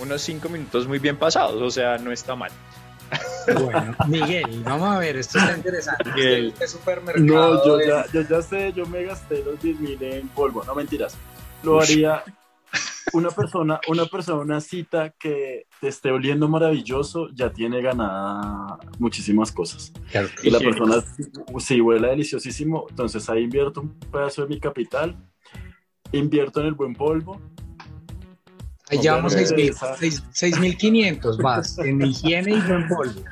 unos 0.00 0.20
cinco 0.22 0.48
minutos 0.48 0.86
muy 0.86 0.98
bien 0.98 1.16
pasados. 1.16 1.60
O 1.60 1.70
sea, 1.70 1.98
no 1.98 2.12
está 2.12 2.36
mal. 2.36 2.50
Bueno, 3.46 3.94
Miguel, 4.08 4.62
vamos 4.64 4.88
a 4.88 4.98
ver, 4.98 5.16
esto 5.16 5.38
está 5.38 5.56
interesante. 5.56 6.10
Miguel. 6.14 6.48
Este 6.48 6.68
supermercado. 6.68 7.24
No, 7.26 7.66
yo 7.66 7.76
de- 7.76 7.86
ya, 7.88 8.06
yo 8.12 8.22
ya 8.22 8.42
sé, 8.42 8.72
yo 8.72 8.86
me 8.86 9.02
gasté 9.04 9.42
los 9.44 9.60
10 9.60 9.80
mil 9.80 10.02
en 10.02 10.28
polvo, 10.28 10.64
no 10.64 10.74
mentiras. 10.74 11.16
Lo 11.62 11.80
haría 11.80 12.22
una 13.12 13.30
persona, 13.30 13.80
una 13.88 14.06
persona, 14.06 14.42
una 14.42 14.60
cita 14.60 15.10
que 15.10 15.66
te 15.80 15.88
esté 15.88 16.10
oliendo 16.10 16.48
maravilloso, 16.48 17.28
ya 17.34 17.52
tiene 17.52 17.80
ganada 17.82 18.78
muchísimas 18.98 19.52
cosas. 19.52 19.92
Claro. 20.10 20.28
Y 20.42 20.50
la 20.50 20.58
persona, 20.58 21.04
si 21.58 21.80
huele 21.80 22.08
deliciosísimo, 22.08 22.86
entonces 22.88 23.28
ahí 23.28 23.42
invierto 23.42 23.82
un 23.82 23.98
pedazo 24.10 24.42
de 24.42 24.48
mi 24.48 24.58
capital, 24.58 25.16
invierto 26.12 26.60
en 26.60 26.66
el 26.66 26.74
buen 26.74 26.94
polvo. 26.94 27.40
Ahí 28.90 28.98
llevamos 29.00 29.32
Hombre, 29.34 29.46
6.000, 29.48 29.70
esa- 29.70 29.96
seis- 29.96 30.22
6.500 30.32 31.38
más 31.42 31.78
en 31.78 32.02
higiene 32.02 32.52
y 32.56 32.60
buen 32.60 32.88
polvo. 32.88 33.22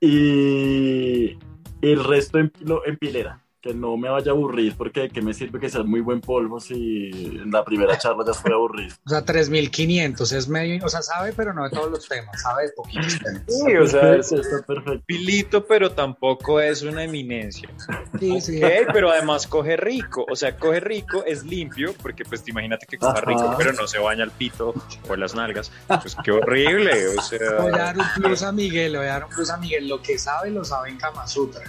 Y 0.00 1.38
el 1.82 2.04
resto 2.04 2.38
en, 2.38 2.52
lo- 2.60 2.86
en 2.86 2.96
pilera, 2.96 3.42
que 3.60 3.74
no 3.74 3.96
me 3.96 4.08
vaya 4.08 4.30
a 4.30 4.34
aburrir, 4.34 4.76
porque 4.76 5.00
de 5.00 5.08
qué 5.10 5.20
me 5.20 5.34
sirve 5.34 5.58
que 5.58 5.68
sea 5.68 5.82
muy 5.82 6.00
buen 6.00 6.20
polvo 6.20 6.60
si 6.60 7.10
en 7.12 7.50
la 7.50 7.64
primera 7.64 7.98
charla 7.98 8.24
ya 8.24 8.32
estoy 8.32 8.52
aburrido. 8.52 8.94
O 9.04 9.10
sea, 9.10 9.24
3.500 9.24 10.32
es 10.32 10.48
medio, 10.48 10.84
o 10.84 10.88
sea, 10.88 11.02
sabe, 11.02 11.32
pero 11.32 11.52
no 11.52 11.64
de 11.64 11.70
todos 11.70 11.90
los 11.90 12.06
temas, 12.08 12.40
sabe 12.40 12.64
de 12.64 12.72
poquitos 12.76 13.18
temas. 13.24 13.42
Sí, 13.48 13.76
o 13.76 13.86
sea, 13.86 14.14
es 14.14 14.28
Perfecto, 14.28 14.56
está 14.56 14.66
perfecto. 14.66 15.02
pilito, 15.06 15.66
pero 15.66 15.90
tampoco 15.92 16.60
es 16.60 16.82
una 16.82 17.02
eminencia. 17.04 17.68
Sí, 18.18 18.40
sí. 18.40 18.60
Pero 18.92 19.10
además 19.10 19.46
coge 19.46 19.76
rico. 19.76 20.24
O 20.30 20.36
sea, 20.36 20.56
coge 20.56 20.80
rico, 20.80 21.24
es 21.24 21.44
limpio, 21.44 21.94
porque 22.00 22.24
pues 22.24 22.44
te 22.44 22.50
imagínate 22.52 22.86
que 22.86 22.96
coja 22.98 23.12
Ajá. 23.12 23.22
rico, 23.22 23.54
pero 23.58 23.72
no 23.72 23.86
se 23.88 23.98
baña 23.98 24.24
el 24.24 24.30
pito 24.30 24.72
o 25.08 25.16
las 25.16 25.34
nalgas. 25.34 25.72
Pues 25.88 26.16
qué 26.22 26.30
horrible. 26.30 27.08
O 27.08 27.12
Voy 27.14 27.18
a 27.18 27.22
sea, 27.22 27.70
dar 27.72 27.98
un 27.98 28.06
plus 28.22 28.42
a 28.42 28.52
Miguel, 28.52 28.92
le 28.92 28.98
voy 28.98 29.06
a 29.08 29.10
dar 29.10 29.24
un 29.24 29.30
plus 29.30 29.50
a 29.50 29.56
Miguel. 29.56 29.88
Lo 29.88 30.00
que 30.00 30.16
sabe, 30.18 30.50
lo 30.50 30.64
sabe 30.64 30.90
en 30.90 30.98
Kama 30.98 31.26
Sutra. 31.26 31.62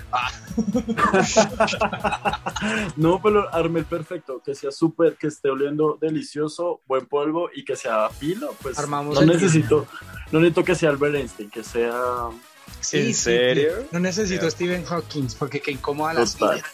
No, 2.97 3.21
pero 3.21 3.53
armé 3.53 3.80
el 3.80 3.86
perfecto, 3.86 4.41
que 4.43 4.53
sea 4.53 4.71
súper, 4.71 5.15
que 5.15 5.27
esté 5.27 5.49
oliendo 5.49 5.97
delicioso, 5.99 6.82
buen 6.88 7.05
polvo 7.05 7.49
y 7.55 7.63
que 7.63 7.77
sea 7.77 8.09
filo, 8.09 8.53
pues 8.61 8.77
Armamos 8.77 9.15
no 9.15 9.25
necesito, 9.25 9.88
no 10.32 10.39
necesito 10.39 10.65
que 10.65 10.75
sea 10.75 10.89
Albert 10.89 11.15
Einstein, 11.15 11.49
que 11.49 11.63
sea 11.63 11.93
¿En 12.91 13.13
serio? 13.13 13.88
No 13.91 13.99
necesito. 13.99 14.49
Stephen 14.49 14.86
Hawking 14.86 15.27
porque 15.38 15.59
qué 15.61 15.71
incómoda 15.71 16.13
la 16.13 16.25
Total. 16.25 16.61
silla. 16.61 16.65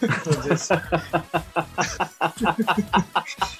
Entonces, 0.00 0.68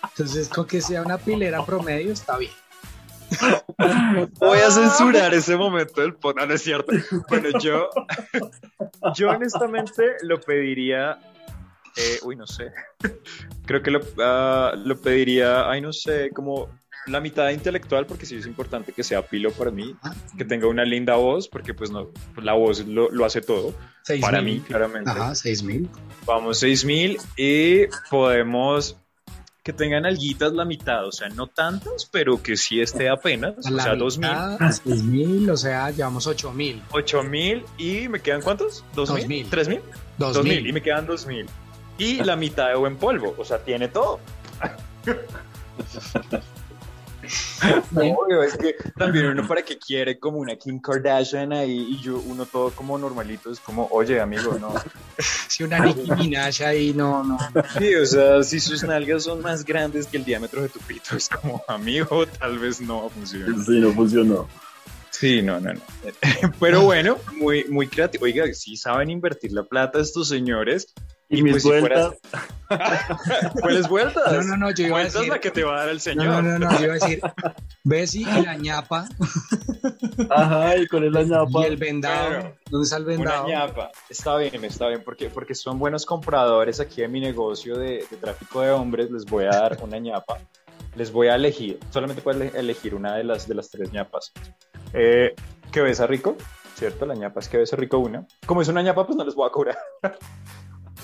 entonces, 0.11 0.49
con 0.49 0.67
que 0.67 0.81
sea 0.81 1.03
una 1.03 1.19
pilera 1.19 1.65
promedio 1.65 2.13
está 2.13 2.39
bien. 2.39 2.53
Voy 4.39 4.59
a 4.59 4.71
censurar 4.71 5.35
ese 5.35 5.57
momento 5.57 6.01
del 6.01 6.15
podcast, 6.15 6.49
no 6.49 6.55
es 6.55 6.63
cierto. 6.63 6.93
Bueno, 7.29 7.59
yo, 7.61 7.89
yo 9.15 9.31
honestamente 9.31 10.03
lo 10.23 10.41
pediría, 10.41 11.19
eh, 11.97 12.19
uy, 12.23 12.37
no 12.37 12.47
sé, 12.47 12.73
creo 13.67 13.83
que 13.83 13.91
lo, 13.91 14.01
ah, 14.21 14.75
lo 14.77 15.01
pediría, 15.01 15.69
ay, 15.71 15.81
no 15.81 15.93
sé, 15.93 16.31
como 16.31 16.69
la 17.07 17.21
mitad 17.21 17.51
intelectual, 17.51 18.07
porque 18.07 18.27
sí 18.27 18.37
es 18.37 18.47
importante 18.47 18.93
que 18.93 19.05
sea 19.05 19.23
pilo 19.23 19.53
para 19.53 19.71
mí, 19.71 19.95
que 20.37 20.45
tenga 20.45 20.67
una 20.67 20.85
linda 20.85 21.15
voz, 21.15 21.49
porque 21.49 21.73
pues 21.73 21.91
no, 21.91 22.11
la 22.37 22.55
voz 22.55 22.85
lo, 22.87 23.11
lo 23.11 23.25
hace 23.25 23.41
todo, 23.41 23.75
Seis 24.03 24.21
para 24.21 24.41
mil. 24.43 24.57
mí, 24.57 24.61
claramente. 24.61 25.11
Ajá, 25.11 25.35
seis 25.35 25.63
mil. 25.63 25.89
Vamos 26.25 26.59
6000 26.59 27.19
y 27.37 27.87
podemos 28.11 28.97
que 29.67 29.73
tengan 29.73 30.07
alguitas 30.07 30.53
la 30.53 30.65
mitad, 30.65 31.05
o 31.09 31.11
sea, 31.11 31.29
no 31.29 31.49
tantas, 31.49 32.07
pero 32.07 32.41
que 32.41 32.57
sí 32.57 32.81
esté 32.81 33.09
apenas, 33.09 33.55
o 33.59 33.81
sea, 33.81 33.97
2000. 33.97 34.31
mitad, 34.31 34.71
seis 34.71 35.03
mil, 35.03 35.51
o 35.51 35.57
sea, 35.57 35.91
llevamos 35.91 36.29
ocho 36.29 36.53
mil. 36.53 36.81
8000 36.93 37.65
y 37.77 38.09
me 38.09 38.21
quedan 38.21 38.43
cuántos? 38.43 38.85
2000, 38.95 39.23
2000. 39.23 39.51
3000, 39.51 39.81
Dos 40.19 40.35
2000 40.35 40.53
y 40.53 40.63
mil. 40.63 40.73
me 40.73 40.83
quedan 40.83 41.05
2000. 41.05 41.47
Y 41.99 42.23
la 42.23 42.37
mitad 42.37 42.69
de 42.69 42.77
buen 42.77 42.97
polvo, 42.97 43.35
o 43.37 43.45
sea, 43.45 43.59
tiene 43.59 43.89
todo. 43.89 44.21
No, 47.91 48.03
obvio, 48.03 48.43
es 48.43 48.57
que 48.57 48.75
también 48.97 49.27
uno 49.27 49.47
para 49.47 49.63
que 49.63 49.79
quiere 49.79 50.19
como 50.19 50.39
una 50.39 50.57
Kim 50.57 50.81
Kardashian 50.81 51.53
ahí 51.53 51.87
y 51.91 52.01
yo 52.03 52.19
uno 52.19 52.47
todo 52.47 52.71
como 52.71 52.99
normalito 52.99 53.51
es 53.51 53.61
como, 53.61 53.89
oye 53.91 54.21
amigo, 54.21 54.59
no. 54.59 54.75
Si 55.49 55.65
una 55.65 55.79
Nicki 55.79 56.11
Minaj 56.11 56.63
ahí 56.63 56.93
no, 56.93 57.25
no. 57.25 57.39
Sí, 57.79 57.95
o 57.95 58.05
sea, 58.05 58.43
si 58.43 58.61
sus 58.61 58.83
nalgas 58.83 59.23
son 59.23 59.41
más 59.41 59.65
grandes 59.65 60.07
que 60.07 60.19
el 60.19 60.25
diámetro 60.25 60.61
de 60.61 60.69
tu 60.69 60.79
pito, 60.81 61.17
es 61.17 61.29
como, 61.29 61.65
amigo, 61.69 62.27
tal 62.27 62.59
vez 62.59 62.81
no 62.81 63.09
funciona. 63.09 63.65
Sí, 63.65 63.81
no 63.81 63.93
funcionó. 63.93 64.47
Sí, 65.19 65.41
no, 65.41 65.59
no, 65.61 65.73
no. 65.73 65.81
Pero 66.61 66.83
bueno, 66.83 67.17
muy, 67.39 67.65
muy 67.65 67.87
creativo. 67.87 68.25
Oiga, 68.25 68.45
sí 68.53 68.77
saben 68.77 69.09
invertir 69.09 69.53
la 69.53 69.63
plata 69.63 70.01
estos 70.01 70.29
señores. 70.29 70.93
Y, 71.29 71.39
Y 71.39 71.43
mis 71.43 71.53
pues 71.55 71.63
si 71.65 71.69
vueltas, 71.71 72.15
¿Cuáles 73.61 73.89
vueltas? 73.89 74.33
No, 74.33 74.43
no, 74.43 74.57
no, 74.57 74.71
yo 74.71 74.87
iba 74.87 74.97
a 74.97 75.01
Vueltas 75.01 75.15
decir. 75.15 75.29
la 75.33 75.41
que 75.41 75.51
te 75.51 75.65
va 75.65 75.75
a 75.75 75.81
dar 75.81 75.89
el 75.89 76.01
señor. 76.01 76.27
no, 76.27 76.43
no, 76.43 76.59
no, 76.59 76.79
yo 76.79 76.85
iba 76.85 76.93
a 76.95 76.99
decir. 76.99 77.21
Bessie 77.85 78.23
y 78.23 78.43
la 78.45 78.55
ñapa 78.57 79.09
ajá, 80.31 80.77
y 80.77 80.87
con 80.87 81.03
el 81.05 81.17
añapa. 81.17 81.61
y 81.61 81.65
el 81.65 81.77
vendado. 81.77 82.29
Claro. 82.29 82.57
¿Dónde 82.71 82.85
está 82.85 82.97
el 82.99 83.03
Una 83.05 83.11
vendado? 83.17 83.49
ñapa. 83.49 83.91
Está 84.09 84.37
bien, 84.37 84.65
está 84.65 84.89
bien, 84.89 85.03
porque, 85.05 85.29
porque 85.31 85.55
son 85.55 85.79
buenos 85.79 86.07
compradores 86.07 86.79
aquí 86.81 87.03
en 87.03 87.11
mi 87.13 87.21
negocio 87.21 87.77
de, 87.77 88.05
de 88.11 88.17
tráfico 88.21 88.61
de 88.61 88.71
hombres. 88.71 89.11
Les 89.11 89.25
voy 89.25 89.45
a 89.45 89.51
dar 89.51 89.79
una 89.83 89.99
ñapa. 89.99 90.39
Les 90.95 91.11
voy 91.13 91.29
a 91.29 91.35
elegir, 91.35 91.79
solamente 91.91 92.23
puedes 92.23 92.41
ele- 92.41 92.59
elegir 92.59 92.95
una 92.95 93.15
de 93.17 93.25
las, 93.25 93.47
de 93.49 93.55
las 93.55 93.69
tres 93.71 93.93
ñapas. 93.93 94.33
Eh, 94.93 95.35
que 95.71 95.81
besa 95.83 96.07
rico, 96.07 96.37
¿cierto? 96.75 97.05
La 97.05 97.15
ñapa 97.15 97.41
es 97.41 97.49
que 97.49 97.59
besa 97.59 97.77
rico 97.77 97.99
una. 97.99 98.27
Como 98.47 98.63
es 98.63 98.69
una 98.69 98.81
ñapa, 98.81 99.05
pues 99.07 99.17
no 99.17 99.25
les 99.25 99.35
voy 99.35 99.47
a 99.49 99.51
cobrar. 99.53 99.77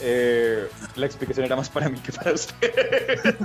Eh, 0.01 0.67
la 0.97 1.07
explicación 1.07 1.45
era 1.47 1.55
más 1.57 1.69
para 1.69 1.89
mí 1.89 1.99
que 2.01 2.13
para 2.13 2.33
usted. 2.33 3.37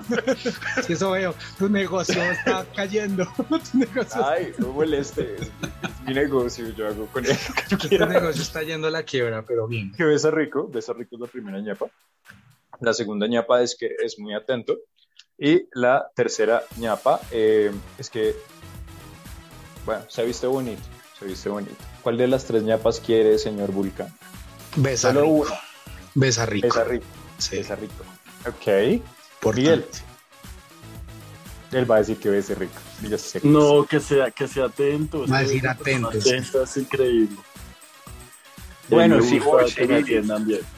Si 0.85 0.93
eso 0.93 1.11
veo, 1.11 1.35
tu 1.57 1.69
negocio 1.69 2.21
está 2.31 2.65
cayendo. 2.75 3.25
Tu 3.71 3.77
negocio, 3.79 4.25
Ay, 4.25 4.53
no 4.57 4.69
moleste. 4.69 5.35
Es, 5.35 5.41
es 5.41 6.01
mi 6.05 6.13
negocio, 6.13 6.69
yo 6.69 6.87
hago 6.87 7.05
con 7.07 7.25
él 7.25 7.35
lo 7.71 7.77
que 7.77 7.89
yo 7.89 8.05
tu 8.05 8.05
negocio 8.05 8.41
está 8.41 8.63
yendo 8.63 8.87
a 8.87 8.91
la 8.91 9.03
quiebra, 9.03 9.43
pero 9.45 9.67
bien. 9.67 9.91
que 9.93 10.03
besa 10.03 10.31
rico, 10.31 10.67
besa 10.67 10.93
rico 10.93 11.15
es 11.15 11.21
la 11.21 11.27
primera 11.27 11.59
ñapa. 11.59 11.87
La 12.79 12.93
segunda 12.93 13.27
ñapa 13.27 13.61
es 13.61 13.75
que 13.77 13.95
es 14.03 14.17
muy 14.19 14.33
atento. 14.33 14.77
Y 15.37 15.67
la 15.73 16.09
tercera 16.15 16.63
ñapa 16.77 17.19
eh, 17.31 17.71
es 17.99 18.09
que, 18.09 18.35
bueno, 19.85 20.03
se 20.07 20.25
viste 20.25 20.47
bonito, 20.47 20.81
se 21.19 21.25
viste 21.25 21.49
bonito. 21.49 21.75
¿Cuál 22.01 22.17
de 22.17 22.27
las 22.27 22.45
tres 22.45 22.63
ñapas 22.63 22.99
quiere, 22.99 23.37
señor 23.37 23.71
Vulcan? 23.71 24.11
Besa 24.75 25.09
Solo 25.09 25.21
rico. 25.21 25.33
uno. 25.33 25.66
Besa 26.17 26.47
rico. 26.47 26.67
Besa 26.67 26.83
rico, 26.83 27.05
Sí, 27.37 27.57
besa 27.57 27.75
rico. 27.75 27.93
Ok. 28.47 29.03
por 29.39 29.55
Miguel. 29.55 29.85
Él 31.71 31.89
va 31.89 31.97
a 31.97 31.99
decir 31.99 32.17
que 32.17 32.29
bese 32.29 32.55
rico. 32.55 32.73
Y 33.03 33.09
yo 33.09 33.17
sé 33.19 33.39
que 33.39 33.47
No, 33.47 33.85
que 33.85 33.99
sea, 33.99 34.31
que 34.31 34.47
sea 34.47 34.65
atento. 34.65 35.27
Va 35.27 35.37
a 35.37 35.43
decir 35.43 35.67
atento, 35.67 36.11
sí. 36.13 36.29
Atenta 36.29 36.63
es 36.63 36.77
increíble. 36.77 37.37
Bueno, 38.89 39.21
sí, 39.21 39.39
que 39.75 39.85
me 39.85 40.01
bien. 40.01 40.25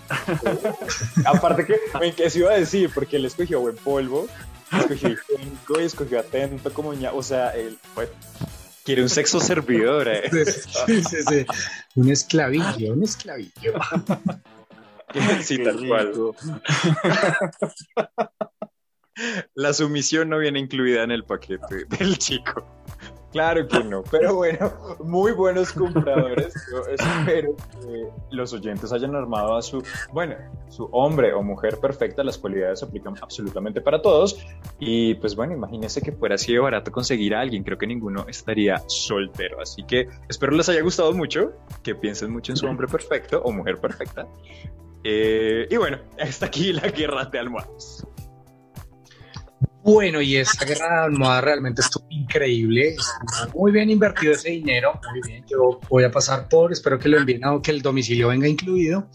Aparte 1.26 1.66
que, 1.66 1.80
¿en 2.02 2.14
qué 2.16 2.30
se 2.30 2.40
iba 2.40 2.52
a 2.52 2.56
decir? 2.56 2.90
Porque 2.94 3.16
él 3.16 3.24
escogió 3.26 3.62
buen 3.62 3.78
polvo, 3.78 4.28
escogió 4.74 5.12
y 5.12 5.84
escogió 5.84 6.20
atento 6.20 6.74
como 6.74 6.94
ña, 6.94 7.14
o 7.14 7.24
sea, 7.24 7.52
él, 7.52 7.78
bueno, 7.96 8.12
Quiere 8.84 9.04
un 9.04 9.10
sexo 9.10 9.40
servidor. 9.40 10.10
eh. 10.10 10.30
Sí, 10.88 11.04
sí, 11.04 11.18
sí. 11.26 11.46
Un 11.96 12.10
esclavillo, 12.10 12.94
un 12.94 13.04
esclavillo. 13.04 13.74
Sí, 15.42 15.64
tal 15.64 15.88
cual. 15.88 16.14
La 19.54 19.74
sumisión 19.74 20.30
no 20.30 20.40
viene 20.40 20.60
incluida 20.60 21.04
en 21.04 21.12
el 21.12 21.24
paquete 21.24 21.86
del 22.00 22.18
chico. 22.18 22.66
Claro 23.32 23.68
que 23.68 23.84
no, 23.84 24.02
pero 24.10 24.34
bueno, 24.34 24.74
muy 25.04 25.34
buenos 25.34 25.72
compradores. 25.72 26.52
Yo 26.72 26.82
espero 26.92 27.56
que 27.80 28.08
los 28.32 28.54
oyentes 28.54 28.92
hayan 28.92 29.16
armado 29.16 29.56
a 29.56 29.62
su, 29.62 29.84
bueno, 30.12 30.34
su 30.70 30.90
hombre 30.92 31.32
o 31.34 31.44
mujer 31.44 31.78
perfecta. 31.80 32.24
Las 32.24 32.40
cualidades 32.40 32.80
se 32.80 32.86
aplican 32.86 33.14
absolutamente 33.22 33.82
para 33.82 34.02
todos. 34.02 34.44
Y 34.80 35.14
pues 35.16 35.36
bueno, 35.36 35.54
imagínense 35.54 36.02
que 36.02 36.12
fuera 36.12 36.36
así 36.36 36.54
de 36.54 36.60
barato 36.60 36.92
conseguir 36.92 37.36
a 37.36 37.42
alguien. 37.42 37.64
Creo 37.64 37.78
que 37.78 37.86
ninguno 37.86 38.26
estaría 38.28 38.82
soltero. 38.88 39.62
Así 39.62 39.84
que 39.84 40.10
espero 40.28 40.54
les 40.54 40.68
haya 40.68 40.82
gustado 40.82 41.14
mucho, 41.14 41.52
que 41.84 41.94
piensen 41.94 42.32
mucho 42.32 42.52
en 42.52 42.58
su 42.58 42.66
hombre 42.66 42.88
perfecto 42.88 43.44
o 43.44 43.52
mujer 43.52 43.80
perfecta. 43.80 44.28
Eh, 45.04 45.68
y 45.70 45.78
bueno, 45.78 45.98
hasta 46.20 46.48
aquí 46.48 46.74
la 46.74 46.88
guerra 46.90 47.26
de 47.26 47.40
almohadas. 47.40 48.06
Bueno, 49.84 50.22
y 50.22 50.36
esta 50.36 50.66
guerra 50.66 50.88
de 50.88 51.06
almohada 51.06 51.42
realmente 51.42 51.82
estuvo 51.82 52.06
increíble. 52.10 52.96
Muy 53.56 53.72
bien 53.72 53.90
invertido 53.90 54.34
ese 54.34 54.50
dinero. 54.50 55.00
Muy 55.10 55.22
bien. 55.26 55.46
Yo 55.50 55.80
voy 55.90 56.04
a 56.04 56.12
pasar 56.12 56.48
por, 56.50 56.72
espero 56.72 57.00
que 57.00 57.10
lo 57.10 57.18
envíen 57.18 57.46
o 57.46 57.62
que 57.62 57.72
el 57.72 57.82
domicilio 57.82 58.28
venga 58.28 58.48
incluido. 58.48 59.08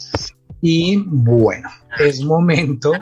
Y 0.62 0.96
bueno, 1.06 1.68
es 1.98 2.22
momento 2.22 2.92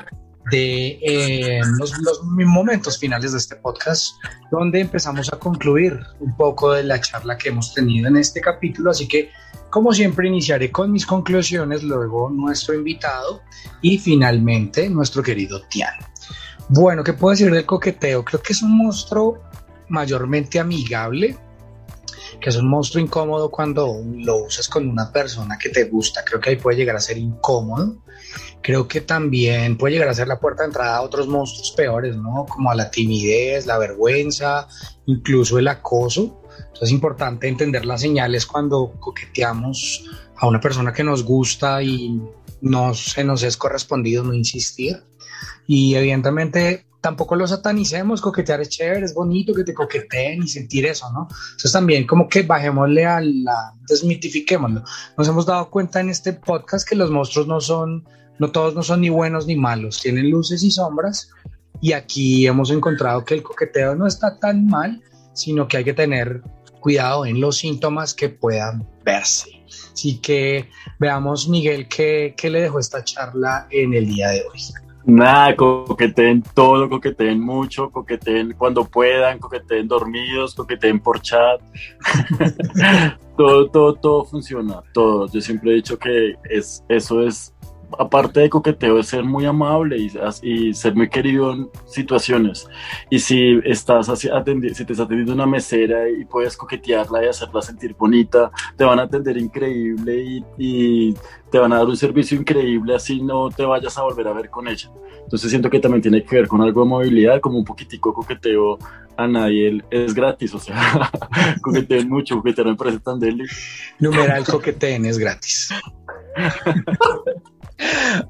de 0.50 0.98
eh, 1.00 1.60
los 1.78 1.94
momentos 2.24 2.98
finales 2.98 3.32
de 3.32 3.38
este 3.38 3.56
podcast, 3.56 4.16
donde 4.50 4.80
empezamos 4.80 5.32
a 5.32 5.38
concluir 5.38 6.00
un 6.18 6.36
poco 6.36 6.72
de 6.72 6.82
la 6.82 7.00
charla 7.00 7.38
que 7.38 7.50
hemos 7.50 7.72
tenido 7.72 8.08
en 8.08 8.16
este 8.16 8.40
capítulo. 8.40 8.90
Así 8.90 9.06
que, 9.06 9.30
como 9.72 9.94
siempre, 9.94 10.28
iniciaré 10.28 10.70
con 10.70 10.92
mis 10.92 11.06
conclusiones, 11.06 11.82
luego 11.82 12.28
nuestro 12.28 12.74
invitado 12.74 13.40
y 13.80 13.96
finalmente 13.96 14.86
nuestro 14.90 15.22
querido 15.22 15.62
Tian. 15.62 15.94
Bueno, 16.68 17.02
¿qué 17.02 17.14
puedo 17.14 17.30
decir 17.30 17.50
del 17.50 17.64
coqueteo? 17.64 18.22
Creo 18.22 18.42
que 18.42 18.52
es 18.52 18.60
un 18.60 18.76
monstruo 18.76 19.42
mayormente 19.88 20.60
amigable, 20.60 21.38
que 22.38 22.50
es 22.50 22.56
un 22.56 22.68
monstruo 22.68 23.02
incómodo 23.02 23.50
cuando 23.50 23.96
lo 24.14 24.44
usas 24.44 24.68
con 24.68 24.86
una 24.86 25.10
persona 25.10 25.56
que 25.56 25.70
te 25.70 25.84
gusta. 25.84 26.22
Creo 26.22 26.38
que 26.38 26.50
ahí 26.50 26.56
puede 26.56 26.76
llegar 26.76 26.96
a 26.96 27.00
ser 27.00 27.16
incómodo. 27.16 28.04
Creo 28.60 28.86
que 28.86 29.00
también 29.00 29.78
puede 29.78 29.94
llegar 29.94 30.10
a 30.10 30.14
ser 30.14 30.28
la 30.28 30.38
puerta 30.38 30.64
de 30.64 30.66
entrada 30.66 30.98
a 30.98 31.00
otros 31.00 31.28
monstruos 31.28 31.72
peores, 31.72 32.14
¿no? 32.14 32.44
Como 32.46 32.70
a 32.70 32.74
la 32.74 32.90
timidez, 32.90 33.64
la 33.64 33.78
vergüenza, 33.78 34.68
incluso 35.06 35.58
el 35.58 35.68
acoso. 35.68 36.41
Entonces 36.72 36.88
es 36.88 36.92
importante 36.92 37.48
entender 37.48 37.84
las 37.84 38.00
señales 38.00 38.46
cuando 38.46 38.94
coqueteamos 38.98 40.04
a 40.36 40.48
una 40.48 40.60
persona 40.60 40.92
que 40.92 41.04
nos 41.04 41.22
gusta 41.22 41.82
y 41.82 42.20
no 42.62 42.94
se 42.94 43.24
nos 43.24 43.42
es 43.42 43.56
correspondido, 43.56 44.24
no 44.24 44.32
insistir. 44.32 45.02
Y 45.66 45.94
evidentemente 45.94 46.86
tampoco 47.02 47.36
lo 47.36 47.46
satanicemos, 47.46 48.20
coquetear 48.20 48.60
es 48.60 48.70
chévere, 48.70 49.04
es 49.04 49.12
bonito 49.12 49.52
que 49.52 49.64
te 49.64 49.74
coqueteen 49.74 50.42
y 50.44 50.48
sentir 50.48 50.86
eso, 50.86 51.12
¿no? 51.12 51.28
Entonces 51.50 51.72
también 51.72 52.06
como 52.06 52.28
que 52.28 52.42
bajémosle 52.42 53.04
a 53.04 53.20
la, 53.20 53.74
desmitifiquémoslo. 53.88 54.84
Nos 55.18 55.28
hemos 55.28 55.44
dado 55.44 55.68
cuenta 55.68 56.00
en 56.00 56.08
este 56.08 56.32
podcast 56.32 56.88
que 56.88 56.94
los 56.94 57.10
monstruos 57.10 57.48
no 57.48 57.60
son, 57.60 58.08
no 58.38 58.50
todos 58.50 58.74
no 58.74 58.82
son 58.82 59.00
ni 59.00 59.10
buenos 59.10 59.46
ni 59.46 59.56
malos, 59.56 60.00
tienen 60.00 60.30
luces 60.30 60.62
y 60.62 60.70
sombras 60.70 61.28
y 61.80 61.92
aquí 61.92 62.46
hemos 62.46 62.70
encontrado 62.70 63.24
que 63.24 63.34
el 63.34 63.42
coqueteo 63.42 63.96
no 63.96 64.06
está 64.06 64.38
tan 64.38 64.66
mal, 64.68 65.02
sino 65.34 65.66
que 65.66 65.78
hay 65.78 65.84
que 65.84 65.94
tener 65.94 66.40
cuidado 66.82 67.24
en 67.24 67.40
los 67.40 67.56
síntomas 67.56 68.12
que 68.12 68.28
puedan 68.28 68.86
verse. 69.02 69.62
Así 69.92 70.18
que 70.18 70.68
veamos, 70.98 71.48
Miguel, 71.48 71.88
qué, 71.88 72.34
qué 72.36 72.50
le 72.50 72.60
dejó 72.60 72.78
esta 72.78 73.02
charla 73.02 73.66
en 73.70 73.94
el 73.94 74.06
día 74.06 74.28
de 74.28 74.42
hoy. 74.42 74.60
Nada, 75.04 75.56
coqueteen 75.56 76.42
todo, 76.54 76.88
coqueteen 76.88 77.40
mucho, 77.40 77.90
coqueteen 77.90 78.54
cuando 78.56 78.84
puedan, 78.84 79.38
coqueteen 79.38 79.88
dormidos, 79.88 80.54
coqueteen 80.54 81.00
por 81.00 81.20
chat. 81.20 81.60
todo, 83.36 83.68
todo, 83.68 83.94
todo 83.94 84.24
funciona, 84.24 84.80
todo. 84.92 85.26
Yo 85.32 85.40
siempre 85.40 85.72
he 85.72 85.74
dicho 85.74 85.98
que 85.98 86.36
es, 86.48 86.84
eso 86.88 87.22
es, 87.26 87.52
aparte 87.98 88.40
de 88.40 88.50
coqueteo, 88.50 88.98
es 88.98 89.08
ser 89.08 89.24
muy 89.24 89.44
amable 89.44 89.98
y, 89.98 90.10
y 90.42 90.74
ser 90.74 90.94
muy 90.94 91.08
querido 91.08 91.52
en 91.52 91.68
situaciones. 91.86 92.68
Y 93.10 93.18
si 93.18 93.60
estás 93.64 94.06
si 94.18 94.28
te 94.84 94.92
está 94.92 95.04
atendiendo 95.04 95.32
una 95.34 95.46
mesera 95.46 96.08
y 96.08 96.24
puedes 96.24 96.56
coquetearla 96.56 97.24
y 97.24 97.28
hacerla 97.28 97.62
sentir 97.62 97.94
bonita, 97.94 98.50
te 98.76 98.84
van 98.84 98.98
a 98.98 99.02
atender 99.02 99.36
increíble 99.36 100.22
y, 100.22 100.44
y 100.58 101.14
te 101.50 101.58
van 101.58 101.72
a 101.72 101.78
dar 101.78 101.86
un 101.86 101.96
servicio 101.96 102.38
increíble, 102.38 102.94
así 102.94 103.20
no 103.20 103.50
te 103.50 103.64
vayas 103.64 103.96
a 103.98 104.02
volver 104.02 104.26
a 104.28 104.32
ver 104.32 104.48
con 104.48 104.68
ella. 104.68 104.90
Entonces 105.22 105.50
siento 105.50 105.70
que 105.70 105.80
también 105.80 106.02
tiene 106.02 106.24
que 106.24 106.36
ver 106.36 106.48
con 106.48 106.62
algo 106.62 106.82
de 106.82 106.88
movilidad, 106.88 107.40
como 107.40 107.58
un 107.58 107.64
poquitico 107.64 108.12
coqueteo 108.12 108.78
a 109.16 109.26
nadie 109.26 109.82
es 109.90 110.14
gratis, 110.14 110.54
o 110.54 110.58
sea, 110.58 111.10
coqueteen 111.62 112.08
mucho, 112.08 112.36
coquetear 112.36 112.68
me 112.68 112.76
parece 112.76 113.00
tan 113.00 113.20
deli. 113.20 113.44
Numeral 113.98 114.44
coqueteen 114.44 115.04
es 115.04 115.18
gratis. 115.18 115.68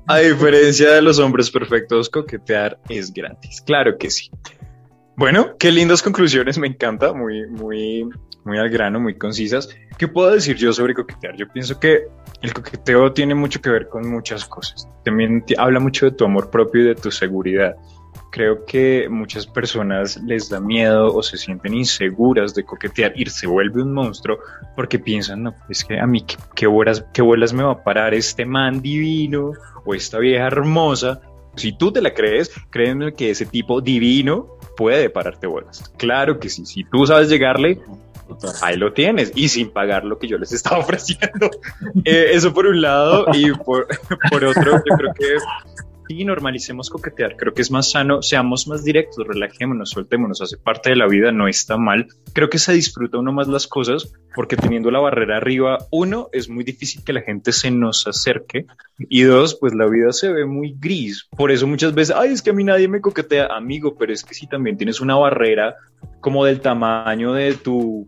A 0.06 0.18
diferencia 0.18 0.92
de 0.92 1.02
los 1.02 1.18
hombres 1.18 1.50
perfectos, 1.50 2.08
coquetear 2.08 2.78
es 2.88 3.12
gratis. 3.12 3.60
Claro 3.60 3.96
que 3.98 4.10
sí. 4.10 4.30
Bueno, 5.16 5.56
qué 5.58 5.70
lindas 5.70 6.02
conclusiones, 6.02 6.58
me 6.58 6.66
encanta, 6.66 7.12
muy, 7.12 7.46
muy, 7.46 8.08
muy 8.44 8.58
al 8.58 8.70
grano, 8.70 8.98
muy 8.98 9.16
concisas. 9.16 9.68
¿Qué 9.98 10.08
puedo 10.08 10.32
decir 10.32 10.56
yo 10.56 10.72
sobre 10.72 10.94
coquetear? 10.94 11.36
Yo 11.36 11.46
pienso 11.48 11.78
que 11.78 12.06
el 12.40 12.52
coqueteo 12.54 13.12
tiene 13.12 13.34
mucho 13.34 13.60
que 13.60 13.70
ver 13.70 13.88
con 13.88 14.08
muchas 14.08 14.46
cosas. 14.46 14.88
También 15.04 15.44
habla 15.58 15.80
mucho 15.80 16.06
de 16.06 16.12
tu 16.12 16.24
amor 16.24 16.50
propio 16.50 16.82
y 16.82 16.86
de 16.86 16.94
tu 16.94 17.10
seguridad. 17.10 17.76
Creo 18.32 18.64
que 18.64 19.08
muchas 19.10 19.46
personas 19.46 20.18
les 20.24 20.48
da 20.48 20.58
miedo 20.58 21.14
o 21.14 21.22
se 21.22 21.36
sienten 21.36 21.74
inseguras 21.74 22.54
de 22.54 22.64
coquetear 22.64 23.12
y 23.14 23.26
se 23.26 23.46
vuelve 23.46 23.82
un 23.82 23.92
monstruo 23.92 24.38
porque 24.74 24.98
piensan, 24.98 25.42
no, 25.42 25.54
pues 25.66 25.84
que 25.84 26.00
a 26.00 26.06
mí 26.06 26.22
qué, 26.22 26.36
qué, 26.54 26.66
bolas, 26.66 27.04
qué 27.12 27.20
bolas 27.20 27.52
me 27.52 27.62
va 27.62 27.72
a 27.72 27.84
parar 27.84 28.14
este 28.14 28.46
man 28.46 28.80
divino 28.80 29.52
o 29.84 29.94
esta 29.94 30.18
vieja 30.18 30.46
hermosa. 30.46 31.20
Si 31.56 31.72
tú 31.72 31.92
te 31.92 32.00
la 32.00 32.14
crees, 32.14 32.50
créeme 32.70 33.12
que 33.12 33.28
ese 33.28 33.44
tipo 33.44 33.82
divino 33.82 34.56
puede 34.78 35.10
pararte 35.10 35.46
bolas. 35.46 35.92
Claro 35.98 36.40
que 36.40 36.48
sí, 36.48 36.64
si 36.64 36.84
tú 36.84 37.06
sabes 37.06 37.28
llegarle, 37.28 37.82
ahí 38.62 38.78
lo 38.78 38.94
tienes 38.94 39.32
y 39.34 39.50
sin 39.50 39.70
pagar 39.70 40.04
lo 40.04 40.18
que 40.18 40.28
yo 40.28 40.38
les 40.38 40.52
estaba 40.52 40.78
ofreciendo. 40.80 41.50
eh, 42.06 42.30
eso 42.32 42.54
por 42.54 42.66
un 42.66 42.80
lado 42.80 43.26
y 43.34 43.52
por, 43.52 43.86
por 44.30 44.42
otro, 44.42 44.82
yo 44.86 44.96
creo 44.96 45.14
que 45.14 45.36
sí, 46.12 46.24
normalicemos 46.24 46.90
coquetear. 46.90 47.36
Creo 47.36 47.54
que 47.54 47.62
es 47.62 47.70
más 47.70 47.90
sano, 47.90 48.22
seamos 48.22 48.66
más 48.68 48.84
directos, 48.84 49.26
relajémonos, 49.26 49.90
soltémonos, 49.90 50.40
hace 50.42 50.56
parte 50.56 50.90
de 50.90 50.96
la 50.96 51.06
vida, 51.06 51.32
no 51.32 51.48
está 51.48 51.76
mal. 51.76 52.06
Creo 52.32 52.50
que 52.50 52.58
se 52.58 52.72
disfruta 52.72 53.18
uno 53.18 53.32
más 53.32 53.48
las 53.48 53.66
cosas 53.66 54.12
porque 54.34 54.56
teniendo 54.56 54.90
la 54.90 55.00
barrera 55.00 55.38
arriba, 55.38 55.78
uno, 55.90 56.28
es 56.32 56.48
muy 56.48 56.64
difícil 56.64 57.02
que 57.04 57.12
la 57.12 57.22
gente 57.22 57.52
se 57.52 57.70
nos 57.70 58.06
acerque 58.06 58.66
y 58.98 59.22
dos, 59.22 59.56
pues 59.60 59.74
la 59.74 59.86
vida 59.86 60.12
se 60.12 60.32
ve 60.32 60.46
muy 60.46 60.76
gris. 60.78 61.28
Por 61.36 61.50
eso 61.50 61.66
muchas 61.66 61.94
veces, 61.94 62.14
ay, 62.16 62.32
es 62.32 62.42
que 62.42 62.50
a 62.50 62.54
mí 62.54 62.64
nadie 62.64 62.88
me 62.88 63.00
coquetea, 63.00 63.46
amigo, 63.46 63.96
pero 63.98 64.12
es 64.12 64.24
que 64.24 64.34
si 64.34 64.46
también 64.46 64.76
tienes 64.76 65.00
una 65.00 65.16
barrera 65.16 65.76
como 66.20 66.44
del 66.44 66.60
tamaño 66.60 67.32
de 67.32 67.54
tu 67.54 68.06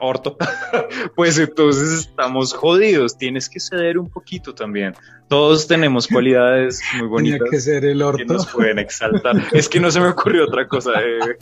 orto, 0.00 0.36
pues 1.16 1.38
entonces 1.38 2.00
estamos 2.00 2.52
jodidos. 2.52 3.16
Tienes 3.16 3.48
que 3.48 3.60
ceder 3.60 3.98
un 3.98 4.08
poquito 4.08 4.54
también. 4.54 4.94
Todos 5.28 5.66
tenemos 5.66 6.08
cualidades 6.08 6.80
muy 6.98 7.08
bonitas 7.08 7.38
Tenía 7.38 7.50
que 7.50 7.60
ser 7.60 7.84
el 7.84 7.98
que 7.98 8.04
orto. 8.04 8.32
nos 8.32 8.46
pueden 8.46 8.78
exaltar. 8.78 9.36
es 9.52 9.68
que 9.68 9.80
no 9.80 9.90
se 9.90 10.00
me 10.00 10.08
ocurrió 10.08 10.44
otra 10.44 10.66
cosa. 10.66 10.92
Eh, 11.02 11.36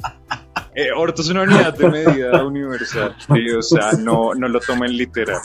eh, 0.75 0.89
orto 0.95 1.23
es 1.23 1.29
una 1.29 1.43
unidad 1.43 1.77
de 1.77 1.89
medida 1.89 2.45
universal. 2.45 3.15
sí, 3.19 3.51
o 3.51 3.63
sea, 3.63 3.93
no, 3.93 4.35
no 4.35 4.49
lo 4.49 4.61
tomen 4.61 4.97
literal. 4.97 5.41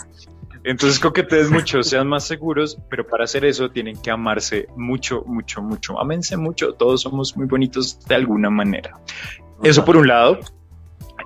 Entonces 0.64 1.00
coquetees 1.00 1.50
mucho, 1.50 1.82
sean 1.82 2.08
más 2.08 2.26
seguros, 2.26 2.78
pero 2.90 3.06
para 3.08 3.24
hacer 3.24 3.46
eso 3.46 3.72
tienen 3.72 4.00
que 4.00 4.12
amarse 4.12 4.68
mucho, 4.76 5.24
mucho, 5.26 5.62
mucho. 5.62 6.00
Amense 6.00 6.38
mucho, 6.38 6.74
todos 6.74 7.02
somos 7.02 7.36
muy 7.36 7.48
bonitos 7.48 8.00
de 8.08 8.16
alguna 8.16 8.50
manera. 8.50 9.00
Eso 9.64 9.84
por 9.84 9.98
un 9.98 10.08
lado. 10.08 10.40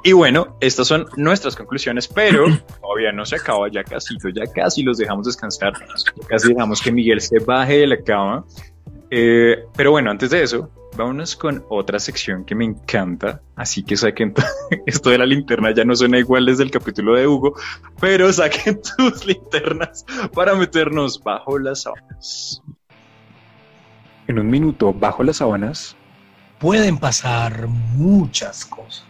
Y 0.05 0.13
bueno, 0.13 0.55
estas 0.59 0.87
son 0.87 1.07
nuestras 1.17 1.55
conclusiones, 1.55 2.07
pero 2.07 2.45
todavía 2.79 3.11
no 3.11 3.25
se 3.25 3.37
acaba, 3.37 3.67
ya 3.71 3.83
casi, 3.83 4.15
ya 4.35 4.43
casi 4.53 4.83
los 4.83 4.99
dejamos 4.99 5.25
descansar, 5.25 5.73
casi 6.27 6.49
dejamos 6.49 6.79
que 6.79 6.91
Miguel 6.91 7.19
se 7.19 7.39
baje 7.39 7.79
de 7.79 7.87
la 7.87 7.97
cama. 7.97 8.45
Eh, 9.09 9.65
pero 9.75 9.89
bueno, 9.89 10.11
antes 10.11 10.29
de 10.29 10.43
eso, 10.43 10.69
vámonos 10.95 11.35
con 11.35 11.65
otra 11.69 11.97
sección 11.97 12.45
que 12.45 12.53
me 12.53 12.65
encanta, 12.65 13.41
así 13.55 13.83
que 13.83 13.97
saquen 13.97 14.35
esto 14.85 15.09
de 15.09 15.17
la 15.17 15.25
linterna, 15.25 15.73
ya 15.73 15.83
no 15.83 15.95
suena 15.95 16.19
igual 16.19 16.45
desde 16.45 16.61
el 16.61 16.69
capítulo 16.69 17.15
de 17.15 17.25
Hugo, 17.25 17.55
pero 17.99 18.31
saquen 18.31 18.79
tus 18.97 19.25
linternas 19.25 20.05
para 20.35 20.53
meternos 20.53 21.19
bajo 21.23 21.57
las 21.57 21.81
sábanas. 21.81 22.61
En 24.27 24.37
un 24.37 24.51
minuto, 24.51 24.93
bajo 24.93 25.23
las 25.23 25.37
sábanas, 25.37 25.97
Pueden 26.59 26.97
pasar 26.97 27.67
muchas 27.67 28.65
cosas. 28.65 29.05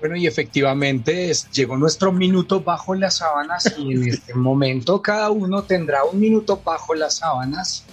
Bueno, 0.00 0.16
y 0.16 0.26
efectivamente 0.26 1.30
es- 1.30 1.50
llegó 1.50 1.76
nuestro 1.76 2.12
minuto 2.12 2.60
bajo 2.60 2.94
las 2.94 3.16
sábanas 3.16 3.74
y 3.78 3.92
en 3.92 4.08
este 4.08 4.34
momento 4.34 5.00
cada 5.00 5.30
uno 5.30 5.62
tendrá 5.62 6.04
un 6.04 6.20
minuto 6.20 6.60
bajo 6.64 6.94
las 6.94 7.16
sábanas. 7.16 7.84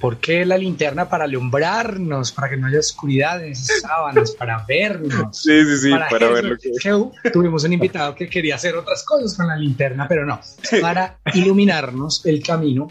porque 0.00 0.46
la 0.46 0.56
linterna? 0.56 1.08
Para 1.08 1.24
alumbrarnos, 1.24 2.30
para 2.30 2.48
que 2.48 2.56
no 2.56 2.68
haya 2.68 2.78
oscuridad 2.78 3.42
en 3.44 3.50
esas 3.50 3.80
sábanas, 3.80 4.30
para 4.30 4.64
vernos. 4.68 5.36
Sí, 5.36 5.64
sí, 5.64 5.76
sí, 5.76 5.90
para, 5.90 6.06
eso. 6.06 6.32
ver 6.34 6.44
lo 6.44 6.56
que... 6.56 6.70
Que 6.80 7.30
tuvimos 7.30 7.64
un 7.64 7.72
invitado 7.72 8.14
que 8.14 8.28
quería 8.30 8.54
hacer 8.54 8.76
otras 8.76 9.02
cosas 9.02 9.36
con 9.36 9.48
la 9.48 9.56
linterna, 9.56 10.06
pero 10.06 10.24
no, 10.24 10.38
para 10.80 11.18
iluminarnos 11.34 12.24
el 12.26 12.40
camino 12.44 12.86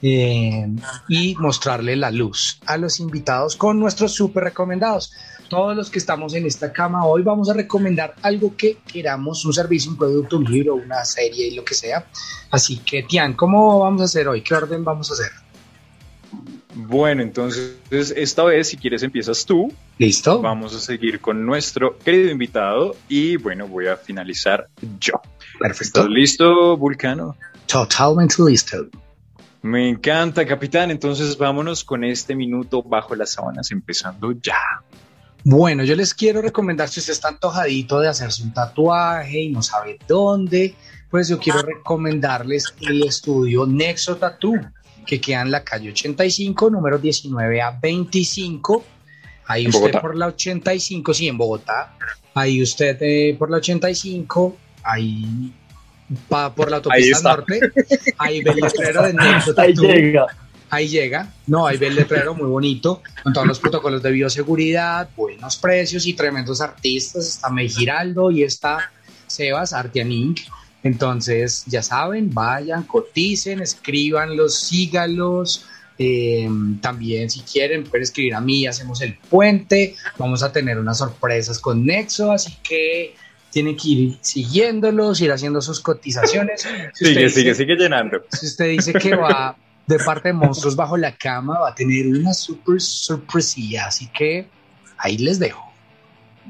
eh, 0.00 0.66
y 1.10 1.34
mostrarle 1.34 1.96
la 1.96 2.10
luz 2.10 2.60
a 2.64 2.78
los 2.78 2.98
invitados 2.98 3.54
con 3.56 3.78
nuestros 3.78 4.14
súper 4.14 4.44
recomendados. 4.44 5.12
Todos 5.48 5.74
los 5.74 5.90
que 5.90 5.98
estamos 5.98 6.34
en 6.34 6.46
esta 6.46 6.72
cama 6.72 7.06
hoy 7.06 7.22
vamos 7.22 7.48
a 7.48 7.54
recomendar 7.54 8.14
algo 8.22 8.54
que 8.56 8.78
queramos, 8.90 9.44
un 9.44 9.52
servicio, 9.52 9.90
un 9.90 9.96
producto, 9.96 10.36
un 10.36 10.44
libro, 10.44 10.74
una 10.74 11.04
serie 11.04 11.48
y 11.48 11.54
lo 11.54 11.64
que 11.64 11.74
sea. 11.74 12.06
Así 12.50 12.78
que, 12.78 13.02
Tian, 13.02 13.32
¿cómo 13.32 13.80
vamos 13.80 14.02
a 14.02 14.04
hacer 14.04 14.28
hoy? 14.28 14.42
¿Qué 14.42 14.54
orden 14.54 14.84
vamos 14.84 15.10
a 15.10 15.14
hacer? 15.14 15.32
Bueno, 16.74 17.22
entonces 17.22 17.78
esta 17.90 18.44
vez, 18.44 18.68
si 18.68 18.76
quieres, 18.76 19.02
empiezas 19.02 19.44
tú. 19.46 19.72
¿Listo? 19.96 20.40
Vamos 20.40 20.74
a 20.76 20.80
seguir 20.80 21.20
con 21.20 21.44
nuestro 21.44 21.98
querido 21.98 22.30
invitado 22.30 22.94
y 23.08 23.36
bueno, 23.36 23.66
voy 23.66 23.88
a 23.88 23.96
finalizar 23.96 24.68
yo. 25.00 25.14
Perfecto. 25.58 26.00
¿Estás 26.00 26.08
listo, 26.08 26.76
Vulcano? 26.76 27.36
Totalmente 27.66 28.36
listo. 28.46 28.86
Me 29.62 29.88
encanta, 29.88 30.46
capitán. 30.46 30.90
Entonces 30.90 31.36
vámonos 31.36 31.82
con 31.84 32.04
este 32.04 32.36
minuto 32.36 32.82
bajo 32.82 33.16
las 33.16 33.32
sábanas, 33.32 33.70
empezando 33.72 34.32
ya. 34.32 34.82
Bueno, 35.44 35.84
yo 35.84 35.94
les 35.94 36.14
quiero 36.14 36.42
recomendar 36.42 36.88
si 36.88 37.00
usted 37.00 37.12
está 37.12 37.28
antojadito 37.28 38.00
de 38.00 38.08
hacerse 38.08 38.42
un 38.42 38.52
tatuaje 38.52 39.40
y 39.40 39.48
no 39.48 39.62
sabe 39.62 39.98
dónde, 40.06 40.74
pues 41.10 41.28
yo 41.28 41.38
quiero 41.38 41.62
recomendarles 41.62 42.74
el 42.80 43.04
estudio 43.04 43.66
Nexo 43.66 44.16
Tattoo, 44.16 44.60
que 45.06 45.20
queda 45.20 45.42
en 45.42 45.50
la 45.50 45.64
calle 45.64 45.90
85, 45.90 46.70
número 46.70 46.98
19 46.98 47.62
a 47.62 47.70
25. 47.70 48.84
Ahí 49.46 49.62
¿En 49.62 49.68
usted 49.68 49.80
Bogotá? 49.80 50.00
por 50.02 50.16
la 50.16 50.26
85, 50.26 51.14
sí, 51.14 51.28
en 51.28 51.38
Bogotá. 51.38 51.94
Ahí 52.34 52.62
usted 52.62 52.98
eh, 53.00 53.34
por 53.38 53.50
la 53.50 53.56
85, 53.56 54.56
ahí 54.82 55.52
va 56.32 56.54
por 56.54 56.70
la 56.70 56.76
Ahí 56.76 56.82
autopista 56.82 57.22
norte, 57.22 57.60
ahí 58.18 58.42
ve 58.42 58.50
el 58.50 58.56
letrero 58.56 59.02
de 59.04 59.12
Nexo 59.14 59.54
Ahí 59.56 59.74
Tattoo 59.74 59.90
llega. 59.90 60.26
Ahí 60.70 60.88
llega, 60.88 61.32
no, 61.46 61.66
ahí 61.66 61.76
ve 61.76 61.88
el 61.88 61.94
letrero 61.96 62.34
muy 62.34 62.46
bonito, 62.46 63.02
con 63.22 63.32
todos 63.32 63.46
los 63.46 63.58
protocolos 63.58 64.02
de 64.02 64.10
bioseguridad, 64.10 65.08
buenos 65.16 65.56
precios 65.56 66.06
y 66.06 66.14
tremendos 66.14 66.60
artistas, 66.60 67.26
está 67.26 67.48
May 67.48 67.68
Giraldo 67.68 68.30
y 68.30 68.42
está 68.42 68.90
Sebas 69.26 69.72
Artian 69.72 70.10
Inc. 70.12 70.40
Entonces, 70.82 71.64
ya 71.66 71.82
saben, 71.82 72.32
vayan, 72.32 72.84
coticen, 72.84 73.60
escríbanlos, 73.60 74.54
sígalos. 74.60 75.66
eh, 76.00 76.48
también, 76.80 77.28
si 77.28 77.40
quieren, 77.40 77.82
pueden 77.82 78.04
escribir 78.04 78.34
a 78.36 78.40
mí, 78.40 78.66
hacemos 78.68 79.00
el 79.02 79.18
puente. 79.18 79.96
Vamos 80.16 80.44
a 80.44 80.52
tener 80.52 80.78
unas 80.78 80.98
sorpresas 80.98 81.58
con 81.58 81.84
Nexo, 81.84 82.30
así 82.30 82.56
que 82.62 83.16
tienen 83.50 83.76
que 83.76 83.88
ir 83.88 84.18
siguiéndolos, 84.20 85.20
ir 85.20 85.32
haciendo 85.32 85.60
sus 85.60 85.80
cotizaciones. 85.80 86.62
Si 86.94 87.04
Sigue, 87.06 87.24
dice- 87.24 87.34
sigue, 87.40 87.54
sigue 87.56 87.74
llenando. 87.74 88.18
si 88.30 88.46
usted 88.46 88.68
dice 88.70 88.92
que 88.92 89.16
va 89.16 89.56
de 89.88 89.98
parte 89.98 90.28
de 90.28 90.34
Monstruos 90.34 90.76
Bajo 90.76 90.96
la 90.98 91.16
Cama, 91.16 91.58
va 91.58 91.70
a 91.70 91.74
tener 91.74 92.06
una 92.06 92.34
super 92.34 92.80
sorpresilla. 92.80 93.86
Así 93.86 94.06
que 94.08 94.48
ahí 94.98 95.16
les 95.16 95.38
dejo. 95.38 95.67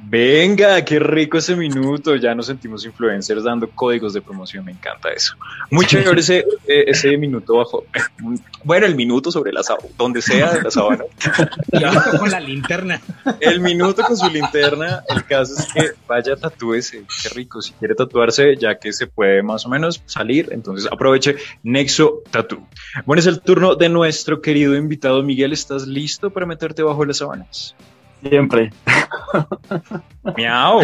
Venga, 0.04 0.84
qué 0.84 0.98
rico 0.98 1.38
ese 1.38 1.54
minuto. 1.54 2.16
Ya 2.16 2.34
nos 2.34 2.46
sentimos 2.46 2.84
influencers 2.84 3.44
dando 3.44 3.68
códigos 3.70 4.14
de 4.14 4.22
promoción. 4.22 4.64
Me 4.64 4.72
encanta 4.72 5.10
eso. 5.10 5.34
Muy 5.70 5.84
chévere 5.86 6.20
ese, 6.20 6.38
eh, 6.66 6.84
ese 6.86 7.16
minuto 7.16 7.56
bajo. 7.56 7.84
Bueno, 8.64 8.86
el 8.86 8.94
minuto 8.94 9.30
sobre 9.30 9.52
la 9.52 9.62
sábana, 9.62 9.88
donde 9.98 10.22
sea 10.22 10.52
de 10.52 10.62
la 10.62 10.70
sábana. 10.70 11.04
Con 12.18 12.30
la 12.30 12.40
linterna. 12.40 13.00
El 13.40 13.60
minuto 13.60 14.02
con 14.02 14.16
su 14.16 14.28
linterna. 14.30 15.02
El 15.08 15.24
caso 15.24 15.54
es 15.58 15.72
que 15.72 15.92
vaya, 16.06 16.36
tatúese. 16.36 17.04
Qué 17.22 17.28
rico. 17.30 17.60
Si 17.60 17.72
quiere 17.72 17.94
tatuarse, 17.94 18.56
ya 18.56 18.78
que 18.78 18.92
se 18.92 19.06
puede 19.06 19.42
más 19.42 19.66
o 19.66 19.68
menos 19.68 20.02
salir, 20.06 20.48
entonces 20.52 20.90
aproveche 20.90 21.36
Nexo 21.62 22.22
Tattoo. 22.30 22.66
Bueno, 23.04 23.20
es 23.20 23.26
el 23.26 23.40
turno 23.40 23.74
de 23.74 23.88
nuestro 23.88 24.40
querido 24.40 24.74
invitado 24.74 25.22
Miguel. 25.22 25.52
¿Estás 25.52 25.86
listo 25.86 26.30
para 26.30 26.46
meterte 26.46 26.82
bajo 26.82 27.04
las 27.04 27.18
sábanas? 27.18 27.74
Siempre. 28.22 28.72
Miau. 30.36 30.80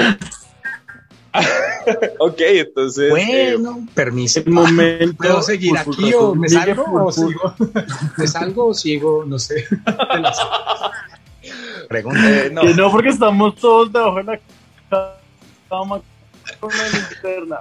ok, 2.20 2.36
entonces. 2.38 3.12
eh, 3.16 3.56
Bueno, 3.56 3.86
permiso. 3.94 4.40
El 4.40 4.50
momento. 4.50 5.16
¿Puedo 5.16 5.42
seguir 5.42 5.76
aquí 5.76 6.12
o 6.14 6.34
me 6.34 6.48
salgo 6.48 6.84
o 7.06 7.12
sigo? 7.12 7.54
¿Me 8.16 8.26
salgo 8.26 8.66
o 8.66 8.74
sigo? 8.74 9.24
No 9.24 9.38
sé. 9.38 9.66
Pregunta. 11.88 12.20
eh, 12.30 12.50
no, 12.52 12.62
Que 12.62 12.74
no, 12.74 12.90
porque 12.90 13.10
estamos 13.10 13.54
todos 13.56 13.92
debajo 13.92 14.16
de 14.16 14.24
la 14.24 14.40
cama 15.68 16.00
con 16.60 16.70
la 16.70 16.88
linterna. 16.88 17.58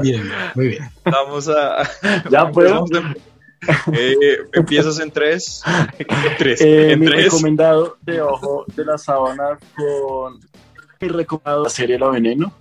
Bien, 0.00 0.30
muy 0.54 0.68
bien. 0.68 0.90
vamos 1.04 1.48
a. 1.48 1.88
Ya 2.30 2.46
puedo. 2.50 2.86
Eh, 3.92 4.38
empiezas 4.52 4.98
en 4.98 5.10
tres. 5.10 5.62
En 5.98 6.06
tres. 6.38 6.60
Eh, 6.60 6.92
en 6.92 7.00
mi 7.00 7.06
tres. 7.06 7.24
recomendado 7.24 7.96
debajo 8.02 8.64
de 8.74 8.84
la 8.84 8.98
sábana 8.98 9.58
con 9.76 10.40
mi 11.00 11.08
recomendado 11.08 11.64
la 11.64 11.70
serie 11.70 11.98
La 11.98 12.08
Veneno. 12.08 12.52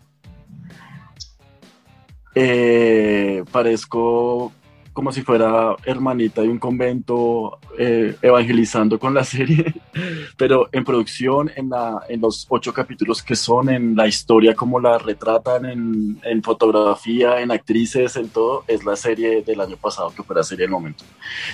Eh, 2.35 3.43
parezco 3.51 4.53
como 4.93 5.11
si 5.11 5.21
fuera 5.21 5.75
hermanita 5.85 6.41
de 6.41 6.49
un 6.49 6.59
convento 6.59 7.59
eh, 7.77 8.15
evangelizando 8.21 8.99
con 8.99 9.13
la 9.13 9.23
serie, 9.23 9.73
pero 10.37 10.67
en 10.71 10.83
producción, 10.83 11.49
en, 11.55 11.69
la, 11.69 12.01
en 12.09 12.21
los 12.21 12.45
ocho 12.49 12.73
capítulos 12.73 13.23
que 13.23 13.35
son, 13.35 13.69
en 13.69 13.95
la 13.95 14.07
historia, 14.07 14.55
como 14.55 14.79
la 14.79 14.97
retratan, 14.97 15.65
en, 15.65 16.19
en 16.23 16.43
fotografía, 16.43 17.41
en 17.41 17.51
actrices, 17.51 18.15
en 18.15 18.29
todo, 18.29 18.63
es 18.67 18.83
la 18.83 18.95
serie 18.95 19.41
del 19.41 19.61
año 19.61 19.77
pasado 19.77 20.13
que 20.15 20.23
fue 20.23 20.35
la 20.35 20.43
serie 20.43 20.63
del 20.63 20.71
momento. 20.71 21.03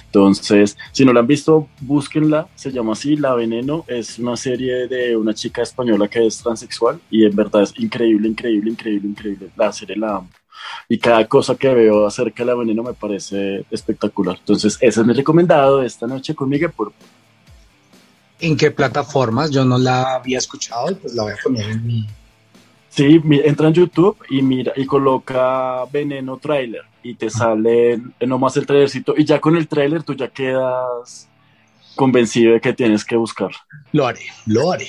Entonces, 0.06 0.78
si 0.92 1.06
no 1.06 1.14
la 1.14 1.20
han 1.20 1.28
visto, 1.28 1.68
búsquenla, 1.82 2.48
se 2.56 2.72
llama 2.72 2.94
así, 2.94 3.16
La 3.16 3.36
Veneno, 3.36 3.86
es 3.88 4.18
una 4.20 4.36
serie 4.36 4.88
de 4.88 5.16
una 5.16 5.34
chica 5.34 5.62
española 5.62 6.08
que 6.08 6.26
es 6.26 6.42
transexual 6.42 7.00
y 7.10 7.26
en 7.26 7.36
verdad 7.36 7.64
es 7.64 7.74
increíble, 7.80 8.28
increíble, 8.28 8.72
increíble, 8.72 9.08
increíble. 9.10 9.50
La 9.56 9.72
serie 9.72 9.96
la 9.96 10.18
amo. 10.18 10.30
Y 10.90 10.98
cada 11.00 11.28
cosa 11.28 11.56
que 11.56 11.74
veo 11.74 12.06
acerca 12.06 12.44
de 12.44 12.48
La 12.48 12.56
Veneno 12.56 12.84
me 12.84 12.94
parece 12.94 13.66
espectacular. 13.72 14.38
Entonces, 14.40 14.78
ese 14.82 15.02
es 15.02 15.06
mi 15.06 15.14
recomendado 15.14 15.84
esta 15.84 16.08
noche 16.08 16.36
con 16.36 16.50
Miguel 16.50 16.72
¿En 18.40 18.56
qué 18.56 18.72
plataformas? 18.72 19.50
Yo 19.50 19.66
no 19.66 19.78
la 19.78 20.16
había 20.16 20.38
escuchado 20.38 20.92
y 20.92 20.96
pues 20.96 21.14
la 21.16 21.24
voy 21.24 21.34
a 21.34 21.38
poner 21.44 21.70
en 21.70 21.86
mi. 21.86 22.08
Sí, 22.90 23.22
entra 23.44 23.68
en 23.68 23.74
YouTube 23.74 24.18
y 24.30 24.42
mira 24.42 24.74
y 24.76 24.86
coloca 24.86 25.86
Veneno 25.92 26.38
Trailer 26.38 26.84
y 27.04 27.16
te 27.16 27.30
sale 27.30 28.00
nomás 28.22 28.58
el 28.58 28.66
trailercito 28.66 29.14
y 29.16 29.24
ya 29.24 29.40
con 29.40 29.56
el 29.56 29.68
trailer 29.68 30.04
tú 30.04 30.14
ya 30.14 30.30
quedas 30.30 31.28
convencido 31.96 32.54
de 32.54 32.62
que 32.62 32.74
tienes 32.74 33.06
que 33.06 33.16
buscar. 33.16 33.52
Lo 33.92 34.08
haré, 34.08 34.26
lo 34.46 34.72
haré. 34.72 34.88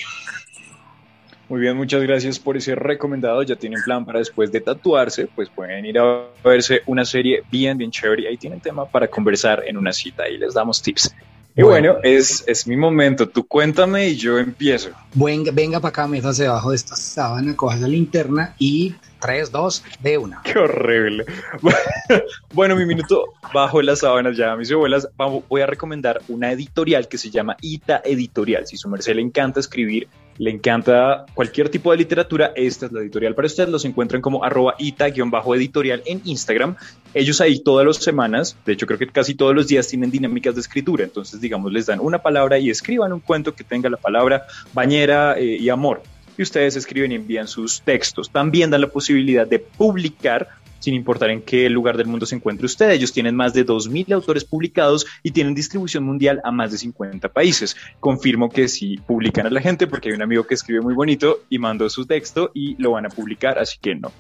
Muy 1.49 1.61
bien, 1.61 1.77
muchas 1.77 2.03
gracias 2.03 2.39
por 2.39 2.59
ese 2.59 2.75
recomendado. 2.75 3.43
Ya 3.43 3.57
tienen 3.57 3.83
plan 3.83 4.05
para 4.05 4.19
después 4.19 4.53
de 4.53 4.61
tatuarse, 4.61 5.29
pues 5.35 5.49
pueden 5.49 5.87
ir 5.87 5.99
a 5.99 6.27
verse 6.45 6.83
una 6.87 7.07
serie 7.07 7.43
bien, 7.51 7.79
bien 7.79 7.91
chévere. 7.91 8.29
Ahí 8.29 8.37
tienen 8.37 8.61
tema 8.61 8.85
para 8.85 9.09
conversar 9.09 9.65
en 9.67 9.79
una 9.79 9.93
cita 9.93 10.29
y 10.29 10.37
les 10.37 10.53
damos 10.53 10.83
tips. 10.83 11.15
Y 11.57 11.63
Bueno. 11.63 11.95
bueno, 11.95 12.01
es, 12.05 12.45
es 12.47 12.67
mi 12.67 12.77
momento. 12.77 13.29
Tú 13.29 13.47
cuéntame 13.47 14.09
y 14.09 14.17
yo 14.17 14.39
empiezo. 14.39 14.91
Venga, 15.15 15.51
venga 15.51 15.81
para 15.81 15.89
acá, 15.89 16.07
métase 16.07 16.43
debajo 16.45 16.71
de 16.71 16.77
esta 16.77 16.95
sábana, 16.95 17.57
coja 17.57 17.77
la 17.79 17.89
linterna 17.89 18.55
y 18.59 18.95
3, 19.21 19.51
2, 19.51 19.85
de 20.01 20.19
una. 20.19 20.43
Qué 20.45 20.59
horrible. 20.59 21.25
Bueno, 22.55 22.75
mi 22.77 22.87
minuto 22.87 23.25
bajo 23.53 23.83
las 23.83 24.01
sábanas 24.01 24.37
ya, 24.37 24.57
mis 24.57 24.73
abuelas, 24.73 25.09
voy 25.49 25.61
a 25.61 25.67
recomendar 25.67 26.23
una 26.29 26.51
editorial 26.53 27.07
que 27.07 27.19
se 27.19 27.31
llama 27.31 27.57
Ita 27.61 28.01
Editorial. 28.05 28.67
Si 28.67 28.77
su 28.77 28.89
merced 28.89 29.15
le 29.15 29.23
encanta 29.23 29.61
escribir, 29.61 30.09
le 30.39 30.51
encanta 30.51 31.27
cualquier 31.35 31.69
tipo 31.69 31.91
de 31.91 31.99
literatura, 31.99 32.53
esta 32.55 32.87
es 32.87 32.93
la 32.93 33.01
editorial 33.01 33.35
para 33.35 33.47
ustedes. 33.47 33.69
Los 33.69 33.85
encuentran 33.85 34.23
como 34.23 34.45
arroba 34.45 34.77
ita-editorial 34.79 36.03
en 36.07 36.23
Instagram. 36.25 36.77
Ellos 37.13 37.41
ahí 37.41 37.61
todas 37.61 37.85
las 37.85 37.97
semanas, 37.97 38.57
de 38.65 38.73
hecho 38.73 38.87
creo 38.87 38.99
que 38.99 39.09
casi 39.09 39.35
todos 39.35 39.55
los 39.55 39.67
días 39.67 39.89
tienen 39.89 40.11
dinámicas 40.11 40.55
de 40.55 40.61
escritura. 40.61 41.05
Entonces, 41.05 41.41
digamos, 41.41 41.73
les 41.73 41.87
dan 41.87 41.99
una 42.01 42.19
palabra 42.19 42.59
y 42.59 42.71
escriban 42.71 43.13
un 43.13 43.21
cuento 43.21 43.55
que 43.55 43.65
tenga 43.65 43.91
la 43.91 43.97
palabra 43.97 44.47
bañera 44.73 45.39
eh, 45.39 45.57
y 45.59 45.69
amor 45.69 46.03
y 46.37 46.43
ustedes 46.43 46.77
escriben 46.77 47.11
y 47.11 47.17
envían 47.17 47.49
sus 47.49 47.83
textos. 47.83 48.31
También 48.31 48.71
dan 48.71 48.81
la 48.81 48.87
posibilidad 48.87 49.47
de 49.47 49.59
publicar 49.59 50.49
sin 50.79 50.95
importar 50.95 51.31
en 51.31 51.43
qué 51.43 51.69
lugar 51.69 51.97
del 51.97 52.07
mundo 52.07 52.27
se 52.27 52.37
encuentre 52.37 52.67
usted. 52.67 52.91
Ellos 52.91 53.13
tienen 53.13 53.37
más 53.37 53.55
de 53.55 53.67
2.000 53.67 54.13
autores 54.13 54.45
publicados 54.45 55.07
y 55.23 55.31
tienen 55.31 55.55
distribución 55.55 56.05
mundial 56.05 56.41
a 56.45 56.51
más 56.51 56.73
de 56.73 56.79
50 56.79 57.29
países. 57.31 57.77
Confirmo 58.01 58.49
que 58.49 58.69
si 58.69 58.97
publican 58.99 59.47
a 59.47 59.51
la 59.51 59.61
gente, 59.61 59.87
porque 59.87 60.09
hay 60.09 60.15
un 60.15 60.23
amigo 60.23 60.45
que 60.45 60.55
escribe 60.55 60.81
muy 60.81 60.95
bonito 60.95 61.41
y 61.49 61.59
mandó 61.59 61.89
su 61.89 62.07
texto 62.07 62.51
y 62.55 62.81
lo 62.81 62.93
van 62.93 63.07
a 63.07 63.09
publicar, 63.09 63.59
así 63.59 63.79
que 63.81 63.95
no, 63.95 64.13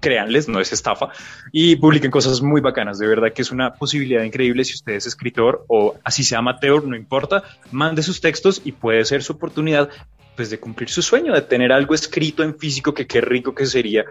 créanles, 0.00 0.48
no 0.48 0.60
es 0.60 0.72
estafa. 0.72 1.08
Y 1.52 1.76
publiquen 1.76 2.10
cosas 2.10 2.42
muy 2.42 2.60
bacanas, 2.60 2.98
de 2.98 3.06
verdad 3.06 3.32
que 3.32 3.42
es 3.42 3.50
una 3.50 3.74
posibilidad 3.74 4.22
increíble 4.22 4.64
si 4.64 4.74
usted 4.74 4.94
es 4.94 5.06
escritor 5.06 5.64
o 5.68 5.96
así 6.04 6.24
sea 6.24 6.38
amateur, 6.38 6.84
no 6.84 6.96
importa, 6.96 7.42
mande 7.70 8.02
sus 8.02 8.20
textos 8.20 8.62
y 8.64 8.72
puede 8.72 9.04
ser 9.04 9.22
su 9.22 9.34
oportunidad 9.34 9.90
pues 10.38 10.50
de 10.50 10.60
cumplir 10.60 10.88
su 10.88 11.02
sueño, 11.02 11.34
de 11.34 11.42
tener 11.42 11.72
algo 11.72 11.96
escrito 11.96 12.44
en 12.44 12.56
físico, 12.56 12.94
que 12.94 13.08
qué 13.08 13.20
rico 13.20 13.56
que 13.56 13.66
sería. 13.66 14.04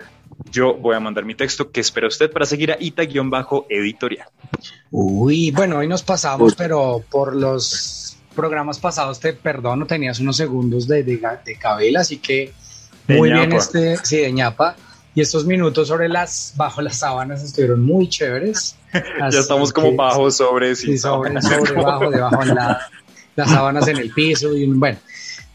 Yo 0.52 0.74
voy 0.74 0.94
a 0.94 1.00
mandar 1.00 1.24
mi 1.24 1.36
texto 1.36 1.72
que 1.72 1.80
espera 1.80 2.10
usted 2.10 2.30
para 2.30 2.46
seguir 2.46 2.74
a 2.74 2.78
Ita-editorial. 2.78 4.28
Uy, 4.92 5.52
bueno, 5.52 5.78
hoy 5.78 5.88
nos 5.88 6.04
pasamos, 6.04 6.54
pero 6.54 7.02
por 7.10 7.34
los 7.34 8.18
programas 8.36 8.78
pasados 8.78 9.22
te 9.22 9.32
perdono, 9.32 9.88
tenías 9.88 10.20
unos 10.20 10.36
segundos 10.36 10.86
de, 10.86 11.04
de, 11.04 11.16
de 11.16 11.98
así 11.98 12.18
que 12.18 12.52
muy 13.08 13.32
bien 13.32 13.54
este, 13.54 13.96
sí, 14.04 14.18
de 14.18 14.34
ñapa. 14.34 14.76
Y 15.16 15.22
estos 15.22 15.46
minutos 15.46 15.88
sobre 15.88 16.10
las, 16.10 16.56
bajo 16.58 16.82
las 16.82 16.98
sábanas 16.98 17.42
estuvieron 17.42 17.86
muy 17.86 18.10
chéveres. 18.10 18.76
ya 19.32 19.40
estamos 19.40 19.72
como 19.72 19.96
bajo 19.96 20.30
sobre, 20.30 20.76
sí, 20.76 20.98
sobre, 20.98 21.42
sobre, 21.42 21.72
bajo, 21.72 22.12
debajo 22.12 22.44
la, 22.44 22.82
las 23.38 23.50
sábanas 23.50 23.88
en 23.88 23.96
el 23.96 24.12
piso 24.12 24.54
y 24.54 24.66
bueno, 24.66 24.98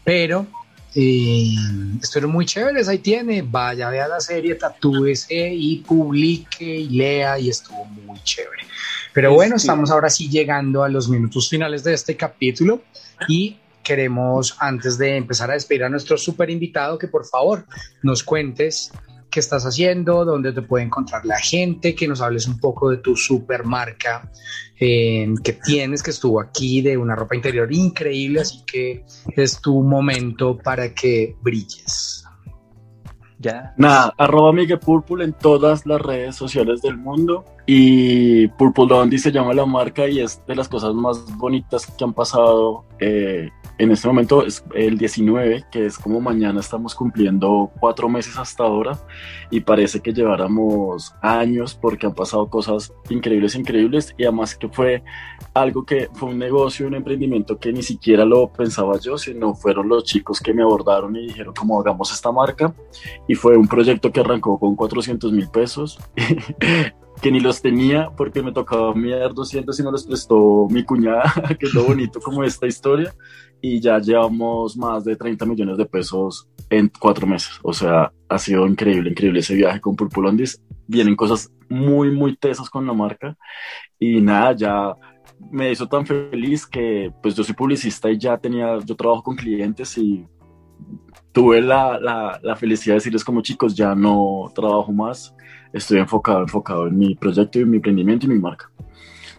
pero 0.03 0.47
eh, 0.95 1.55
estuvieron 2.01 2.31
muy 2.31 2.45
chéveres, 2.45 2.87
ahí 2.87 2.99
tiene, 2.99 3.41
vaya, 3.41 3.89
vea 3.89 4.07
la 4.07 4.19
serie, 4.19 4.55
tatúese 4.55 5.53
y 5.53 5.77
publique 5.77 6.63
y 6.63 6.89
lea 6.89 7.39
y 7.39 7.49
estuvo 7.49 7.85
muy 7.85 8.21
chévere. 8.23 8.63
Pero 9.13 9.33
bueno, 9.33 9.55
estamos 9.55 9.91
ahora 9.91 10.09
sí 10.09 10.29
llegando 10.29 10.83
a 10.83 10.89
los 10.89 11.09
minutos 11.09 11.49
finales 11.49 11.83
de 11.83 11.93
este 11.93 12.17
capítulo 12.17 12.81
y 13.27 13.57
queremos, 13.83 14.55
antes 14.59 14.97
de 14.97 15.17
empezar 15.17 15.51
a 15.51 15.53
despedir 15.53 15.83
a 15.83 15.89
nuestro 15.89 16.17
super 16.17 16.49
invitado, 16.49 16.97
que 16.97 17.07
por 17.07 17.25
favor 17.25 17.65
nos 18.01 18.23
cuentes 18.23 18.91
qué 19.33 19.39
estás 19.39 19.65
haciendo, 19.65 20.25
dónde 20.25 20.53
te 20.53 20.61
puede 20.61 20.85
encontrar 20.85 21.25
la 21.25 21.39
gente, 21.39 21.95
que 21.95 22.07
nos 22.07 22.21
hables 22.21 22.47
un 22.47 22.59
poco 22.59 22.91
de 22.91 22.97
tu 22.97 23.15
super 23.15 23.65
marca 23.65 24.31
eh, 24.79 25.27
que 25.43 25.53
tienes, 25.53 26.03
que 26.03 26.11
estuvo 26.11 26.39
aquí, 26.39 26.81
de 26.81 26.97
una 26.97 27.15
ropa 27.15 27.35
interior 27.35 27.73
increíble, 27.73 28.41
así 28.41 28.63
que 28.65 29.03
es 29.35 29.59
tu 29.59 29.81
momento 29.81 30.57
para 30.57 30.93
que 30.93 31.35
brilles. 31.41 32.25
Ya. 33.39 33.73
Nada, 33.77 34.13
arroba 34.19 34.53
Miguel 34.53 34.79
en 35.19 35.33
todas 35.33 35.85
las 35.87 35.99
redes 35.99 36.35
sociales 36.35 36.81
del 36.81 36.97
mundo 36.97 37.43
y 37.65 38.47
Purple 38.49 38.87
Dondi 38.87 39.17
se 39.17 39.31
llama 39.31 39.53
la 39.53 39.65
marca 39.65 40.07
y 40.07 40.19
es 40.19 40.41
de 40.45 40.55
las 40.55 40.67
cosas 40.67 40.93
más 40.93 41.25
bonitas 41.37 41.85
que 41.85 42.03
han 42.03 42.13
pasado 42.13 42.85
eh, 42.99 43.49
en 43.79 43.91
este 43.91 44.07
momento 44.07 44.45
es 44.45 44.63
el 44.75 44.97
19, 44.99 45.65
que 45.71 45.87
es 45.87 45.97
como 45.97 46.21
mañana 46.21 46.59
estamos 46.59 46.93
cumpliendo 46.93 47.71
cuatro 47.79 48.07
meses 48.07 48.37
hasta 48.37 48.63
ahora 48.63 48.99
y 49.49 49.61
parece 49.61 49.99
que 49.99 50.13
lleváramos 50.13 51.13
años 51.21 51.73
porque 51.73 52.05
han 52.05 52.13
pasado 52.13 52.49
cosas 52.49 52.93
increíbles, 53.09 53.55
increíbles 53.55 54.13
y 54.17 54.23
además 54.23 54.55
que 54.55 54.69
fue 54.69 55.03
algo 55.55 55.85
que 55.85 56.07
fue 56.13 56.29
un 56.29 56.37
negocio, 56.37 56.85
un 56.85 56.93
emprendimiento 56.93 57.59
que 57.59 57.73
ni 57.73 57.81
siquiera 57.81 58.25
lo 58.25 58.53
pensaba 58.53 58.99
yo, 58.99 59.17
sino 59.17 59.55
fueron 59.55 59.89
los 59.89 60.03
chicos 60.03 60.39
que 60.39 60.53
me 60.53 60.61
abordaron 60.61 61.15
y 61.15 61.27
dijeron 61.27 61.53
cómo 61.57 61.79
hagamos 61.79 62.13
esta 62.13 62.31
marca 62.31 62.73
y 63.27 63.33
fue 63.33 63.57
un 63.57 63.67
proyecto 63.67 64.11
que 64.11 64.19
arrancó 64.19 64.59
con 64.59 64.75
400 64.75 65.31
mil 65.31 65.49
pesos 65.49 65.99
que 67.21 67.31
ni 67.31 67.39
los 67.39 67.61
tenía 67.61 68.09
porque 68.15 68.41
me 68.41 68.51
tocaba 68.51 68.93
mirar 68.93 69.33
200 69.33 69.79
y 69.79 69.83
me 69.83 69.91
los 69.91 70.05
prestó 70.05 70.67
mi 70.69 70.83
cuñada, 70.83 71.23
que 71.59 71.65
es 71.65 71.73
lo 71.73 71.85
bonito 71.85 72.19
como 72.19 72.43
esta 72.43 72.67
historia 72.67 73.13
y 73.61 73.79
ya 73.79 73.97
llevamos 73.99 74.75
más 74.75 75.05
de 75.05 75.15
30 75.15 75.45
millones 75.45 75.77
de 75.77 75.85
pesos 75.85 76.49
en 76.69 76.91
cuatro 76.99 77.25
meses. 77.25 77.59
O 77.63 77.71
sea, 77.71 78.11
ha 78.27 78.37
sido 78.37 78.67
increíble, 78.67 79.11
increíble 79.11 79.39
ese 79.39 79.55
viaje 79.55 79.79
con 79.79 79.95
Purpulondis. 79.95 80.61
Vienen 80.85 81.15
cosas 81.15 81.49
muy, 81.69 82.11
muy 82.11 82.35
tesas 82.35 82.69
con 82.69 82.85
la 82.85 82.93
marca 82.93 83.37
y 83.97 84.19
nada, 84.19 84.53
ya 84.53 84.93
me 85.49 85.71
hizo 85.71 85.87
tan 85.87 86.05
feliz 86.05 86.67
que 86.67 87.11
pues 87.21 87.35
yo 87.35 87.43
soy 87.43 87.55
publicista 87.55 88.11
y 88.11 88.17
ya 88.17 88.37
tenía, 88.37 88.77
yo 88.79 88.95
trabajo 88.95 89.23
con 89.23 89.35
clientes 89.35 89.97
y 89.97 90.25
tuve 91.31 91.61
la, 91.61 91.99
la, 91.99 92.39
la 92.43 92.55
felicidad 92.55 92.95
de 92.95 92.97
decirles 92.97 93.23
como 93.23 93.41
chicos, 93.41 93.75
ya 93.75 93.95
no 93.95 94.51
trabajo 94.53 94.91
más, 94.91 95.33
estoy 95.73 95.99
enfocado, 95.99 96.41
enfocado 96.41 96.87
en 96.87 96.97
mi 96.97 97.15
proyecto 97.15 97.59
y 97.59 97.65
mi 97.65 97.77
emprendimiento 97.77 98.25
y 98.27 98.29
mi 98.29 98.39
marca. 98.39 98.69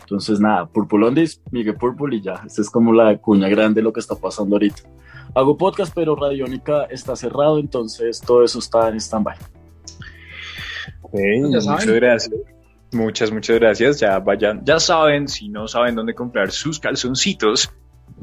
Entonces, 0.00 0.38
nada, 0.38 0.66
Purpulondis, 0.66 1.40
Miguel 1.50 1.76
Purple 1.76 2.16
y 2.16 2.20
ya. 2.20 2.42
Esta 2.46 2.60
es 2.60 2.68
como 2.68 2.92
la 2.92 3.16
cuña 3.16 3.48
grande 3.48 3.80
de 3.80 3.84
lo 3.84 3.92
que 3.92 4.00
está 4.00 4.14
pasando 4.14 4.56
ahorita. 4.56 4.82
Hago 5.34 5.56
podcast, 5.56 5.92
pero 5.94 6.14
Radiónica 6.14 6.84
está 6.84 7.16
cerrado, 7.16 7.58
entonces 7.58 8.20
todo 8.20 8.44
eso 8.44 8.58
está 8.58 8.88
en 8.88 8.96
stand-by. 8.96 9.36
muchas 11.12 11.86
gracias. 11.86 12.30
Muchas, 12.92 13.32
muchas 13.32 13.58
gracias. 13.58 13.98
Ya 13.98 14.18
vayan, 14.18 14.64
ya 14.64 14.78
saben, 14.78 15.26
si 15.26 15.48
no 15.48 15.66
saben 15.66 15.94
dónde 15.94 16.14
comprar 16.14 16.50
sus 16.50 16.78
calzoncitos, 16.78 17.72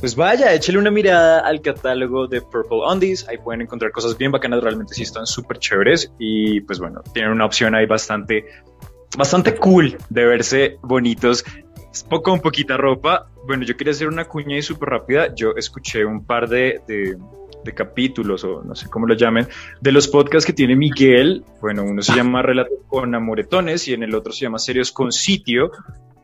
pues 0.01 0.15
vaya, 0.15 0.53
échale 0.53 0.77
una 0.77 0.91
mirada 0.91 1.39
al 1.39 1.61
catálogo 1.61 2.27
de 2.27 2.41
Purple 2.41 2.79
Undies. 2.91 3.27
Ahí 3.29 3.37
pueden 3.37 3.61
encontrar 3.61 3.91
cosas 3.91 4.17
bien 4.17 4.31
bacanas, 4.31 4.61
realmente 4.61 4.93
sí 4.93 5.03
están 5.03 5.25
súper 5.25 5.59
chéveres. 5.59 6.11
Y 6.19 6.59
pues 6.61 6.79
bueno, 6.79 7.01
tienen 7.13 7.31
una 7.31 7.45
opción 7.45 7.75
ahí 7.75 7.85
bastante, 7.85 8.45
bastante 9.15 9.55
cool 9.55 9.95
de 10.09 10.25
verse 10.25 10.77
bonitos 10.81 11.45
poco, 12.09 12.33
un 12.33 12.39
poquita 12.39 12.77
ropa. 12.77 13.27
Bueno, 13.45 13.63
yo 13.63 13.75
quería 13.75 13.91
hacer 13.91 14.07
una 14.07 14.25
cuña 14.25 14.57
y 14.57 14.61
súper 14.61 14.89
rápida. 14.89 15.33
Yo 15.35 15.53
escuché 15.55 16.05
un 16.05 16.25
par 16.25 16.47
de, 16.47 16.81
de, 16.87 17.17
capítulos, 17.63 18.43
o 18.43 18.63
no 18.63 18.75
sé 18.75 18.89
cómo 18.89 19.07
lo 19.07 19.15
llamen, 19.15 19.47
de 19.79 19.91
los 19.91 20.07
podcasts 20.07 20.45
que 20.45 20.53
tiene 20.53 20.75
Miguel. 20.75 21.43
Bueno, 21.61 21.83
uno 21.83 22.01
se 22.01 22.15
llama 22.15 22.41
Relatos 22.41 22.79
con 22.87 23.13
Amoretones 23.13 23.87
y 23.87 23.93
en 23.93 24.03
el 24.03 24.15
otro 24.15 24.33
se 24.33 24.41
llama 24.41 24.59
Serios 24.59 24.91
con 24.91 25.11
Sitio. 25.11 25.71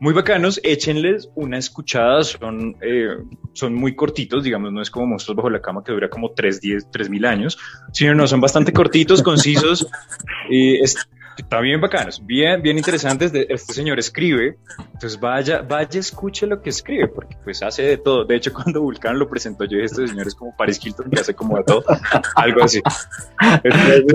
Muy 0.00 0.14
bacanos, 0.14 0.60
échenles 0.62 1.28
una 1.34 1.58
escuchada, 1.58 2.22
son, 2.22 2.76
eh, 2.82 3.16
son 3.52 3.74
muy 3.74 3.96
cortitos, 3.96 4.44
digamos, 4.44 4.72
no 4.72 4.80
es 4.80 4.90
como 4.90 5.06
Monstruos 5.06 5.36
Bajo 5.36 5.50
la 5.50 5.60
Cama 5.60 5.82
que 5.82 5.90
dura 5.90 6.08
como 6.08 6.30
3, 6.30 6.60
10, 6.60 6.90
3 6.92 7.10
mil 7.10 7.24
años, 7.24 7.58
sino 7.92 8.14
no, 8.14 8.28
son 8.28 8.40
bastante 8.40 8.72
cortitos, 8.72 9.22
concisos, 9.22 9.88
y 10.48 10.80
es, 10.80 10.96
está 11.38 11.60
bien 11.60 11.80
bacanos, 11.80 12.24
bien, 12.24 12.62
bien 12.62 12.78
interesantes. 12.78 13.32
Este 13.32 13.72
señor 13.72 13.98
escribe, 13.98 14.58
entonces 14.92 15.18
vaya, 15.18 15.62
vaya, 15.62 16.00
escuche 16.00 16.46
lo 16.46 16.60
que 16.60 16.70
escribe, 16.70 17.08
porque 17.08 17.36
pues 17.44 17.62
hace 17.62 17.82
de 17.82 17.96
todo. 17.96 18.24
De 18.24 18.36
hecho, 18.36 18.52
cuando 18.54 18.80
Vulcan 18.82 19.18
lo 19.18 19.28
presentó, 19.28 19.64
yo 19.64 19.76
dije, 19.76 19.86
este 19.86 20.08
señor 20.08 20.26
es 20.26 20.34
como 20.34 20.54
Paris 20.56 20.80
Hilton, 20.84 21.10
que 21.10 21.20
hace 21.20 21.34
como 21.34 21.56
de 21.56 21.64
todo, 21.64 21.84
algo 22.36 22.62
así. 22.62 22.82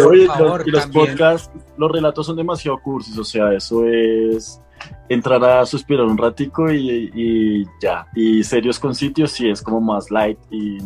Oye, 0.06 0.28
los, 0.28 0.68
y 0.68 0.72
los 0.72 0.88
podcasts, 0.88 1.50
los 1.78 1.92
relatos 1.92 2.26
son 2.26 2.36
demasiado 2.36 2.78
cursis, 2.80 3.18
o 3.18 3.24
sea, 3.24 3.54
eso 3.54 3.86
es 3.88 4.62
entrar 5.10 5.44
a 5.44 5.66
suspirar 5.66 6.06
un 6.06 6.18
ratico 6.18 6.72
y, 6.72 7.12
y 7.14 7.66
ya. 7.82 8.08
Y 8.16 8.44
serios 8.44 8.80
con 8.80 8.96
sitios 8.96 9.32
sí 9.32 9.50
es 9.50 9.62
como 9.62 9.80
más 9.80 10.12
light 10.12 10.38
y 10.52 10.78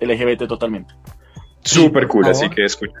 LGBT 0.00 0.46
totalmente. 0.46 0.94
Súper 1.62 2.06
cool, 2.08 2.26
así 2.26 2.48
que 2.50 2.64
escucha. 2.64 2.94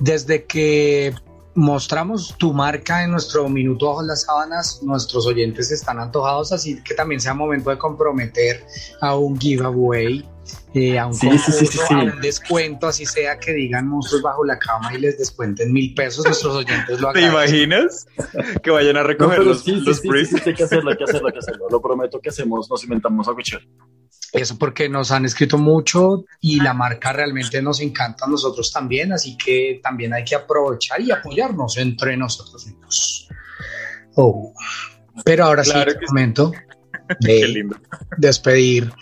Desde 0.00 0.44
que 0.44 1.14
mostramos 1.56 2.36
tu 2.36 2.52
marca 2.52 3.02
en 3.02 3.10
nuestro 3.10 3.48
minuto 3.48 3.86
bajo 3.86 4.02
las 4.02 4.22
sábanas, 4.22 4.82
nuestros 4.82 5.26
oyentes 5.26 5.72
están 5.72 5.98
antojados, 5.98 6.52
así 6.52 6.82
que 6.82 6.94
también 6.94 7.20
sea 7.20 7.34
momento 7.34 7.70
de 7.70 7.78
comprometer 7.78 8.64
a 9.00 9.16
un 9.16 9.40
giveaway, 9.40 10.24
eh, 10.74 10.98
a 10.98 11.06
un 11.06 11.14
un 11.14 12.20
descuento, 12.20 12.86
así 12.86 13.06
sea 13.06 13.38
que 13.38 13.54
digan 13.54 13.88
monstruos 13.88 14.22
bajo 14.22 14.44
la 14.44 14.58
cama 14.58 14.94
y 14.94 14.98
les 14.98 15.18
descuenten 15.18 15.72
mil 15.72 15.94
pesos, 15.94 16.26
nuestros 16.26 16.56
oyentes 16.56 17.00
lo 17.00 17.10
¿Te 17.14 17.22
imaginas? 17.22 18.06
Que 18.62 18.70
vayan 18.70 18.98
a 18.98 19.02
recoger 19.02 19.38
los, 19.38 19.66
los 19.66 19.98
sí, 19.98 20.10
hay 20.44 20.54
que 20.54 20.62
hacerlo, 20.62 20.90
hay 20.90 20.96
que 20.98 21.04
hacerlo, 21.04 21.28
hay 21.28 21.32
que 21.32 21.38
hacerlo. 21.38 21.66
Lo 21.70 21.80
prometo 21.80 22.20
que 22.20 22.28
hacemos, 22.28 22.68
nos 22.70 22.84
inventamos 22.84 23.26
a 23.28 23.32
cuchillo. 23.32 23.60
Eso 24.32 24.58
porque 24.58 24.88
nos 24.88 25.10
han 25.10 25.24
escrito 25.24 25.58
mucho 25.58 26.24
y 26.40 26.60
la 26.60 26.74
marca 26.74 27.12
realmente 27.12 27.62
nos 27.62 27.80
encanta 27.80 28.26
a 28.26 28.28
nosotros 28.28 28.72
también, 28.72 29.12
así 29.12 29.36
que 29.36 29.80
también 29.82 30.12
hay 30.12 30.24
que 30.24 30.34
aprovechar 30.34 31.00
y 31.00 31.10
apoyarnos 31.10 31.76
entre 31.78 32.16
nosotros 32.16 32.66
mismos. 32.66 33.28
Oh. 34.16 34.52
Pero 35.24 35.44
ahora 35.44 35.64
sí, 35.64 35.72
es 35.74 35.96
momento 36.08 36.52
de 37.20 37.68
despedir 38.18 38.92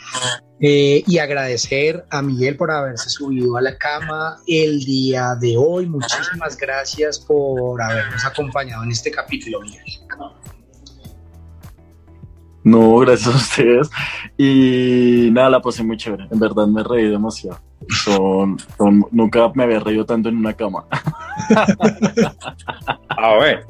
eh, 0.60 1.02
y 1.06 1.18
agradecer 1.18 2.06
a 2.10 2.22
Miguel 2.22 2.56
por 2.56 2.70
haberse 2.70 3.10
subido 3.10 3.56
a 3.56 3.60
la 3.60 3.76
cama 3.76 4.38
el 4.46 4.84
día 4.84 5.34
de 5.40 5.56
hoy. 5.56 5.86
Muchísimas 5.86 6.56
gracias 6.56 7.18
por 7.18 7.82
habernos 7.82 8.24
acompañado 8.24 8.84
en 8.84 8.92
este 8.92 9.10
capítulo, 9.10 9.60
Miguel. 9.60 9.84
No, 12.64 12.96
gracias 12.98 13.34
a 13.34 13.36
ustedes. 13.36 13.90
Y 14.38 15.28
nada, 15.32 15.50
la 15.50 15.60
pasé 15.60 15.84
muy 15.84 15.96
chévere. 15.96 16.26
En 16.30 16.38
verdad 16.38 16.66
me 16.66 16.82
reí 16.82 17.08
demasiado. 17.08 17.60
Son, 17.88 18.58
son- 18.78 19.06
nunca 19.10 19.50
me 19.54 19.64
había 19.64 19.80
reído 19.80 20.04
tanto 20.04 20.28
en 20.28 20.36
una 20.38 20.52
cama. 20.54 20.84
Ah, 23.16 23.36
bueno. 23.36 23.60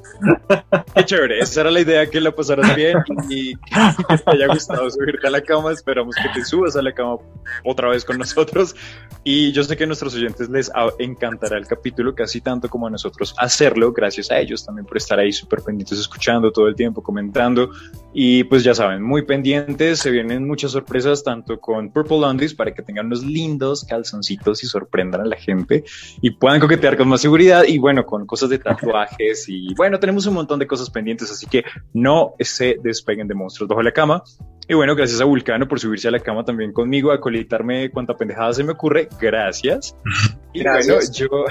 Qué 0.95 1.05
chévere. 1.05 1.39
Esa 1.41 1.61
era 1.63 1.71
la 1.71 1.81
idea, 1.81 2.09
que 2.09 2.21
la 2.21 2.35
pasaras 2.35 2.75
bien 2.75 2.97
y 3.29 3.55
que 3.55 4.17
te 4.25 4.31
haya 4.31 4.47
gustado 4.49 4.91
subirte 4.91 5.27
a 5.27 5.31
la 5.31 5.41
cama. 5.43 5.71
Esperamos 5.71 6.17
que 6.17 6.29
te 6.31 6.45
subas 6.45 6.77
a 6.77 6.83
la 6.83 6.93
cama 6.93 7.17
otra 7.65 7.89
vez 7.91 8.05
con 8.05 8.19
nosotros. 8.19 8.75
Y 9.23 9.53
yo 9.53 9.63
sé 9.63 9.77
que 9.77 9.85
a 9.85 9.87
nuestros 9.87 10.15
oyentes 10.15 10.49
les 10.49 10.71
a- 10.75 10.89
encantará 10.99 11.59
el 11.59 11.67
capítulo 11.67 12.15
casi 12.15 12.41
tanto 12.41 12.69
como 12.69 12.87
a 12.87 12.91
nosotros 12.91 13.35
hacerlo. 13.39 13.93
Gracias 13.93 14.31
a 14.31 14.39
ellos 14.39 14.65
también 14.65 14.87
por 14.87 14.97
estar 14.97 15.19
ahí 15.19 15.33
súper 15.33 15.61
pendientes, 15.63 15.99
escuchando 15.99 16.51
todo 16.51 16.67
el 16.67 16.75
tiempo, 16.75 17.03
comentando. 17.03 17.71
Y 18.13 18.45
pues 18.45 18.65
ya 18.65 18.75
saben, 18.75 19.03
muy 19.03 19.23
pendientes. 19.23 20.01
Se 20.01 20.11
vienen 20.11 20.47
muchas 20.47 20.73
sorpresas, 20.73 21.23
tanto 21.23 21.61
con 21.61 21.91
Purple 21.91 22.19
Undies 22.27 22.55
para 22.55 22.73
que 22.73 22.83
tengan 22.83 23.07
unos 23.07 23.23
lindos 23.23 23.85
calzoncitos 24.05 24.63
y 24.63 24.67
sorprendan 24.67 25.23
a 25.23 25.25
la 25.25 25.37
gente 25.37 25.85
y 26.21 26.31
puedan 26.31 26.61
coquetear 26.61 26.97
con 26.97 27.09
más 27.09 27.23
seguridad 27.23 27.65
y 27.67 27.79
bueno, 27.79 28.05
con 28.05 28.27
cosas 28.27 28.51
de 28.51 28.59
tatuajes 28.61 29.49
y 29.49 29.75
bueno, 29.75 29.99
tenemos 29.99 30.27
un 30.27 30.35
montón 30.35 30.59
de 30.59 30.67
cosas 30.67 30.91
pendientes, 30.91 31.31
así 31.31 31.47
que 31.47 31.65
no 31.93 32.35
se 32.39 32.77
despeguen 32.83 33.27
de 33.27 33.35
monstruos 33.35 33.69
bajo 33.69 33.83
la 33.83 33.93
cama. 33.93 34.23
Y 34.67 34.73
bueno, 34.73 34.95
gracias 34.97 35.21
a 35.21 35.25
Vulcano 35.25 35.69
por 35.69 35.79
subirse 35.79 36.09
a 36.09 36.11
la 36.11 36.21
cama 36.21 36.43
también 36.43 36.73
conmigo, 36.73 37.13
a 37.13 37.21
colitarme 37.21 37.91
cuanta 37.91 38.17
pendejada 38.17 38.55
se 38.55 38.65
me 38.65 38.73
ocurre. 38.73 39.09
Gracias. 39.21 39.97
Y 40.57 40.61
Gracias. 40.61 41.11
bueno, 41.21 41.45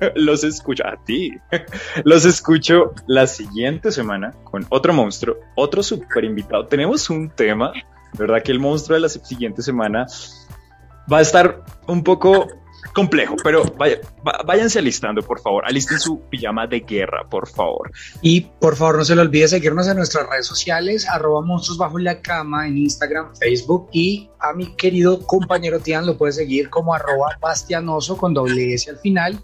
yo 0.00 0.08
los 0.14 0.44
escucho 0.44 0.82
a 0.86 0.96
ti. 1.04 1.30
Los 2.04 2.24
escucho 2.24 2.94
la 3.06 3.26
siguiente 3.26 3.92
semana 3.92 4.32
con 4.44 4.64
otro 4.70 4.94
monstruo, 4.94 5.36
otro 5.56 5.82
super 5.82 6.24
invitado. 6.24 6.64
Tenemos 6.64 7.10
un 7.10 7.28
tema, 7.28 7.70
verdad 8.18 8.42
que 8.42 8.52
el 8.52 8.58
monstruo 8.58 8.94
de 8.94 9.02
la 9.02 9.10
siguiente 9.10 9.60
semana 9.60 10.06
va 11.12 11.18
a 11.18 11.22
estar 11.22 11.64
un 11.86 12.02
poco 12.04 12.46
complejo, 12.94 13.36
pero 13.44 13.62
vaya- 13.78 14.00
va- 14.26 14.42
váyanse 14.44 14.78
alistando, 14.78 15.22
por 15.22 15.40
favor. 15.40 15.64
Alisten 15.66 15.98
su 16.00 16.20
pijama 16.28 16.66
de 16.66 16.80
guerra, 16.80 17.24
por 17.28 17.46
favor. 17.48 17.92
Y 18.22 18.40
por 18.42 18.74
favor 18.74 18.96
no 18.98 19.04
se 19.04 19.14
le 19.14 19.20
olvide 19.22 19.46
seguirnos 19.48 19.86
en 19.86 19.96
nuestras 19.98 20.28
redes 20.28 20.46
sociales, 20.46 21.08
arroba 21.08 21.42
monstruos 21.42 21.78
bajo 21.78 21.98
la 21.98 22.20
cama 22.20 22.66
en 22.66 22.78
Instagram, 22.78 23.36
Facebook 23.36 23.88
y 23.92 24.28
a 24.40 24.52
mi 24.54 24.74
querido 24.76 25.24
compañero 25.26 25.78
Tian 25.80 26.06
lo 26.06 26.16
puede 26.16 26.32
seguir 26.32 26.68
como 26.70 26.94
arroba 26.94 27.36
bastianoso 27.40 28.16
con 28.16 28.34
doble 28.34 28.74
S 28.74 28.90
al 28.90 28.98
final 28.98 29.38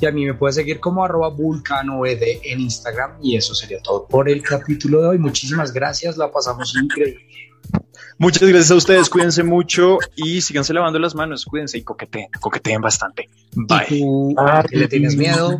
y 0.00 0.06
a 0.06 0.12
mí 0.12 0.24
me 0.24 0.34
puede 0.34 0.54
seguir 0.54 0.80
como 0.80 1.04
arroba 1.04 1.28
vulcano 1.28 2.06
ed 2.06 2.22
en 2.44 2.60
Instagram 2.60 3.18
y 3.22 3.36
eso 3.36 3.54
sería 3.54 3.80
todo 3.82 4.06
por 4.06 4.28
el 4.28 4.42
capítulo 4.42 5.02
de 5.02 5.08
hoy. 5.08 5.18
Muchísimas 5.18 5.72
gracias, 5.72 6.16
la 6.16 6.30
pasamos 6.30 6.74
increíble. 6.82 7.20
Muchas 8.18 8.42
gracias 8.48 8.72
a 8.72 8.74
ustedes, 8.74 9.08
cuídense 9.08 9.44
mucho 9.44 9.98
y 10.16 10.40
síganse 10.40 10.74
lavando 10.74 10.98
las 10.98 11.14
manos, 11.14 11.44
cuídense 11.44 11.78
y 11.78 11.82
coqueteen, 11.82 12.28
coqueteen 12.40 12.80
bastante. 12.80 13.28
Bye. 13.54 13.86
¿Y 13.90 14.00
tú, 14.00 14.34
¿a 14.36 14.64
qué 14.64 14.76
le 14.76 14.88
tienes 14.88 15.16
miedo? 15.16 15.56